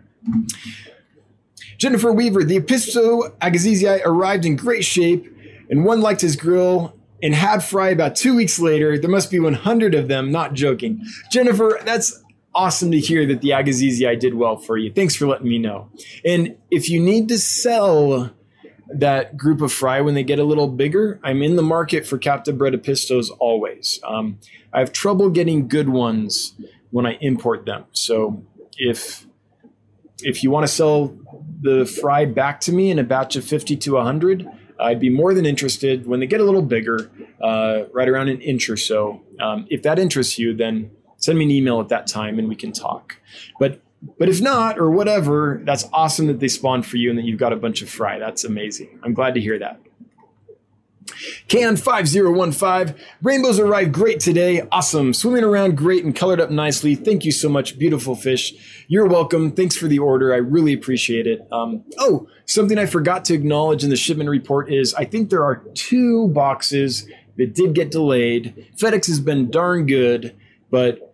Jennifer 1.78 2.12
Weaver, 2.12 2.44
the 2.44 2.60
Apisto 2.60 3.38
Agassizii 3.40 4.02
arrived 4.04 4.46
in 4.46 4.56
great 4.56 4.84
shape, 4.84 5.34
and 5.70 5.86
one 5.86 6.02
liked 6.02 6.22
his 6.22 6.36
grill 6.36 6.98
and 7.22 7.34
had 7.34 7.64
fry 7.64 7.90
about 7.90 8.16
two 8.16 8.36
weeks 8.36 8.60
later. 8.60 8.98
There 8.98 9.10
must 9.10 9.32
be 9.32 9.40
100 9.40 9.96
of 9.96 10.08
them, 10.08 10.32
not 10.32 10.54
joking. 10.54 11.04
Jennifer, 11.32 11.80
that's 11.86 12.24
awesome 12.54 12.92
to 12.92 13.00
hear 13.00 13.26
that 13.28 13.42
the 13.42 13.50
Agassizi 13.50 14.20
did 14.20 14.34
well 14.34 14.58
for 14.58 14.78
you. 14.78 14.92
Thanks 14.92 15.16
for 15.16 15.28
letting 15.28 15.48
me 15.48 15.60
know. 15.60 15.90
And 16.26 16.58
if 16.72 16.90
you 16.90 17.00
need 17.00 17.30
to 17.30 17.38
sell 17.38 18.32
that 18.90 19.38
group 19.38 19.62
of 19.62 19.72
fry 19.72 20.02
when 20.02 20.14
they 20.14 20.24
get 20.24 20.40
a 20.40 20.44
little 20.44 20.68
bigger, 20.68 21.20
I'm 21.24 21.42
in 21.42 21.56
the 21.56 21.62
market 21.62 22.06
for 22.06 22.18
captive 22.18 22.58
bred 22.58 22.74
Apistos 22.74 23.30
always. 23.40 24.00
Um, 24.04 24.40
I 24.74 24.80
have 24.80 24.92
trouble 24.92 25.30
getting 25.30 25.68
good 25.68 25.90
ones 25.90 26.54
when 26.92 27.06
I 27.06 27.18
import 27.22 27.66
them. 27.66 27.86
So 27.92 28.44
if 28.78 29.26
if 30.24 30.44
you 30.44 30.50
want 30.50 30.66
to 30.66 30.72
sell 30.72 31.16
the 31.62 31.86
fry 31.86 32.26
back 32.26 32.60
to 32.62 32.72
me 32.72 32.90
in 32.90 32.98
a 32.98 33.04
batch 33.04 33.36
of 33.36 33.46
50 33.46 33.76
to 33.78 33.94
100, 33.94 34.50
I'd 34.80 35.00
be 35.00 35.10
more 35.10 35.34
than 35.34 35.46
interested 35.46 36.08
when 36.08 36.20
they 36.20 36.28
get 36.28 36.42
a 36.42 36.44
little 36.44 36.62
bigger, 36.62 37.12
uh, 37.42 37.84
right 37.94 38.10
around 38.10 38.30
an 38.30 38.42
inch 38.42 38.70
or 38.70 38.78
so. 38.78 39.22
Um, 39.40 39.68
if 39.70 39.84
that 39.84 40.00
interests 40.00 40.40
you, 40.40 40.56
then 40.56 40.90
send 41.18 41.38
me 41.38 41.46
an 41.46 41.52
email 41.52 41.80
at 41.82 41.90
that 41.90 42.08
time 42.08 42.40
and 42.40 42.48
we 42.48 42.56
can 42.56 42.72
talk. 42.72 43.18
But 43.60 43.82
but 44.18 44.30
if 44.30 44.42
not 44.42 44.80
or 44.80 44.92
whatever, 44.92 45.62
that's 45.64 45.86
awesome 45.92 46.28
that 46.28 46.40
they 46.40 46.48
spawned 46.48 46.86
for 46.86 46.98
you 46.98 47.10
and 47.10 47.18
that 47.18 47.26
you've 47.26 47.40
got 47.40 47.54
a 47.54 47.56
bunch 47.56 47.82
of 47.82 47.90
fry. 47.90 48.20
That's 48.20 48.44
amazing. 48.44 49.00
I'm 49.04 49.14
glad 49.14 49.34
to 49.36 49.42
hear 49.42 49.58
that. 49.60 49.80
Can 51.48 51.78
5015. 51.78 52.96
Rainbows 53.22 53.60
arrived 53.60 53.94
great 53.94 54.20
today. 54.20 54.62
Awesome. 54.72 55.14
Swimming 55.14 55.44
around 55.44 55.78
great 55.78 56.04
and 56.04 56.16
colored 56.16 56.40
up 56.40 56.52
nicely. 56.52 56.96
Thank 56.96 57.26
you 57.26 57.32
so 57.32 57.50
much. 57.50 57.80
Beautiful 57.80 58.16
fish. 58.16 58.86
You're 58.88 59.08
welcome. 59.08 59.52
Thanks 59.52 59.76
for 59.76 59.88
the 59.88 60.00
order. 60.00 60.34
I 60.34 60.38
really 60.38 60.74
appreciate 60.74 61.26
it. 61.26 61.48
Um, 61.52 61.84
oh, 61.98 62.28
something 62.46 62.78
I 62.78 62.86
forgot 62.86 63.26
to 63.26 63.34
acknowledge 63.34 63.84
in 63.84 63.90
the 63.90 63.96
shipment 63.96 64.30
report 64.30 64.72
is 64.72 64.94
I 64.94 65.06
think 65.06 65.30
there 65.30 65.44
are 65.44 65.64
two 65.74 66.28
boxes 66.30 67.08
that 67.38 67.54
did 67.56 67.74
get 67.74 67.92
delayed. 67.92 68.68
FedEx 68.76 69.08
has 69.08 69.20
been 69.20 69.50
darn 69.50 69.86
good, 69.86 70.36
but 70.70 71.14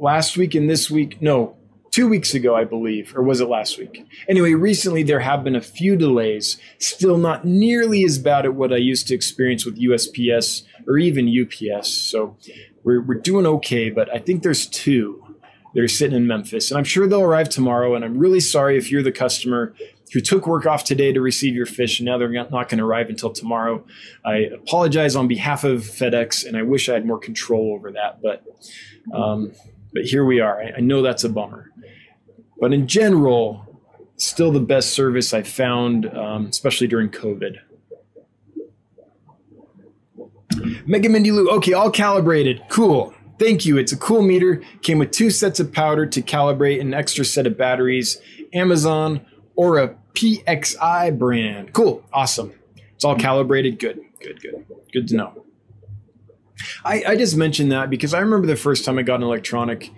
last 0.00 0.36
week 0.36 0.54
and 0.54 0.68
this 0.68 0.90
week, 0.90 1.22
no, 1.22 1.56
two 1.94 2.08
weeks 2.08 2.34
ago, 2.34 2.56
I 2.56 2.64
believe, 2.64 3.16
or 3.16 3.22
was 3.22 3.40
it 3.40 3.48
last 3.48 3.78
week? 3.78 4.04
Anyway, 4.28 4.54
recently 4.54 5.04
there 5.04 5.20
have 5.20 5.44
been 5.44 5.54
a 5.54 5.60
few 5.60 5.94
delays, 5.94 6.58
still 6.78 7.16
not 7.16 7.44
nearly 7.44 8.02
as 8.02 8.18
bad 8.18 8.44
at 8.46 8.54
what 8.54 8.72
I 8.72 8.78
used 8.78 9.06
to 9.08 9.14
experience 9.14 9.64
with 9.64 9.78
USPS 9.78 10.64
or 10.88 10.98
even 10.98 11.28
UPS. 11.28 11.88
So 11.88 12.36
we're, 12.82 13.00
we're 13.00 13.20
doing 13.20 13.46
okay, 13.46 13.90
but 13.90 14.12
I 14.12 14.18
think 14.18 14.42
there's 14.42 14.66
two 14.66 15.24
that 15.72 15.84
are 15.84 15.86
sitting 15.86 16.16
in 16.16 16.26
Memphis, 16.26 16.72
and 16.72 16.78
I'm 16.78 16.84
sure 16.84 17.06
they'll 17.06 17.22
arrive 17.22 17.48
tomorrow. 17.48 17.94
And 17.94 18.04
I'm 18.04 18.18
really 18.18 18.40
sorry 18.40 18.76
if 18.76 18.90
you're 18.90 19.04
the 19.04 19.12
customer 19.12 19.72
who 20.12 20.20
took 20.20 20.48
work 20.48 20.66
off 20.66 20.82
today 20.82 21.12
to 21.12 21.20
receive 21.20 21.54
your 21.54 21.66
fish, 21.66 22.00
and 22.00 22.06
now 22.06 22.18
they're 22.18 22.28
not 22.28 22.50
going 22.50 22.78
to 22.78 22.84
arrive 22.84 23.08
until 23.08 23.30
tomorrow. 23.30 23.84
I 24.24 24.48
apologize 24.52 25.14
on 25.14 25.28
behalf 25.28 25.62
of 25.62 25.82
FedEx, 25.82 26.44
and 26.44 26.56
I 26.56 26.62
wish 26.62 26.88
I 26.88 26.94
had 26.94 27.06
more 27.06 27.20
control 27.20 27.72
over 27.72 27.92
that, 27.92 28.20
but. 28.20 28.44
Um, 29.12 29.52
but 29.94 30.02
here 30.02 30.24
we 30.24 30.40
are. 30.40 30.60
I, 30.60 30.72
I 30.78 30.80
know 30.80 31.02
that's 31.02 31.22
a 31.22 31.28
bummer. 31.28 31.70
But 32.60 32.72
in 32.72 32.86
general, 32.86 33.64
still 34.16 34.52
the 34.52 34.60
best 34.60 34.90
service 34.90 35.34
I 35.34 35.42
found, 35.42 36.06
um, 36.14 36.46
especially 36.46 36.86
during 36.86 37.10
COVID. 37.10 37.56
Mega 40.86 41.08
Mindy 41.08 41.30
Lou, 41.30 41.50
okay, 41.50 41.72
all 41.72 41.90
calibrated. 41.90 42.62
Cool. 42.68 43.14
Thank 43.38 43.66
you. 43.66 43.76
It's 43.76 43.92
a 43.92 43.96
cool 43.96 44.22
meter. 44.22 44.62
Came 44.82 44.98
with 44.98 45.10
two 45.10 45.30
sets 45.30 45.58
of 45.58 45.72
powder 45.72 46.06
to 46.06 46.22
calibrate 46.22 46.80
an 46.80 46.94
extra 46.94 47.24
set 47.24 47.46
of 47.46 47.58
batteries. 47.58 48.20
Amazon 48.52 49.20
or 49.56 49.78
a 49.78 49.96
PXI 50.14 51.18
brand. 51.18 51.72
Cool. 51.72 52.04
Awesome. 52.12 52.52
It's 52.94 53.04
all 53.04 53.16
calibrated. 53.16 53.78
Good. 53.78 54.00
Good. 54.20 54.40
Good. 54.40 54.66
Good 54.92 55.08
to 55.08 55.16
know. 55.16 55.44
I, 56.84 57.02
I 57.08 57.16
just 57.16 57.36
mentioned 57.36 57.72
that 57.72 57.90
because 57.90 58.14
I 58.14 58.20
remember 58.20 58.46
the 58.46 58.56
first 58.56 58.84
time 58.84 58.98
I 58.98 59.02
got 59.02 59.16
an 59.16 59.24
electronic 59.24 59.90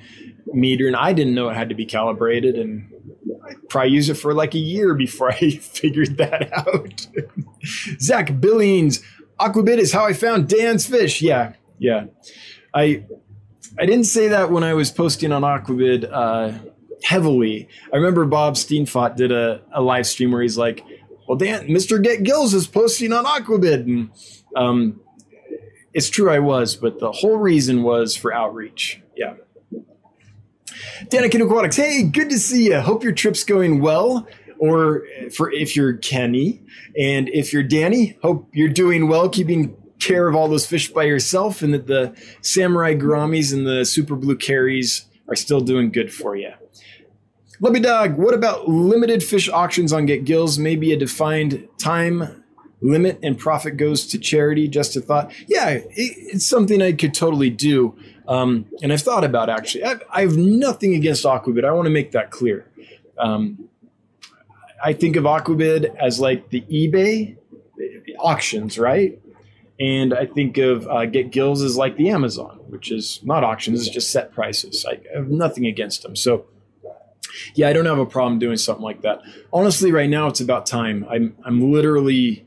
meter 0.52 0.86
and 0.86 0.96
I 0.96 1.12
didn't 1.12 1.34
know 1.34 1.48
it 1.48 1.56
had 1.56 1.68
to 1.70 1.74
be 1.74 1.86
calibrated 1.86 2.56
and 2.56 2.90
I 3.44 3.54
probably 3.68 3.92
used 3.92 4.10
it 4.10 4.14
for 4.14 4.34
like 4.34 4.54
a 4.54 4.58
year 4.58 4.94
before 4.94 5.30
I 5.32 5.50
figured 5.50 6.16
that 6.18 6.52
out. 6.52 7.06
Zach 8.00 8.40
Billings, 8.40 9.02
Aquabid 9.40 9.78
is 9.78 9.92
how 9.92 10.04
I 10.04 10.12
found 10.12 10.48
Dan's 10.48 10.86
fish. 10.86 11.20
Yeah, 11.22 11.52
yeah. 11.78 12.06
I 12.74 13.04
I 13.78 13.86
didn't 13.86 14.04
say 14.04 14.28
that 14.28 14.50
when 14.50 14.64
I 14.64 14.74
was 14.74 14.90
posting 14.90 15.32
on 15.32 15.42
Aquabid 15.42 16.08
uh, 16.10 16.52
heavily. 17.02 17.68
I 17.92 17.96
remember 17.96 18.24
Bob 18.24 18.54
Steenfot 18.54 19.16
did 19.16 19.32
a, 19.32 19.62
a 19.72 19.82
live 19.82 20.06
stream 20.06 20.32
where 20.32 20.42
he's 20.42 20.56
like, 20.56 20.84
"Well, 21.28 21.36
Dan, 21.36 21.70
Mister 21.70 21.98
Get 21.98 22.22
Gills 22.22 22.54
is 22.54 22.66
posting 22.66 23.12
on 23.12 23.24
Aquabid," 23.24 23.84
and 23.84 24.10
um, 24.56 25.00
it's 25.92 26.08
true 26.08 26.30
I 26.30 26.38
was, 26.38 26.76
but 26.76 26.98
the 27.00 27.12
whole 27.12 27.36
reason 27.36 27.82
was 27.82 28.16
for 28.16 28.32
outreach. 28.32 29.02
Yeah. 29.16 29.34
Danikin 31.04 31.44
Aquatics, 31.44 31.76
hey, 31.76 32.02
good 32.02 32.30
to 32.30 32.38
see 32.38 32.66
you. 32.66 32.80
Hope 32.80 33.02
your 33.02 33.12
trip's 33.12 33.44
going 33.44 33.80
well. 33.80 34.26
Or 34.58 35.04
for 35.34 35.52
if 35.52 35.76
you're 35.76 35.98
Kenny, 35.98 36.62
and 36.98 37.28
if 37.28 37.52
you're 37.52 37.62
Danny, 37.62 38.16
hope 38.22 38.48
you're 38.52 38.70
doing 38.70 39.06
well, 39.06 39.28
keeping 39.28 39.76
care 39.98 40.28
of 40.28 40.34
all 40.34 40.48
those 40.48 40.64
fish 40.66 40.90
by 40.90 41.04
yourself, 41.04 41.60
and 41.60 41.74
that 41.74 41.86
the 41.86 42.16
samurai 42.40 42.94
gouramis 42.94 43.52
and 43.52 43.66
the 43.66 43.84
super 43.84 44.16
blue 44.16 44.36
carries 44.36 45.06
are 45.28 45.36
still 45.36 45.60
doing 45.60 45.90
good 45.90 46.12
for 46.12 46.36
you. 46.36 46.52
Lumpy 47.60 47.80
Dog, 47.80 48.16
what 48.16 48.34
about 48.34 48.68
limited 48.68 49.22
fish 49.22 49.48
auctions 49.48 49.92
on 49.92 50.06
Get 50.06 50.24
Gills? 50.24 50.58
Maybe 50.58 50.92
a 50.92 50.96
defined 50.96 51.68
time 51.78 52.44
limit 52.80 53.18
and 53.22 53.38
profit 53.38 53.76
goes 53.76 54.06
to 54.08 54.18
charity. 54.18 54.68
Just 54.68 54.96
a 54.96 55.00
thought. 55.00 55.32
Yeah, 55.48 55.80
it's 55.90 56.46
something 56.46 56.82
I 56.82 56.92
could 56.92 57.14
totally 57.14 57.50
do. 57.50 57.94
Um, 58.28 58.66
and 58.82 58.92
I've 58.92 59.02
thought 59.02 59.24
about 59.24 59.48
actually. 59.48 59.84
I've, 59.84 60.02
I 60.10 60.22
have 60.22 60.36
nothing 60.36 60.94
against 60.94 61.24
Aquabid. 61.24 61.64
I 61.64 61.72
want 61.72 61.86
to 61.86 61.90
make 61.90 62.12
that 62.12 62.30
clear. 62.30 62.66
Um, 63.18 63.68
I 64.82 64.92
think 64.92 65.16
of 65.16 65.24
Aquabid 65.24 65.94
as 65.96 66.20
like 66.20 66.50
the 66.50 66.60
eBay 66.62 67.36
auctions, 68.18 68.78
right? 68.78 69.18
And 69.78 70.14
I 70.14 70.26
think 70.26 70.58
of 70.58 70.86
uh, 70.88 71.06
Get 71.06 71.30
Gills 71.30 71.62
as 71.62 71.76
like 71.76 71.96
the 71.96 72.08
Amazon, 72.08 72.60
which 72.68 72.90
is 72.90 73.20
not 73.22 73.44
auctions, 73.44 73.80
it's 73.80 73.90
just 73.90 74.10
set 74.10 74.32
prices. 74.32 74.86
I 74.88 75.00
have 75.14 75.28
nothing 75.28 75.66
against 75.66 76.02
them. 76.02 76.16
So, 76.16 76.46
yeah, 77.54 77.68
I 77.68 77.74
don't 77.74 77.84
have 77.84 77.98
a 77.98 78.06
problem 78.06 78.38
doing 78.38 78.56
something 78.56 78.82
like 78.82 79.02
that. 79.02 79.20
Honestly, 79.52 79.92
right 79.92 80.08
now 80.08 80.28
it's 80.28 80.40
about 80.40 80.64
time. 80.64 81.06
I'm 81.10 81.36
I'm 81.44 81.72
literally 81.72 82.45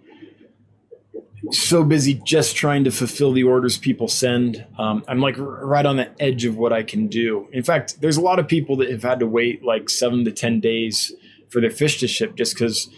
so 1.51 1.84
busy 1.84 2.15
just 2.26 2.55
trying 2.55 2.84
to 2.84 2.91
fulfill 2.91 3.31
the 3.31 3.43
orders 3.43 3.77
people 3.77 4.07
send. 4.07 4.65
Um, 4.77 5.03
I'm 5.07 5.19
like 5.19 5.35
right 5.38 5.85
on 5.85 5.97
the 5.97 6.09
edge 6.21 6.45
of 6.45 6.57
what 6.57 6.73
I 6.73 6.84
can 6.84 7.07
do. 7.07 7.47
In 7.51 7.63
fact, 7.63 8.01
there's 8.01 8.17
a 8.17 8.21
lot 8.21 8.39
of 8.39 8.47
people 8.47 8.77
that 8.77 8.89
have 8.89 9.03
had 9.03 9.19
to 9.19 9.27
wait 9.27 9.63
like 9.63 9.89
seven 9.89 10.26
to 10.26 10.31
10 10.31 10.59
days 10.59 11.13
for 11.49 11.61
their 11.61 11.71
fish 11.71 11.99
to 11.99 12.07
ship 12.07 12.35
just 12.35 12.53
because 12.53 12.89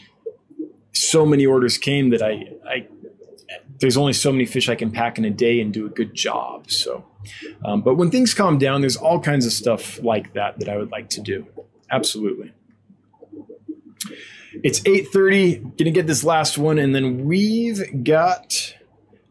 so 0.93 1.25
many 1.25 1.45
orders 1.45 1.77
came 1.77 2.09
that 2.09 2.21
I, 2.21 2.51
I, 2.67 2.87
there's 3.79 3.97
only 3.97 4.13
so 4.13 4.31
many 4.31 4.45
fish 4.45 4.69
I 4.69 4.75
can 4.75 4.91
pack 4.91 5.17
in 5.17 5.25
a 5.25 5.29
day 5.29 5.59
and 5.59 5.73
do 5.73 5.85
a 5.85 5.89
good 5.89 6.13
job. 6.13 6.69
So, 6.69 7.05
um, 7.65 7.81
but 7.81 7.95
when 7.95 8.11
things 8.11 8.33
calm 8.33 8.57
down, 8.57 8.81
there's 8.81 8.97
all 8.97 9.19
kinds 9.19 9.45
of 9.45 9.53
stuff 9.53 10.01
like 10.03 10.33
that 10.33 10.59
that 10.59 10.69
I 10.69 10.77
would 10.77 10.91
like 10.91 11.09
to 11.11 11.21
do. 11.21 11.47
Absolutely. 11.89 12.53
It's 14.63 14.79
8.30. 14.81 15.77
Gonna 15.77 15.91
get 15.91 16.07
this 16.07 16.23
last 16.23 16.57
one, 16.57 16.77
and 16.77 16.93
then 16.93 17.25
we've 17.25 18.03
got 18.03 18.75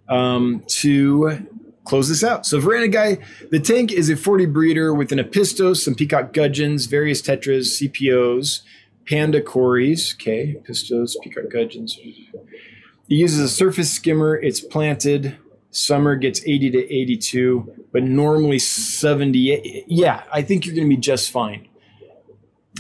um, 0.09 0.65
to 0.67 1.47
close 1.85 2.09
this 2.09 2.25
out. 2.25 2.47
So 2.47 2.61
Veranda 2.61 2.89
Guy, 2.89 3.19
the 3.51 3.61
tank 3.61 3.93
is 3.93 4.11
a 4.11 4.17
40 4.17 4.47
breeder 4.47 4.93
with 4.93 5.13
an 5.13 5.19
Apistos, 5.19 5.79
some 5.79 5.95
Peacock 5.95 6.33
Gudgeons, 6.33 6.87
various 6.87 7.23
Tetras, 7.23 7.81
CPOs, 7.81 8.63
Panda 9.09 9.41
Cories, 9.41 10.15
okay, 10.15 10.57
Apistos, 10.61 11.13
Peacock 11.23 11.51
Gudgeons. 11.51 11.99
It 12.03 13.15
uses 13.15 13.41
a 13.41 13.49
surface 13.49 13.91
skimmer. 13.91 14.37
It's 14.37 14.61
planted. 14.61 15.37
Summer 15.73 16.17
gets 16.17 16.45
80 16.45 16.71
to 16.71 16.79
82, 16.93 17.87
but 17.93 18.03
normally 18.03 18.59
78. 18.59 19.85
Yeah, 19.87 20.25
I 20.33 20.43
think 20.43 20.67
you're 20.67 20.75
going 20.75 20.89
to 20.89 20.97
be 20.97 21.01
just 21.01 21.31
fine. 21.31 21.69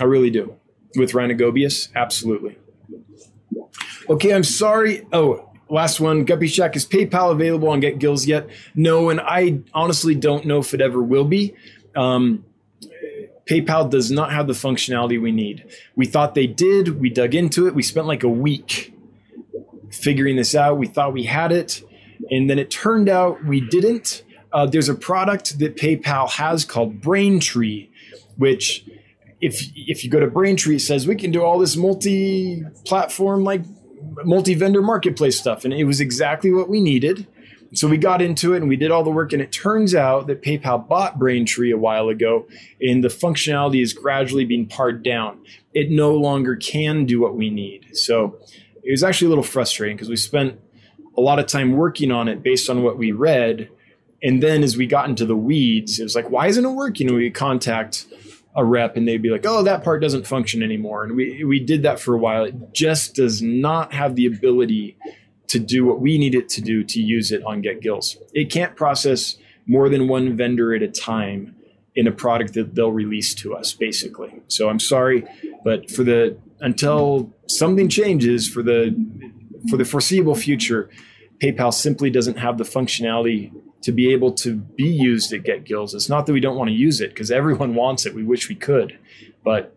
I 0.01 0.05
really 0.05 0.31
do 0.31 0.60
with 0.97 1.13
Rhinogobius? 1.13 1.89
Absolutely. 1.95 2.59
Okay, 4.09 4.35
I'm 4.35 4.45
sorry. 4.45 5.07
Oh, 5.13 5.49
last 5.69 6.01
one. 6.01 6.25
Guppy 6.25 6.49
Shack 6.49 6.77
is 6.77 6.87
PayPal 6.87 7.31
available 7.31 7.69
on 7.69 7.81
Get 7.81 7.99
Gills 7.99 8.27
yet? 8.27 8.49
No, 8.75 9.11
and 9.11 9.21
I 9.21 9.61
honestly 9.73 10.15
don't 10.15 10.47
know 10.47 10.59
if 10.59 10.75
it 10.75 10.81
ever 10.81 11.01
will 11.03 11.25
be. 11.25 11.55
Um, 11.95 12.45
PayPal 13.47 13.91
does 13.91 14.11
not 14.11 14.33
have 14.33 14.47
the 14.47 14.53
functionality 14.53 15.21
we 15.21 15.33
need. 15.33 15.65
We 15.97 16.07
thought 16.07 16.35
they 16.35 16.47
did. 16.47 17.01
We 17.01 17.11
dug 17.11 17.35
into 17.35 17.67
it. 17.67 17.75
We 17.75 17.83
spent 17.83 18.07
like 18.07 18.23
a 18.23 18.29
week 18.29 18.95
figuring 19.91 20.37
this 20.37 20.55
out. 20.55 20.79
We 20.79 20.87
thought 20.87 21.13
we 21.13 21.25
had 21.25 21.51
it, 21.53 21.83
and 22.31 22.49
then 22.49 22.59
it 22.59 22.71
turned 22.71 23.09
out 23.09 23.45
we 23.45 23.61
didn't. 23.61 24.23
Uh, 24.53 24.67
there's 24.67 24.89
a 24.89 24.95
product 24.95 25.59
that 25.59 25.77
PayPal 25.77 26.29
has 26.31 26.65
called 26.65 27.01
Braintree, 27.01 27.89
which 28.37 28.85
if 29.41 29.71
if 29.75 30.05
you 30.05 30.11
go 30.11 30.21
to 30.21 30.27
Braintree, 30.27 30.77
it 30.77 30.81
says 30.81 31.07
we 31.07 31.17
can 31.17 31.31
do 31.31 31.43
all 31.43 31.59
this 31.59 31.77
multi-platform, 31.77 33.45
like 33.45 33.63
multi-vendor 34.25 34.83
marketplace 34.83 35.39
stuff, 35.39 35.65
and 35.65 35.73
it 35.75 35.85
was 35.85 36.01
exactly 36.01 36.51
what 36.51 36.69
we 36.69 36.81
needed. 36.81 37.27
So 37.73 37.87
we 37.87 37.99
got 37.99 38.21
into 38.21 38.53
it 38.53 38.57
and 38.59 38.69
we 38.69 38.75
did 38.75 38.91
all 38.91 39.05
the 39.05 39.11
work, 39.11 39.33
and 39.33 39.41
it 39.41 39.53
turns 39.53 39.95
out 39.95 40.27
that 40.27 40.43
PayPal 40.43 40.89
bought 40.89 41.19
Braintree 41.19 41.71
a 41.71 41.79
while 41.79 42.09
ago, 42.09 42.47
and 42.81 43.05
the 43.05 43.09
functionality 43.09 43.81
is 43.81 43.93
gradually 43.93 44.45
being 44.45 44.67
pared 44.67 45.05
down. 45.05 45.39
It 45.73 45.91
no 45.91 46.15
longer 46.15 46.57
can 46.57 47.07
do 47.07 47.21
what 47.21 47.37
we 47.37 47.49
need. 47.49 47.97
So 47.97 48.39
it 48.83 48.91
was 48.91 49.05
actually 49.05 49.27
a 49.27 49.29
little 49.29 49.45
frustrating 49.45 49.97
because 49.97 50.09
we 50.09 50.17
spent 50.17 50.59
a 51.17 51.21
lot 51.21 51.39
of 51.39 51.47
time 51.47 51.73
working 51.73 52.11
on 52.11 52.29
it 52.29 52.43
based 52.43 52.69
on 52.69 52.83
what 52.83 52.99
we 52.99 53.13
read. 53.13 53.69
And 54.23 54.43
then 54.43 54.63
as 54.63 54.77
we 54.77 54.87
got 54.87 55.09
into 55.09 55.25
the 55.25 55.37
weeds, 55.37 56.01
it 56.01 56.03
was 56.03 56.17
like, 56.17 56.29
why 56.29 56.49
isn't 56.49 56.65
it 56.65 56.71
working? 56.71 57.07
And 57.09 57.17
we 57.17 57.31
contact 57.31 58.07
a 58.57 58.65
rep 58.65 58.97
and 58.97 59.07
they'd 59.07 59.23
be 59.23 59.31
like, 59.31 59.47
oh, 59.47 59.63
that 59.63 59.85
part 59.85 60.03
doesn't 60.03 60.27
function 60.27 60.63
anymore. 60.63 61.05
And 61.05 61.15
we, 61.15 61.45
we 61.45 61.61
did 61.61 61.83
that 61.85 62.01
for 62.01 62.15
a 62.15 62.19
while. 62.19 62.45
It 62.45 62.55
just 62.73 63.15
does 63.15 63.41
not 63.41 63.93
have 63.93 64.17
the 64.17 64.27
ability 64.27 64.97
to 65.49 65.59
do 65.59 65.85
what 65.85 66.01
we 66.01 66.19
need 66.19 66.35
it 66.35 66.49
to 66.49 66.61
do 66.61 66.85
to 66.85 67.01
use 67.01 67.33
it 67.33 67.43
on 67.45 67.61
Get 67.61 67.81
Gills. 67.81 68.17
It 68.35 68.51
can't 68.51 68.77
process 68.77 69.37
more 69.67 69.89
than 69.89 70.09
one 70.09 70.37
vendor 70.37 70.75
at 70.75 70.83
a 70.83 70.89
time 70.89 71.55
in 71.95 72.07
a 72.07 72.13
product 72.13 72.55
that 72.55 72.75
they'll 72.75 72.93
release 72.93 73.35
to 73.35 73.55
us, 73.55 73.73
basically. 73.73 74.33
So 74.49 74.69
I'm 74.69 74.81
sorry, 74.81 75.25
but 75.65 75.91
for 75.91 76.05
the 76.05 76.37
until 76.61 77.33
something 77.47 77.89
changes 77.89 78.49
for 78.49 78.63
the 78.63 78.95
for 79.69 79.77
the 79.77 79.85
foreseeable 79.85 80.35
future, 80.35 80.89
PayPal 81.43 81.75
simply 81.75 82.11
doesn't 82.11 82.39
have 82.39 82.59
the 82.59 82.65
functionality 82.65 83.53
to 83.83 83.93
be 83.93 84.13
able 84.13 84.33
to 84.33 84.57
be 84.57 84.89
used 84.89 85.33
at 85.33 85.43
Get 85.43 85.65
Gills. 85.65 85.95
It's 85.95 86.09
not 86.09 86.27
that 86.27 86.33
we 86.33 86.41
don't 86.41 86.57
want 86.57 86.69
to 86.69 86.75
use 86.75 87.01
it 87.01 87.11
because 87.11 87.31
everyone 87.31 87.75
wants 87.75 88.07
it. 88.07 88.15
We 88.15 88.23
wish 88.23 88.49
we 88.49 88.55
could, 88.55 88.99
but 89.43 89.75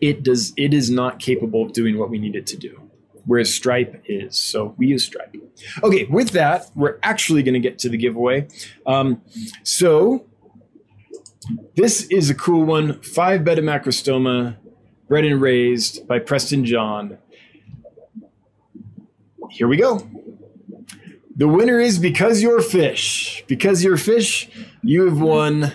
it 0.00 0.22
does. 0.22 0.52
It 0.56 0.72
is 0.72 0.90
not 0.90 1.18
capable 1.18 1.62
of 1.62 1.72
doing 1.72 1.98
what 1.98 2.10
we 2.10 2.18
need 2.18 2.36
it 2.36 2.46
to 2.48 2.56
do. 2.56 2.80
Whereas 3.24 3.52
Stripe 3.52 4.02
is. 4.06 4.38
So 4.38 4.74
we 4.78 4.86
use 4.86 5.04
Stripe. 5.04 5.34
Okay, 5.82 6.04
with 6.04 6.30
that, 6.30 6.70
we're 6.74 6.98
actually 7.02 7.42
going 7.42 7.54
to 7.54 7.60
get 7.60 7.78
to 7.80 7.88
the 7.88 7.98
giveaway. 7.98 8.48
Um, 8.86 9.20
so 9.64 10.24
this 11.74 12.04
is 12.04 12.30
a 12.30 12.34
cool 12.34 12.64
one. 12.64 13.02
Five 13.02 13.44
betta 13.44 13.60
macrostoma, 13.60 14.56
bred 15.08 15.24
and 15.24 15.40
raised 15.40 16.06
by 16.06 16.20
Preston 16.20 16.64
John. 16.64 17.18
Here 19.50 19.68
we 19.68 19.76
go. 19.76 20.08
The 21.38 21.46
winner 21.46 21.78
is 21.78 22.00
because 22.00 22.42
you're 22.42 22.60
fish. 22.60 23.44
Because 23.46 23.84
you're 23.84 23.96
fish, 23.96 24.50
you 24.82 25.04
have 25.04 25.20
won 25.20 25.72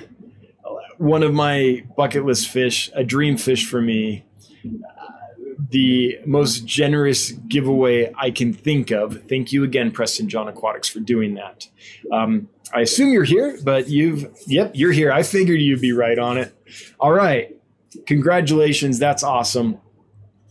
one 0.98 1.24
of 1.24 1.34
my 1.34 1.86
bucket 1.96 2.26
list 2.26 2.50
fish, 2.50 2.92
a 2.94 3.04
dream 3.04 3.38
fish 3.38 3.66
for 3.66 3.82
me. 3.82 4.26
The 5.70 6.20
most 6.26 6.66
generous 6.66 7.32
giveaway 7.32 8.14
I 8.18 8.30
can 8.30 8.54
think 8.54 8.92
of. 8.92 9.24
Thank 9.30 9.54
you 9.54 9.64
again, 9.64 9.92
Preston 9.92 10.28
John 10.28 10.50
Aquatics, 10.50 10.90
for 10.90 11.00
doing 11.00 11.36
that. 11.36 11.70
Um, 12.12 12.50
I 12.74 12.82
assume 12.82 13.14
you're 13.14 13.24
here, 13.24 13.58
but 13.64 13.88
you've, 13.88 14.30
yep, 14.46 14.72
you're 14.76 14.92
here. 14.92 15.14
I 15.14 15.24
figured 15.24 15.62
you'd 15.62 15.82
be 15.82 15.94
right 15.94 16.20
on 16.20 16.38
it. 16.38 16.54
All 17.00 17.14
right. 17.14 17.56
Congratulations. 18.06 19.00
That's 19.00 19.24
awesome. 19.24 19.80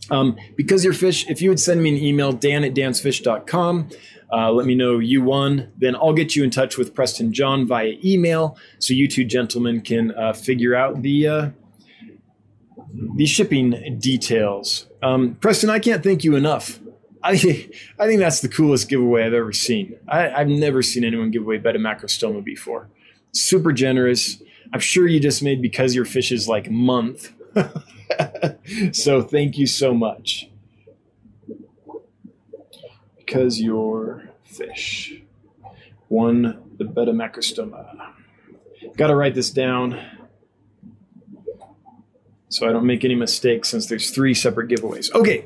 Um, 0.09 0.37
because 0.55 0.83
you're 0.83 0.93
fish, 0.93 1.29
if 1.29 1.41
you 1.41 1.49
would 1.49 1.59
send 1.59 1.81
me 1.81 1.89
an 1.89 2.03
email, 2.03 2.31
dan 2.31 2.63
at 2.63 2.73
dansfish.com, 2.73 3.89
uh, 4.33 4.51
let 4.51 4.65
me 4.65 4.73
know 4.73 4.97
you 4.97 5.21
won. 5.21 5.71
Then 5.77 5.95
I'll 5.95 6.13
get 6.13 6.35
you 6.35 6.43
in 6.43 6.49
touch 6.49 6.75
with 6.77 6.95
Preston 6.95 7.33
John 7.33 7.67
via 7.67 7.93
email, 8.03 8.57
so 8.79 8.93
you 8.93 9.07
two 9.07 9.23
gentlemen 9.23 9.81
can 9.81 10.11
uh, 10.15 10.33
figure 10.33 10.73
out 10.75 11.03
the 11.03 11.27
uh, 11.27 11.49
the 13.15 13.27
shipping 13.27 13.99
details. 13.99 14.87
Um, 15.03 15.35
Preston, 15.35 15.69
I 15.69 15.77
can't 15.77 16.03
thank 16.03 16.23
you 16.23 16.35
enough. 16.35 16.79
I 17.23 17.33
I 17.99 18.07
think 18.07 18.19
that's 18.19 18.41
the 18.41 18.49
coolest 18.49 18.89
giveaway 18.89 19.23
I've 19.23 19.33
ever 19.33 19.53
seen. 19.53 19.95
I, 20.07 20.29
have 20.29 20.47
never 20.47 20.81
seen 20.81 21.03
anyone 21.03 21.29
give 21.29 21.43
away 21.43 21.59
Betta 21.59 21.77
Macrostoma 21.77 22.43
before. 22.43 22.89
Super 23.33 23.71
generous. 23.71 24.41
I'm 24.73 24.79
sure 24.79 25.07
you 25.07 25.19
just 25.19 25.43
made 25.43 25.61
because 25.61 25.93
your 25.93 26.05
fish 26.05 26.31
is 26.31 26.47
like 26.47 26.71
month. 26.71 27.31
so 28.91 29.21
thank 29.21 29.59
you 29.59 29.67
so 29.67 29.93
much 29.93 30.49
because 33.25 33.59
your 33.59 34.29
fish 34.43 35.21
One, 36.09 36.61
the 36.77 36.85
betta 36.85 37.11
macrostoma. 37.11 38.11
Got 38.97 39.07
to 39.07 39.15
write 39.15 39.33
this 39.33 39.49
down 39.49 39.99
so 42.49 42.69
I 42.69 42.71
don't 42.71 42.85
make 42.85 43.03
any 43.03 43.15
mistakes 43.15 43.69
since 43.69 43.87
there's 43.87 44.11
three 44.11 44.35
separate 44.35 44.69
giveaways. 44.69 45.11
Okay. 45.13 45.45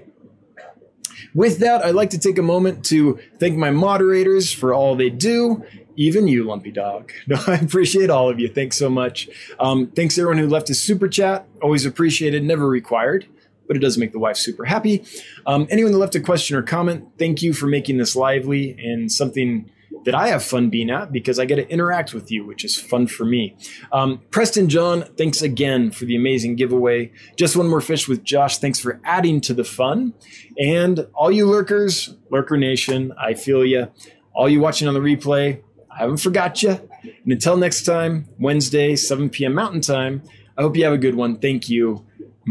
With 1.33 1.59
that, 1.59 1.85
I'd 1.85 1.95
like 1.95 2.09
to 2.09 2.19
take 2.19 2.37
a 2.37 2.41
moment 2.41 2.83
to 2.87 3.19
thank 3.39 3.55
my 3.55 3.71
moderators 3.71 4.51
for 4.51 4.73
all 4.73 4.95
they 4.95 5.09
do, 5.09 5.63
even 5.95 6.27
you, 6.27 6.43
Lumpy 6.43 6.71
Dog. 6.71 7.11
No, 7.27 7.37
I 7.47 7.55
appreciate 7.55 8.09
all 8.09 8.29
of 8.29 8.39
you. 8.39 8.49
Thanks 8.49 8.75
so 8.75 8.89
much. 8.89 9.29
Um, 9.59 9.87
thanks 9.87 10.17
everyone 10.17 10.37
who 10.37 10.47
left 10.47 10.69
a 10.69 10.73
super 10.73 11.07
chat. 11.07 11.45
Always 11.61 11.85
appreciated, 11.85 12.43
never 12.43 12.67
required 12.67 13.27
but 13.67 13.75
it 13.75 13.79
does 13.79 13.97
make 13.97 14.11
the 14.11 14.19
wife 14.19 14.37
super 14.37 14.65
happy. 14.65 15.05
Um, 15.45 15.67
anyone 15.69 15.91
that 15.91 15.97
left 15.97 16.15
a 16.15 16.19
question 16.19 16.55
or 16.57 16.61
comment, 16.61 17.07
thank 17.17 17.41
you 17.41 17.53
for 17.53 17.67
making 17.67 17.97
this 17.97 18.15
lively 18.15 18.77
and 18.79 19.11
something 19.11 19.69
that 20.05 20.15
I 20.15 20.29
have 20.29 20.43
fun 20.43 20.69
being 20.69 20.89
at 20.89 21.11
because 21.11 21.39
I 21.39 21.45
get 21.45 21.57
to 21.57 21.67
interact 21.69 22.13
with 22.13 22.31
you, 22.31 22.45
which 22.45 22.63
is 22.63 22.79
fun 22.79 23.07
for 23.07 23.25
me. 23.25 23.57
Um, 23.91 24.21
Preston 24.31 24.69
John, 24.69 25.03
thanks 25.17 25.41
again 25.41 25.91
for 25.91 26.05
the 26.05 26.15
amazing 26.15 26.55
giveaway. 26.55 27.11
Just 27.35 27.57
one 27.57 27.67
more 27.67 27.81
fish 27.81 28.07
with 28.07 28.23
Josh. 28.23 28.57
Thanks 28.57 28.79
for 28.79 29.01
adding 29.03 29.41
to 29.41 29.53
the 29.53 29.63
fun. 29.63 30.13
And 30.57 31.07
all 31.13 31.31
you 31.31 31.45
lurkers, 31.45 32.15
Lurker 32.29 32.57
Nation, 32.57 33.13
I 33.19 33.33
feel 33.33 33.65
you. 33.65 33.89
All 34.33 34.47
you 34.47 34.61
watching 34.61 34.87
on 34.87 34.93
the 34.93 34.99
replay, 34.99 35.61
I 35.91 35.99
haven't 35.99 36.17
forgot 36.17 36.61
you. 36.61 36.79
And 37.01 37.33
until 37.33 37.57
next 37.57 37.83
time, 37.83 38.27
Wednesday, 38.39 38.95
7 38.95 39.29
p.m. 39.29 39.55
Mountain 39.55 39.81
Time, 39.81 40.21
I 40.57 40.61
hope 40.61 40.77
you 40.77 40.83
have 40.83 40.93
a 40.93 40.97
good 40.97 41.15
one. 41.15 41.39
Thank 41.39 41.69
you. 41.69 42.05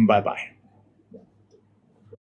Bye 0.07 0.21
bye. 0.21 0.56